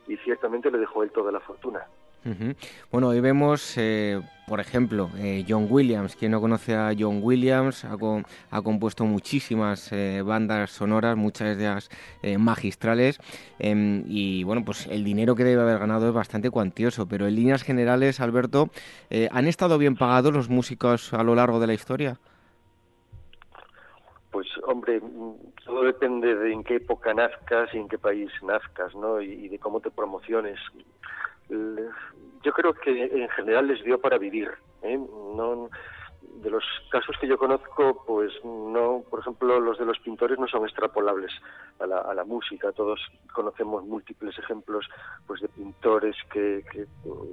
y 0.08 0.18
ciertamente 0.18 0.72
le 0.72 0.78
dejó 0.78 1.04
él 1.04 1.12
toda 1.12 1.32
la 1.32 1.40
fortuna. 1.40 1.86
Bueno, 2.92 3.10
hoy 3.10 3.22
vemos, 3.22 3.78
eh, 3.78 4.22
por 4.48 4.60
ejemplo, 4.60 5.10
eh, 5.18 5.46
John 5.48 5.68
Williams. 5.70 6.16
Quien 6.16 6.32
no 6.32 6.42
conoce 6.42 6.76
a 6.76 6.92
John 6.98 7.20
Williams 7.24 7.86
ha, 7.86 7.96
ha 8.52 8.62
compuesto 8.62 9.06
muchísimas 9.06 9.92
eh, 9.94 10.22
bandas 10.24 10.72
sonoras, 10.72 11.16
muchas 11.16 11.58
de 11.58 11.64
ellas 11.64 11.90
magistrales. 12.38 13.20
Em, 13.60 14.04
y 14.08 14.44
bueno, 14.44 14.64
pues 14.66 14.88
el 14.88 15.04
dinero 15.04 15.36
que 15.36 15.44
debe 15.44 15.62
haber 15.62 15.80
ganado 15.80 16.08
es 16.08 16.14
bastante 16.14 16.50
cuantioso. 16.50 17.08
Pero 17.08 17.28
en 17.28 17.36
líneas 17.36 17.64
generales, 17.64 18.20
Alberto, 18.20 18.70
¿han 19.32 19.48
estado 19.48 19.78
bien 19.78 19.96
pagados 19.96 20.34
los 20.34 20.50
músicos 20.50 21.14
a 21.14 21.24
lo 21.24 21.36
largo 21.36 21.60
de 21.60 21.68
la 21.68 21.74
historia? 21.74 22.20
Pues 24.32 24.48
hombre, 24.68 25.02
todo 25.66 25.84
depende 25.84 26.36
de 26.36 26.52
en 26.52 26.64
qué 26.64 26.76
época 26.76 27.14
nazcas 27.14 27.74
y 27.74 27.78
en 27.78 27.88
qué 27.88 27.98
país 27.98 28.30
nazcas, 28.44 28.94
¿no? 28.96 29.22
y 29.22 29.48
de 29.48 29.58
cómo 29.58 29.80
te 29.80 29.90
promociones 29.90 30.60
yo 31.50 32.52
creo 32.54 32.74
que 32.74 33.04
en 33.06 33.30
general 33.30 33.68
les 33.68 33.84
dio 33.84 34.00
para 34.00 34.18
vivir. 34.18 34.50
¿eh? 34.82 34.98
No, 34.98 35.70
de 36.42 36.50
los 36.50 36.64
casos 36.92 37.16
que 37.20 37.28
yo 37.28 37.38
conozco, 37.38 38.04
pues 38.06 38.32
no, 38.44 39.04
por 39.10 39.20
ejemplo, 39.20 39.60
los 39.60 39.78
de 39.78 39.86
los 39.86 40.00
pintores 40.00 40.38
no 40.38 40.48
son 40.48 40.64
extrapolables 40.66 41.32
a 41.80 41.88
la, 41.88 41.98
a 42.00 42.14
la 42.14 42.24
música. 42.24 42.72
Todos 42.72 43.00
conocemos 43.34 43.84
múltiples 43.86 44.38
ejemplos 44.38 44.88
pues 45.26 45.42
de 45.42 45.48
pintores 45.48 46.16
que, 46.32 46.64
que, 46.72 46.86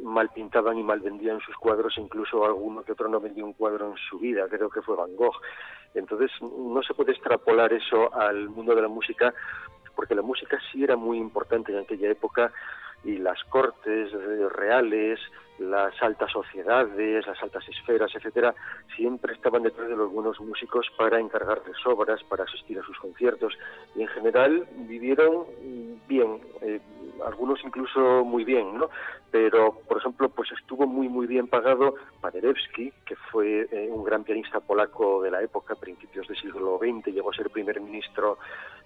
mal 0.02 0.30
pintaban 0.30 0.78
y 0.78 0.82
mal 0.82 1.00
vendían 1.00 1.40
sus 1.40 1.56
cuadros, 1.56 1.98
incluso 1.98 2.44
alguno 2.44 2.82
que 2.82 2.92
otro 2.92 3.08
no 3.08 3.20
vendió 3.20 3.44
un 3.44 3.52
cuadro 3.52 3.90
en 3.90 3.96
su 4.08 4.18
vida, 4.18 4.46
creo 4.48 4.70
que 4.70 4.82
fue 4.82 4.96
Van 4.96 5.14
Gogh. 5.16 5.36
Entonces, 5.94 6.30
no 6.40 6.82
se 6.82 6.94
puede 6.94 7.12
extrapolar 7.12 7.72
eso 7.72 8.12
al 8.14 8.48
mundo 8.48 8.74
de 8.74 8.82
la 8.82 8.88
música, 8.88 9.32
porque 9.94 10.14
la 10.14 10.22
música 10.22 10.58
sí 10.72 10.82
era 10.82 10.96
muy 10.96 11.18
importante 11.18 11.72
en 11.72 11.78
aquella 11.78 12.10
época 12.10 12.52
y 13.04 13.18
las 13.18 13.42
cortes 13.44 14.10
reales, 14.56 15.20
las 15.58 16.00
altas 16.02 16.32
sociedades, 16.32 17.26
las 17.26 17.42
altas 17.42 17.68
esferas, 17.68 18.12
etcétera, 18.14 18.54
siempre 18.96 19.34
estaban 19.34 19.62
detrás 19.62 19.88
de 19.88 19.96
los 19.96 20.10
buenos 20.12 20.40
músicos 20.40 20.86
para 20.96 21.20
encargarles 21.20 21.76
obras, 21.86 22.22
para 22.24 22.44
asistir 22.44 22.78
a 22.78 22.82
sus 22.82 22.98
conciertos 22.98 23.56
y 23.94 24.02
en 24.02 24.08
general 24.08 24.66
vivieron 24.88 25.44
bien, 26.08 26.40
eh, 26.60 26.80
algunos 27.24 27.60
incluso 27.64 28.24
muy 28.24 28.44
bien, 28.44 28.76
¿no? 28.76 28.90
Pero, 29.30 29.80
por 29.88 29.98
ejemplo, 29.98 30.28
pues 30.28 30.50
estuvo 30.52 30.86
muy 30.86 31.08
muy 31.08 31.26
bien 31.26 31.48
pagado 31.48 31.94
Paderewski, 32.20 32.92
que 33.04 33.16
fue 33.16 33.66
eh, 33.70 33.88
un 33.90 34.04
gran 34.04 34.24
pianista 34.24 34.60
polaco 34.60 35.22
de 35.22 35.30
la 35.30 35.42
época, 35.42 35.74
principios 35.74 36.28
del 36.28 36.36
siglo 36.36 36.78
XX, 36.78 37.12
llegó 37.12 37.30
a 37.30 37.34
ser 37.34 37.50
primer 37.50 37.80
ministro 37.80 38.38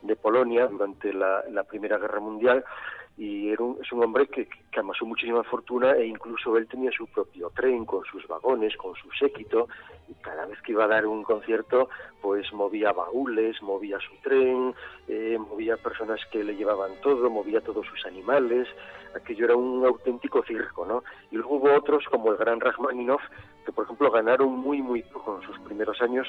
de 0.03 0.17
Polonia 0.17 0.67
durante 0.67 1.13
la, 1.13 1.43
Primera 1.69 1.99
Guerra 1.99 2.21
Mundial 2.21 2.65
y 3.17 3.51
era 3.51 3.65
es 3.83 3.93
un 3.93 4.05
hombre 4.05 4.29
que, 4.29 4.49
amasó 4.79 5.05
muchísima 5.05 5.43
fortuna 5.43 5.93
e 5.97 6.07
incluso 6.07 6.57
él 6.59 6.69
tenía 6.69 6.91
su 6.91 7.07
propio 7.07 7.51
tren 7.55 7.85
con 7.85 8.05
sus 8.05 8.27
vagones, 8.27 8.77
con 8.77 8.95
su 8.95 9.11
séquito 9.13 9.69
cada 10.21 10.47
vez 10.47 10.61
que 10.63 10.73
iba 10.73 10.85
a 10.85 10.89
dar 10.89 11.07
un 11.07 11.23
concierto 11.23 11.89
pues 12.21 12.53
movía 12.53 12.93
baúles, 12.93 13.63
movía 13.63 13.99
su 14.01 14.15
tren, 14.23 14.75
eh, 15.07 15.39
movía 15.39 15.77
personas 15.77 16.21
que 16.33 16.43
le 16.43 16.57
llevaban 16.57 16.93
todo, 17.03 17.31
movía 17.31 17.61
todos 17.61 17.87
sus 17.87 18.05
animales, 18.07 18.69
aquello 19.15 19.45
era 19.45 19.57
un 19.57 19.85
auténtico 19.87 20.43
circo, 20.43 20.85
¿no? 20.85 21.05
Y 21.31 21.37
luego 21.37 21.57
hubo 21.57 21.75
otros 21.75 22.05
como 22.11 22.33
el 22.33 22.37
gran 22.37 22.61
Rachmaninoff 22.61 23.23
que 23.65 23.73
por 23.73 23.85
ejemplo 23.85 24.11
ganaron 24.11 24.51
muy 24.51 24.81
muy 24.81 25.03
poco 25.03 25.39
en 25.39 25.47
sus 25.47 25.59
primeros 25.61 26.01
años 26.01 26.27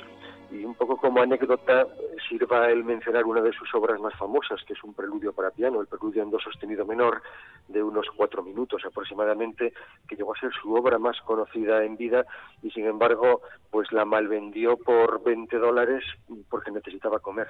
y 0.51 0.65
un 0.65 0.75
poco 0.75 0.97
como 0.97 1.21
anécdota 1.21 1.87
sirva 2.27 2.69
el 2.69 2.83
mencionar 2.83 3.23
una 3.23 3.41
de 3.41 3.53
sus 3.53 3.73
obras 3.73 3.97
más 4.01 4.13
famosas 4.15 4.61
que 4.65 4.73
es 4.73 4.83
un 4.83 4.93
preludio 4.93 5.31
para 5.31 5.51
piano, 5.51 5.79
el 5.79 5.87
preludio 5.87 6.21
en 6.21 6.31
do 6.31 6.39
sostenido 6.39 6.85
menor 6.85 7.21
de 7.69 7.81
unos 7.81 8.07
cuatro 8.15 8.43
minutos 8.43 8.83
aproximadamente 8.83 9.71
que 10.05 10.17
llegó 10.17 10.35
a 10.35 10.39
ser 10.39 10.51
su 10.51 10.73
obra 10.73 10.99
más 10.99 11.21
conocida 11.21 11.85
en 11.85 11.95
vida 11.95 12.25
y 12.61 12.71
sin 12.71 12.85
embargo 12.85 13.41
pues 13.71 13.91
la 13.91 14.05
malvendió 14.05 14.77
por 14.77 15.23
20 15.23 15.57
dólares 15.57 16.03
porque 16.49 16.71
necesitaba 16.71 17.19
comer. 17.19 17.47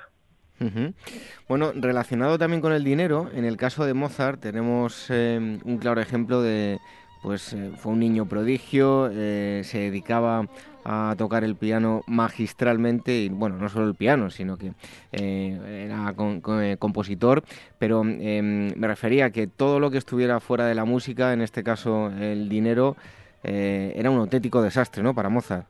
Bueno, 1.48 1.72
relacionado 1.74 2.38
también 2.38 2.62
con 2.62 2.74
el 2.74 2.84
dinero, 2.84 3.30
en 3.34 3.46
el 3.46 3.56
caso 3.56 3.86
de 3.86 3.94
Mozart 3.94 4.42
tenemos 4.42 5.08
eh, 5.10 5.60
un 5.64 5.78
claro 5.78 6.02
ejemplo 6.02 6.42
de 6.42 6.80
pues 7.22 7.54
eh, 7.54 7.72
fue 7.76 7.94
un 7.94 8.00
niño 8.00 8.26
prodigio, 8.26 9.10
eh, 9.12 9.62
se 9.64 9.80
dedicaba 9.80 10.48
a 10.86 11.14
tocar 11.18 11.44
el 11.44 11.56
piano 11.56 12.04
magistralmente 12.08 13.14
y 13.20 13.30
bueno, 13.30 13.58
no 13.58 13.68
solo 13.70 13.88
el 13.88 13.96
piano, 13.96 14.30
sino 14.30 14.58
que 14.58 14.72
eh, 15.12 15.86
era 15.86 16.16
compositor, 16.78 17.44
pero 17.78 18.02
em, 18.02 18.74
me 18.76 18.88
refería 18.88 19.26
a 19.26 19.30
que 19.32 19.48
todo 19.48 19.80
lo 19.80 19.92
que 19.92 19.98
estuviera 19.98 20.40
fuera 20.40 20.66
de 20.66 20.76
la 20.76 20.86
música, 20.86 21.34
en 21.34 21.42
este 21.42 21.64
caso 21.64 22.08
el 22.08 22.48
dinero, 22.50 22.96
era 23.44 24.10
un 24.10 24.20
auténtico 24.20 24.62
desastre, 24.62 25.02
¿no? 25.02 25.14
Para 25.14 25.30
Mozart. 25.30 25.66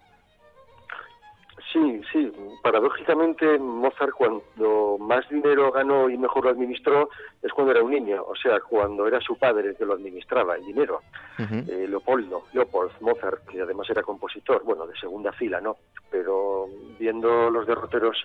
Sí, 1.72 2.02
sí. 2.12 2.32
Paradójicamente, 2.64 3.60
Mozart 3.60 4.14
cuando 4.14 4.98
más 5.00 5.28
dinero 5.30 5.72
ganó 5.72 6.10
y 6.10 6.18
mejor 6.18 6.46
lo 6.46 6.50
administró 6.50 7.10
es 7.44 7.52
cuando 7.54 7.72
era 7.72 7.84
un 7.84 7.92
niño, 7.92 8.24
o 8.24 8.36
sea, 8.36 8.60
cuando 8.60 9.08
era 9.08 9.20
su 9.22 9.38
padre 9.38 9.70
el 9.70 9.76
que 9.78 9.86
lo 9.86 9.94
administraba, 9.94 10.56
el 10.56 10.66
dinero. 10.66 11.02
Uh 11.38 11.44
-huh. 11.44 11.70
eh, 11.70 11.88
Leopoldo, 11.88 12.44
Leopold 12.54 12.92
Mozart, 13.02 13.46
que 13.48 13.62
además 13.62 13.88
era 13.90 14.02
compositor, 14.02 14.64
bueno, 14.64 14.88
de 14.88 14.98
segunda 14.98 15.32
fila, 15.32 15.62
¿no? 15.62 15.78
Pero 16.10 16.66
viendo 17.00 17.52
los 17.52 17.68
derroteros 17.68 18.18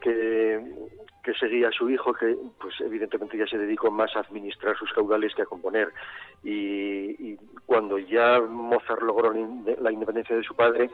que, 0.00 0.60
que 1.24 1.32
seguía 1.34 1.70
su 1.72 1.88
hijo, 1.88 2.12
que 2.12 2.36
pues 2.60 2.74
evidentemente 2.80 3.38
ya 3.38 3.46
se 3.46 3.56
dedicó 3.56 3.90
más 3.90 4.14
a 4.14 4.20
administrar 4.20 4.76
sus 4.76 4.92
caudales 4.92 5.34
que 5.34 5.42
a 5.42 5.46
componer. 5.46 5.88
Y, 6.42 7.36
cuando 7.64 7.98
ya 7.98 8.40
Mozart 8.40 9.00
logró 9.00 9.32
la 9.32 9.90
independencia 9.90 10.36
de 10.36 10.44
su 10.44 10.54
padre, 10.54 10.90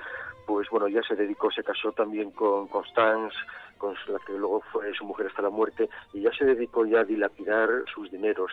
pues 0.47 0.69
bueno, 0.71 0.87
ya 0.87 1.03
se 1.03 1.17
dedicó, 1.17 1.51
se 1.51 1.65
casó 1.65 1.91
también 1.93 2.31
con 2.31 2.69
Constance, 2.69 3.37
con 3.77 3.95
la 4.07 4.19
que 4.25 4.35
luego 4.35 4.63
fue 4.73 4.95
su 4.95 5.05
mujer 5.05 5.27
hasta 5.27 5.43
la 5.43 5.51
muerte, 5.51 5.89
y 6.13 6.21
ya 6.21 6.33
se 6.33 6.45
dedicó 6.45 6.87
ya 6.87 7.01
a 7.01 7.05
dilapidar 7.05 7.69
sus 7.93 8.09
dineros. 8.11 8.53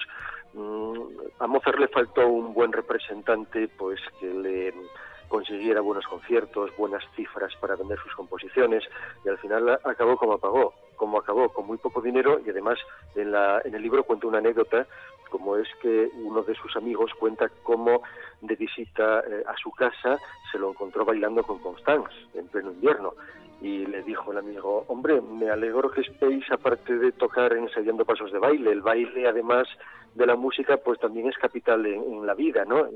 Mm, 0.54 0.94
a 1.40 1.48
Mozart 1.48 1.80
le 1.80 1.90
faltó 1.90 2.28
un 2.28 2.56
buen 2.56 2.74
representante, 2.74 3.68
pues 3.68 4.00
que 4.20 4.34
le 4.34 4.74
consiguiera 5.28 5.82
buenos 5.82 6.08
conciertos, 6.08 6.76
buenas 6.78 7.04
cifras 7.16 7.54
para 7.58 7.76
vender 7.76 8.00
sus 8.00 8.16
composiciones, 8.16 8.84
y 9.24 9.30
al 9.30 9.38
final 9.38 9.80
acabó 9.84 10.18
como 10.18 10.34
acabó, 10.34 10.74
como 10.98 11.20
acabó, 11.20 11.50
con 11.50 11.66
muy 11.66 11.78
poco 11.78 12.02
dinero, 12.02 12.42
y 12.46 12.50
además 12.50 12.78
en, 13.16 13.32
la, 13.32 13.62
en 13.64 13.74
el 13.74 13.82
libro 13.82 14.04
cuenta 14.04 14.28
una 14.28 14.40
anécdota, 14.40 14.86
como 15.30 15.58
es 15.58 15.68
que 15.82 16.10
uno 16.24 16.44
de 16.44 16.56
sus 16.56 16.76
amigos 16.76 17.12
cuenta 17.20 17.50
cómo 17.64 18.02
de 18.42 18.56
visita 18.56 19.20
eh, 19.20 19.44
a 19.46 19.56
su 19.58 19.72
casa 19.72 20.18
se 20.52 20.58
lo 20.58 20.70
encontró 20.72 21.06
bailando 21.06 21.44
con 21.44 21.60
Constance 21.60 22.14
en 22.34 22.48
pleno 22.48 22.72
invierno 22.72 23.14
y 23.62 23.86
le 23.86 24.04
dijo 24.04 24.32
el 24.32 24.38
amigo, 24.38 24.86
hombre, 24.88 25.20
me 25.22 25.50
alegro 25.50 25.90
que 25.90 26.02
estéis, 26.02 26.50
aparte 26.52 26.98
de 26.98 27.12
tocar 27.12 27.54
ensayando 27.54 28.06
pasos 28.06 28.32
de 28.32 28.40
baile, 28.40 28.72
el 28.72 28.82
baile 28.82 29.28
además 29.28 29.68
de 30.14 30.26
la 30.26 30.36
música, 30.36 30.78
pues 30.78 31.00
también 31.00 31.28
es 31.28 31.38
capital 31.38 31.86
en 31.86 32.26
la 32.26 32.36
vida, 32.36 32.66
¿no? 32.66 32.88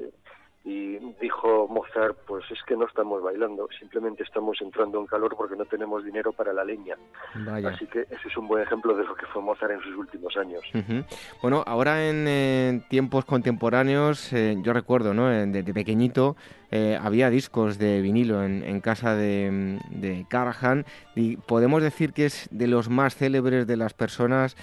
Y 0.64 1.00
dijo 1.20 1.68
Mozart, 1.68 2.18
pues 2.28 2.44
es 2.52 2.60
que 2.68 2.76
no 2.76 2.86
estamos 2.86 3.24
bailando, 3.24 3.68
simplemente 3.80 4.22
estamos 4.22 4.62
entrando 4.62 5.00
en 5.00 5.08
calor 5.08 5.36
porque 5.36 5.56
no 5.56 5.66
tenemos 5.66 6.06
dinero 6.06 6.34
para 6.34 6.54
la 6.54 6.64
leña. 6.64 6.96
Vaya. 7.34 7.70
Así 7.70 7.88
que 7.88 8.02
ese 8.02 8.28
es 8.28 8.38
un 8.38 8.48
buen 8.48 8.62
ejemplo 8.62 8.96
de 8.96 9.04
lo 9.04 9.16
que 9.16 9.26
fue 9.26 9.42
Mozart 9.42 9.72
en 9.72 9.82
sus 9.82 9.96
últimos 9.96 10.38
años. 10.38 10.62
Uh 10.74 10.78
-huh. 10.78 11.06
Bueno, 11.42 11.64
ahora 11.66 12.08
en 12.08 12.26
eh, 12.28 12.82
tiempos 12.90 13.26
contemporáneos, 13.26 14.32
eh, 14.34 14.56
yo 14.62 14.72
recuerdo, 14.74 15.16
¿no? 15.16 15.28
De, 15.30 15.64
de 15.64 15.74
pequeñito 15.74 16.36
eh, 16.70 16.98
había 17.02 17.30
discos 17.32 17.80
de 17.80 18.02
vinilo 18.02 18.44
en, 18.44 18.64
en 18.64 18.82
casa 18.82 19.16
de, 19.16 19.80
de 19.90 20.26
Karajan 20.30 20.86
y 21.16 21.38
podemos 21.38 21.82
decir 21.82 22.14
que 22.14 22.26
es 22.26 22.48
de 22.52 22.68
los 22.68 22.88
más 22.90 23.16
célebres 23.16 23.66
de 23.66 23.78
las 23.78 23.94
personas 23.94 24.56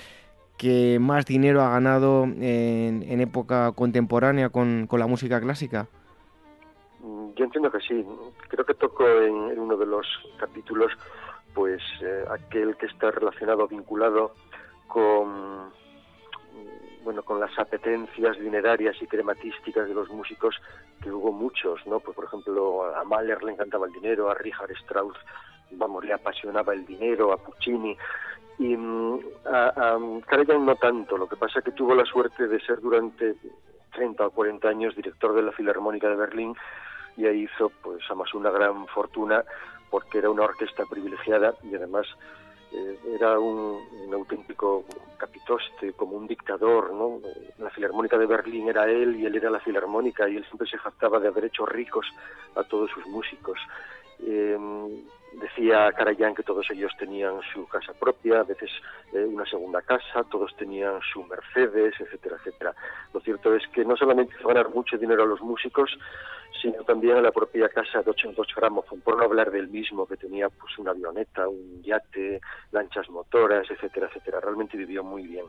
que 0.59 0.99
más 1.01 1.25
dinero 1.25 1.63
ha 1.63 1.71
ganado 1.71 2.25
en, 2.25 3.05
en 3.09 3.21
época 3.21 3.73
contemporánea 3.73 4.51
con, 4.51 4.87
con, 4.87 5.01
la 5.01 5.07
música 5.07 5.41
clásica? 5.41 5.87
Yo 7.01 7.45
entiendo 7.45 7.71
que 7.71 7.81
sí. 7.81 8.05
Creo 8.49 8.67
que 8.67 8.75
toco 8.75 9.09
en, 9.09 9.59
uno 9.59 9.77
de 9.77 9.87
los 9.87 10.07
capítulos, 10.39 10.93
pues 11.55 11.81
eh, 12.03 12.25
aquel 12.31 12.77
que 12.77 12.87
está 12.87 13.11
relacionado, 13.13 13.69
vinculado 13.69 14.35
con 14.89 15.71
bueno, 17.05 17.23
con 17.23 17.41
las 17.41 17.57
apetencias 17.59 18.39
dinerarias 18.39 19.01
y 19.01 19.07
crematísticas 19.07 19.89
de 19.89 19.95
los 19.95 20.11
músicos, 20.11 20.57
que 21.01 21.11
hubo 21.11 21.33
muchos, 21.33 21.81
¿no? 21.87 22.01
Pues, 22.01 22.15
por 22.15 22.27
ejemplo, 22.27 22.85
a 22.95 23.03
Mahler 23.05 23.43
le 23.43 23.53
encantaba 23.53 23.87
el 23.87 23.95
dinero, 23.95 24.31
a 24.31 24.35
Richard 24.35 24.73
Strauss, 24.73 25.17
vamos, 25.71 26.05
le 26.05 26.13
apasionaba 26.13 26.75
el 26.75 26.85
dinero, 26.85 27.33
a 27.33 27.39
Puccini, 27.39 27.97
y 28.59 28.75
um, 28.75 29.21
a, 29.47 29.95
a 29.95 29.99
no 29.99 30.77
tanto, 30.77 31.17
lo 31.17 31.29
que 31.29 31.37
pasa 31.37 31.61
es 31.61 31.65
que 31.65 31.73
tuvo 31.73 31.95
la 31.95 32.05
suerte 32.05 32.49
de 32.49 32.61
ser 32.61 32.81
durante 32.81 33.37
30 33.93 34.27
o 34.27 34.31
40 34.31 34.69
años 34.69 34.97
director 34.97 35.35
de 35.35 35.43
la 35.43 35.53
Filarmónica 35.53 36.09
de 36.09 36.17
Berlín 36.17 36.55
y 37.17 37.27
ahí 37.27 37.45
hizo 37.45 37.71
pues 37.83 38.01
además 38.07 38.35
una 38.35 38.51
gran 38.51 38.87
fortuna 38.89 39.45
porque 39.91 40.19
era 40.19 40.31
una 40.31 40.43
orquesta 40.43 40.85
privilegiada 40.87 41.55
y 41.63 41.75
además 41.75 42.07
eh, 42.73 42.99
era 43.15 43.39
un, 43.39 43.81
un, 44.07 44.15
auténtico 44.15 44.85
capitoste, 45.17 45.95
como 45.95 46.17
un 46.17 46.27
dictador, 46.27 46.93
¿no? 46.93 47.21
La 47.59 47.71
Filarmónica 47.71 48.19
de 48.19 48.27
Berlín 48.27 48.69
era 48.69 48.89
él 48.91 49.17
y 49.17 49.25
él 49.25 49.35
era 49.37 49.51
la 49.51 49.61
Filarmónica 49.61 50.29
y 50.29 50.37
él 50.37 50.45
siempre 50.45 50.69
se 50.69 50.77
jactaba 50.77 51.19
de 51.19 51.29
haber 51.29 51.47
hecho 51.47 51.65
ricos 51.65 52.07
a 52.57 52.65
todos 52.65 52.91
sus 52.91 53.07
músicos. 53.07 53.59
Eh, 54.21 54.59
decía 55.33 55.93
Karajan 55.93 56.35
que 56.35 56.43
todos 56.43 56.67
ellos 56.71 56.93
tenían 56.99 57.41
su 57.53 57.67
casa 57.69 57.93
propia, 57.93 58.41
a 58.41 58.45
veces 58.45 58.71
eh, 59.13 59.25
una 59.25 59.45
segunda 59.47 59.83
casa, 59.83 60.25
todos 60.31 60.55
tenían 60.57 61.01
su 61.13 61.25
Mercedes, 61.25 61.95
etcétera, 62.01 62.37
etcétera. 62.37 62.75
Lo 63.13 63.21
cierto 63.21 63.55
es 63.55 63.67
que 63.69 63.85
no 63.85 63.97
solamente 63.97 64.35
hizo 64.39 64.49
ganar 64.49 64.71
mucho 64.71 64.97
dinero 64.97 65.23
a 65.23 65.27
los 65.27 65.41
músicos, 65.41 65.97
sino 66.61 66.83
también 66.85 67.17
a 67.17 67.23
la 67.23 67.33
propia 67.33 67.69
casa 67.69 68.03
de 68.03 68.11
800 68.11 68.47
Gramophone, 68.55 69.03
por 69.03 69.17
no 69.17 69.25
hablar 69.25 69.51
del 69.51 69.69
mismo, 69.69 70.07
que 70.07 70.17
tenía 70.17 70.49
pues 70.49 70.77
una 70.79 70.91
avioneta, 70.91 71.49
un 71.49 71.83
yate, 71.83 72.41
lanchas 72.73 73.09
motoras, 73.11 73.71
etcétera, 73.71 74.09
etcétera. 74.09 74.41
Realmente 74.41 74.77
vivió 74.77 75.05
muy 75.05 75.27
bien. 75.27 75.47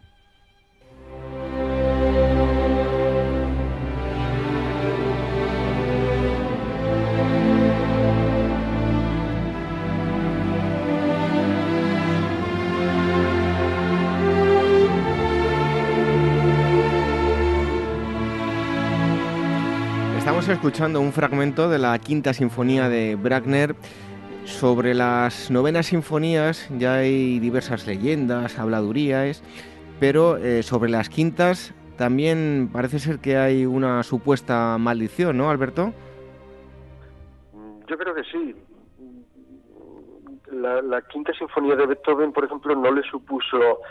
Escuchando 20.49 20.99
un 20.99 21.13
fragmento 21.13 21.69
de 21.69 21.77
la 21.77 21.97
quinta 21.99 22.33
sinfonía 22.33 22.89
de 22.89 23.15
Wagner. 23.15 23.75
Sobre 24.45 24.95
las 24.95 25.51
novenas 25.51 25.87
sinfonías 25.87 26.67
ya 26.77 26.95
hay 26.95 27.39
diversas 27.39 27.85
leyendas, 27.85 28.57
habladurías, 28.57 29.43
pero 29.99 30.37
eh, 30.37 30.63
sobre 30.63 30.89
las 30.89 31.09
quintas 31.09 31.73
también 31.97 32.69
parece 32.73 32.97
ser 32.99 33.19
que 33.19 33.37
hay 33.37 33.65
una 33.65 34.01
supuesta 34.01 34.77
maldición, 34.79 35.37
¿no, 35.37 35.51
Alberto? 35.51 35.93
Yo 37.87 37.97
creo 37.97 38.15
que 38.15 38.23
sí. 38.23 38.55
La, 40.51 40.81
la 40.81 41.01
quinta 41.03 41.31
sinfonía 41.33 41.75
de 41.75 41.85
Beethoven, 41.85 42.33
por 42.33 42.45
ejemplo, 42.45 42.75
no 42.75 42.91
le 42.91 43.03
supuso 43.03 43.81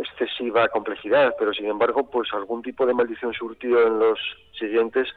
excesiva 0.00 0.68
complejidad, 0.68 1.34
pero 1.38 1.52
sin 1.52 1.66
embargo, 1.66 2.10
pues 2.10 2.32
algún 2.32 2.62
tipo 2.62 2.84
de 2.84 2.94
maldición 2.94 3.32
surtió 3.32 3.86
en 3.86 3.98
los 3.98 4.18
siguientes 4.58 5.08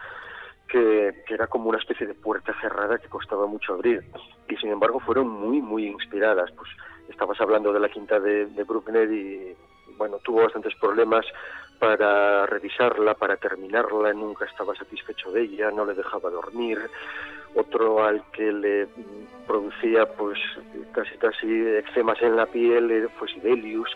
que, 0.71 1.13
era 1.27 1.47
como 1.47 1.69
una 1.69 1.77
especie 1.77 2.07
de 2.07 2.13
puerta 2.13 2.53
cerrada 2.61 2.97
que 2.97 3.09
costaba 3.09 3.45
mucho 3.45 3.73
abrir. 3.73 4.03
Y 4.47 4.55
sin 4.57 4.69
embargo 4.69 4.99
fueron 4.99 5.27
muy, 5.29 5.61
muy 5.61 5.87
inspiradas. 5.87 6.51
Pues 6.51 6.69
estabas 7.09 7.39
hablando 7.41 7.73
de 7.73 7.79
la 7.79 7.89
quinta 7.89 8.19
de, 8.19 8.45
de 8.47 8.63
Bruckner 8.63 9.11
y, 9.11 9.55
bueno, 9.97 10.17
tuvo 10.19 10.43
bastantes 10.43 10.73
problemas 10.75 11.25
para 11.79 12.45
revisarla, 12.45 13.15
para 13.15 13.37
terminarla, 13.37 14.13
nunca 14.13 14.45
estaba 14.45 14.75
satisfecho 14.75 15.31
de 15.31 15.41
ella, 15.41 15.71
no 15.71 15.85
le 15.85 15.95
dejaba 15.95 16.29
dormir. 16.29 16.79
Otro 17.55 18.03
al 18.03 18.23
que 18.31 18.51
le 18.51 18.87
producía 19.45 20.05
pues 20.05 20.39
casi 20.93 21.17
casi 21.17 21.67
eczemas 21.79 22.21
en 22.21 22.37
la 22.37 22.45
piel 22.45 23.09
fue 23.17 23.27
Sibelius 23.27 23.89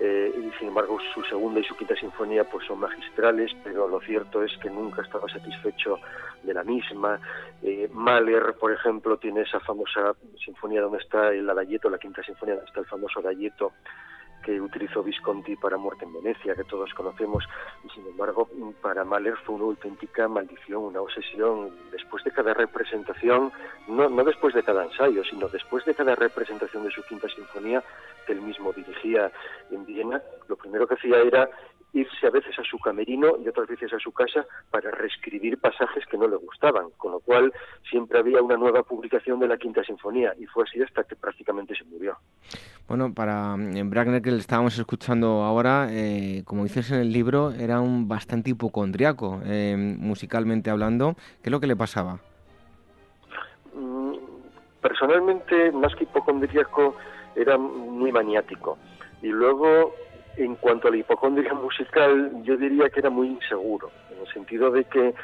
eh, 0.00 0.32
y 0.36 0.58
sin 0.58 0.68
embargo 0.68 0.98
su 1.12 1.22
segunda 1.24 1.60
y 1.60 1.64
su 1.64 1.76
quinta 1.76 1.94
sinfonía 1.96 2.44
pues 2.44 2.66
son 2.66 2.80
magistrales, 2.80 3.52
pero 3.62 3.88
lo 3.88 4.00
cierto 4.00 4.42
es 4.42 4.56
que 4.58 4.70
nunca 4.70 5.02
estaba 5.02 5.28
satisfecho 5.28 5.98
de 6.42 6.54
la 6.54 6.64
misma. 6.64 7.20
Eh, 7.62 7.88
Mahler, 7.92 8.54
por 8.58 8.72
ejemplo, 8.72 9.16
tiene 9.18 9.42
esa 9.42 9.60
famosa 9.60 10.14
sinfonía 10.44 10.80
donde 10.80 10.98
está 10.98 11.32
el 11.32 11.48
Adagietto, 11.48 11.88
la 11.88 11.98
quinta 11.98 12.22
sinfonía 12.22 12.56
donde 12.56 12.68
está 12.68 12.80
el 12.80 12.86
famoso 12.86 13.20
Adagietto, 13.20 13.72
que 14.44 14.60
utilizó 14.60 15.02
Visconti 15.02 15.56
para 15.56 15.76
Muerte 15.76 16.04
en 16.04 16.12
Venecia, 16.12 16.54
que 16.54 16.64
todos 16.64 16.92
conocemos, 16.94 17.44
y 17.82 17.90
sin 17.90 18.06
embargo 18.06 18.48
para 18.82 19.04
Mahler 19.04 19.36
fue 19.38 19.56
una 19.56 19.64
auténtica 19.64 20.28
maldición, 20.28 20.82
una 20.82 21.00
obsesión. 21.00 21.70
Después 21.90 22.22
de 22.24 22.30
cada 22.30 22.54
representación, 22.54 23.52
no, 23.88 24.08
no 24.08 24.24
después 24.24 24.54
de 24.54 24.62
cada 24.62 24.84
ensayo, 24.84 25.24
sino 25.24 25.48
después 25.48 25.84
de 25.84 25.94
cada 25.94 26.14
representación 26.14 26.84
de 26.84 26.90
su 26.90 27.02
quinta 27.04 27.28
sinfonía, 27.28 27.82
que 28.26 28.32
él 28.32 28.42
mismo 28.42 28.72
dirigía 28.72 29.30
en 29.70 29.84
Viena, 29.86 30.22
lo 30.48 30.56
primero 30.56 30.86
que 30.86 30.94
hacía 30.94 31.18
era 31.20 31.48
irse 31.94 32.26
a 32.26 32.30
veces 32.30 32.58
a 32.58 32.64
su 32.64 32.78
camerino 32.78 33.36
y 33.42 33.48
otras 33.48 33.68
veces 33.68 33.92
a 33.92 33.98
su 33.98 34.12
casa 34.12 34.44
para 34.70 34.90
reescribir 34.90 35.58
pasajes 35.58 36.04
que 36.06 36.18
no 36.18 36.28
le 36.28 36.36
gustaban, 36.36 36.90
con 36.98 37.12
lo 37.12 37.20
cual 37.20 37.52
siempre 37.88 38.18
había 38.18 38.42
una 38.42 38.56
nueva 38.56 38.82
publicación 38.82 39.38
de 39.38 39.48
la 39.48 39.56
Quinta 39.56 39.82
Sinfonía 39.84 40.34
y 40.38 40.46
fue 40.46 40.64
así 40.64 40.82
hasta 40.82 41.04
que 41.04 41.14
prácticamente 41.14 41.74
se 41.74 41.84
murió. 41.84 42.16
Bueno, 42.88 43.14
para 43.14 43.54
Wagner 43.56 44.20
que 44.20 44.32
le 44.32 44.38
estábamos 44.38 44.76
escuchando 44.78 45.42
ahora, 45.44 45.86
eh, 45.90 46.42
como 46.44 46.64
dices 46.64 46.90
en 46.90 46.98
el 46.98 47.12
libro, 47.12 47.52
era 47.52 47.80
un 47.80 48.08
bastante 48.08 48.50
hipocondriaco, 48.50 49.40
eh, 49.46 49.76
musicalmente 49.76 50.70
hablando. 50.70 51.14
¿Qué 51.42 51.48
es 51.48 51.50
lo 51.50 51.60
que 51.60 51.66
le 51.66 51.76
pasaba? 51.76 52.18
Mm, 53.72 54.16
personalmente, 54.82 55.72
más 55.72 55.94
que 55.94 56.04
hipocondriaco, 56.04 56.96
era 57.36 57.56
muy 57.56 58.12
maniático. 58.12 58.76
Y 59.22 59.28
luego 59.28 59.94
en 60.36 60.56
cuanto 60.56 60.88
a 60.88 60.90
la 60.90 60.96
hipocondria 60.98 61.54
musical, 61.54 62.30
yo 62.42 62.56
diría 62.56 62.90
que 62.90 63.00
era 63.00 63.10
muy 63.10 63.28
inseguro, 63.28 63.90
en 64.10 64.20
el 64.20 64.32
sentido 64.32 64.70
de 64.70 64.84
que 64.84 65.14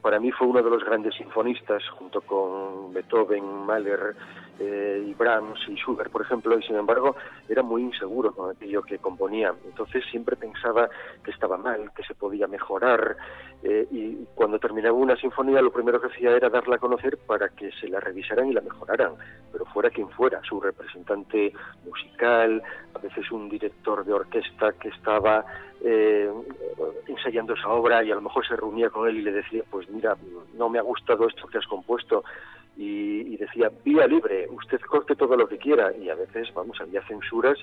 para 0.00 0.20
mí 0.20 0.30
fue 0.32 0.46
uno 0.46 0.62
de 0.62 0.70
los 0.70 0.84
grandes 0.84 1.14
sinfonistas, 1.14 1.82
junto 1.90 2.20
con 2.20 2.92
Beethoven, 2.92 3.44
Mahler 3.44 4.16
eh, 4.58 5.04
y 5.06 5.14
Brahms 5.14 5.60
y 5.68 5.76
Schubert, 5.76 6.10
por 6.10 6.22
ejemplo, 6.22 6.58
y 6.58 6.62
sin 6.62 6.76
embargo 6.76 7.16
era 7.48 7.62
muy 7.62 7.82
inseguro 7.82 8.32
con 8.32 8.50
aquello 8.50 8.82
que 8.82 8.98
componía. 8.98 9.54
Entonces 9.64 10.04
siempre 10.10 10.36
pensaba 10.36 10.88
que 11.22 11.30
estaba 11.30 11.56
mal, 11.56 11.90
que 11.94 12.02
se 12.04 12.14
podía 12.14 12.46
mejorar, 12.46 13.16
eh, 13.62 13.86
y 13.90 14.26
cuando 14.34 14.58
terminaba 14.58 14.96
una 14.96 15.16
sinfonía 15.16 15.62
lo 15.62 15.72
primero 15.72 16.00
que 16.00 16.08
hacía 16.08 16.30
era 16.30 16.48
darla 16.48 16.76
a 16.76 16.78
conocer 16.78 17.18
para 17.18 17.48
que 17.48 17.70
se 17.72 17.88
la 17.88 18.00
revisaran 18.00 18.48
y 18.48 18.52
la 18.52 18.60
mejoraran, 18.60 19.14
pero 19.52 19.64
fuera 19.66 19.90
quien 19.90 20.08
fuera, 20.10 20.40
su 20.42 20.60
representante 20.60 21.52
musical, 21.84 22.62
a 22.94 22.98
veces 22.98 23.30
un 23.30 23.48
director 23.48 24.04
de 24.04 24.12
orquesta 24.12 24.72
que 24.72 24.88
estaba 24.88 25.44
eh, 25.84 26.30
ensayando 27.06 27.54
esa 27.54 27.68
obra 27.68 28.02
y 28.02 28.10
a 28.10 28.14
lo 28.14 28.22
mejor 28.22 28.46
se 28.46 28.56
reunía 28.56 28.90
con 28.90 29.08
él 29.08 29.18
y 29.18 29.22
le 29.22 29.32
decía, 29.32 29.62
pues 29.70 29.88
mira, 29.88 30.16
no 30.54 30.68
me 30.68 30.78
ha 30.78 30.82
gustado 30.82 31.26
esto 31.28 31.46
que 31.46 31.58
has 31.58 31.66
compuesto. 31.66 32.24
Y, 32.76 33.36
decía, 33.36 33.72
vía 33.84 34.06
libre, 34.06 34.46
usted 34.50 34.80
corte 34.82 35.16
todo 35.16 35.36
lo 35.36 35.48
que 35.48 35.58
quiera. 35.58 35.92
Y 35.96 36.10
a 36.10 36.14
veces, 36.14 36.52
vamos, 36.54 36.80
había 36.80 37.02
censuras 37.08 37.58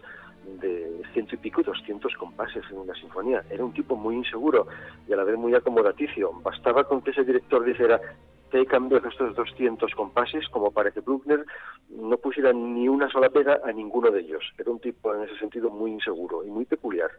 de 0.61 1.01
ciento 1.13 1.35
y 1.35 1.37
pico, 1.37 1.63
doscientos 1.63 2.13
compases 2.15 2.63
en 2.69 2.79
una 2.79 2.93
sinfonía. 2.95 3.41
Era 3.49 3.63
un 3.63 3.73
tipo 3.73 3.95
muy 3.95 4.15
inseguro 4.15 4.67
y 5.07 5.13
a 5.13 5.15
la 5.15 5.23
vez 5.23 5.37
muy 5.37 5.55
acomodaticio. 5.55 6.33
Bastaba 6.43 6.83
con 6.83 7.01
que 7.01 7.11
ese 7.11 7.23
director 7.23 7.63
dijera, 7.63 8.01
te 8.55 8.61
he 8.61 8.65
cambiado 8.65 9.09
estos 9.09 9.35
200 9.35 9.93
compases 9.95 10.47
como 10.47 10.71
para 10.71 10.89
que 10.89 11.01
Bruckner 11.01 11.45
no 11.89 12.17
pusiera 12.17 12.53
ni 12.53 12.87
una 12.87 13.09
sola 13.09 13.29
pega 13.29 13.59
a 13.65 13.73
ninguno 13.73 14.09
de 14.11 14.21
ellos. 14.21 14.43
Era 14.57 14.71
un 14.71 14.79
tipo 14.79 15.13
en 15.13 15.23
ese 15.23 15.37
sentido 15.39 15.69
muy 15.69 15.91
inseguro 15.91 16.41
y 16.45 16.49
muy 16.49 16.63
peculiar. 16.63 17.11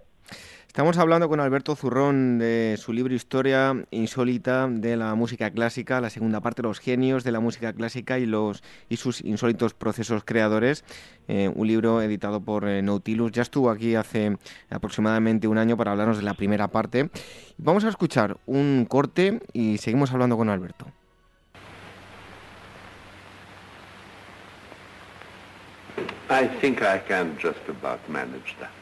Estamos 0.67 0.97
hablando 0.97 1.29
con 1.29 1.41
Alberto 1.41 1.77
Zurrón 1.77 2.39
de 2.39 2.77
su 2.79 2.95
libro 2.95 3.13
Historia 3.13 3.85
insólita 3.91 4.67
de 4.67 4.97
la 4.97 5.15
música 5.15 5.51
clásica, 5.51 6.01
la 6.01 6.09
segunda 6.09 6.41
parte, 6.41 6.63
los 6.63 6.81
genios 6.81 7.23
de 7.23 7.33
la 7.33 7.41
música 7.41 7.75
clásica 7.75 8.19
y 8.19 8.25
los 8.25 8.63
y 8.89 8.97
sus 8.97 9.23
insólitos 9.23 9.75
procesos 9.75 10.25
creadores, 10.25 10.85
eh, 11.29 11.53
un 11.55 11.67
libro 11.67 12.01
editado 12.01 12.41
por 12.41 12.67
eh, 12.67 12.81
Nautilus. 12.81 13.33
Ya 13.33 13.43
estuvo 13.43 13.69
aquí 13.69 13.95
hace 13.95 14.39
aproximadamente 14.71 15.49
un 15.49 15.59
año 15.59 15.77
para 15.77 15.91
hablarnos 15.91 16.17
de 16.17 16.25
la 16.25 16.33
primera 16.33 16.69
parte. 16.69 17.11
Vamos 17.59 17.85
a 17.85 17.91
escuchar 17.91 18.39
un 18.47 18.87
corte 18.89 19.41
y 19.53 19.77
seguimos 19.77 20.13
hablando 20.13 20.39
con 20.39 20.49
Alberto. 20.49 20.87
I 26.29 26.49
think 26.61 26.83
I 26.83 26.99
can 26.99 27.39
just 27.39 27.61
about 27.69 28.01
manage 28.09 28.57
that. 28.59 28.73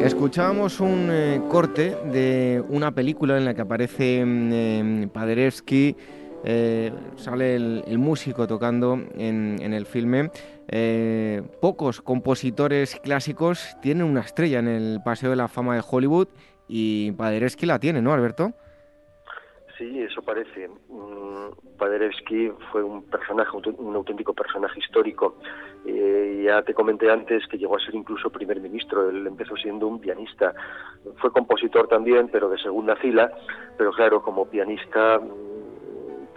Escuchábamos 0.00 0.78
un 0.80 1.08
eh, 1.10 1.40
corte 1.48 1.96
de 2.12 2.62
una 2.68 2.92
película 2.92 3.36
en 3.36 3.44
la 3.46 3.54
que 3.54 3.62
aparece 3.62 4.24
mm, 4.24 4.52
eh, 4.52 5.08
Paderewski 5.12 5.96
eh, 6.44 6.92
sale 7.16 7.56
el, 7.56 7.98
músico 7.98 8.46
tocando 8.46 8.98
en, 9.16 9.60
el 9.60 9.86
filme. 9.86 10.30
Eh, 10.68 11.42
pocos 11.60 12.00
compositores 12.00 12.96
clásicos 13.00 13.76
tienen 13.80 14.04
una 14.06 14.20
estrella 14.20 14.58
en 14.58 14.68
el 14.68 15.00
Paseo 15.04 15.30
de 15.30 15.36
la 15.36 15.48
Fama 15.48 15.74
de 15.74 15.82
Hollywood 15.88 16.28
y 16.68 17.12
Paderewski 17.12 17.66
la 17.66 17.78
tiene, 17.78 18.02
¿no, 18.02 18.12
Alberto? 18.12 18.52
Sí, 19.78 20.02
eso 20.02 20.22
parece. 20.22 20.68
Mm, 20.88 21.76
Paderewski 21.78 22.50
fue 22.72 22.82
un 22.82 23.04
personaje, 23.04 23.56
un 23.78 23.94
auténtico 23.94 24.34
personaje 24.34 24.80
histórico. 24.80 25.36
Eh, 25.86 26.42
ya 26.44 26.62
te 26.62 26.74
comenté 26.74 27.10
antes 27.10 27.46
que 27.46 27.58
llegó 27.58 27.76
a 27.76 27.80
ser 27.80 27.94
incluso 27.94 28.30
primer 28.30 28.60
ministro. 28.60 29.08
Él 29.08 29.26
empezó 29.26 29.56
siendo 29.56 29.86
un 29.86 30.00
pianista. 30.00 30.52
Fue 31.18 31.30
compositor 31.32 31.86
también, 31.86 32.28
pero 32.28 32.50
de 32.50 32.58
segunda 32.58 32.96
fila. 32.96 33.32
Pero 33.76 33.92
claro, 33.92 34.20
como 34.20 34.46
pianista 34.50 35.20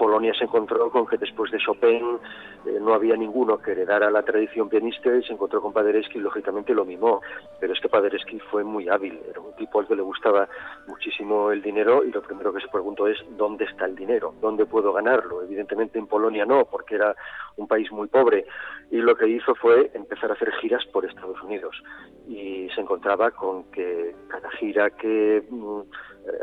Polonia 0.01 0.33
se 0.33 0.45
encontró 0.45 0.89
con 0.89 1.05
que 1.05 1.15
después 1.15 1.51
de 1.51 1.59
Chopin 1.59 2.17
eh, 2.65 2.79
no 2.81 2.95
había 2.95 3.15
ninguno 3.15 3.59
que 3.59 3.73
heredara 3.73 4.09
la 4.09 4.23
tradición 4.23 4.67
pianista 4.67 5.15
y 5.15 5.21
se 5.21 5.33
encontró 5.33 5.61
con 5.61 5.73
Paderewski 5.73 6.17
y 6.17 6.21
lógicamente 6.21 6.73
lo 6.73 6.85
mimó. 6.85 7.21
Pero 7.59 7.73
este 7.73 7.87
Paderewski 7.87 8.39
fue 8.39 8.63
muy 8.63 8.89
hábil, 8.89 9.19
era 9.29 9.39
un 9.39 9.53
tipo 9.57 9.79
al 9.79 9.87
que 9.87 9.95
le 9.95 10.01
gustaba 10.01 10.49
muchísimo 10.87 11.51
el 11.51 11.61
dinero 11.61 12.03
y 12.03 12.11
lo 12.11 12.23
primero 12.23 12.51
que 12.51 12.61
se 12.61 12.67
preguntó 12.69 13.05
es 13.05 13.19
¿dónde 13.37 13.65
está 13.65 13.85
el 13.85 13.95
dinero? 13.95 14.33
¿Dónde 14.41 14.65
puedo 14.65 14.91
ganarlo? 14.91 15.43
Evidentemente 15.43 15.99
en 15.99 16.07
Polonia 16.07 16.47
no, 16.47 16.65
porque 16.65 16.95
era 16.95 17.15
un 17.57 17.67
país 17.67 17.91
muy 17.91 18.07
pobre 18.07 18.47
y 18.89 18.97
lo 18.97 19.15
que 19.15 19.27
hizo 19.27 19.53
fue 19.53 19.91
empezar 19.93 20.31
a 20.31 20.33
hacer 20.33 20.51
giras 20.53 20.83
por 20.91 21.05
Estados 21.05 21.39
Unidos 21.43 21.79
y 22.27 22.69
se 22.73 22.81
encontraba 22.81 23.29
con 23.29 23.65
que 23.65 24.15
cada 24.29 24.49
gira 24.49 24.89
que 24.89 25.43
mm, 25.47 25.81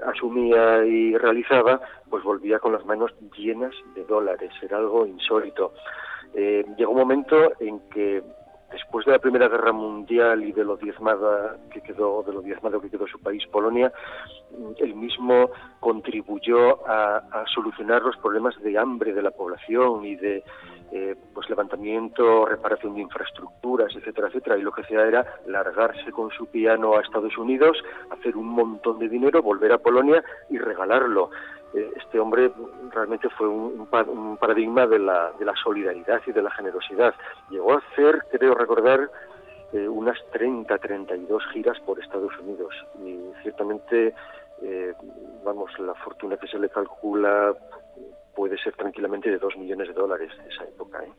asumía 0.07 0.85
y 0.85 1.17
realizaba, 1.17 1.81
pues 2.09 2.25
volvía 2.25 2.59
con 2.59 2.73
las 2.73 2.85
manos 2.85 3.13
llenas 3.37 3.75
de 3.95 4.05
dólares, 4.05 4.51
era 4.63 4.79
algo 4.79 5.07
insólito. 5.07 5.73
Eh, 6.35 6.65
llegó 6.77 6.93
un 6.93 6.99
momento 6.99 7.53
en 7.61 7.81
que 7.91 8.23
después 8.71 9.07
de 9.07 9.13
la 9.13 9.19
Primera 9.19 9.49
Guerra 9.49 9.73
Mundial 9.73 10.43
y 10.45 10.53
de 10.53 10.65
lo 10.65 10.77
diezmada 10.77 11.57
que 11.71 11.81
quedó, 11.81 12.23
de 12.23 12.33
lo 12.33 12.43
diezmado 12.43 12.81
que 12.81 12.91
quedó 12.91 13.07
su 13.07 13.21
país, 13.21 13.45
Polonia, 13.51 13.93
él 14.79 14.95
mismo 14.95 15.51
contribuyó 15.81 16.87
a, 16.89 17.45
solucionar 17.55 18.03
los 18.03 18.17
problemas 18.19 18.61
de 18.63 18.79
hambre 18.79 19.13
de 19.13 19.23
la 19.23 19.31
población 19.31 20.05
y 20.05 20.17
de 20.17 20.45
eh, 20.91 21.15
pues 21.35 21.49
levantamiento, 21.51 22.47
reparación 22.47 22.95
de 22.95 23.03
infraestructuras, 23.03 23.95
etcétera, 23.95 24.29
etcétera. 24.29 24.59
Y 24.59 24.63
lo 24.63 24.73
que 24.73 24.83
hacía 24.83 25.07
era 25.07 25.25
largarse 25.47 26.11
con 26.13 26.31
su 26.31 26.47
piano 26.47 26.97
a 26.97 27.03
Estados 27.03 27.37
Unidos, 27.37 27.79
hacer 28.11 28.37
un 28.37 28.49
montón 28.49 28.99
de 28.99 29.09
dinero, 29.09 29.43
volver 29.43 29.73
a 29.73 29.79
Polonia 29.79 30.23
y 30.51 30.59
regalarlo. 30.59 31.31
Eh, 31.75 31.91
este 31.97 32.19
hombre 32.19 32.51
realmente 32.91 33.29
fue 33.31 33.49
un, 33.49 33.87
paradigma 34.39 34.87
de 34.87 34.99
la, 34.99 35.33
de 35.39 35.45
la, 35.45 35.55
solidaridad 35.63 36.21
y 36.27 36.33
de 36.33 36.43
la 36.43 36.51
generosidad. 36.51 37.15
Llegó 37.51 37.75
a 37.75 37.79
hacer, 37.79 38.25
creo 38.31 38.55
recordar, 38.55 39.11
eh, 39.73 39.87
unas 39.87 40.19
30, 40.33 40.79
32 40.79 41.43
giras 41.53 41.79
por 41.81 42.01
Estados 42.01 42.33
Unidos 42.39 42.75
y 43.05 43.19
ciertamente, 43.43 44.15
eh, 44.63 44.95
vamos, 45.45 45.79
la 45.79 45.95
fortuna 45.95 46.39
que 46.39 46.49
se 46.49 46.59
le 46.59 46.71
calcula 46.71 47.55
puede 48.35 48.57
ser 48.57 48.75
tranquilamente 48.77 49.31
de 49.31 49.39
2 49.39 49.59
millones 49.59 49.89
de 49.89 49.95
dólares 49.95 50.33
esa 50.49 50.65
época. 50.65 51.05
¿eh? 51.05 51.13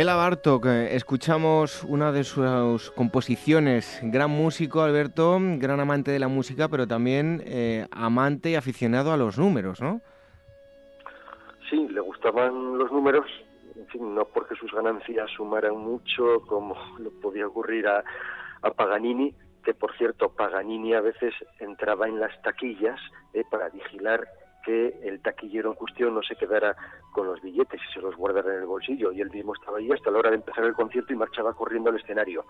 Bela 0.00 0.16
Bartok, 0.16 0.64
escuchamos 0.64 1.84
una 1.84 2.10
de 2.10 2.24
sus 2.24 2.90
composiciones, 2.92 4.00
gran 4.02 4.30
músico 4.30 4.80
Alberto, 4.80 5.38
gran 5.58 5.78
amante 5.78 6.10
de 6.10 6.18
la 6.18 6.28
música, 6.28 6.68
pero 6.68 6.86
también 6.86 7.42
eh, 7.44 7.86
amante 7.90 8.48
y 8.48 8.54
aficionado 8.54 9.12
a 9.12 9.18
los 9.18 9.38
números, 9.38 9.82
¿no? 9.82 10.00
Sí, 11.68 11.86
le 11.88 12.00
gustaban 12.00 12.78
los 12.78 12.90
números, 12.90 13.26
en 13.92 14.14
no 14.14 14.24
porque 14.24 14.54
sus 14.54 14.72
ganancias 14.72 15.30
sumaran 15.36 15.76
mucho, 15.76 16.46
como 16.46 16.76
le 16.98 17.10
podía 17.10 17.46
ocurrir 17.46 17.86
a, 17.86 18.02
a 18.62 18.70
Paganini, 18.70 19.34
que 19.62 19.74
por 19.74 19.94
cierto 19.98 20.30
Paganini 20.30 20.94
a 20.94 21.02
veces 21.02 21.34
entraba 21.58 22.08
en 22.08 22.18
las 22.18 22.40
taquillas 22.40 22.98
eh, 23.34 23.44
para 23.50 23.68
vigilar 23.68 24.26
que 24.64 25.00
el 25.02 25.20
taquillero 25.20 25.70
en 25.70 25.76
cuestión 25.76 26.14
no 26.14 26.22
se 26.22 26.36
quedara 26.36 26.76
con 27.12 27.26
los 27.26 27.40
billetes 27.40 27.80
y 27.88 27.92
se 27.92 28.00
los 28.00 28.16
guardara 28.16 28.52
en 28.54 28.60
el 28.60 28.66
bolsillo 28.66 29.12
y 29.12 29.20
él 29.20 29.30
mismo 29.30 29.54
estaba 29.54 29.78
ahí 29.78 29.90
hasta 29.90 30.10
la 30.10 30.18
hora 30.18 30.30
de 30.30 30.36
empezar 30.36 30.64
el 30.64 30.74
concierto 30.74 31.12
y 31.12 31.16
marchaba 31.16 31.54
corriendo 31.54 31.90
al 31.90 31.96
escenario. 31.96 32.44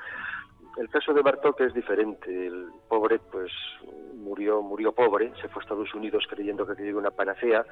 El 0.76 0.88
caso 0.88 1.12
de 1.12 1.22
Bartok 1.22 1.60
es 1.62 1.74
diferente. 1.74 2.46
El 2.46 2.68
pobre, 2.88 3.18
pues, 3.18 3.52
murió, 4.14 4.62
murió 4.62 4.92
pobre, 4.92 5.32
se 5.40 5.48
fue 5.48 5.60
a 5.60 5.64
Estados 5.64 5.94
Unidos 5.94 6.26
creyendo 6.28 6.66
que 6.66 6.74
tenía 6.74 6.96
una 6.96 7.10
panacea 7.10 7.64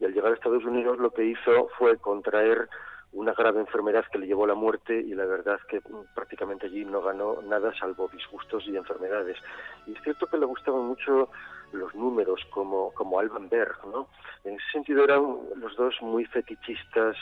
y 0.00 0.04
al 0.04 0.12
llegar 0.12 0.32
a 0.32 0.34
Estados 0.34 0.64
Unidos 0.64 0.98
lo 0.98 1.10
que 1.10 1.24
hizo 1.24 1.68
fue 1.78 1.96
contraer 1.98 2.68
una 3.12 3.32
grave 3.32 3.60
enfermedad 3.60 4.04
que 4.12 4.18
le 4.18 4.26
llevó 4.26 4.44
a 4.44 4.48
la 4.48 4.54
muerte 4.54 5.00
y 5.00 5.14
la 5.14 5.24
verdad 5.24 5.58
que 5.68 5.80
prácticamente 6.14 6.66
allí 6.66 6.84
no 6.84 7.00
ganó 7.00 7.40
nada 7.42 7.72
salvo 7.78 8.08
disgustos 8.08 8.64
y 8.66 8.76
enfermedades. 8.76 9.38
Y 9.86 9.92
es 9.92 10.02
cierto 10.02 10.26
que 10.26 10.36
le 10.36 10.44
gustaban 10.44 10.84
mucho 10.84 11.30
los 11.72 11.94
números 11.94 12.40
como, 12.50 12.92
como 12.92 13.18
Alban 13.18 13.48
Berg, 13.48 13.76
¿no? 13.86 14.08
En 14.44 14.54
ese 14.54 14.64
sentido 14.72 15.04
eran 15.04 15.22
los 15.56 15.76
dos 15.76 15.94
muy 16.00 16.24
fetichistas, 16.26 17.16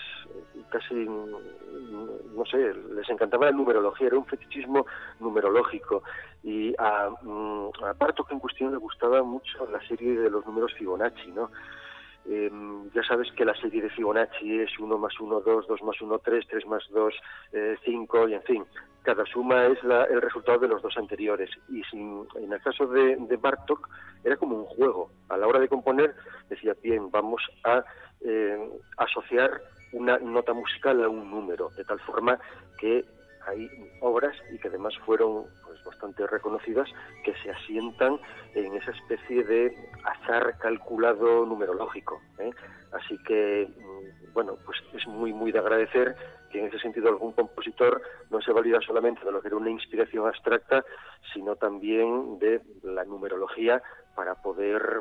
casi, 0.71 0.95
no 0.95 2.45
sé, 2.51 2.75
les 2.95 3.09
encantaba 3.09 3.47
la 3.47 3.53
numerología, 3.53 4.09
era 4.09 4.19
un 4.19 4.27
fetichismo 4.27 4.87
numerológico. 5.21 6.03
Y 6.43 6.75
a, 6.79 7.11
mm, 7.23 7.71
a 7.85 7.95
que 7.95 8.35
en 8.35 8.41
cuestión 8.41 8.73
le 8.73 8.79
gustaba 8.79 9.23
mucho 9.23 9.67
la 9.73 9.81
serie 9.89 10.19
de 10.19 10.31
los 10.31 10.45
números 10.45 10.75
Fibonacci, 10.75 11.33
¿no? 11.33 11.51
Eh, 12.27 12.51
ya 12.95 13.03
sabes 13.03 13.31
que 13.33 13.45
la 13.45 13.55
serie 13.55 13.83
de 13.83 13.91
Fibonacci 13.91 14.61
es 14.61 14.79
1 14.79 14.99
más 14.99 15.19
1, 15.21 15.41
2, 15.41 15.67
2 15.67 15.83
más 15.83 16.01
1, 16.01 16.19
3, 16.19 16.47
3 16.49 16.67
más 16.67 16.83
2, 16.91 17.15
eh, 17.53 17.77
5, 17.85 18.29
y 18.29 18.35
en 18.35 18.43
fin, 18.43 18.65
cada 19.03 19.27
suma 19.27 19.67
es 19.67 19.83
la, 19.85 20.05
el 20.05 20.23
resultado 20.23 20.59
de 20.59 20.69
los 20.69 20.81
dos 20.83 20.97
anteriores. 20.97 21.51
Y 21.69 21.83
sin, 21.85 22.27
en 22.37 22.53
el 22.53 22.61
caso 22.63 22.87
de, 22.87 23.17
de, 23.17 23.37
Bartok, 23.37 23.89
era 24.25 24.37
como 24.37 24.57
un 24.57 24.65
juego. 24.65 25.11
A 25.29 25.37
la 25.37 25.47
hora 25.47 25.61
de 25.61 25.69
componer, 25.69 26.15
decía, 26.49 26.75
bien, 26.83 27.11
vamos 27.11 27.43
a 27.65 27.85
eh, 28.23 28.71
asociar 28.97 29.61
una 29.93 30.19
nota 30.19 30.55
musical 30.55 31.05
a 31.05 31.09
un 31.09 31.31
número, 31.31 31.69
de 31.77 31.85
tal 31.85 32.01
forma 32.01 32.39
que 32.79 33.05
hay 33.47 33.71
obras 34.01 34.37
y 34.53 34.59
que 34.59 34.69
además 34.69 34.95
fueron 35.05 35.45
pues, 35.65 35.83
bastante 35.85 36.27
reconocidas 36.27 36.89
que 37.25 37.35
se 37.43 37.51
asientan 37.51 38.19
en 38.55 38.75
esa 38.77 38.91
especie 38.93 39.45
de 39.45 39.77
azar 40.05 40.57
calculado 40.59 41.47
numerológico. 41.47 42.21
¿eh? 42.39 42.51
Así 42.93 43.19
que, 43.27 43.69
mm, 43.69 44.33
bueno, 44.33 44.57
pues 44.65 44.79
es 44.95 45.07
muy, 45.07 45.33
muy 45.33 45.53
de 45.53 45.59
agradecer 45.59 46.17
que 46.51 46.61
en 46.61 46.67
ese 46.67 46.79
sentido 46.79 47.09
algún 47.09 47.33
compositor 47.33 48.01
no 48.31 48.41
se 48.41 48.53
valida 48.53 48.81
solamente 48.81 49.25
de 49.25 49.33
lo 49.33 49.41
que 49.41 49.49
era 49.49 49.57
una 49.57 49.71
inspiración 49.71 50.27
abstracta, 50.27 50.85
sino 51.33 51.57
también 51.57 52.39
de 52.39 52.61
la 52.85 53.05
numerología 53.05 53.83
para 54.15 54.37
poder 54.37 55.01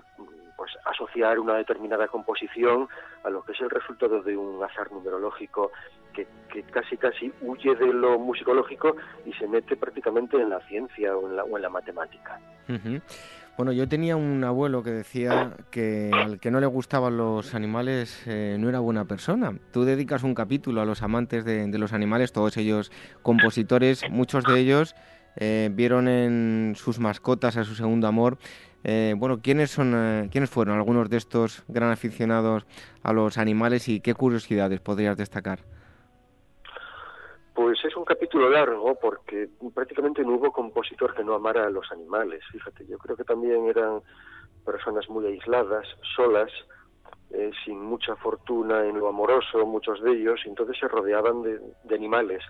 pues 0.58 0.72
asociar 0.86 1.40
una 1.40 1.56
determinada 1.56 2.08
composición 2.08 2.88
a 3.24 3.30
lo 3.30 3.44
que 3.44 3.54
es 3.54 3.62
el 3.62 3.70
resultado 3.70 4.22
de 4.22 4.38
un 4.38 4.64
azar 4.64 4.92
numerológico 4.92 5.72
que, 6.14 6.28
casi 6.72 6.98
casi 6.98 7.34
huye 7.42 7.76
de 7.76 7.92
lo 7.92 8.20
musicológico 8.20 8.96
y 9.26 9.34
se 9.34 9.48
mete 9.48 9.76
prácticamente 9.76 10.38
en 10.38 10.50
la 10.50 10.60
ciencia 10.68 11.16
o 11.18 11.28
en 11.28 11.36
la, 11.36 11.44
o 11.44 11.56
en 11.58 11.62
la 11.64 11.70
matemática. 11.70 12.40
Bueno, 13.56 13.72
yo 13.72 13.88
tenía 13.88 14.16
un 14.16 14.44
abuelo 14.44 14.82
que 14.82 14.90
decía 14.90 15.56
que 15.70 16.10
al 16.12 16.40
que 16.40 16.50
no 16.50 16.60
le 16.60 16.66
gustaban 16.66 17.18
los 17.18 17.54
animales 17.54 18.24
eh, 18.26 18.58
no 18.60 18.68
era 18.68 18.80
buena 18.80 19.06
persona. 19.06 19.54
Tú 19.72 19.84
dedicas 19.84 20.24
un 20.24 20.34
capítulo 20.34 20.82
a 20.82 20.86
los 20.86 21.04
amantes 21.04 21.46
de, 21.46 21.68
los 21.78 21.94
animales, 21.94 22.34
todos 22.34 22.58
ellos 22.58 22.92
compositores, 23.22 24.10
muchos 24.10 24.44
de 24.44 24.60
ellos 24.60 24.96
eh, 25.36 25.70
vieron 25.72 26.08
en 26.08 26.74
sus 26.76 27.00
mascotas 27.00 27.56
a 27.58 27.64
su 27.64 27.76
segundo 27.76 28.08
amor. 28.08 28.40
Eh, 28.84 29.14
bueno, 29.18 29.40
¿quiénes, 29.42 29.72
son, 29.72 30.30
¿quiénes 30.32 30.50
fueron 30.50 30.78
algunos 30.78 31.10
de 31.10 31.18
estos 31.18 31.64
gran 31.68 31.92
aficionados 31.92 32.66
a 33.02 33.14
los 33.14 33.38
animales 33.38 33.88
y 33.88 34.02
qué 34.02 34.14
curiosidades 34.14 34.82
podrías 34.82 35.18
destacar? 35.18 35.60
Pues 37.54 37.78
es 37.86 37.96
un 37.96 38.04
capítulo 38.04 38.50
largo 38.50 38.96
porque 39.00 39.48
prácticamente 39.74 40.24
no 40.24 40.34
hubo 40.34 40.52
compositor 40.52 41.14
que 41.14 41.24
no 41.24 41.36
amara 41.36 41.66
a 41.66 41.70
los 41.70 41.92
animales. 41.92 42.42
Fíjate, 42.52 42.86
yo 42.88 42.98
creo 42.98 43.16
que 43.16 43.24
también 43.24 43.68
eran 43.68 44.02
personas 44.66 45.08
muy 45.08 45.28
aisladas, 45.28 45.86
solas, 46.16 46.52
eh, 47.30 47.52
sin 47.64 47.80
mucha 47.80 48.16
fortuna 48.16 48.86
en 48.86 48.98
lo 48.98 49.08
amoroso, 49.08 49.66
muchos 49.66 50.02
de 50.02 50.12
ellos, 50.14 50.40
y 50.46 50.50
entonces 50.50 50.78
se 50.80 50.88
rodeaban 50.88 51.44
de, 51.44 51.60
de 51.84 51.96
animales. 51.96 52.44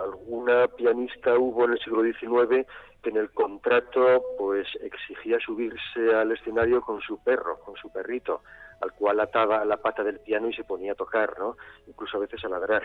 Alguna 0.00 0.68
pianista 0.68 1.36
hubo 1.38 1.64
en 1.64 1.72
el 1.72 1.78
siglo 1.80 2.02
XIX 2.02 2.66
que 3.02 3.10
en 3.10 3.16
el 3.16 3.30
contrato 3.30 4.22
pues 4.38 4.66
exigía 4.80 5.38
subirse 5.40 6.14
al 6.14 6.32
escenario 6.32 6.80
con 6.80 7.00
su 7.00 7.22
perro, 7.22 7.58
con 7.60 7.74
su 7.76 7.90
perrito 7.92 8.42
al 8.82 8.92
cual 8.92 9.20
ataba 9.20 9.64
la 9.64 9.76
pata 9.76 10.02
del 10.02 10.18
piano 10.20 10.48
y 10.48 10.54
se 10.54 10.64
ponía 10.64 10.92
a 10.92 10.96
tocar, 10.96 11.38
¿no? 11.38 11.56
Incluso 11.86 12.16
a 12.16 12.20
veces 12.20 12.44
a 12.44 12.48
ladrar. 12.48 12.82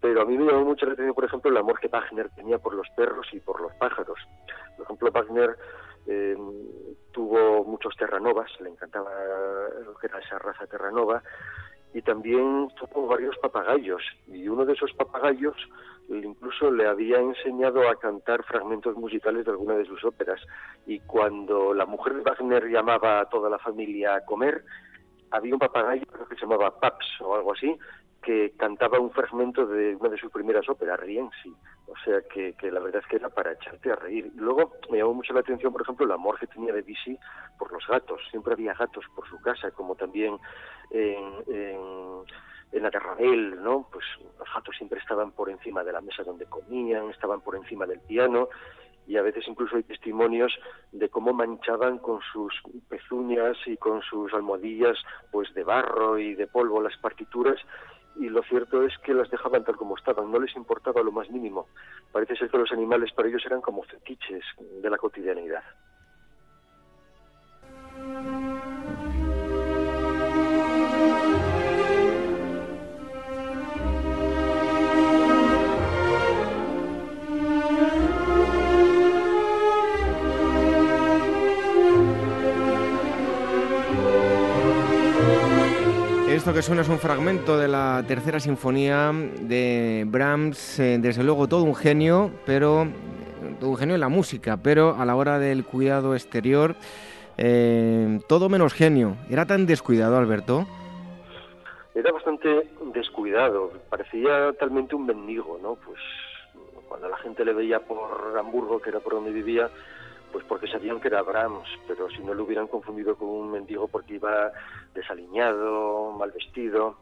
Pero 0.00 0.22
a 0.22 0.24
mí 0.24 0.38
me 0.38 0.46
llamó 0.46 0.64
mucho 0.64 0.86
la 0.86 0.92
atención, 0.92 1.14
por 1.14 1.24
ejemplo, 1.24 1.50
el 1.50 1.56
amor 1.56 1.80
que 1.80 1.88
Wagner 1.88 2.30
tenía 2.30 2.58
por 2.58 2.74
los 2.74 2.88
perros 2.96 3.26
y 3.32 3.40
por 3.40 3.60
los 3.60 3.72
pájaros. 3.74 4.18
Por 4.76 4.84
ejemplo, 4.84 5.10
Wagner 5.10 5.56
eh, 6.06 6.36
tuvo 7.10 7.64
muchos 7.64 7.96
terranovas, 7.96 8.48
le 8.60 8.70
encantaba 8.70 9.10
lo 9.84 9.94
que 9.96 10.06
era 10.06 10.20
esa 10.20 10.38
raza 10.38 10.66
terranova, 10.66 11.22
y 11.94 12.02
también 12.02 12.68
tuvo 12.76 13.06
varios 13.06 13.38
papagayos, 13.38 14.02
y 14.26 14.48
uno 14.48 14.64
de 14.64 14.72
esos 14.74 14.92
papagayos 14.94 15.56
incluso 16.08 16.70
le 16.70 16.86
había 16.86 17.18
enseñado 17.18 17.88
a 17.88 17.96
cantar 17.96 18.42
fragmentos 18.44 18.96
musicales 18.96 19.44
de 19.46 19.52
alguna 19.52 19.74
de 19.74 19.86
sus 19.86 20.04
óperas, 20.04 20.40
y 20.86 20.98
cuando 21.00 21.72
la 21.72 21.86
mujer 21.86 22.14
de 22.14 22.22
Wagner 22.22 22.68
llamaba 22.68 23.20
a 23.20 23.28
toda 23.28 23.48
la 23.48 23.58
familia 23.58 24.16
a 24.16 24.24
comer, 24.24 24.64
había 25.30 25.54
un 25.54 25.60
papagayo 25.60 26.04
que 26.28 26.34
se 26.34 26.42
llamaba 26.42 26.78
Paps 26.78 27.20
o 27.20 27.34
algo 27.36 27.52
así, 27.52 27.74
que 28.24 28.54
cantaba 28.56 28.98
un 28.98 29.10
fragmento 29.10 29.66
de 29.66 29.94
una 29.96 30.08
de 30.08 30.18
sus 30.18 30.32
primeras 30.32 30.68
óperas, 30.68 30.98
Rienzi. 30.98 31.54
O 31.86 31.94
sea 32.04 32.22
que, 32.22 32.54
la 32.70 32.80
verdad 32.80 33.02
es 33.02 33.08
que 33.08 33.16
era 33.16 33.28
para 33.28 33.52
echarte 33.52 33.92
a 33.92 33.96
reír. 33.96 34.32
Luego 34.36 34.72
me 34.90 34.98
llamó 34.98 35.14
mucho 35.14 35.34
la 35.34 35.40
atención, 35.40 35.72
por 35.72 35.82
ejemplo, 35.82 36.06
el 36.06 36.12
amor 36.12 36.38
que 36.38 36.46
tenía 36.46 36.72
Debussy 36.72 37.18
por 37.58 37.70
los 37.72 37.86
gatos. 37.86 38.20
Siempre 38.30 38.54
había 38.54 38.72
gatos 38.74 39.04
por 39.14 39.28
su 39.28 39.38
casa, 39.40 39.70
como 39.72 39.94
también 39.94 40.38
en, 40.90 41.34
en, 41.48 41.80
en 42.72 42.82
la 42.82 42.90
él, 43.18 43.62
¿no? 43.62 43.88
Pues 43.92 44.04
los 44.38 44.48
gatos 44.52 44.74
siempre 44.76 44.98
estaban 44.98 45.32
por 45.32 45.50
encima 45.50 45.84
de 45.84 45.92
la 45.92 46.00
mesa 46.00 46.22
donde 46.24 46.46
comían, 46.46 47.10
estaban 47.10 47.42
por 47.42 47.56
encima 47.56 47.86
del 47.86 48.00
piano 48.00 48.48
y 49.06 49.16
a 49.16 49.22
veces 49.22 49.44
incluso 49.46 49.76
hay 49.76 49.82
testimonios 49.82 50.52
de 50.92 51.08
cómo 51.08 51.32
manchaban 51.32 51.98
con 51.98 52.20
sus 52.32 52.54
pezuñas 52.88 53.56
y 53.66 53.76
con 53.76 54.00
sus 54.02 54.32
almohadillas 54.32 54.96
pues 55.30 55.52
de 55.54 55.62
barro 55.62 56.18
y 56.18 56.34
de 56.34 56.46
polvo 56.46 56.80
las 56.80 56.96
partituras 56.98 57.60
y 58.16 58.28
lo 58.28 58.42
cierto 58.42 58.82
es 58.84 58.96
que 58.98 59.14
las 59.14 59.30
dejaban 59.30 59.64
tal 59.64 59.76
como 59.76 59.96
estaban, 59.96 60.30
no 60.30 60.38
les 60.38 60.54
importaba 60.56 61.02
lo 61.02 61.12
más 61.12 61.30
mínimo. 61.30 61.68
Parece 62.12 62.36
ser 62.36 62.50
que 62.50 62.58
los 62.58 62.72
animales 62.72 63.12
para 63.12 63.28
ellos 63.28 63.44
eran 63.46 63.60
como 63.60 63.82
fetiches 63.82 64.44
de 64.82 64.90
la 64.90 64.98
cotidianidad. 64.98 65.62
Esto 86.44 86.52
que 86.52 86.60
suena 86.60 86.82
es 86.82 86.90
un 86.90 86.98
fragmento 86.98 87.56
de 87.56 87.68
la 87.68 88.04
tercera 88.06 88.38
sinfonía 88.38 89.12
de 89.14 90.04
Brahms, 90.06 90.78
eh, 90.78 90.98
desde 91.00 91.24
luego 91.24 91.48
todo 91.48 91.62
un 91.62 91.74
genio, 91.74 92.32
pero 92.44 92.86
todo 93.58 93.70
un 93.70 93.78
genio 93.78 93.94
en 93.94 94.02
la 94.02 94.10
música, 94.10 94.58
pero 94.58 94.94
a 94.94 95.06
la 95.06 95.16
hora 95.16 95.38
del 95.38 95.64
cuidado 95.64 96.12
exterior, 96.12 96.76
eh, 97.38 98.20
todo 98.28 98.50
menos 98.50 98.74
genio. 98.74 99.16
¿Era 99.30 99.46
tan 99.46 99.64
descuidado, 99.64 100.18
Alberto? 100.18 100.66
Era 101.94 102.12
bastante 102.12 102.68
descuidado, 102.92 103.72
parecía 103.88 104.52
talmente 104.60 104.94
un 104.94 105.06
mendigo, 105.06 105.58
¿no? 105.62 105.76
Pues 105.76 105.98
cuando 106.86 107.08
la 107.08 107.16
gente 107.16 107.42
le 107.46 107.54
veía 107.54 107.80
por 107.80 108.36
Hamburgo, 108.38 108.82
que 108.82 108.90
era 108.90 109.00
por 109.00 109.14
donde 109.14 109.30
vivía, 109.30 109.70
pues 110.34 110.44
porque 110.46 110.66
sabían 110.66 111.00
que 111.00 111.06
era 111.06 111.22
Brahms, 111.22 111.68
pero 111.86 112.10
si 112.10 112.18
no 112.18 112.34
lo 112.34 112.42
hubieran 112.42 112.66
confundido 112.66 113.14
con 113.14 113.28
un 113.28 113.52
mendigo 113.52 113.86
porque 113.86 114.14
iba 114.14 114.50
desaliñado, 114.92 116.10
mal 116.10 116.32
vestido, 116.32 116.96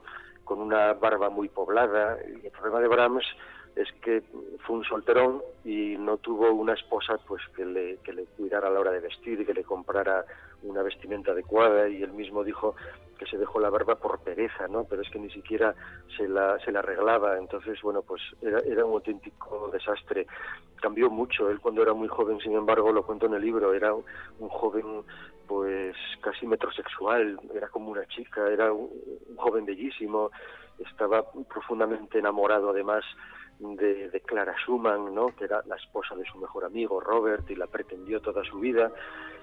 con 0.44 0.60
una 0.60 0.92
barba 0.92 1.30
muy 1.30 1.48
poblada. 1.48 2.18
Y 2.28 2.44
el 2.44 2.52
problema 2.52 2.80
de 2.80 2.88
Brahms 2.88 3.24
es 3.74 3.90
que 4.02 4.22
fue 4.66 4.76
un 4.76 4.84
solterón 4.84 5.40
y 5.64 5.96
no 5.96 6.18
tuvo 6.18 6.52
una 6.52 6.74
esposa 6.74 7.16
pues 7.26 7.40
que 7.56 7.64
le, 7.64 7.96
que 8.04 8.12
le 8.12 8.26
cuidara 8.26 8.68
a 8.68 8.70
la 8.70 8.80
hora 8.80 8.90
de 8.90 9.00
vestir 9.00 9.40
y 9.40 9.46
que 9.46 9.54
le 9.54 9.64
comprara 9.64 10.26
una 10.62 10.82
vestimenta 10.82 11.32
adecuada 11.32 11.88
y 11.88 12.02
él 12.02 12.12
mismo 12.12 12.44
dijo 12.44 12.74
que 13.18 13.26
se 13.26 13.38
dejó 13.38 13.60
la 13.60 13.70
barba 13.70 13.96
por 13.96 14.20
pereza, 14.20 14.66
¿no? 14.68 14.84
Pero 14.84 15.02
es 15.02 15.10
que 15.10 15.18
ni 15.18 15.30
siquiera 15.30 15.74
se 16.16 16.28
la, 16.28 16.58
se 16.64 16.72
la 16.72 16.80
arreglaba, 16.80 17.38
entonces, 17.38 17.80
bueno, 17.82 18.02
pues 18.02 18.20
era, 18.40 18.58
era 18.60 18.84
un 18.84 18.94
auténtico 18.94 19.70
desastre. 19.72 20.26
Cambió 20.80 21.08
mucho, 21.10 21.48
él 21.50 21.60
cuando 21.60 21.82
era 21.82 21.92
muy 21.92 22.08
joven, 22.08 22.40
sin 22.40 22.54
embargo, 22.54 22.92
lo 22.92 23.04
cuento 23.04 23.26
en 23.26 23.34
el 23.34 23.42
libro, 23.42 23.72
era 23.72 23.94
un 23.94 24.48
joven 24.48 25.04
pues 25.46 25.94
casi 26.20 26.46
metrosexual, 26.46 27.38
era 27.54 27.68
como 27.68 27.90
una 27.90 28.06
chica, 28.06 28.48
era 28.48 28.72
un, 28.72 28.90
un 29.28 29.36
joven 29.36 29.66
bellísimo, 29.66 30.30
estaba 30.90 31.24
profundamente 31.48 32.18
enamorado 32.18 32.70
además 32.70 33.04
de, 33.58 34.22
Clara 34.26 34.54
Schumann, 34.64 35.14
¿no? 35.14 35.28
que 35.36 35.44
era 35.44 35.62
la 35.66 35.76
esposa 35.76 36.14
de 36.16 36.24
su 36.24 36.38
mejor 36.38 36.64
amigo 36.64 37.00
Robert 37.00 37.48
y 37.50 37.54
la 37.54 37.66
pretendió 37.66 38.20
toda 38.20 38.42
su 38.44 38.58
vida. 38.58 38.90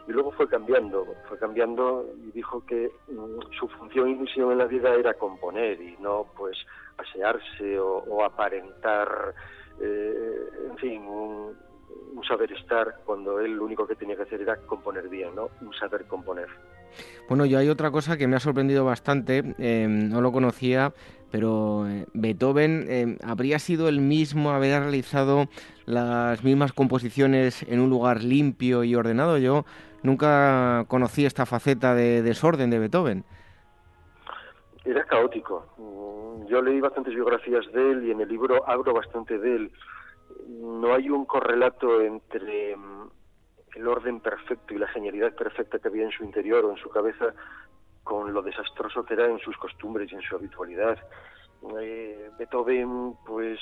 Y 0.08 0.12
luego 0.12 0.32
fue 0.32 0.48
cambiando, 0.48 1.06
fue 1.28 1.38
cambiando 1.38 2.06
y 2.18 2.32
dijo 2.32 2.66
que 2.66 2.92
mm, 3.08 3.54
su 3.58 3.68
función 3.68 4.10
y 4.10 4.16
misión 4.16 4.52
en 4.52 4.58
la 4.58 4.66
vida 4.66 4.94
era 4.96 5.14
componer 5.14 5.80
y 5.82 5.96
no 6.00 6.26
pues 6.36 6.58
asearse 6.98 7.80
o, 7.80 8.24
aparentar, 8.24 9.34
eh, 9.80 10.50
en 10.70 10.78
fin, 10.78 11.04
un, 11.04 11.56
un 12.16 12.24
saber 12.24 12.52
estar 12.54 13.02
cuando 13.06 13.40
él 13.40 13.54
lo 13.54 13.66
único 13.66 13.88
que 13.88 13.96
tenía 13.96 14.16
que 14.16 14.24
hacer 14.24 14.42
era 14.42 14.58
componer 14.58 15.08
bien, 15.08 15.36
¿no? 15.36 15.50
Un 15.62 15.74
saber 15.74 16.06
componer. 16.06 16.48
Bueno, 17.28 17.46
yo 17.46 17.60
hay 17.60 17.70
otra 17.70 17.92
cosa 17.92 18.18
que 18.18 18.28
me 18.28 18.36
ha 18.36 18.40
sorprendido 18.40 18.84
bastante, 18.84 19.56
eh, 19.60 19.88
no 19.88 20.22
lo 20.22 20.32
conocía, 20.32 20.94
pero 21.32 21.88
eh, 21.88 22.06
Beethoven 22.14 22.86
eh, 22.88 23.18
habría 23.24 23.60
sido 23.60 23.88
el 23.88 24.00
mismo, 24.00 24.52
haber 24.52 24.82
realizado 24.82 25.46
las 25.86 26.44
mismas 26.44 26.74
composiciones 26.74 27.64
en 27.64 27.80
un 27.80 27.90
lugar 27.90 28.24
limpio 28.24 28.84
y 28.84 28.96
ordenado. 28.96 29.38
Yo 29.38 29.66
nunca 30.04 30.86
conocí 30.88 31.26
esta 31.26 31.46
faceta 31.46 31.96
de 31.96 32.22
desorden 32.22 32.70
de 32.70 32.80
Beethoven. 32.80 33.24
Era 34.86 35.04
caótico. 35.06 35.66
Yo 36.48 36.62
leí 36.62 36.80
bastantes 36.80 37.14
biografías 37.14 37.66
de 37.74 37.92
él 37.92 38.06
y 38.08 38.12
en 38.12 38.22
el 38.22 38.30
libro 38.30 38.68
hablo 38.68 38.94
bastante 38.94 39.38
de 39.38 39.56
él. 39.56 39.72
No 40.48 40.94
hay 40.94 41.10
un 41.10 41.26
correlato 41.26 42.02
entre 42.02 42.76
el 43.76 43.88
orden 43.88 44.20
perfecto 44.20 44.74
y 44.74 44.78
la 44.78 44.88
genialidad 44.88 45.34
perfecta 45.36 45.80
que 45.80 45.88
había 45.88 46.06
en 46.06 46.12
su 46.12 46.24
interior 46.24 46.66
o 46.66 46.72
en 46.72 46.78
su 46.78 46.90
cabeza 46.90 47.34
con 48.10 48.34
lo 48.34 48.42
desastroso 48.42 49.04
que 49.04 49.14
era 49.14 49.28
en 49.28 49.38
sus 49.38 49.56
costumbres 49.58 50.12
y 50.12 50.16
en 50.16 50.22
su 50.22 50.36
habitualidad. 50.36 50.98
Eh, 51.80 52.32
Beethoven, 52.40 53.14
pues, 53.24 53.60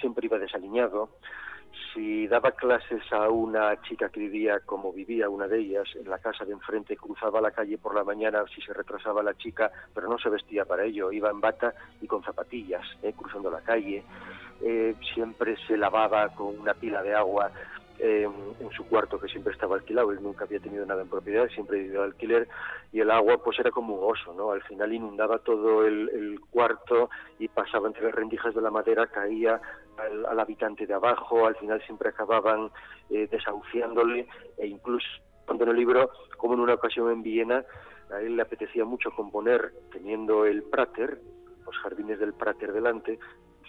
siempre 0.00 0.24
iba 0.24 0.38
desaliñado. 0.38 1.10
Si 1.92 2.26
daba 2.26 2.52
clases 2.52 3.02
a 3.12 3.28
una 3.28 3.78
chica 3.82 4.08
que 4.08 4.20
vivía 4.20 4.60
como 4.60 4.90
vivía 4.90 5.28
una 5.28 5.46
de 5.46 5.58
ellas, 5.58 5.86
en 5.96 6.08
la 6.08 6.18
casa 6.18 6.46
de 6.46 6.52
enfrente, 6.52 6.96
cruzaba 6.96 7.42
la 7.42 7.50
calle 7.50 7.76
por 7.76 7.94
la 7.94 8.04
mañana 8.04 8.42
si 8.54 8.62
se 8.62 8.72
retrasaba 8.72 9.22
la 9.22 9.34
chica, 9.34 9.70
pero 9.94 10.08
no 10.08 10.18
se 10.18 10.30
vestía 10.30 10.64
para 10.64 10.84
ello, 10.84 11.12
iba 11.12 11.28
en 11.28 11.42
bata 11.42 11.74
y 12.00 12.06
con 12.06 12.22
zapatillas, 12.22 12.86
eh, 13.02 13.12
cruzando 13.12 13.50
la 13.50 13.60
calle. 13.60 14.02
Eh, 14.62 14.94
siempre 15.12 15.56
se 15.66 15.76
lavaba 15.76 16.30
con 16.30 16.58
una 16.58 16.72
pila 16.72 17.02
de 17.02 17.14
agua 17.14 17.50
eh, 18.04 18.28
en 18.60 18.70
su 18.72 18.84
cuarto 18.86 19.18
que 19.18 19.28
siempre 19.28 19.54
estaba 19.54 19.76
alquilado, 19.76 20.12
él 20.12 20.22
nunca 20.22 20.44
había 20.44 20.60
tenido 20.60 20.84
nada 20.84 21.00
en 21.00 21.08
propiedad, 21.08 21.48
siempre 21.48 21.78
vivió 21.78 22.00
de 22.00 22.08
alquiler 22.08 22.48
y 22.92 23.00
el 23.00 23.10
agua 23.10 23.42
pues 23.42 23.58
era 23.58 23.70
como 23.70 23.94
un 23.94 24.12
oso, 24.12 24.34
¿no? 24.34 24.52
Al 24.52 24.62
final 24.64 24.92
inundaba 24.92 25.38
todo 25.38 25.86
el, 25.86 26.10
el 26.10 26.38
cuarto 26.50 27.08
y 27.38 27.48
pasaba 27.48 27.88
entre 27.88 28.02
las 28.02 28.14
rendijas 28.14 28.54
de 28.54 28.60
la 28.60 28.70
madera, 28.70 29.06
caía 29.06 29.58
al, 29.96 30.26
al 30.26 30.38
habitante 30.38 30.86
de 30.86 30.92
abajo, 30.92 31.46
al 31.46 31.56
final 31.56 31.80
siempre 31.86 32.10
acababan 32.10 32.70
eh, 33.08 33.26
desahuciándole 33.30 34.28
e 34.58 34.66
incluso 34.66 35.08
cuando 35.46 35.64
en 35.64 35.70
el 35.70 35.76
libro, 35.76 36.10
como 36.36 36.54
en 36.54 36.60
una 36.60 36.74
ocasión 36.74 37.10
en 37.10 37.22
Viena, 37.22 37.64
a 38.10 38.20
él 38.20 38.36
le 38.36 38.42
apetecía 38.42 38.84
mucho 38.84 39.12
componer 39.12 39.72
teniendo 39.90 40.44
el 40.44 40.62
Prater, 40.62 41.20
los 41.64 41.76
jardines 41.78 42.18
del 42.18 42.34
Prater 42.34 42.72
delante, 42.72 43.18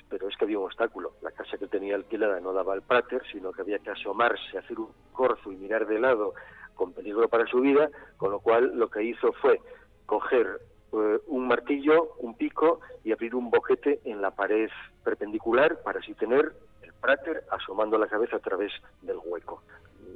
pero 0.09 0.27
es 0.27 0.35
que 0.37 0.45
había 0.45 0.59
un 0.59 0.65
obstáculo. 0.65 1.13
La 1.21 1.31
casa 1.31 1.57
que 1.57 1.67
tenía 1.67 1.95
alquilada 1.95 2.39
no 2.39 2.53
daba 2.53 2.73
al 2.73 2.81
Prater, 2.81 3.21
sino 3.31 3.51
que 3.51 3.61
había 3.61 3.79
que 3.79 3.91
asomarse, 3.91 4.57
hacer 4.57 4.79
un 4.79 4.89
corzo 5.11 5.51
y 5.51 5.57
mirar 5.57 5.87
de 5.87 5.99
lado 5.99 6.33
con 6.75 6.93
peligro 6.93 7.27
para 7.29 7.45
su 7.47 7.61
vida, 7.61 7.89
con 8.17 8.31
lo 8.31 8.39
cual 8.39 8.77
lo 8.77 8.89
que 8.89 9.03
hizo 9.03 9.31
fue 9.33 9.59
coger 10.05 10.59
eh, 10.93 11.19
un 11.27 11.47
martillo, 11.47 12.13
un 12.19 12.35
pico 12.35 12.81
y 13.03 13.11
abrir 13.11 13.35
un 13.35 13.49
boquete 13.49 14.01
en 14.05 14.21
la 14.21 14.31
pared 14.31 14.69
perpendicular 15.03 15.81
para 15.81 15.99
así 15.99 16.13
tener 16.13 16.53
el 16.81 16.93
Prater 16.93 17.43
asomando 17.51 17.97
la 17.97 18.07
cabeza 18.07 18.37
a 18.37 18.39
través 18.39 18.71
del 19.01 19.17
hueco. 19.23 19.63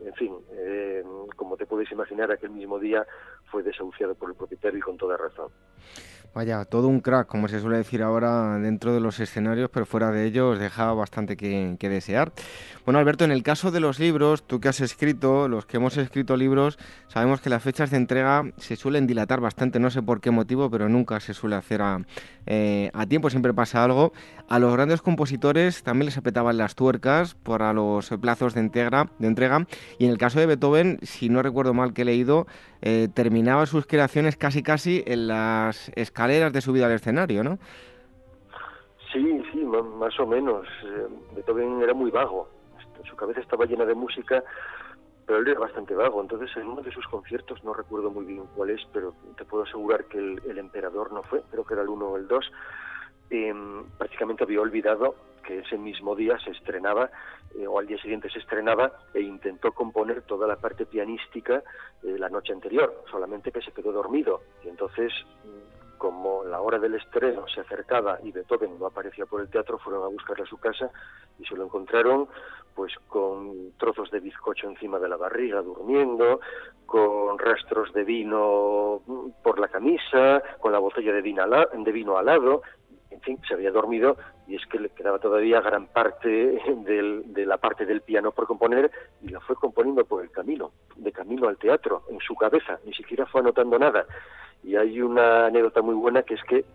En 0.06 0.14
fin, 0.14 0.36
eh, 0.52 1.04
como 1.36 1.58
te 1.58 1.66
puedes 1.66 1.92
imaginar, 1.92 2.32
aquel 2.32 2.52
mismo 2.52 2.80
día 2.80 3.06
fue 3.52 3.64
desahuciado 3.64 4.16
por 4.16 4.30
el 4.30 4.36
propietario 4.36 4.80
y 4.80 4.82
con 4.82 4.98
toda 4.98 5.18
razón. 5.18 5.52
Vaya, 6.34 6.64
todo 6.66 6.88
un 6.88 7.00
crack, 7.00 7.28
como 7.28 7.48
se 7.48 7.60
suele 7.60 7.78
decir 7.78 8.04
ahora 8.04 8.60
dentro 8.60 8.94
de 8.94 9.00
los 9.00 9.20
escenarios, 9.20 9.70
pero 9.74 9.88
fuera 9.88 10.12
de 10.12 10.26
ellos 10.26 10.60
deja 10.60 10.94
bastante 10.94 11.36
que, 11.36 11.76
que, 11.80 11.90
desear. 11.90 12.32
Bueno, 12.86 13.00
Alberto, 13.00 13.26
en 13.26 13.32
el 13.32 13.42
caso 13.42 13.72
de 13.72 13.80
los 13.80 13.98
libros, 14.00 14.44
tú 14.44 14.60
que 14.60 14.70
has 14.70 14.80
escrito, 14.80 15.48
los 15.48 15.66
que 15.66 15.78
hemos 15.78 15.98
escrito 15.98 16.38
libros, 16.38 16.78
sabemos 17.08 17.42
que 17.42 17.50
las 17.50 17.64
fechas 17.64 17.90
de 17.90 17.98
entrega 17.98 18.44
se 18.58 18.76
suelen 18.76 19.08
dilatar 19.08 19.42
bastante, 19.42 19.80
no 19.80 19.90
sé 19.90 20.04
por 20.04 20.22
qué 20.22 20.30
motivo, 20.30 20.70
pero 20.70 20.88
nunca 20.88 21.20
se 21.20 21.34
suele 21.34 21.56
hacer 21.56 21.82
a, 21.82 22.06
eh, 22.46 22.92
a 22.94 23.08
tiempo, 23.08 23.30
siempre 23.32 23.54
pasa 23.54 23.84
algo. 23.84 24.14
A 24.48 24.60
los 24.60 24.74
grandes 24.74 25.02
compositores 25.02 25.84
también 25.84 26.06
les 26.06 26.18
apretaban 26.18 26.58
las 26.58 26.76
tuercas 26.76 27.36
para 27.36 27.74
los 27.74 28.10
plazos 28.22 28.54
de, 28.54 28.62
integra, 28.62 29.10
de 29.18 29.28
entrega, 29.28 29.68
y 29.98 30.06
en 30.06 30.12
el 30.12 30.18
caso 30.18 30.40
de 30.40 30.46
Beethoven, 30.46 31.00
si 31.02 31.30
no 31.30 31.42
recuerdo 31.42 31.74
mal 31.74 31.94
que 31.94 32.04
he 32.04 32.06
leído, 32.06 32.48
eh, 32.82 33.10
terminaba 33.14 33.66
sus 33.66 33.86
creaciones 33.86 34.38
casi 34.38 34.64
casi 34.64 35.04
en 35.06 35.28
las 35.28 35.92
escaleras 36.20 36.52
de 36.52 36.60
subida 36.60 36.86
al 36.88 36.92
escenario, 36.92 37.46
¿no? 37.46 37.58
Sí, 39.14 39.42
sí, 39.54 39.60
más 39.64 40.20
o 40.20 40.28
menos. 40.28 40.68
Eh, 40.84 41.08
Beethoven 41.34 41.82
era 41.82 41.94
muy 41.94 42.12
vago. 42.12 42.50
Su 43.10 43.16
cabeza 43.16 43.40
estaba 43.40 43.66
llena 43.66 43.86
de 43.86 43.96
música, 43.96 44.44
pero 45.26 45.40
él 45.40 45.48
era 45.48 45.62
bastante 45.62 45.96
vago. 45.96 46.22
Entonces, 46.22 46.50
en 46.58 46.68
uno 46.68 46.82
de 46.82 46.92
sus 46.92 47.08
conciertos, 47.08 47.64
no 47.64 47.74
recuerdo 47.74 48.12
muy 48.12 48.26
bien 48.26 48.44
cuál 48.54 48.72
es, 48.72 48.82
pero 48.92 49.14
te 49.38 49.46
puedo 49.46 49.64
asegurar 49.64 50.06
que 50.06 50.18
el, 50.18 50.42
el 50.46 50.58
emperador 50.58 51.14
no 51.14 51.24
fue, 51.24 51.42
creo 51.52 51.64
que 51.64 51.74
era 51.74 51.84
el 51.84 51.90
uno 51.90 52.08
o 52.08 52.18
el 52.18 52.28
dos, 52.28 52.52
eh, 53.30 53.54
prácticamente 53.98 54.44
había 54.44 54.60
olvidado 54.60 55.16
que 55.46 55.60
ese 55.60 55.78
mismo 55.78 56.16
día 56.16 56.38
se 56.40 56.52
estrenaba 56.52 57.10
eh, 57.58 57.66
o 57.66 57.80
al 57.80 57.88
día 57.88 57.98
siguiente 58.02 58.30
se 58.30 58.40
estrenaba 58.40 58.92
e 59.14 59.22
intentó 59.22 59.72
componer 59.72 60.24
toda 60.24 60.48
la 60.48 60.58
parte 60.58 60.86
pianística 60.86 61.64
eh, 62.04 62.18
la 62.20 62.30
noche 62.30 62.54
anterior, 62.54 63.04
solamente 63.10 63.52
que 63.52 63.62
se 63.62 63.72
quedó 63.72 63.92
dormido 63.92 64.42
y 64.64 64.68
entonces 64.68 65.14
como 66.00 66.44
la 66.44 66.62
hora 66.62 66.80
del 66.80 66.96
estreno 66.96 67.46
se 67.48 67.62
acercaba 67.62 68.18
y 68.24 68.32
Beethoven 68.32 68.80
no 68.80 68.88
aparecía 68.88 69.28
por 69.28 69.42
el 69.42 69.50
teatro, 69.50 69.78
fueron 69.78 70.04
a 70.04 70.08
buscarle 70.08 70.46
a 70.46 70.48
su 70.48 70.58
casa 70.58 70.90
y 71.38 71.46
se 71.46 71.56
lo 71.56 71.66
encontraron 71.66 72.28
pues 72.74 72.94
con 73.08 73.74
trozos 73.78 74.10
de 74.10 74.22
bizcocho 74.22 74.68
encima 74.68 74.98
de 75.00 75.10
la 75.10 75.18
barriga, 75.18 75.62
durmiendo, 75.62 76.40
con 76.86 77.38
rastros 77.38 77.94
de 77.94 78.06
vino 78.06 79.02
por 79.44 79.60
la 79.60 79.68
camisa, 79.68 80.42
con 80.60 80.72
la 80.72 80.80
botella 80.80 81.12
de 81.12 81.22
vino, 81.22 81.44
de 81.46 81.92
vino 81.92 82.18
al 82.18 82.26
lado, 82.26 82.62
en 83.12 83.22
fin, 83.22 83.40
se 83.48 83.54
había 83.54 83.72
dormido 83.72 84.16
y 84.48 84.56
es 84.56 84.66
que 84.68 84.80
le 84.80 84.90
quedaba 84.90 85.20
todavía 85.20 85.62
gran 85.62 85.88
parte 85.88 86.30
de 86.30 87.46
la 87.46 87.58
parte 87.58 87.86
del 87.86 88.02
piano 88.02 88.32
por 88.32 88.48
componer 88.48 88.90
y 89.22 89.28
la 89.30 89.40
fue 89.42 89.56
componiendo 89.56 90.06
por 90.06 90.24
el 90.24 90.32
camino, 90.32 90.72
de 90.96 91.12
camino 91.12 91.48
al 91.48 91.58
teatro, 91.58 92.04
en 92.10 92.20
su 92.20 92.36
cabeza, 92.36 92.80
ni 92.86 92.94
siquiera 92.94 93.26
fue 93.26 93.42
anotando 93.42 93.78
nada. 93.78 94.06
Y 94.64 94.76
hay 94.76 95.02
una 95.02 95.48
anécdota 95.48 95.82
muy 95.82 95.96
buena 95.96 96.24
que 96.24 96.36
es 96.36 96.44
que, 96.44 96.66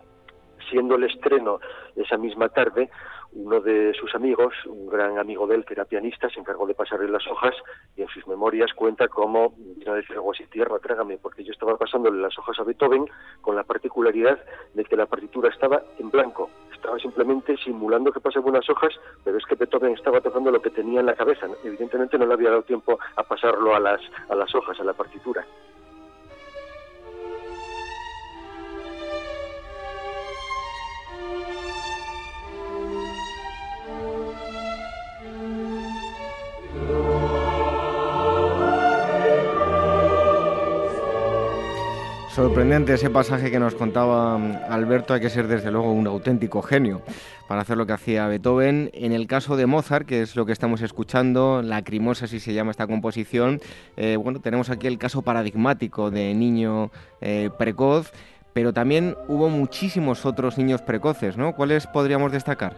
siendo 0.69 0.95
el 0.95 1.03
estreno 1.03 1.59
esa 1.95 2.17
misma 2.17 2.49
tarde, 2.49 2.89
uno 3.35 3.59
de 3.59 3.93
sus 3.93 4.15
amigos, 4.15 4.53
un 4.65 4.87
gran 4.87 5.19
amigo 5.19 5.45
de 5.45 5.55
él 5.55 5.65
que 5.65 5.73
era 5.73 5.85
pianista, 5.85 6.29
se 6.29 6.39
encargó 6.39 6.65
de 6.65 6.73
pasarle 6.73 7.09
las 7.09 7.27
hojas 7.27 7.53
y 7.95 8.01
en 8.01 8.07
sus 8.07 8.25
memorias 8.27 8.73
cuenta 8.73 9.07
cómo 9.09 9.53
vino 9.57 9.91
a 9.91 9.95
decir 9.95 10.15
algo 10.15 10.31
así, 10.31 10.45
tierra, 10.47 10.79
trágame, 10.79 11.17
porque 11.17 11.43
yo 11.43 11.51
estaba 11.51 11.77
pasándole 11.77 12.21
las 12.21 12.37
hojas 12.39 12.57
a 12.59 12.63
Beethoven 12.63 13.05
con 13.41 13.55
la 13.55 13.63
particularidad 13.63 14.39
de 14.73 14.85
que 14.85 14.95
la 14.95 15.05
partitura 15.05 15.49
estaba 15.49 15.83
en 15.99 16.09
blanco, 16.09 16.49
estaba 16.73 16.97
simplemente 16.97 17.57
simulando 17.57 18.11
que 18.11 18.21
pasaba 18.21 18.49
unas 18.49 18.69
hojas, 18.69 18.93
pero 19.23 19.37
es 19.37 19.45
que 19.45 19.55
Beethoven 19.55 19.93
estaba 19.93 20.21
tocando 20.21 20.49
lo 20.49 20.61
que 20.61 20.69
tenía 20.69 21.01
en 21.01 21.07
la 21.07 21.15
cabeza, 21.15 21.47
evidentemente 21.63 22.17
no 22.17 22.25
le 22.25 22.33
había 22.33 22.51
dado 22.51 22.63
tiempo 22.63 22.97
a 23.17 23.23
pasarlo 23.23 23.75
a 23.75 23.79
las, 23.81 24.01
a 24.29 24.35
las 24.35 24.53
hojas, 24.55 24.79
a 24.79 24.83
la 24.83 24.93
partitura. 24.93 25.45
Sorprendente 42.35 42.93
ese 42.93 43.09
pasaje 43.09 43.49
que 43.49 43.59
nos 43.59 43.75
contaba 43.75 44.37
mm, 44.37 44.57
Alberto, 44.69 45.13
hay 45.13 45.21
que 45.21 45.29
ser 45.29 45.47
desde 45.47 45.71
luego 45.71 45.93
un 45.93 46.05
auténtico 46.05 46.61
genio 46.61 47.01
para 47.47 47.61
hacer 47.61 47.77
lo 47.77 47.85
que 47.85 47.93
hacía 47.93 48.27
Beethoven. 48.27 48.89
En 48.91 49.13
el 49.13 49.25
caso 49.25 49.55
de 49.55 49.65
Mozart, 49.65 50.05
que 50.05 50.21
es 50.21 50.35
lo 50.35 50.45
que 50.45 50.51
estamos 50.51 50.81
escuchando, 50.81 51.61
la 51.61 51.77
Lacrimosa, 51.77 52.25
así 52.25 52.41
se 52.41 52.53
llama 52.53 52.71
esta 52.71 52.87
composición, 52.87 53.61
eh, 53.95 54.17
bueno, 54.17 54.41
tenemos 54.41 54.69
aquí 54.69 54.85
el 54.87 54.97
caso 54.97 55.21
paradigmático 55.21 56.11
de 56.11 56.33
niño 56.33 56.91
eh, 57.21 57.51
precoz, 57.57 58.11
pero 58.51 58.73
también 58.73 59.15
hubo 59.29 59.47
muchísimos 59.47 60.25
otros 60.25 60.57
niños 60.57 60.81
precoces, 60.81 61.37
¿no? 61.37 61.53
¿Cuáles 61.53 61.87
podríamos 61.87 62.33
destacar? 62.33 62.73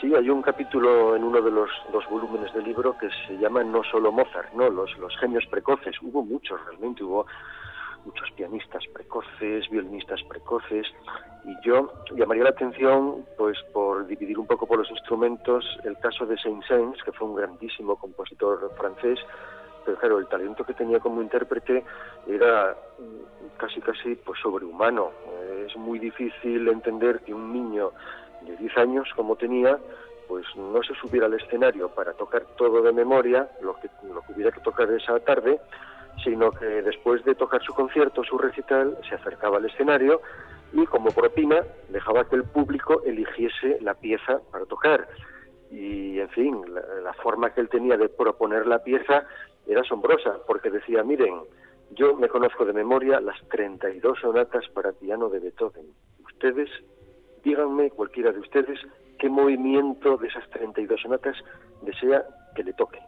Sí, 0.00 0.14
hay 0.14 0.30
un 0.30 0.40
capítulo 0.40 1.16
en 1.16 1.24
uno 1.24 1.42
de 1.42 1.50
los 1.50 1.68
dos 1.92 2.04
volúmenes 2.08 2.54
del 2.54 2.62
libro 2.62 2.96
que 2.96 3.08
se 3.26 3.36
llama 3.38 3.64
No 3.64 3.82
solo 3.82 4.12
Mozart, 4.12 4.52
no, 4.54 4.70
los 4.70 5.16
genios 5.18 5.44
precoces. 5.46 5.96
Hubo 6.00 6.24
muchos 6.24 6.64
realmente, 6.64 7.02
hubo 7.02 7.26
muchos 8.04 8.30
pianistas 8.32 8.84
precoces, 8.92 9.68
violinistas 9.70 10.22
precoces, 10.24 10.86
y 11.44 11.66
yo 11.66 11.92
llamaría 12.14 12.44
la 12.44 12.50
atención, 12.50 13.24
pues 13.36 13.58
por 13.72 14.06
dividir 14.06 14.38
un 14.38 14.46
poco 14.46 14.66
por 14.66 14.78
los 14.78 14.90
instrumentos, 14.90 15.64
el 15.84 15.98
caso 15.98 16.26
de 16.26 16.36
Saint-Saëns, 16.36 17.02
que 17.02 17.12
fue 17.12 17.28
un 17.28 17.36
grandísimo 17.36 17.96
compositor 17.96 18.70
francés, 18.76 19.18
pero 19.84 19.96
claro, 19.98 20.18
el 20.18 20.26
talento 20.26 20.64
que 20.64 20.74
tenía 20.74 21.00
como 21.00 21.22
intérprete 21.22 21.82
era 22.26 22.76
casi 23.56 23.80
casi 23.80 24.14
pues 24.14 24.38
sobrehumano. 24.40 25.10
Es 25.66 25.76
muy 25.76 25.98
difícil 25.98 26.68
entender 26.68 27.20
que 27.20 27.32
un 27.32 27.52
niño 27.52 27.92
de 28.42 28.56
10 28.56 28.76
años 28.78 29.08
como 29.16 29.36
tenía 29.36 29.78
pues 30.28 30.46
no 30.54 30.80
se 30.84 30.94
subiera 30.94 31.26
al 31.26 31.34
escenario 31.34 31.88
para 31.88 32.12
tocar 32.12 32.44
todo 32.56 32.82
de 32.82 32.92
memoria, 32.92 33.48
lo 33.62 33.74
que, 33.74 33.88
lo 34.04 34.20
que 34.20 34.32
hubiera 34.32 34.52
que 34.52 34.60
tocar 34.60 34.88
esa 34.92 35.18
tarde, 35.18 35.58
sino 36.22 36.50
que 36.52 36.66
después 36.82 37.24
de 37.24 37.34
tocar 37.34 37.62
su 37.62 37.74
concierto, 37.74 38.22
su 38.24 38.38
recital, 38.38 38.98
se 39.08 39.14
acercaba 39.14 39.58
al 39.58 39.66
escenario 39.66 40.20
y 40.72 40.86
como 40.86 41.10
propina 41.10 41.64
dejaba 41.88 42.28
que 42.28 42.36
el 42.36 42.44
público 42.44 43.02
eligiese 43.04 43.78
la 43.80 43.94
pieza 43.94 44.40
para 44.50 44.66
tocar. 44.66 45.08
Y 45.70 46.18
en 46.18 46.28
fin, 46.30 46.62
la, 47.02 47.12
forma 47.14 47.50
que 47.50 47.60
él 47.60 47.68
tenía 47.68 47.96
de 47.96 48.08
proponer 48.08 48.66
la 48.66 48.82
pieza 48.82 49.24
era 49.66 49.82
asombrosa, 49.82 50.38
porque 50.46 50.70
decía, 50.70 51.02
miren, 51.02 51.42
yo 51.92 52.16
me 52.16 52.28
conozco 52.28 52.64
de 52.64 52.72
memoria 52.72 53.20
las 53.20 53.40
32 53.48 54.18
sonatas 54.20 54.68
para 54.68 54.92
piano 54.92 55.28
de 55.28 55.40
Beethoven. 55.40 55.86
Ustedes, 56.24 56.68
díganme, 57.44 57.90
cualquiera 57.90 58.32
de 58.32 58.40
ustedes, 58.40 58.80
qué 59.18 59.28
movimiento 59.28 60.16
de 60.16 60.28
esas 60.28 60.48
32 60.50 61.00
sonatas 61.00 61.36
desea 61.82 62.24
que 62.54 62.64
le 62.64 62.72
toque 62.72 62.98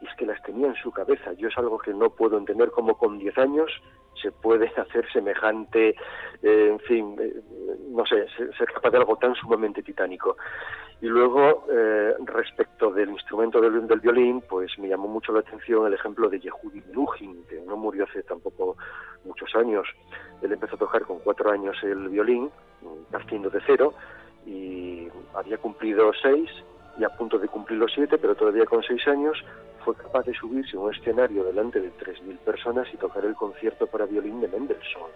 y 0.00 0.06
es 0.06 0.14
que 0.16 0.26
las 0.26 0.42
tenía 0.42 0.68
en 0.68 0.74
su 0.76 0.90
cabeza. 0.90 1.32
Yo 1.34 1.48
es 1.48 1.58
algo 1.58 1.78
que 1.78 1.92
no 1.92 2.10
puedo 2.10 2.38
entender 2.38 2.70
cómo 2.70 2.96
con 2.96 3.18
10 3.18 3.38
años 3.38 3.70
se 4.20 4.32
puede 4.32 4.66
hacer 4.76 5.10
semejante, 5.12 5.94
eh, 6.42 6.68
en 6.70 6.78
fin, 6.80 7.16
eh, 7.20 7.40
no 7.90 8.04
sé, 8.06 8.26
ser, 8.56 8.72
capaz 8.72 8.90
de 8.90 8.98
algo 8.98 9.16
tan 9.16 9.34
sumamente 9.34 9.82
titánico. 9.82 10.36
Y 11.02 11.06
luego, 11.06 11.64
eh, 11.70 12.14
respecto 12.26 12.90
del 12.90 13.10
instrumento 13.10 13.58
del, 13.60 13.86
del, 13.86 14.00
violín, 14.00 14.42
pues 14.42 14.78
me 14.78 14.88
llamó 14.88 15.08
mucho 15.08 15.32
la 15.32 15.40
atención 15.40 15.86
el 15.86 15.94
ejemplo 15.94 16.28
de 16.28 16.40
Yehudi 16.40 16.82
Menuhin, 16.88 17.42
que 17.48 17.60
no 17.62 17.76
murió 17.76 18.04
hace 18.04 18.22
tampoco 18.22 18.76
muchos 19.24 19.54
años. 19.54 19.88
Él 20.42 20.52
empezó 20.52 20.76
a 20.76 20.78
tocar 20.78 21.02
con 21.02 21.20
cuatro 21.20 21.50
años 21.50 21.76
el 21.82 22.08
violín, 22.08 22.50
partiendo 23.10 23.48
de 23.48 23.60
cero, 23.66 23.94
y 24.46 25.08
había 25.34 25.56
cumplido 25.56 26.12
seis 26.22 26.50
y 26.98 27.04
a 27.04 27.08
punto 27.08 27.38
de 27.38 27.48
cumplir 27.48 27.78
los 27.78 27.92
siete, 27.92 28.18
pero 28.18 28.34
todavía 28.34 28.66
con 28.66 28.82
seis 28.82 29.06
años, 29.08 29.42
fue 29.84 29.94
capaz 29.94 30.24
de 30.24 30.34
subirse 30.34 30.76
a 30.76 30.80
un 30.80 30.94
escenario 30.94 31.44
delante 31.44 31.80
de 31.80 31.90
3.000 31.92 32.38
personas 32.38 32.86
y 32.92 32.96
tocar 32.96 33.24
el 33.24 33.34
concierto 33.34 33.86
para 33.86 34.06
violín 34.06 34.40
de 34.40 34.48
Mendelssohn, 34.48 35.10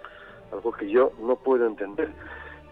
algo 0.52 0.72
que 0.72 0.88
yo 0.88 1.12
no 1.20 1.36
puedo 1.36 1.66
entender. 1.66 2.10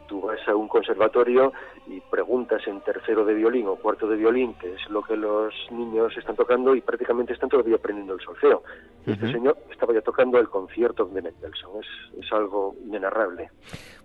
Tú 0.09 0.21
vas 0.21 0.47
a 0.47 0.55
un 0.55 0.69
conservatorio 0.69 1.53
y 1.87 2.01
preguntas 2.01 2.61
en 2.67 2.81
tercero 2.83 3.25
de 3.25 3.35
violín 3.35 3.67
o 3.67 3.77
cuarto 3.77 4.07
de 4.07 4.17
violín 4.17 4.55
qué 4.61 4.75
es 4.75 4.91
lo 4.91 5.03
que 5.03 5.17
los 5.17 5.55
niños 5.71 6.15
están 6.17 6.37
tocando 6.37 6.75
y 6.75 6.81
prácticamente 6.81 7.33
están 7.33 7.49
todavía 7.49 7.77
aprendiendo 7.77 8.15
el 8.15 8.21
solfeo. 8.21 8.63
Este 9.07 9.33
señor 9.33 9.57
estaba 9.71 9.95
ya 9.95 10.03
tocando 10.03 10.39
el 10.39 10.49
concierto 10.49 11.07
de 11.07 11.23
Mendelssohn, 11.23 11.81
es, 11.81 12.25
es 12.25 12.33
algo 12.33 12.77
inenarrable. 12.87 13.51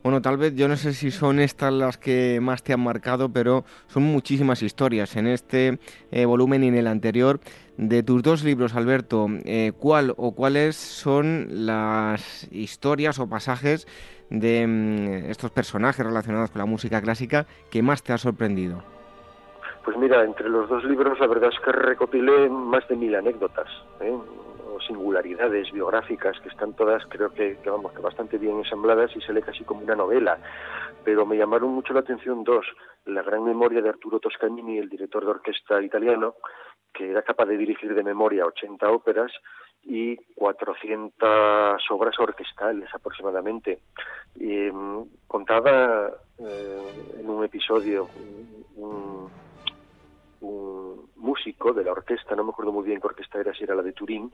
Bueno, 0.01 0.21
tal 0.21 0.37
vez 0.37 0.55
yo 0.55 0.67
no 0.67 0.77
sé 0.77 0.93
si 0.93 1.11
son 1.11 1.39
estas 1.39 1.73
las 1.73 1.97
que 1.97 2.39
más 2.41 2.63
te 2.63 2.73
han 2.73 2.79
marcado, 2.79 3.29
pero 3.29 3.65
son 3.87 4.03
muchísimas 4.03 4.61
historias 4.63 5.15
en 5.17 5.27
este 5.27 5.79
eh, 6.11 6.25
volumen 6.25 6.63
y 6.63 6.69
en 6.69 6.75
el 6.75 6.87
anterior. 6.87 7.39
De 7.77 8.01
tus 8.01 8.23
dos 8.23 8.43
libros, 8.43 8.75
Alberto, 8.75 9.27
eh, 9.45 9.71
¿cuál 9.77 10.11
o 10.17 10.33
cuáles 10.33 10.75
son 10.75 11.45
las 11.67 12.51
historias 12.51 13.19
o 13.19 13.29
pasajes 13.29 13.85
de 14.31 14.65
mm, 14.65 15.29
estos 15.29 15.51
personajes 15.51 16.03
relacionados 16.03 16.49
con 16.49 16.57
la 16.57 16.65
música 16.65 16.99
clásica 17.01 17.45
que 17.69 17.83
más 17.83 18.01
te 18.01 18.13
ha 18.13 18.17
sorprendido? 18.17 18.81
Pues 19.85 19.95
mira, 19.95 20.23
entre 20.23 20.49
los 20.49 20.67
dos 20.67 20.83
libros 20.85 21.19
la 21.19 21.27
verdad 21.27 21.51
es 21.53 21.59
que 21.63 21.71
recopilé 21.71 22.49
más 22.49 22.87
de 22.87 22.95
mil 22.95 23.13
anécdotas 23.13 23.69
¿eh? 24.01 24.11
o 24.11 24.81
singularidades 24.81 25.71
biográficas 25.71 26.39
que 26.39 26.49
están 26.49 26.73
todas, 26.73 27.05
creo 27.09 27.31
que, 27.31 27.59
vamos, 27.63 27.93
que 27.93 28.01
bastante 28.01 28.39
bien 28.39 28.57
ensambladas 28.57 29.15
y 29.15 29.21
se 29.21 29.33
lee 29.33 29.43
casi 29.43 29.63
como 29.63 29.81
una 29.81 29.95
novela. 29.95 30.39
Pero 31.03 31.27
me 31.27 31.37
llamaron 31.37 31.69
mucho 31.69 31.93
la 31.93 31.99
atención 31.99 32.43
dos: 32.43 32.65
la 33.05 33.21
gran 33.21 33.43
memoria 33.43 33.81
de 33.83 33.89
Arturo 33.89 34.19
Toscanini, 34.19 34.79
el 34.79 34.89
director 34.89 35.23
de 35.23 35.29
orquesta 35.29 35.81
italiano, 35.81 36.35
que 36.97 37.11
era 37.11 37.21
capaz 37.21 37.45
de 37.45 37.57
dirigir 37.57 37.93
de 37.93 38.03
memoria 38.03 38.45
80 38.45 38.89
óperas 38.89 39.31
y 39.83 40.17
400 40.33 41.81
obras 41.91 42.19
orquestales 42.19 42.89
aproximadamente. 42.93 43.79
Mm, 44.35 45.01
contaba 45.27 46.11
eh, 46.39 47.19
en 47.19 47.29
un 47.29 47.43
episodio 47.45 48.09
un, 48.75 49.29
músico 51.15 51.73
de 51.73 51.83
la 51.83 51.91
orquesta, 51.91 52.35
no 52.35 52.43
me 52.45 52.51
acuerdo 52.51 52.71
muy 52.71 52.85
bien 52.85 53.01
qué 53.01 53.07
orquesta 53.07 53.39
era, 53.39 53.53
si 53.53 53.63
era 53.63 53.75
la 53.75 53.83
de 53.83 53.91
Turín, 53.91 54.31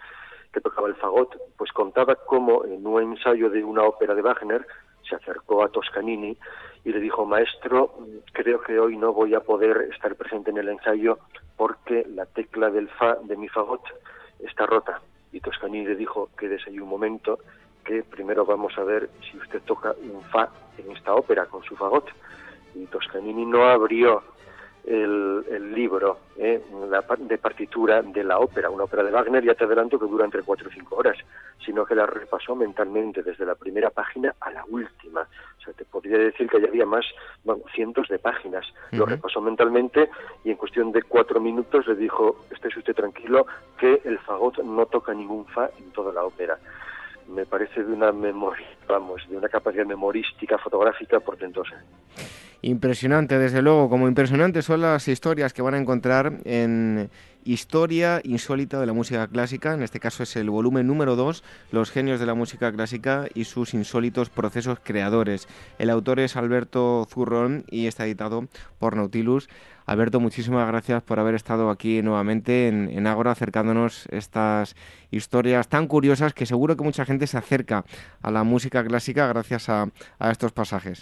que 0.53 0.61
tocaba 0.61 0.87
el 0.87 0.95
fagot, 0.95 1.35
pues 1.57 1.71
contaba 1.71 2.15
cómo 2.15 2.63
en 2.65 2.85
un 2.85 3.01
ensayo 3.01 3.49
de 3.49 3.63
una 3.63 3.83
ópera 3.83 4.13
de 4.13 4.21
Wagner 4.21 4.65
se 5.07 5.15
acercó 5.15 5.63
a 5.63 5.69
Toscanini 5.69 6.37
y 6.85 6.91
le 6.91 6.99
dijo, 6.99 7.25
maestro, 7.25 7.93
creo 8.31 8.61
que 8.61 8.79
hoy 8.79 8.97
no 8.97 9.13
voy 9.13 9.33
a 9.33 9.39
poder 9.39 9.89
estar 9.93 10.15
presente 10.15 10.51
en 10.51 10.57
el 10.57 10.69
ensayo 10.69 11.19
porque 11.55 12.05
la 12.09 12.25
tecla 12.25 12.69
del 12.69 12.89
fa 12.89 13.15
de 13.23 13.37
mi 13.37 13.47
fagot 13.47 13.81
está 14.39 14.65
rota. 14.65 15.01
Y 15.31 15.39
Toscanini 15.39 15.85
le 15.85 15.95
dijo, 15.95 16.29
quédese 16.37 16.69
ahí 16.69 16.79
un 16.79 16.89
momento, 16.89 17.39
que 17.83 18.03
primero 18.03 18.45
vamos 18.45 18.77
a 18.77 18.83
ver 18.83 19.09
si 19.29 19.37
usted 19.37 19.61
toca 19.63 19.95
un 20.01 20.21
fa 20.23 20.49
en 20.77 20.91
esta 20.91 21.13
ópera 21.13 21.45
con 21.45 21.63
su 21.63 21.75
fagot. 21.75 22.09
Y 22.75 22.85
Toscanini 22.87 23.45
no 23.45 23.65
abrió 23.65 24.23
el, 24.85 25.73
libro 25.73 26.19
eh, 26.37 26.61
de 27.19 27.37
partitura 27.37 28.01
de 28.01 28.23
la 28.23 28.39
ópera. 28.39 28.69
Una 28.69 28.83
ópera 28.83 29.03
de 29.03 29.11
Wagner, 29.11 29.43
ya 29.43 29.55
te 29.55 29.63
adelanto, 29.63 29.99
que 29.99 30.05
dura 30.05 30.25
entre 30.25 30.43
cuatro 30.43 30.69
y 30.69 30.73
cinco 30.73 30.97
horas, 30.97 31.17
sino 31.65 31.85
que 31.85 31.95
la 31.95 32.05
repasó 32.05 32.55
mentalmente 32.55 33.23
desde 33.23 33.45
la 33.45 33.55
primera 33.55 33.89
página 33.89 34.35
a 34.39 34.51
la 34.51 34.63
última. 34.69 35.21
O 35.21 35.61
sea, 35.61 35.73
te 35.73 35.85
podría 35.85 36.17
decir 36.17 36.47
que 36.47 36.61
ya 36.61 36.67
había 36.67 36.85
más, 36.85 37.05
cientos 37.73 38.07
de 38.09 38.19
páginas. 38.19 38.65
Lo 38.91 39.05
repasó 39.05 39.41
mentalmente 39.41 40.09
y 40.43 40.51
en 40.51 40.57
cuestión 40.57 40.91
de 40.91 41.01
cuatro 41.03 41.39
minutos 41.39 41.87
le 41.87 41.95
dijo, 41.95 42.45
esté 42.51 42.67
usted 42.67 42.93
tranquilo, 42.93 43.47
que 43.79 44.01
el 44.03 44.19
fagot 44.19 44.59
no 44.59 44.85
toca 44.85 45.13
ningún 45.13 45.45
fa 45.45 45.69
en 45.77 45.91
toda 45.91 46.13
la 46.13 46.23
ópera 46.23 46.57
me 47.27 47.45
parece 47.45 47.83
de 47.83 47.93
una 47.93 48.11
memoria, 48.11 48.67
vamos, 48.87 49.21
de 49.29 49.37
una 49.37 49.47
capacidad 49.47 49.85
memorística, 49.85 50.57
fotográfica 50.57 51.21
portentosa. 51.21 51.81
Impresionante, 52.65 53.37
desde 53.37 53.61
luego, 53.61 53.89
como 53.89 54.07
impresionantes 54.07 54.63
son 54.63 54.79
las 54.79 55.09
historias 55.09 55.51
que 55.51 55.61
van 55.61 55.73
a 55.73 55.77
encontrar 55.77 56.37
en 56.45 57.09
Historia 57.43 58.21
Insólita 58.23 58.79
de 58.79 58.85
la 58.85 58.93
Música 58.93 59.27
Clásica, 59.27 59.73
en 59.73 59.83
este 59.83 59.99
caso 59.99 60.23
es 60.23 60.33
el 60.37 60.49
volumen 60.49 60.87
número 60.87 61.17
2, 61.17 61.43
Los 61.71 61.91
genios 61.91 62.21
de 62.21 62.25
la 62.25 62.35
música 62.35 62.71
clásica 62.71 63.27
y 63.33 63.43
sus 63.43 63.73
insólitos 63.73 64.29
procesos 64.29 64.79
creadores. 64.81 65.49
El 65.77 65.89
autor 65.89 66.21
es 66.21 66.37
Alberto 66.37 67.05
Zurrón 67.11 67.65
y 67.69 67.87
está 67.87 68.05
editado 68.05 68.47
por 68.79 68.95
Nautilus. 68.95 69.49
Alberto, 69.85 70.21
muchísimas 70.21 70.65
gracias 70.65 71.03
por 71.03 71.19
haber 71.19 71.35
estado 71.35 71.69
aquí 71.69 72.01
nuevamente 72.01 72.69
en, 72.69 72.89
en 72.89 73.07
Ágora 73.07 73.31
acercándonos 73.31 74.07
estas 74.09 74.77
historias 75.11 75.67
tan 75.67 75.87
curiosas 75.87 76.33
que 76.33 76.45
seguro 76.45 76.77
que 76.77 76.85
mucha 76.85 77.03
gente 77.03 77.27
se 77.27 77.37
acerca 77.37 77.83
a 78.21 78.31
la 78.31 78.45
música 78.45 78.85
clásica 78.85 79.27
gracias 79.27 79.67
a 79.67 79.91
estos 80.31 80.53
pasajes. 80.53 80.99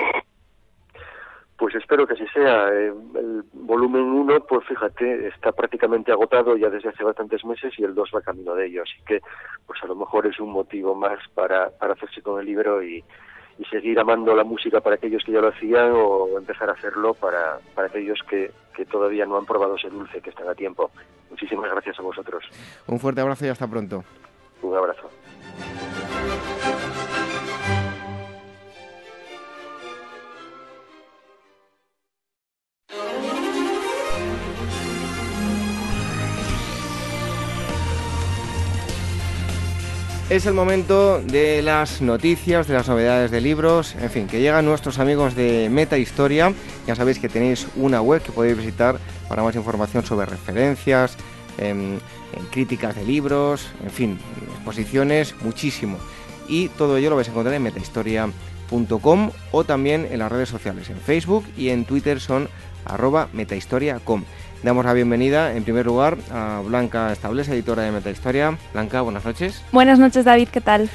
Pues 1.62 1.76
espero 1.76 2.08
que 2.08 2.16
así 2.16 2.26
sea. 2.34 2.70
Eh, 2.70 2.92
el 3.14 3.44
volumen 3.54 4.02
1, 4.02 4.46
pues 4.46 4.66
fíjate, 4.66 5.28
está 5.28 5.52
prácticamente 5.52 6.12
agotado 6.12 6.58
ya 6.58 6.72
desde 6.72 6.90
hace 6.90 7.04
bastantes 7.04 7.46
meses 7.46 7.72
y 7.78 7.84
el 7.84 7.94
2 7.94 8.10
va 8.16 8.22
camino 8.22 8.56
de 8.56 8.66
ello. 8.66 8.82
Así 8.82 9.00
que, 9.06 9.22
pues 9.68 9.80
a 9.84 9.86
lo 9.86 9.96
mejor 9.96 10.26
es 10.26 10.40
un 10.40 10.50
motivo 10.50 10.96
más 10.96 11.20
para, 11.36 11.70
para 11.70 11.94
hacerse 11.94 12.24
con 12.24 12.40
el 12.40 12.48
libro 12.48 12.82
y, 12.82 13.04
y 13.60 13.66
seguir 13.66 14.00
amando 14.00 14.36
la 14.36 14.44
música 14.44 14.82
para 14.82 14.96
aquellos 14.96 15.24
que 15.24 15.34
ya 15.34 15.40
lo 15.40 15.50
hacían 15.50 15.92
o 15.94 16.36
empezar 16.36 16.68
a 16.68 16.74
hacerlo 16.74 17.14
para, 17.14 17.60
para 17.76 17.90
aquellos 17.90 18.20
que, 18.28 18.50
que 18.76 18.86
todavía 18.86 19.28
no 19.28 19.38
han 19.38 19.46
probado 19.46 19.76
ese 19.76 19.92
dulce, 19.92 20.20
que 20.20 20.32
están 20.32 20.50
a 20.50 20.56
tiempo. 20.56 20.90
Muchísimas 21.30 21.70
gracias 21.70 22.00
a 22.00 22.02
vosotros. 22.02 22.44
Un 22.88 23.00
fuerte 23.00 23.22
abrazo 23.22 23.46
y 23.46 23.50
hasta 23.50 23.68
pronto. 23.68 24.04
Un 24.64 24.76
abrazo. 24.76 25.12
Es 40.32 40.46
el 40.46 40.54
momento 40.54 41.22
de 41.22 41.62
las 41.62 42.02
noticias, 42.02 42.66
de 42.66 42.74
las 42.74 42.88
novedades 42.88 43.32
de 43.32 43.42
libros, 43.42 43.96
en 43.96 44.10
fin, 44.10 44.28
que 44.28 44.40
llegan 44.40 44.64
nuestros 44.64 44.98
amigos 44.98 45.36
de 45.36 45.68
Meta 45.70 45.98
Historia. 45.98 46.54
Ya 46.88 46.96
sabéis 46.96 47.20
que 47.20 47.28
tenéis 47.28 47.68
una 47.76 48.02
web 48.02 48.22
que 48.22 48.32
podéis 48.32 48.56
visitar 48.56 48.98
para 49.28 49.44
más 49.44 49.58
información 49.58 50.06
sobre 50.06 50.26
referencias, 50.26 51.18
em, 51.58 52.00
críticas 52.50 52.96
de 52.96 53.04
libros, 53.04 53.68
en 53.84 53.90
fin, 53.90 54.20
exposiciones, 54.56 55.36
muchísimo. 55.42 55.98
Y 56.48 56.70
todo 56.70 56.96
ello 56.96 57.10
lo 57.10 57.18
vais 57.18 57.28
a 57.28 57.32
encontrar 57.32 57.54
en 57.54 57.64
metahistoria.com 57.64 59.32
o 59.52 59.64
también 59.66 60.08
en 60.10 60.20
las 60.20 60.32
redes 60.32 60.48
sociales, 60.48 60.90
en 60.90 60.98
Facebook 61.02 61.44
y 61.58 61.72
en 61.72 61.84
Twitter 61.84 62.22
son 62.22 62.48
arroba 62.86 63.28
metahistoria.com. 63.34 64.24
Damos 64.64 64.86
la 64.86 64.94
bienvenida, 64.94 65.56
en 65.56 65.64
primer 65.64 65.88
lugar, 65.88 66.20
a 66.32 66.62
Blanca 66.64 67.12
Estables, 67.12 67.50
editora 67.50 67.82
de 67.82 67.92
Metahistoria. 67.92 68.60
Blanca, 68.74 69.02
buenas 69.02 69.26
noches. 69.26 69.64
Buenas 69.72 69.98
noches, 69.98 70.24
David, 70.24 70.50
¿qué 70.50 70.62
tal? 70.62 70.88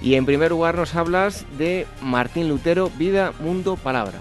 Y 0.00 0.14
en 0.14 0.24
primer 0.24 0.52
lugar 0.52 0.76
nos 0.76 0.94
hablas 0.94 1.44
de 1.58 1.88
Martín 2.00 2.48
Lutero, 2.48 2.90
Vida, 2.96 3.32
Mundo, 3.40 3.76
Palabra. 3.76 4.18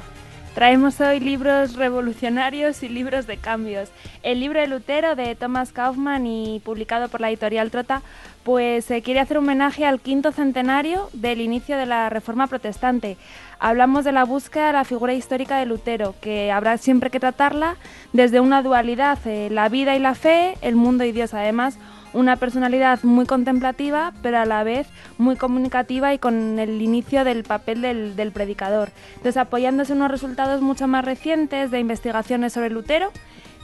Traemos 0.58 1.00
hoy 1.02 1.20
libros 1.20 1.76
revolucionarios 1.76 2.82
y 2.82 2.90
libros 2.90 3.28
de 3.28 3.38
cambios. 3.38 3.90
El 4.24 4.40
libro 4.40 4.60
de 4.60 4.66
Lutero 4.66 5.16
de 5.16 5.36
Thomas 5.36 5.72
Kaufmann 5.72 6.26
y 6.26 6.60
publicado 6.66 7.10
por 7.10 7.22
la 7.22 7.30
editorial 7.30 7.70
Trota, 7.70 8.02
pues 8.44 8.86
se 8.86 9.04
quiere 9.04 9.20
hacer 9.20 9.38
homenaje 9.38 9.86
al 9.86 10.00
quinto 10.00 10.32
centenario 10.32 11.12
del 11.14 11.42
inicio 11.42 11.78
de 11.78 11.86
la 11.86 12.10
Reforma 12.10 12.48
Protestante. 12.48 13.18
Hablamos 13.60 14.04
de 14.04 14.14
la 14.14 14.24
búsqueda 14.24 14.66
de 14.66 14.74
la 14.74 14.84
figura 14.84 15.14
histórica 15.14 15.60
de 15.60 15.68
Lutero, 15.68 16.16
que 16.22 16.52
habrá 16.52 16.80
siempre 16.80 17.12
que 17.12 17.20
tratarla 17.20 17.76
desde 18.12 18.40
una 18.40 18.64
dualidad, 18.64 19.20
eh, 19.26 19.50
la 19.52 19.70
vida 19.70 19.96
y 19.96 20.00
la 20.00 20.16
fe, 20.16 20.58
el 20.62 20.76
mundo 20.76 21.04
y 21.04 21.12
Dios. 21.12 21.36
Además, 21.36 21.78
una 22.14 22.36
personalidad 22.36 23.04
muy 23.04 23.26
contemplativa, 23.26 24.14
pero 24.22 24.40
a 24.40 24.46
la 24.46 24.64
vez 24.64 24.88
muy 25.18 25.36
comunicativa 25.36 26.14
y 26.14 26.20
con 26.20 26.60
el 26.60 26.82
inicio 26.82 27.24
del 27.24 27.44
papel 27.44 27.82
del, 27.82 28.32
predicador. 28.32 28.90
Entonces, 29.16 29.38
apoyándose 29.38 29.94
en 29.94 30.00
unos 30.00 30.12
resultados 30.12 30.62
mucho 30.62 30.88
más 30.88 31.06
recientes 31.06 31.72
de 31.72 31.80
investigaciones 31.80 32.54
sobre 32.54 32.70
Lutero, 32.70 33.12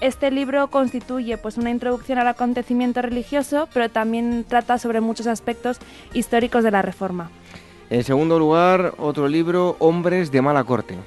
este 0.01 0.31
libro 0.31 0.67
constituye 0.69 1.37
pues 1.37 1.57
una 1.57 1.69
introducción 1.69 2.19
al 2.19 2.27
acontecimiento 2.27 3.01
religioso, 3.01 3.69
pero 3.73 3.89
también 3.89 4.45
trata 4.47 4.77
sobre 4.77 4.99
muchos 5.01 5.27
aspectos 5.27 5.79
históricos 6.13 6.63
de 6.63 6.71
la 6.71 6.81
Reforma. 6.81 7.29
En 7.89 8.03
segundo 8.03 8.39
lugar, 8.39 8.95
otro 8.97 9.27
libro, 9.27 9.75
Hombres 9.79 10.31
de 10.31 10.41
mala 10.41 10.63
corte. 10.63 10.97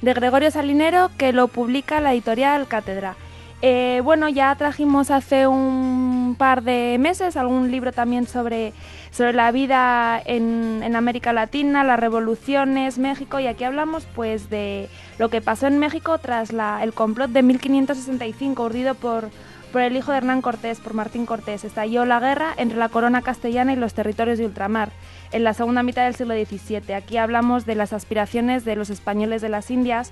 De 0.00 0.14
Gregorio 0.14 0.50
Salinero, 0.50 1.10
que 1.16 1.32
lo 1.32 1.48
publica 1.48 2.00
la 2.00 2.12
editorial 2.12 2.66
Cátedra. 2.66 3.16
Eh, 3.66 4.02
bueno, 4.04 4.28
ya 4.28 4.54
trajimos 4.56 5.10
hace 5.10 5.46
un 5.46 6.36
par 6.38 6.62
de 6.64 6.98
meses 7.00 7.34
algún 7.38 7.70
libro 7.70 7.92
también 7.92 8.26
sobre, 8.26 8.74
sobre 9.10 9.32
la 9.32 9.50
vida 9.52 10.20
en, 10.22 10.94
América 10.94 11.32
Latina, 11.32 11.82
las 11.82 11.98
revoluciones, 11.98 12.98
México, 12.98 13.40
y 13.40 13.46
aquí 13.46 13.64
hablamos 13.64 14.06
pues 14.14 14.50
de 14.50 14.90
lo 15.18 15.30
que 15.30 15.40
pasó 15.40 15.66
en 15.66 15.78
México 15.78 16.18
tras 16.18 16.50
el 16.82 16.92
complot 16.92 17.30
de 17.30 17.42
1565 17.42 18.62
urdido 18.64 18.94
por, 18.96 19.30
por 19.72 19.80
el 19.80 19.96
hijo 19.96 20.12
de 20.12 20.18
Hernán 20.18 20.42
Cortés, 20.42 20.78
por 20.80 20.92
Martín 20.92 21.24
Cortés. 21.24 21.64
Estalló 21.64 22.04
la 22.04 22.20
guerra 22.20 22.52
entre 22.58 22.76
la 22.76 22.90
corona 22.90 23.22
castellana 23.22 23.72
y 23.72 23.76
los 23.76 23.94
territorios 23.94 24.36
de 24.36 24.44
ultramar 24.44 24.90
en 25.32 25.42
la 25.42 25.54
segunda 25.54 25.82
mitad 25.82 26.04
del 26.04 26.14
siglo 26.14 26.34
XVII. 26.34 26.92
Aquí 26.92 27.16
hablamos 27.16 27.64
de 27.64 27.76
las 27.76 27.94
aspiraciones 27.94 28.66
de 28.66 28.76
los 28.76 28.90
españoles 28.90 29.40
de 29.40 29.48
las 29.48 29.70
Indias 29.70 30.10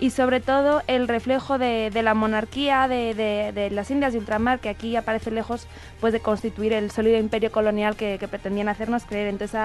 y 0.00 0.10
sobre 0.10 0.40
todo 0.40 0.82
el 0.86 1.08
reflejo 1.08 1.58
de, 1.58 1.90
la 2.02 2.14
monarquía 2.14 2.88
de, 2.88 3.70
las 3.72 3.90
Indias 3.90 4.12
de 4.12 4.18
ultramar, 4.18 4.60
que 4.60 4.68
aquí 4.68 4.96
aparece 4.96 5.30
lejos 5.30 5.66
pues, 6.00 6.12
de 6.12 6.20
constituir 6.20 6.72
el 6.72 6.90
sólido 6.90 7.18
imperio 7.18 7.50
colonial 7.50 7.96
que, 7.96 8.18
pretendían 8.28 8.68
hacernos 8.68 9.04
creer. 9.04 9.28
Entonces 9.28 9.60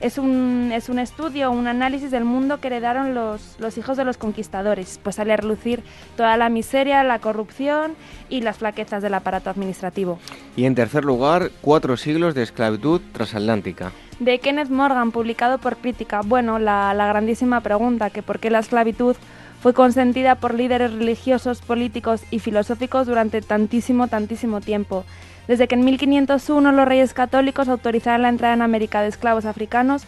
es, 0.00 0.18
un, 0.18 0.70
es 0.72 0.88
un 0.88 0.98
estudio, 0.98 1.50
un 1.50 1.66
análisis 1.66 2.10
del 2.10 2.24
mundo 2.24 2.60
que 2.60 2.66
heredaron 2.66 3.14
los, 3.14 3.56
los 3.58 3.78
hijos 3.78 3.96
de 3.96 4.04
los 4.04 4.16
conquistadores, 4.16 5.00
pues 5.02 5.16
sale 5.16 5.32
a 5.32 5.36
relucir 5.36 5.82
toda 6.16 6.36
la 6.36 6.48
miseria, 6.48 7.02
la 7.04 7.20
corrupción 7.20 7.94
y 8.28 8.40
las 8.40 8.58
flaquezas 8.58 9.02
del 9.02 9.14
aparato 9.14 9.50
administrativo. 9.50 10.18
Y 10.56 10.66
en 10.66 10.74
tercer 10.74 11.04
lugar, 11.04 11.50
cuatro 11.60 11.96
siglos 11.96 12.34
de 12.34 12.42
esclavitud 12.42 13.00
transatlántica 13.12 13.92
de 14.20 14.38
Kenneth 14.38 14.70
Morgan, 14.70 15.10
publicado 15.10 15.58
por 15.58 15.76
Crítica. 15.76 16.20
Bueno, 16.24 16.58
la, 16.58 16.94
la, 16.94 17.06
grandísima 17.06 17.60
pregunta, 17.60 18.10
que 18.10 18.22
por 18.22 18.38
qué 18.38 18.50
la 18.50 18.60
esclavitud 18.60 19.16
fue 19.64 19.72
consentida 19.72 20.34
por 20.34 20.52
líderes 20.52 20.92
religiosos, 20.92 21.62
políticos 21.62 22.22
y 22.30 22.38
filosóficos 22.38 23.06
durante 23.06 23.40
tantísimo, 23.40 24.08
tantísimo 24.08 24.60
tiempo. 24.60 25.06
Desde 25.48 25.68
que 25.68 25.74
en 25.74 25.86
1501 25.86 26.70
los 26.70 26.86
reyes 26.86 27.14
católicos 27.14 27.70
autorizaron 27.70 28.20
la 28.20 28.28
entrada 28.28 28.52
en 28.52 28.60
América 28.60 29.00
de 29.00 29.08
esclavos 29.08 29.46
africanos, 29.46 30.04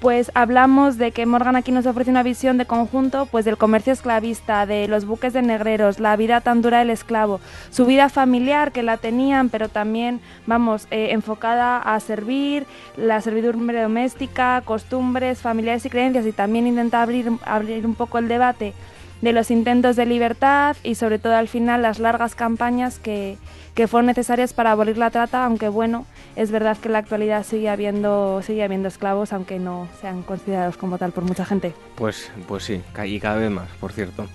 pues 0.00 0.32
hablamos 0.34 0.98
de 0.98 1.12
que 1.12 1.24
Morgan 1.24 1.54
aquí 1.54 1.70
nos 1.70 1.86
ofrece 1.86 2.10
una 2.10 2.24
visión 2.24 2.58
de 2.58 2.66
conjunto 2.66 3.26
pues 3.26 3.44
del 3.44 3.56
comercio 3.56 3.92
esclavista, 3.92 4.66
de 4.66 4.88
los 4.88 5.04
buques 5.04 5.32
de 5.32 5.42
negreros, 5.42 6.00
la 6.00 6.16
vida 6.16 6.40
tan 6.40 6.60
dura 6.60 6.80
del 6.80 6.90
esclavo, 6.90 7.40
su 7.70 7.86
vida 7.86 8.08
familiar 8.08 8.72
que 8.72 8.82
la 8.82 8.96
tenían, 8.96 9.50
pero 9.50 9.68
también, 9.68 10.20
vamos, 10.48 10.88
eh, 10.90 11.10
enfocada 11.12 11.78
a 11.78 12.00
servir, 12.00 12.66
la 12.96 13.20
servidumbre 13.20 13.82
doméstica, 13.82 14.60
costumbres, 14.64 15.42
familiares 15.42 15.86
y 15.86 15.90
creencias 15.90 16.26
y 16.26 16.32
también 16.32 16.66
intenta 16.66 17.02
abrir, 17.02 17.30
abrir 17.44 17.86
un 17.86 17.94
poco 17.94 18.18
el 18.18 18.26
debate 18.26 18.74
de 19.22 19.32
los 19.32 19.50
intentos 19.50 19.96
de 19.96 20.06
libertad 20.06 20.76
y 20.82 20.94
sobre 20.94 21.18
todo 21.18 21.34
al 21.34 21.48
final 21.48 21.82
las 21.82 21.98
largas 21.98 22.34
campañas 22.34 22.98
que, 22.98 23.38
que 23.74 23.86
fueron 23.88 24.06
necesarias 24.06 24.52
para 24.52 24.72
abolir 24.72 24.98
la 24.98 25.10
trata, 25.10 25.44
aunque 25.44 25.68
bueno, 25.68 26.06
es 26.34 26.50
verdad 26.50 26.76
que 26.76 26.88
en 26.88 26.92
la 26.92 26.98
actualidad 26.98 27.44
sigue 27.44 27.68
habiendo, 27.68 28.42
sigue 28.42 28.62
habiendo 28.62 28.88
esclavos, 28.88 29.32
aunque 29.32 29.58
no 29.58 29.88
sean 30.00 30.22
considerados 30.22 30.76
como 30.76 30.98
tal 30.98 31.12
por 31.12 31.24
mucha 31.24 31.44
gente. 31.44 31.74
Pues, 31.94 32.30
pues 32.48 32.64
sí, 32.64 32.82
y 33.04 33.20
cada 33.20 33.36
vez 33.36 33.50
más, 33.50 33.68
por 33.80 33.92
cierto. 33.92 34.26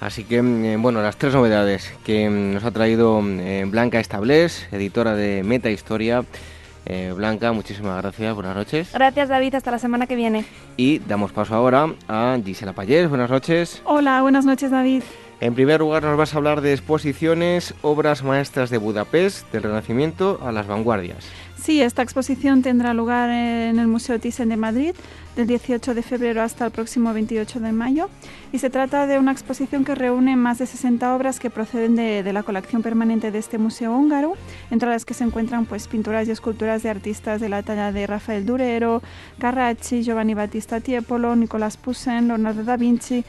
Así 0.00 0.24
que, 0.24 0.42
mm, 0.42 0.82
bueno, 0.82 1.02
las 1.02 1.16
tres 1.16 1.32
novedades 1.32 1.92
que 2.04 2.28
mm, 2.28 2.54
nos 2.54 2.64
ha 2.64 2.70
traído 2.70 3.20
eh, 3.24 3.64
Blanca 3.66 3.98
Establés, 3.98 4.68
editora 4.70 5.14
de 5.14 5.42
Meta 5.42 5.70
Historia, 5.70 6.24
eh, 6.86 7.12
Blanca, 7.14 7.52
muchísimas 7.52 8.00
gracias, 8.00 8.34
buenas 8.34 8.56
noches. 8.56 8.92
Gracias 8.92 9.28
David, 9.28 9.54
hasta 9.54 9.70
la 9.70 9.78
semana 9.78 10.06
que 10.06 10.16
viene. 10.16 10.44
Y 10.76 11.00
damos 11.00 11.32
paso 11.32 11.54
ahora 11.54 11.94
a 12.08 12.38
Gisela 12.44 12.72
Payés, 12.72 13.08
buenas 13.08 13.30
noches. 13.30 13.82
Hola, 13.84 14.22
buenas 14.22 14.44
noches 14.44 14.70
David. 14.70 15.02
En 15.40 15.54
primer 15.54 15.80
lugar 15.80 16.02
nos 16.02 16.16
vas 16.16 16.32
a 16.32 16.38
hablar 16.38 16.62
de 16.62 16.72
exposiciones, 16.72 17.74
obras 17.82 18.22
maestras 18.22 18.70
de 18.70 18.78
Budapest, 18.78 19.52
del 19.52 19.64
Renacimiento 19.64 20.40
a 20.42 20.50
las 20.50 20.66
vanguardias. 20.66 21.26
Sí, 21.62 21.80
esta 21.80 22.02
exposición 22.02 22.62
tendrá 22.62 22.94
lugar 22.94 23.30
en 23.30 23.78
el 23.78 23.86
Museo 23.86 24.20
Thyssen 24.20 24.50
de 24.50 24.56
Madrid 24.56 24.94
del 25.36 25.46
18 25.46 25.94
de 25.94 26.02
febrero 26.02 26.42
hasta 26.42 26.66
el 26.66 26.70
próximo 26.70 27.12
28 27.12 27.60
de 27.60 27.72
mayo. 27.72 28.08
Y 28.52 28.58
se 28.58 28.70
trata 28.70 29.06
de 29.06 29.18
una 29.18 29.32
exposición 29.32 29.84
que 29.84 29.94
reúne 29.94 30.36
más 30.36 30.58
de 30.58 30.66
60 30.66 31.14
obras 31.14 31.40
que 31.40 31.50
proceden 31.50 31.96
de, 31.96 32.32
la 32.32 32.42
colección 32.42 32.82
permanente 32.82 33.30
de 33.30 33.38
este 33.38 33.58
museo 33.58 33.92
húngaro, 33.96 34.34
entre 34.70 34.88
las 34.88 35.04
que 35.04 35.14
se 35.14 35.24
encuentran 35.24 35.66
pues, 35.66 35.88
pinturas 35.88 36.28
y 36.28 36.30
esculturas 36.30 36.82
de 36.82 36.90
artistas 36.90 37.40
de 37.40 37.48
la 37.48 37.62
talla 37.62 37.92
de 37.92 38.06
Rafael 38.06 38.46
Durero, 38.46 39.02
Carracci, 39.38 40.02
Giovanni 40.02 40.34
Battista 40.34 40.80
Tiepolo, 40.80 41.36
Nicolás 41.36 41.76
Poussin, 41.76 42.28
Leonardo 42.28 42.64
da 42.64 42.76
Vinci, 42.76 43.24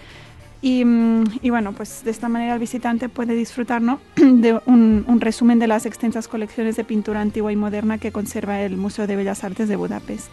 Mm, 0.85 1.23
y, 1.41 1.49
bueno, 1.49 1.73
pues 1.73 2.03
de 2.03 2.11
esta 2.11 2.29
manera 2.29 2.53
el 2.53 2.59
visitante 2.59 3.09
puede 3.09 3.35
disfrutar 3.35 3.81
de 4.15 4.59
un, 4.65 5.05
un, 5.07 5.21
resumen 5.21 5.59
de 5.59 5.67
las 5.67 5.85
extensas 5.85 6.27
colecciones 6.27 6.75
de 6.75 6.83
pintura 6.83 7.21
antigua 7.21 7.51
y 7.51 7.55
moderna 7.55 7.97
que 7.97 8.11
conserva 8.11 8.61
el 8.61 8.77
Museo 8.77 9.07
de 9.07 9.15
Bellas 9.15 9.43
Artes 9.43 9.69
de 9.69 9.75
Budapest. 9.75 10.27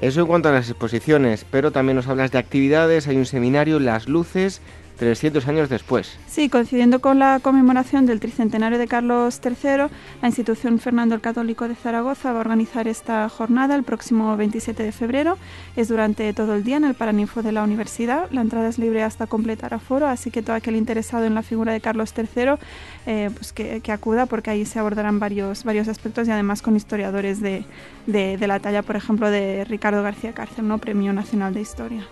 Eso 0.00 0.20
en 0.20 0.26
cuanto 0.26 0.48
a 0.50 0.52
las 0.52 0.68
exposiciones, 0.68 1.46
pero 1.50 1.70
también 1.70 1.96
nos 1.96 2.06
hablas 2.06 2.30
de 2.30 2.38
actividades, 2.38 3.08
hay 3.08 3.16
un 3.16 3.24
seminario, 3.24 3.80
Las 3.80 4.08
Luces, 4.08 4.60
300 4.96 5.46
años 5.48 5.68
después. 5.68 6.18
Sí, 6.26 6.48
coincidiendo 6.48 7.00
con 7.00 7.18
la 7.18 7.40
conmemoración 7.40 8.06
del 8.06 8.20
tricentenario 8.20 8.78
de 8.78 8.86
Carlos 8.86 9.40
III, 9.44 9.88
la 10.22 10.28
institución 10.28 10.78
Fernando 10.78 11.14
el 11.14 11.20
Católico 11.20 11.68
de 11.68 11.74
Zaragoza 11.74 12.32
va 12.32 12.38
a 12.38 12.40
organizar 12.40 12.88
esta 12.88 13.28
jornada 13.28 13.74
el 13.74 13.82
próximo 13.82 14.36
27 14.36 14.82
de 14.82 14.92
febrero. 14.92 15.36
Es 15.76 15.88
durante 15.88 16.32
todo 16.32 16.54
el 16.54 16.64
día 16.64 16.78
en 16.78 16.84
el 16.84 16.94
Paraninfo 16.94 17.42
de 17.42 17.52
la 17.52 17.62
universidad. 17.62 18.30
La 18.30 18.40
entrada 18.40 18.68
es 18.68 18.78
libre 18.78 19.02
hasta 19.02 19.26
completar 19.26 19.74
aforo, 19.74 20.06
así 20.06 20.30
que 20.30 20.42
todo 20.42 20.56
aquel 20.56 20.76
interesado 20.76 21.24
en 21.24 21.34
la 21.34 21.42
figura 21.42 21.72
de 21.72 21.80
Carlos 21.80 22.14
III, 22.16 22.54
eh, 23.06 23.30
pues 23.34 23.52
que, 23.52 23.82
acuda 23.92 24.26
porque 24.26 24.50
ahí 24.50 24.66
se 24.66 24.78
abordarán 24.78 25.18
varios, 25.20 25.64
varios 25.64 25.88
aspectos 25.88 26.26
y 26.28 26.30
además 26.30 26.60
con 26.60 26.76
historiadores 26.76 27.40
de, 27.40 27.64
de, 28.06 28.46
la 28.46 28.60
talla, 28.60 28.82
por 28.82 28.96
ejemplo, 28.96 29.30
de 29.30 29.64
Ricardo 29.64 30.02
García 30.02 30.32
Cárcel, 30.32 30.66
¿no? 30.68 30.78
Premio 30.78 31.12
Nacional 31.12 31.54
de 31.54 31.60
Historia. 31.60 32.06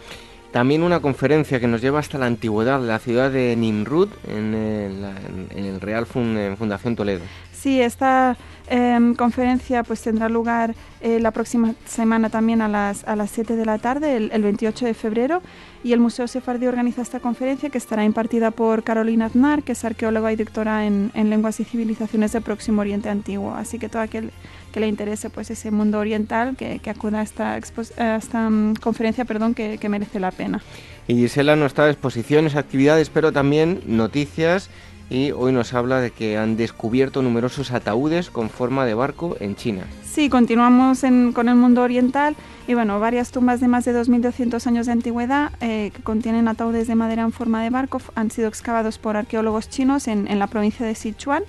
También 0.54 0.84
una 0.84 1.00
conferencia 1.00 1.58
que 1.58 1.66
nos 1.66 1.80
lleva 1.80 1.98
hasta 1.98 2.16
la 2.16 2.26
antigüedad, 2.26 2.80
la 2.80 3.00
ciudad 3.00 3.28
de 3.32 3.56
Nimrud, 3.56 4.08
en, 4.28 4.54
el 4.54 5.80
Real 5.80 6.06
Fundación 6.06 6.94
Toledo. 6.94 7.22
Sí, 7.52 7.80
esta 7.80 8.36
em, 8.68 9.16
conferencia 9.16 9.82
pues 9.82 10.00
tendrá 10.02 10.28
lugar 10.28 10.76
eh, 11.00 11.18
la 11.18 11.32
próxima 11.32 11.74
semana 11.86 12.30
también 12.30 12.62
a 12.62 12.68
las, 12.68 13.02
a 13.02 13.16
las 13.16 13.32
7 13.32 13.56
de 13.56 13.66
la 13.66 13.78
tarde, 13.78 14.16
el, 14.16 14.42
28 14.42 14.86
de 14.86 14.94
febrero, 14.94 15.42
y 15.82 15.92
el 15.92 15.98
Museo 15.98 16.28
Sefardí 16.28 16.68
organiza 16.68 17.02
esta 17.02 17.18
conferencia 17.18 17.68
que 17.68 17.78
estará 17.78 18.04
impartida 18.04 18.52
por 18.52 18.84
Carolina 18.84 19.26
Aznar, 19.26 19.64
que 19.64 19.72
es 19.72 19.84
arqueóloga 19.84 20.32
y 20.32 20.36
doctora 20.36 20.86
en, 20.86 21.10
lenguas 21.14 21.58
y 21.58 21.64
civilizaciones 21.64 22.30
del 22.30 22.42
Próximo 22.42 22.82
Oriente 22.82 23.08
Antiguo. 23.08 23.54
Así 23.56 23.80
que 23.80 23.88
todo 23.88 24.02
aquel 24.02 24.30
que 24.74 24.80
le 24.80 24.88
interese 24.88 25.30
pues 25.30 25.52
ese 25.52 25.70
mundo 25.70 26.00
oriental, 26.00 26.56
que, 26.56 26.80
acuda 26.90 27.20
a 27.20 27.22
esta, 27.22 27.56
esta 27.56 28.50
mm, 28.50 28.74
conferencia 28.82 29.24
perdón, 29.24 29.54
que, 29.54 29.88
merece 29.88 30.18
la 30.18 30.32
pena. 30.32 30.60
Y 31.06 31.14
Gisela 31.14 31.54
nos 31.54 31.74
trae 31.74 31.92
exposiciones, 31.92 32.56
actividades, 32.56 33.08
pero 33.08 33.30
también 33.30 33.82
noticias 33.86 34.70
y 35.10 35.30
hoy 35.30 35.52
nos 35.52 35.74
habla 35.74 36.00
de 36.00 36.10
que 36.10 36.36
han 36.38 36.56
descubierto 36.56 37.22
numerosos 37.22 37.70
ataúdes 37.70 38.30
con 38.30 38.50
forma 38.50 38.84
de 38.84 38.94
barco 38.94 39.36
en 39.38 39.54
China. 39.54 39.84
Sí, 40.02 40.28
continuamos 40.28 41.02
con 41.34 41.48
el 41.48 41.54
mundo 41.54 41.82
oriental 41.82 42.34
y 42.66 42.74
bueno, 42.74 42.98
varias 42.98 43.30
tumbas 43.30 43.60
de 43.60 43.68
más 43.68 43.84
de 43.84 43.94
2.200 43.94 44.66
años 44.66 44.86
de 44.86 44.92
antigüedad 44.92 45.52
eh, 45.60 45.92
que 45.94 46.02
contienen 46.02 46.48
ataúdes 46.48 46.88
de 46.88 46.96
madera 46.96 47.22
en 47.22 47.30
forma 47.30 47.62
de 47.62 47.70
barco 47.70 48.00
han 48.16 48.32
sido 48.32 48.48
excavados 48.48 48.98
por 48.98 49.16
arqueólogos 49.16 49.68
chinos 49.68 50.08
en, 50.08 50.26
en 50.26 50.40
la 50.40 50.48
provincia 50.48 50.84
de 50.84 50.96
Sichuan. 50.96 51.44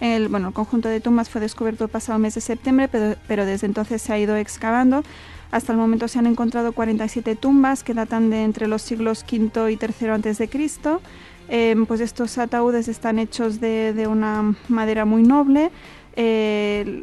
El, 0.00 0.28
bueno, 0.28 0.48
el 0.48 0.54
conjunto 0.54 0.88
de 0.88 1.00
tumbas 1.00 1.28
fue 1.28 1.40
descubierto 1.40 1.84
el 1.84 1.90
pasado 1.90 2.18
mes 2.18 2.34
de 2.34 2.40
septiembre, 2.40 2.88
pero, 2.88 3.46
desde 3.46 3.66
entonces 3.66 4.00
se 4.00 4.12
ha 4.12 4.18
ido 4.18 4.36
excavando. 4.36 5.02
Hasta 5.50 5.72
el 5.72 5.78
momento 5.78 6.08
se 6.08 6.18
han 6.18 6.26
encontrado 6.26 6.72
47 6.72 7.34
tumbas 7.36 7.82
que 7.82 7.94
datan 7.94 8.30
de 8.30 8.44
entre 8.44 8.68
los 8.68 8.82
siglos 8.82 9.24
V 9.30 9.72
y 9.72 9.78
III 9.80 10.32
de 10.32 10.48
Cristo. 10.48 11.00
Em, 11.48 11.86
pues 11.86 12.00
estos 12.00 12.36
ataúdes 12.36 12.88
están 12.88 13.18
hechos 13.18 13.58
de, 13.58 14.06
una 14.08 14.54
madera 14.68 15.04
muy 15.04 15.22
noble. 15.22 15.70
Eh, 16.14 17.02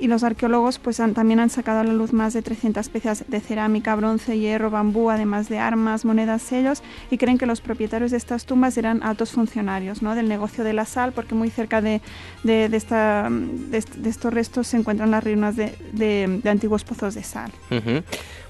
y 0.00 0.06
los 0.06 0.24
arqueólogos 0.24 0.78
pues 0.78 0.96
también 0.96 1.40
han 1.40 1.50
sacado 1.50 1.80
a 1.80 1.84
la 1.84 1.92
luz 1.92 2.12
más 2.12 2.32
de 2.32 2.42
300 2.42 2.88
piezas 2.88 3.24
de 3.28 3.40
cerámica, 3.40 3.94
bronce, 3.94 4.38
hierro, 4.38 4.70
bambú, 4.70 5.10
además 5.10 5.48
de 5.48 5.58
armas, 5.58 6.04
monedas, 6.04 6.42
sellos, 6.42 6.82
y 7.10 7.18
creen 7.18 7.38
que 7.38 7.46
los 7.46 7.60
propietarios 7.60 8.10
de 8.10 8.16
estas 8.16 8.46
tumbas 8.46 8.76
eran 8.78 9.02
altos 9.02 9.32
funcionarios 9.32 10.02
¿no? 10.02 10.14
del 10.14 10.28
negocio 10.28 10.64
de 10.64 10.72
la 10.72 10.86
sal, 10.86 11.12
porque 11.12 11.34
muy 11.34 11.50
cerca 11.50 11.80
de, 11.80 12.00
de, 12.42 12.64
esta, 12.72 13.28
de, 13.30 13.78
estos 13.78 14.32
restos 14.32 14.66
se 14.68 14.78
encuentran 14.78 15.10
las 15.10 15.22
ruinas 15.22 15.56
de, 15.56 16.40
antiguos 16.44 16.84
pozos 16.84 17.14
de 17.14 17.22
sal. 17.22 17.52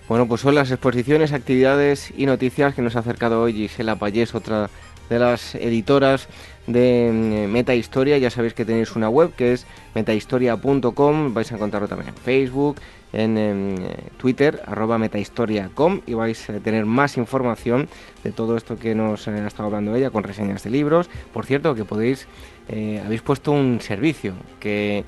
Bueno, 0.09 0.27
pues 0.27 0.40
son 0.40 0.55
las 0.56 0.70
exposiciones, 0.70 1.32
actividades 1.32 2.12
y 2.16 2.27
noticias 2.27 2.74
que 2.74 2.82
nos 2.82 2.97
ha 2.97 3.01
acercado 3.01 3.43
hoy 3.43 3.52
Gisela 3.52 3.97
Payés, 3.97 4.35
otra 4.35 4.70
de 5.09 5.18
las 5.18 5.55
editoras 5.56 6.28
de 6.72 7.10
mm, 7.12 7.52
Meta 7.52 7.74
Historia. 7.74 8.18
Ya 8.18 8.30
sabéis 8.30 8.55
que 8.55 8.64
tenéis 8.64 8.97
una 8.97 9.09
web 9.09 9.32
que 9.34 9.52
es 9.52 9.66
metahistoria.com. 9.94 11.34
Vais 11.34 11.52
a 11.52 11.55
encontrarlo 11.55 11.88
también 11.88 12.09
en 12.09 12.16
Facebook, 12.16 12.76
en, 13.12 13.38
em, 13.38 13.76
Twitter, 14.18 14.62
arroba 14.66 14.98
metahistoria.com 14.98 16.01
y 16.06 16.14
vais 16.14 16.51
a 16.51 16.60
tener 16.60 16.86
más 16.86 17.16
información 17.16 17.88
de 18.24 18.32
todo 18.32 18.56
esto 18.56 18.78
que 18.78 18.94
nos 18.94 19.26
ha 19.28 19.47
estado 19.47 19.66
hablando 19.66 19.94
ella 19.94 20.10
con 20.10 20.22
reseñas 20.22 20.62
de 20.62 20.70
libros. 20.70 21.10
Por 21.32 21.47
cierto, 21.47 21.74
que 21.74 21.84
podéis, 21.84 22.26
eh, 22.68 23.02
habéis 23.05 23.22
puesto 23.22 23.52
un 23.52 23.80
servicio 23.80 24.34
que 24.60 25.05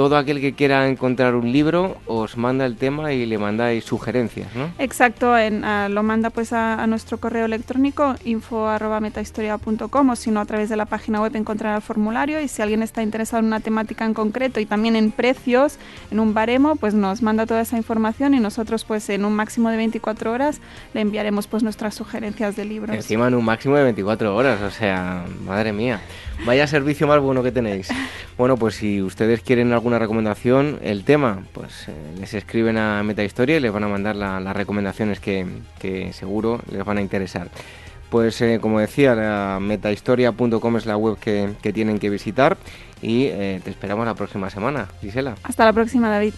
todo 0.00 0.16
aquel 0.16 0.40
que 0.40 0.54
quiera 0.54 0.88
encontrar 0.88 1.34
un 1.34 1.52
libro 1.52 1.98
os 2.06 2.38
manda 2.38 2.64
el 2.64 2.76
tema 2.76 3.12
y 3.12 3.26
le 3.26 3.36
mandáis 3.36 3.84
sugerencias, 3.84 4.48
¿no? 4.56 4.70
Exacto, 4.78 5.36
en, 5.36 5.60
lo 5.94 6.02
manda 6.02 6.30
pues 6.30 6.54
a, 6.54 6.86
nuestro 6.86 7.18
correo 7.18 7.44
electrónico 7.44 8.14
info@metahistoria.com 8.24 10.08
o 10.08 10.16
si 10.16 10.30
no 10.30 10.40
a 10.40 10.46
través 10.46 10.70
de 10.70 10.76
la 10.76 10.86
página 10.86 11.20
web 11.20 11.36
encontrará 11.36 11.76
el 11.76 11.82
formulario 11.82 12.40
y 12.40 12.48
si 12.48 12.62
alguien 12.62 12.82
está 12.82 13.02
interesado 13.02 13.40
en 13.40 13.48
una 13.48 13.60
temática 13.60 14.06
en 14.06 14.14
concreto 14.14 14.58
y 14.58 14.64
también 14.64 14.96
en 14.96 15.10
precios, 15.10 15.76
en 16.10 16.18
un 16.18 16.32
baremo, 16.32 16.76
pues 16.76 16.94
nos 16.94 17.20
manda 17.20 17.44
toda 17.44 17.60
esa 17.60 17.76
información 17.76 18.32
y 18.32 18.40
nosotros 18.40 18.86
pues 18.86 19.10
en 19.10 19.26
un 19.26 19.34
máximo 19.34 19.68
de 19.68 19.76
24 19.76 20.32
horas 20.32 20.62
le 20.94 21.02
enviaremos 21.02 21.46
pues 21.46 21.62
nuestras 21.62 21.94
sugerencias 21.94 22.56
de 22.56 22.64
libros. 22.64 22.96
Encima 22.96 23.28
en 23.28 23.34
un 23.34 23.44
máximo 23.44 23.76
de 23.76 23.82
24 23.82 24.34
horas, 24.34 24.62
o 24.62 24.70
sea, 24.70 25.26
madre 25.44 25.74
mía. 25.74 26.00
Vaya 26.46 26.66
servicio 26.66 27.06
más 27.06 27.20
bueno 27.20 27.42
que 27.42 27.52
tenéis. 27.52 27.88
Bueno, 28.40 28.56
pues 28.56 28.76
si 28.76 29.02
ustedes 29.02 29.42
quieren 29.42 29.70
alguna 29.90 29.98
recomendación, 29.98 30.78
el 30.82 31.02
tema, 31.02 31.42
pues 31.52 31.88
eh, 31.88 31.92
les 32.20 32.32
escriben 32.34 32.78
a 32.78 33.02
Metahistoria 33.02 33.56
y 33.56 33.60
les 33.60 33.72
van 33.72 33.82
a 33.82 33.88
mandar 33.88 34.14
las 34.14 34.56
recomendaciones 34.56 35.18
que, 35.18 36.10
seguro 36.12 36.60
les 36.70 36.84
van 36.84 36.98
a 36.98 37.00
interesar. 37.00 37.48
Pues 38.08 38.40
eh, 38.40 38.58
como 38.60 38.78
decía, 38.78 39.58
metahistoria.com 39.60 40.76
es 40.76 40.86
la 40.86 40.96
web 40.96 41.18
que, 41.18 41.56
tienen 41.72 41.98
que 41.98 42.08
visitar 42.08 42.56
y 43.02 43.24
eh, 43.24 43.60
te 43.64 43.70
esperamos 43.70 44.06
la 44.06 44.14
próxima 44.14 44.48
semana. 44.48 44.86
Gisela. 45.00 45.34
Hasta 45.42 45.64
la 45.64 45.72
próxima, 45.72 46.08
David. 46.08 46.34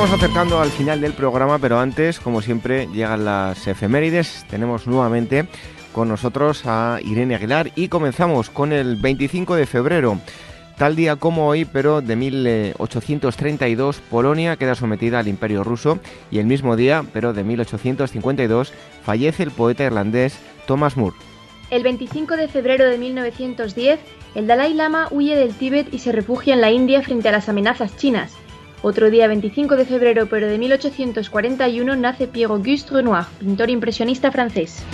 Vamos 0.00 0.14
acercando 0.14 0.60
al 0.60 0.70
final 0.70 1.00
del 1.00 1.12
programa, 1.12 1.58
pero 1.58 1.80
antes, 1.80 2.20
como 2.20 2.40
siempre, 2.40 2.86
llegan 2.86 3.24
las 3.24 3.66
efemérides. 3.66 4.46
Tenemos 4.48 4.86
nuevamente 4.86 5.48
con 5.92 6.08
nosotros 6.08 6.62
a 6.66 7.00
Irene 7.02 7.34
Aguilar 7.34 7.72
y 7.74 7.88
comenzamos 7.88 8.48
con 8.48 8.72
el 8.72 8.94
25 8.94 9.56
de 9.56 9.66
febrero. 9.66 10.20
Tal 10.76 10.94
día 10.94 11.16
como 11.16 11.48
hoy, 11.48 11.64
pero 11.64 12.00
de 12.00 12.14
1832, 12.14 14.00
Polonia 14.08 14.54
queda 14.54 14.76
sometida 14.76 15.18
al 15.18 15.26
Imperio 15.26 15.64
ruso 15.64 15.98
y 16.30 16.38
el 16.38 16.46
mismo 16.46 16.76
día, 16.76 17.04
pero 17.12 17.32
de 17.32 17.42
1852, 17.42 18.72
fallece 19.02 19.42
el 19.42 19.50
poeta 19.50 19.82
irlandés 19.82 20.38
Thomas 20.68 20.96
Moore. 20.96 21.16
El 21.72 21.82
25 21.82 22.36
de 22.36 22.46
febrero 22.46 22.88
de 22.88 22.98
1910, 22.98 23.98
el 24.36 24.46
Dalai 24.46 24.74
Lama 24.74 25.08
huye 25.10 25.34
del 25.34 25.54
Tíbet 25.54 25.92
y 25.92 25.98
se 25.98 26.12
refugia 26.12 26.54
en 26.54 26.60
la 26.60 26.70
India 26.70 27.02
frente 27.02 27.28
a 27.28 27.32
las 27.32 27.48
amenazas 27.48 27.96
chinas. 27.96 28.36
Otro 28.80 29.10
día 29.10 29.26
25 29.26 29.76
de 29.76 29.84
febrero 29.84 30.26
pero 30.26 30.46
de 30.46 30.56
1841 30.56 31.96
nace 31.96 32.28
Pierre 32.28 32.52
Auguste 32.52 32.94
Renoir, 32.94 33.24
pintor 33.40 33.70
impresionista 33.70 34.30
francés. 34.30 34.84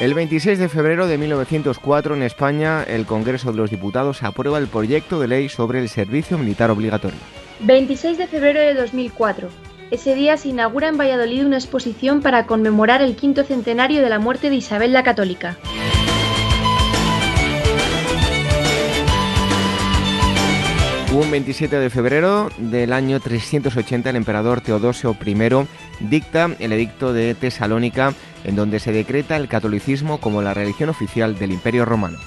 El 0.00 0.14
26 0.14 0.58
de 0.58 0.68
febrero 0.68 1.08
de 1.08 1.18
1904 1.18 2.14
en 2.14 2.22
España 2.22 2.84
el 2.84 3.06
Congreso 3.06 3.50
de 3.50 3.56
los 3.56 3.70
Diputados 3.70 4.22
aprueba 4.22 4.58
el 4.58 4.68
proyecto 4.68 5.18
de 5.18 5.28
ley 5.28 5.48
sobre 5.48 5.80
el 5.80 5.88
servicio 5.88 6.38
militar 6.38 6.70
obligatorio. 6.70 7.18
26 7.60 8.18
de 8.18 8.26
febrero 8.26 8.60
de 8.60 8.74
2004. 8.74 9.48
ese 9.90 10.14
día 10.14 10.36
se 10.36 10.50
inaugura 10.50 10.88
en 10.88 10.98
Valladolid 10.98 11.46
una 11.46 11.56
exposición 11.56 12.20
para 12.20 12.46
conmemorar 12.46 13.00
el 13.00 13.16
quinto 13.16 13.42
centenario 13.42 14.02
de 14.02 14.10
la 14.10 14.18
muerte 14.18 14.50
de 14.50 14.56
Isabel 14.56 14.92
la 14.92 15.02
Católica. 15.02 15.56
Un 21.10 21.30
27 21.30 21.74
de 21.76 21.88
febrero 21.88 22.50
del 22.58 22.92
año 22.92 23.18
380 23.18 24.10
el 24.10 24.16
emperador 24.16 24.60
Teodosio 24.60 25.16
I 25.24 25.66
dicta 26.00 26.50
el 26.58 26.72
edicto 26.72 27.14
de 27.14 27.34
Tesalónica 27.34 28.12
en 28.44 28.56
donde 28.56 28.78
se 28.78 28.92
decreta 28.92 29.36
el 29.36 29.48
catolicismo 29.48 30.20
como 30.20 30.42
la 30.42 30.52
religión 30.52 30.90
oficial 30.90 31.38
del 31.38 31.52
Imperio 31.52 31.86
Romano. 31.86 32.18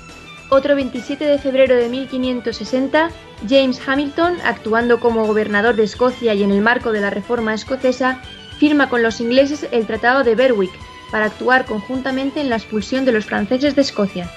Otro 0.50 0.74
27 0.74 1.24
de 1.24 1.38
febrero 1.38 1.76
de 1.76 1.90
1560, 1.90 3.12
James 3.48 3.80
Hamilton, 3.88 4.38
actuando 4.44 5.00
como 5.00 5.28
gobernador 5.28 5.76
de 5.76 5.84
Escocia 5.84 6.34
y 6.34 6.42
en 6.42 6.50
el 6.50 6.62
marco 6.62 6.92
de 6.92 7.02
la 7.02 7.12
Reforma 7.12 7.54
escocesa, 7.54 8.20
firma 8.58 8.90
con 8.90 9.04
los 9.04 9.22
ingleses 9.22 9.68
el 9.72 9.86
Tratado 9.86 10.24
de 10.24 10.34
Berwick 10.34 10.74
para 11.12 11.26
actuar 11.26 11.66
conjuntamente 11.66 12.42
en 12.42 12.50
la 12.50 12.56
expulsión 12.56 13.06
de 13.06 13.12
los 13.12 13.26
franceses 13.26 13.76
de 13.76 13.84
Escocia. 13.84 14.32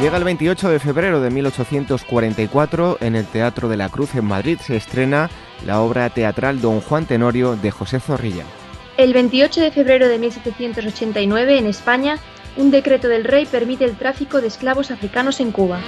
Llega 0.00 0.16
el 0.16 0.22
28 0.22 0.68
de 0.68 0.78
febrero 0.78 1.20
de 1.20 1.28
1844, 1.28 2.98
en 3.00 3.16
el 3.16 3.26
Teatro 3.26 3.68
de 3.68 3.76
la 3.76 3.88
Cruz 3.88 4.14
en 4.14 4.26
Madrid 4.26 4.56
se 4.62 4.76
estrena 4.76 5.28
la 5.66 5.80
obra 5.80 6.08
teatral 6.08 6.60
Don 6.60 6.80
Juan 6.80 7.06
Tenorio 7.06 7.56
de 7.56 7.72
José 7.72 7.98
Zorrilla. 7.98 8.44
El 8.96 9.12
28 9.12 9.60
de 9.60 9.72
febrero 9.72 10.06
de 10.06 10.20
1789, 10.20 11.58
en 11.58 11.66
España, 11.66 12.18
un 12.56 12.70
decreto 12.70 13.08
del 13.08 13.24
rey 13.24 13.44
permite 13.46 13.84
el 13.86 13.96
tráfico 13.96 14.40
de 14.40 14.46
esclavos 14.46 14.92
africanos 14.92 15.40
en 15.40 15.50
Cuba. 15.50 15.80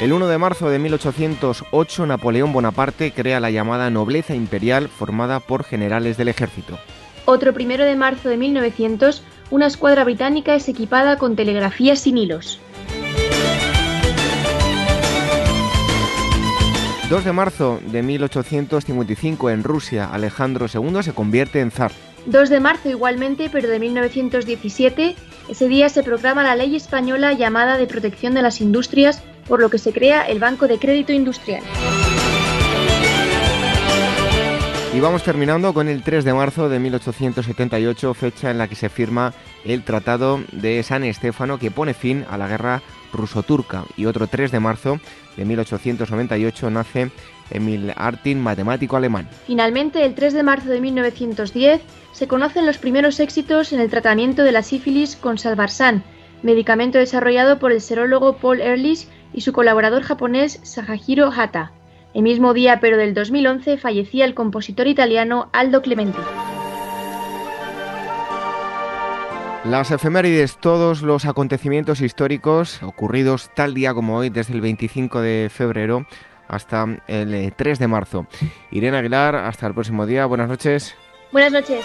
El 0.00 0.12
1 0.12 0.26
de 0.26 0.38
marzo 0.38 0.68
de 0.68 0.80
1808, 0.80 2.06
Napoleón 2.06 2.52
Bonaparte 2.52 3.12
crea 3.12 3.38
la 3.38 3.52
llamada 3.52 3.88
nobleza 3.88 4.34
imperial 4.34 4.88
formada 4.88 5.38
por 5.38 5.62
generales 5.62 6.16
del 6.16 6.26
ejército. 6.26 6.76
Otro 7.24 7.52
primero 7.52 7.84
de 7.84 7.94
marzo 7.94 8.28
de 8.28 8.36
1900, 8.36 9.22
una 9.50 9.66
escuadra 9.66 10.04
británica 10.04 10.54
es 10.54 10.68
equipada 10.68 11.18
con 11.18 11.36
telegrafías 11.36 12.00
sin 12.00 12.18
hilos. 12.18 12.60
2 17.10 17.24
de 17.24 17.32
marzo 17.32 17.78
de 17.88 18.02
1855 18.02 19.50
en 19.50 19.62
Rusia, 19.62 20.08
Alejandro 20.10 20.66
II 20.72 21.02
se 21.02 21.12
convierte 21.12 21.60
en 21.60 21.70
zar. 21.70 21.92
2 22.24 22.48
de 22.48 22.58
marzo 22.58 22.88
igualmente, 22.88 23.50
pero 23.52 23.68
de 23.68 23.78
1917, 23.78 25.14
ese 25.48 25.68
día 25.68 25.90
se 25.90 26.02
proclama 26.02 26.42
la 26.42 26.56
ley 26.56 26.74
española 26.74 27.34
llamada 27.34 27.76
de 27.76 27.86
protección 27.86 28.32
de 28.32 28.42
las 28.42 28.60
industrias, 28.62 29.22
por 29.46 29.60
lo 29.60 29.68
que 29.68 29.78
se 29.78 29.92
crea 29.92 30.22
el 30.22 30.38
Banco 30.38 30.68
de 30.68 30.78
Crédito 30.78 31.12
Industrial. 31.12 31.62
Y 34.94 35.00
vamos 35.00 35.22
terminando 35.22 35.72
con 35.72 35.88
el 35.88 36.02
3 36.02 36.22
de 36.22 36.34
marzo 36.34 36.68
de 36.68 36.78
1878, 36.78 38.12
fecha 38.12 38.50
en 38.50 38.58
la 38.58 38.68
que 38.68 38.74
se 38.74 38.90
firma 38.90 39.32
el 39.64 39.84
Tratado 39.84 40.40
de 40.52 40.82
San 40.82 41.02
Estéfano 41.02 41.58
que 41.58 41.70
pone 41.70 41.94
fin 41.94 42.26
a 42.28 42.36
la 42.36 42.46
guerra 42.46 42.82
ruso-turca. 43.10 43.84
Y 43.96 44.04
otro 44.04 44.26
3 44.26 44.52
de 44.52 44.60
marzo 44.60 45.00
de 45.38 45.46
1898 45.46 46.70
nace 46.70 47.10
Emil 47.50 47.94
Artin, 47.96 48.38
matemático 48.42 48.98
alemán. 48.98 49.30
Finalmente, 49.46 50.04
el 50.04 50.14
3 50.14 50.34
de 50.34 50.42
marzo 50.42 50.68
de 50.68 50.82
1910 50.82 51.80
se 52.12 52.28
conocen 52.28 52.66
los 52.66 52.76
primeros 52.76 53.18
éxitos 53.18 53.72
en 53.72 53.80
el 53.80 53.88
tratamiento 53.88 54.42
de 54.42 54.52
la 54.52 54.62
sífilis 54.62 55.16
con 55.16 55.38
salvarsan, 55.38 56.04
medicamento 56.42 56.98
desarrollado 56.98 57.58
por 57.58 57.72
el 57.72 57.80
serólogo 57.80 58.36
Paul 58.36 58.60
Ehrlich 58.60 59.08
y 59.32 59.40
su 59.40 59.54
colaborador 59.54 60.02
japonés 60.02 60.60
Sahajiro 60.64 61.32
Hata. 61.34 61.72
El 62.14 62.22
mismo 62.22 62.52
día, 62.52 62.78
pero 62.80 62.96
del 62.96 63.14
2011, 63.14 63.78
fallecía 63.78 64.24
el 64.24 64.34
compositor 64.34 64.86
italiano 64.86 65.48
Aldo 65.52 65.80
Clementi. 65.80 66.18
Las 69.64 69.90
efemérides, 69.90 70.58
todos 70.58 71.02
los 71.02 71.24
acontecimientos 71.24 72.00
históricos 72.00 72.82
ocurridos 72.82 73.50
tal 73.54 73.74
día 73.74 73.94
como 73.94 74.16
hoy, 74.16 74.28
desde 74.28 74.54
el 74.54 74.60
25 74.60 75.20
de 75.20 75.48
febrero 75.50 76.04
hasta 76.48 76.84
el 77.06 77.52
3 77.56 77.78
de 77.78 77.88
marzo. 77.88 78.26
Irene 78.70 78.98
Aguilar, 78.98 79.36
hasta 79.36 79.66
el 79.66 79.74
próximo 79.74 80.04
día. 80.04 80.26
Buenas 80.26 80.48
noches. 80.48 80.94
Buenas 81.30 81.52
noches. 81.52 81.84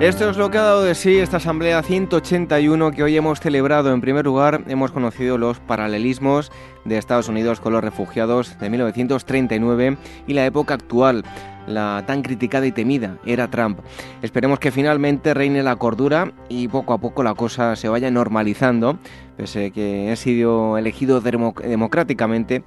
Esto 0.00 0.30
es 0.30 0.38
lo 0.38 0.50
que 0.50 0.56
ha 0.56 0.62
dado 0.62 0.82
de 0.82 0.94
sí 0.94 1.18
esta 1.18 1.36
Asamblea 1.36 1.82
181 1.82 2.90
que 2.92 3.02
hoy 3.02 3.18
hemos 3.18 3.38
celebrado. 3.38 3.92
En 3.92 4.00
primer 4.00 4.24
lugar, 4.24 4.64
hemos 4.66 4.92
conocido 4.92 5.36
los 5.36 5.60
paralelismos 5.60 6.50
de 6.86 6.96
Estados 6.96 7.28
Unidos 7.28 7.60
con 7.60 7.74
los 7.74 7.84
refugiados 7.84 8.58
de 8.58 8.70
1939 8.70 9.98
y 10.26 10.32
la 10.32 10.46
época 10.46 10.72
actual, 10.72 11.22
la 11.66 12.02
tan 12.06 12.22
criticada 12.22 12.66
y 12.66 12.72
temida 12.72 13.18
era 13.26 13.50
Trump. 13.50 13.80
Esperemos 14.22 14.58
que 14.58 14.70
finalmente 14.70 15.34
reine 15.34 15.62
la 15.62 15.76
cordura 15.76 16.32
y 16.48 16.68
poco 16.68 16.94
a 16.94 16.98
poco 16.98 17.22
la 17.22 17.34
cosa 17.34 17.76
se 17.76 17.90
vaya 17.90 18.10
normalizando, 18.10 18.98
pese 19.36 19.66
a 19.66 19.70
que 19.70 20.10
ha 20.10 20.16
sido 20.16 20.78
elegido 20.78 21.20
democráticamente 21.20 22.64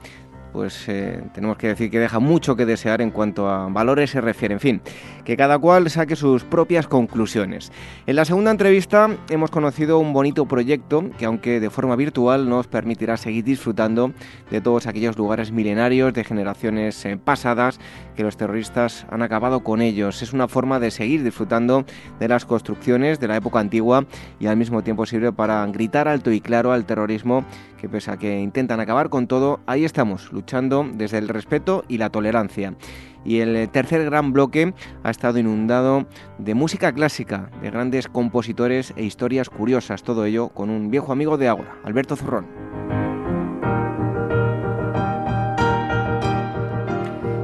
pues 0.53 0.87
eh, 0.87 1.23
tenemos 1.33 1.57
que 1.57 1.67
decir 1.67 1.89
que 1.89 1.99
deja 1.99 2.19
mucho 2.19 2.55
que 2.55 2.67
desear 2.67 3.01
en 3.01 3.09
cuanto 3.09 3.49
a 3.49 3.67
valores 3.67 4.11
se 4.11 4.21
refiere. 4.21 4.53
En 4.53 4.59
fin, 4.59 4.81
que 5.25 5.35
cada 5.35 5.57
cual 5.57 5.89
saque 5.89 6.15
sus 6.15 6.43
propias 6.43 6.87
conclusiones. 6.87 7.71
En 8.05 8.15
la 8.15 8.23
segunda 8.23 8.51
entrevista 8.51 9.09
hemos 9.29 9.49
conocido 9.49 9.97
un 9.97 10.13
bonito 10.13 10.45
proyecto 10.45 11.09
que 11.17 11.25
aunque 11.25 11.59
de 11.59 11.71
forma 11.71 11.95
virtual 11.95 12.47
nos 12.47 12.67
permitirá 12.67 13.17
seguir 13.17 13.43
disfrutando 13.43 14.13
de 14.51 14.61
todos 14.61 14.85
aquellos 14.85 15.17
lugares 15.17 15.51
milenarios 15.51 16.13
de 16.13 16.23
generaciones 16.23 17.03
eh, 17.05 17.17
pasadas 17.17 17.79
que 18.15 18.21
los 18.21 18.37
terroristas 18.37 19.07
han 19.09 19.23
acabado 19.23 19.63
con 19.63 19.81
ellos. 19.81 20.21
Es 20.21 20.33
una 20.33 20.47
forma 20.47 20.79
de 20.79 20.91
seguir 20.91 21.23
disfrutando 21.23 21.83
de 22.19 22.27
las 22.27 22.45
construcciones 22.45 23.19
de 23.19 23.27
la 23.27 23.37
época 23.37 23.59
antigua 23.59 24.05
y 24.39 24.45
al 24.45 24.57
mismo 24.57 24.83
tiempo 24.83 25.07
sirve 25.07 25.33
para 25.33 25.65
gritar 25.65 26.07
alto 26.07 26.31
y 26.31 26.41
claro 26.41 26.71
al 26.71 26.85
terrorismo 26.85 27.43
que 27.79 27.89
pese 27.89 28.11
a 28.11 28.17
que 28.17 28.39
intentan 28.39 28.79
acabar 28.79 29.09
con 29.09 29.27
todo, 29.27 29.59
ahí 29.65 29.83
estamos, 29.83 30.31
luchando 30.31 30.42
desde 30.93 31.17
el 31.17 31.29
respeto 31.29 31.83
y 31.87 31.97
la 31.97 32.09
tolerancia. 32.09 32.75
Y 33.25 33.39
el 33.39 33.69
tercer 33.69 34.03
gran 34.05 34.33
bloque 34.33 34.73
ha 35.03 35.09
estado 35.09 35.39
inundado 35.39 36.05
de 36.37 36.55
música 36.55 36.91
clásica, 36.91 37.49
de 37.61 37.71
grandes 37.71 38.07
compositores 38.07 38.93
e 38.97 39.03
historias 39.03 39.49
curiosas, 39.49 40.03
todo 40.03 40.25
ello 40.25 40.49
con 40.49 40.69
un 40.69 40.91
viejo 40.91 41.11
amigo 41.11 41.37
de 41.37 41.47
Ágora, 41.47 41.77
Alberto 41.83 42.15
Zurrón. 42.15 42.72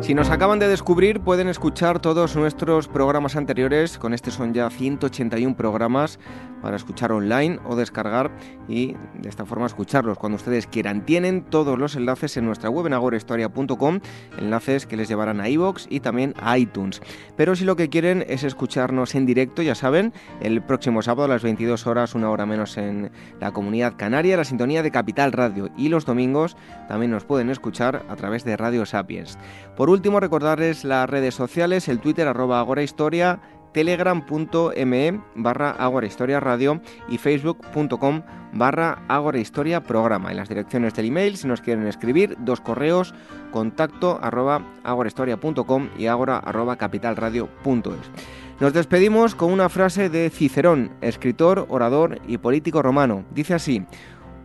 Si 0.10 0.15
nos 0.15 0.31
acaban 0.31 0.57
de 0.57 0.68
descubrir, 0.68 1.19
pueden 1.19 1.49
escuchar 1.49 1.99
todos 1.99 2.36
nuestros 2.36 2.88
programas 2.88 3.36
anteriores, 3.36 3.99
con 3.99 4.15
este 4.15 4.31
son 4.31 4.56
ya 4.56 4.68
181 4.72 5.56
programas 5.56 6.18
para 6.64 6.77
escuchar 6.77 7.11
online 7.11 7.60
o 7.64 7.76
descargar 7.76 8.31
y 8.68 8.95
de 9.19 9.30
esta 9.30 9.45
forma 9.45 9.68
escucharlos 9.68 10.18
cuando 10.18 10.38
ustedes 10.38 10.65
quieran. 10.65 11.06
Tienen 11.06 11.44
todos 11.44 11.77
los 11.77 11.95
enlaces 11.95 12.38
en 12.38 12.48
nuestra 12.48 12.72
web 12.72 12.88
en 12.88 12.94
agorahistoria.com, 12.94 13.99
enlaces 14.40 14.88
que 14.88 14.98
les 14.98 15.07
llevarán 15.07 15.41
a 15.41 15.48
iVoox 15.48 15.86
y 15.91 15.99
también 15.99 16.34
a 16.41 16.57
iTunes. 16.57 17.03
Pero 17.38 17.56
si 17.56 17.64
lo 17.64 17.76
que 17.76 17.90
quieren 17.90 18.26
es 18.27 18.44
escucharnos 18.44 19.14
en 19.14 19.27
directo, 19.27 19.61
ya 19.61 19.76
saben, 19.76 20.11
el 20.41 20.64
próximo 20.64 21.03
sábado 21.03 21.26
a 21.26 21.27
las 21.27 21.44
22 21.44 21.86
horas, 21.86 22.15
una 22.15 22.31
hora 22.31 22.48
menos 22.48 22.77
en 22.77 23.11
la 23.40 23.52
comunidad 23.52 23.94
canaria, 23.95 24.38
la 24.38 24.44
sintonía 24.44 24.81
de 24.81 24.90
Capital 24.90 25.34
Radio 25.34 25.69
y 25.77 25.90
los 25.90 26.06
domingos 26.06 26.57
también 26.88 27.11
nos 27.11 27.26
pueden 27.26 27.52
escuchar 27.52 28.07
a 28.10 28.15
través 28.15 28.44
de 28.44 28.57
Radio 28.57 28.88
Sapiens. 28.88 29.38
Por 29.77 29.91
último, 29.91 29.99
recordarles 30.20 30.84
las 30.84 31.10
redes 31.10 31.36
sociales, 31.36 31.88
el 31.88 32.00
Twitter 32.00 32.28
arroba 32.28 32.60
agorahistoria, 32.60 33.42
telegram.me 33.74 35.22
barra 35.36 35.76
Historia 36.06 36.40
Radio 36.40 36.82
y 37.10 37.18
facebook.com 37.18 38.24
barra 38.54 39.04
Historia 39.36 39.84
Programa. 39.84 40.32
En 40.32 40.38
las 40.38 40.50
direcciones 40.50 40.94
del 40.94 41.08
email, 41.08 41.38
si 41.38 41.48
nos 41.48 41.62
quieren 41.62 41.86
escribir, 41.86 42.38
dos 42.40 42.62
correos, 42.62 43.14
contacto 43.52 44.20
arroba 44.22 44.64
agorahistoria.com 44.84 45.90
y 45.98 46.08
agora 46.08 46.38
arroba 46.38 46.78
capitalradio.es. 46.78 48.12
Nos 48.60 48.74
despedimos 48.74 49.36
con 49.36 49.52
una 49.52 49.70
frase 49.70 50.10
de 50.10 50.30
Cicerón, 50.30 50.92
escritor, 51.02 51.66
orador 51.70 52.20
y 52.28 52.40
político 52.40 52.82
romano. 52.82 53.24
Dice 53.32 53.54
así, 53.54 53.86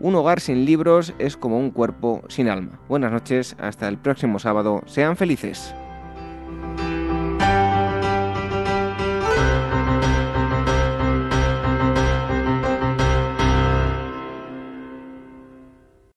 un 0.00 0.14
hogar 0.14 0.40
sin 0.40 0.64
libros 0.64 1.14
es 1.18 1.36
como 1.36 1.58
un 1.58 1.70
cuerpo 1.70 2.22
sin 2.28 2.48
alma. 2.48 2.80
Buenas 2.88 3.12
noches, 3.12 3.56
hasta 3.58 3.88
el 3.88 3.98
próximo 3.98 4.38
sábado. 4.38 4.82
Sean 4.86 5.16
felices. 5.16 5.74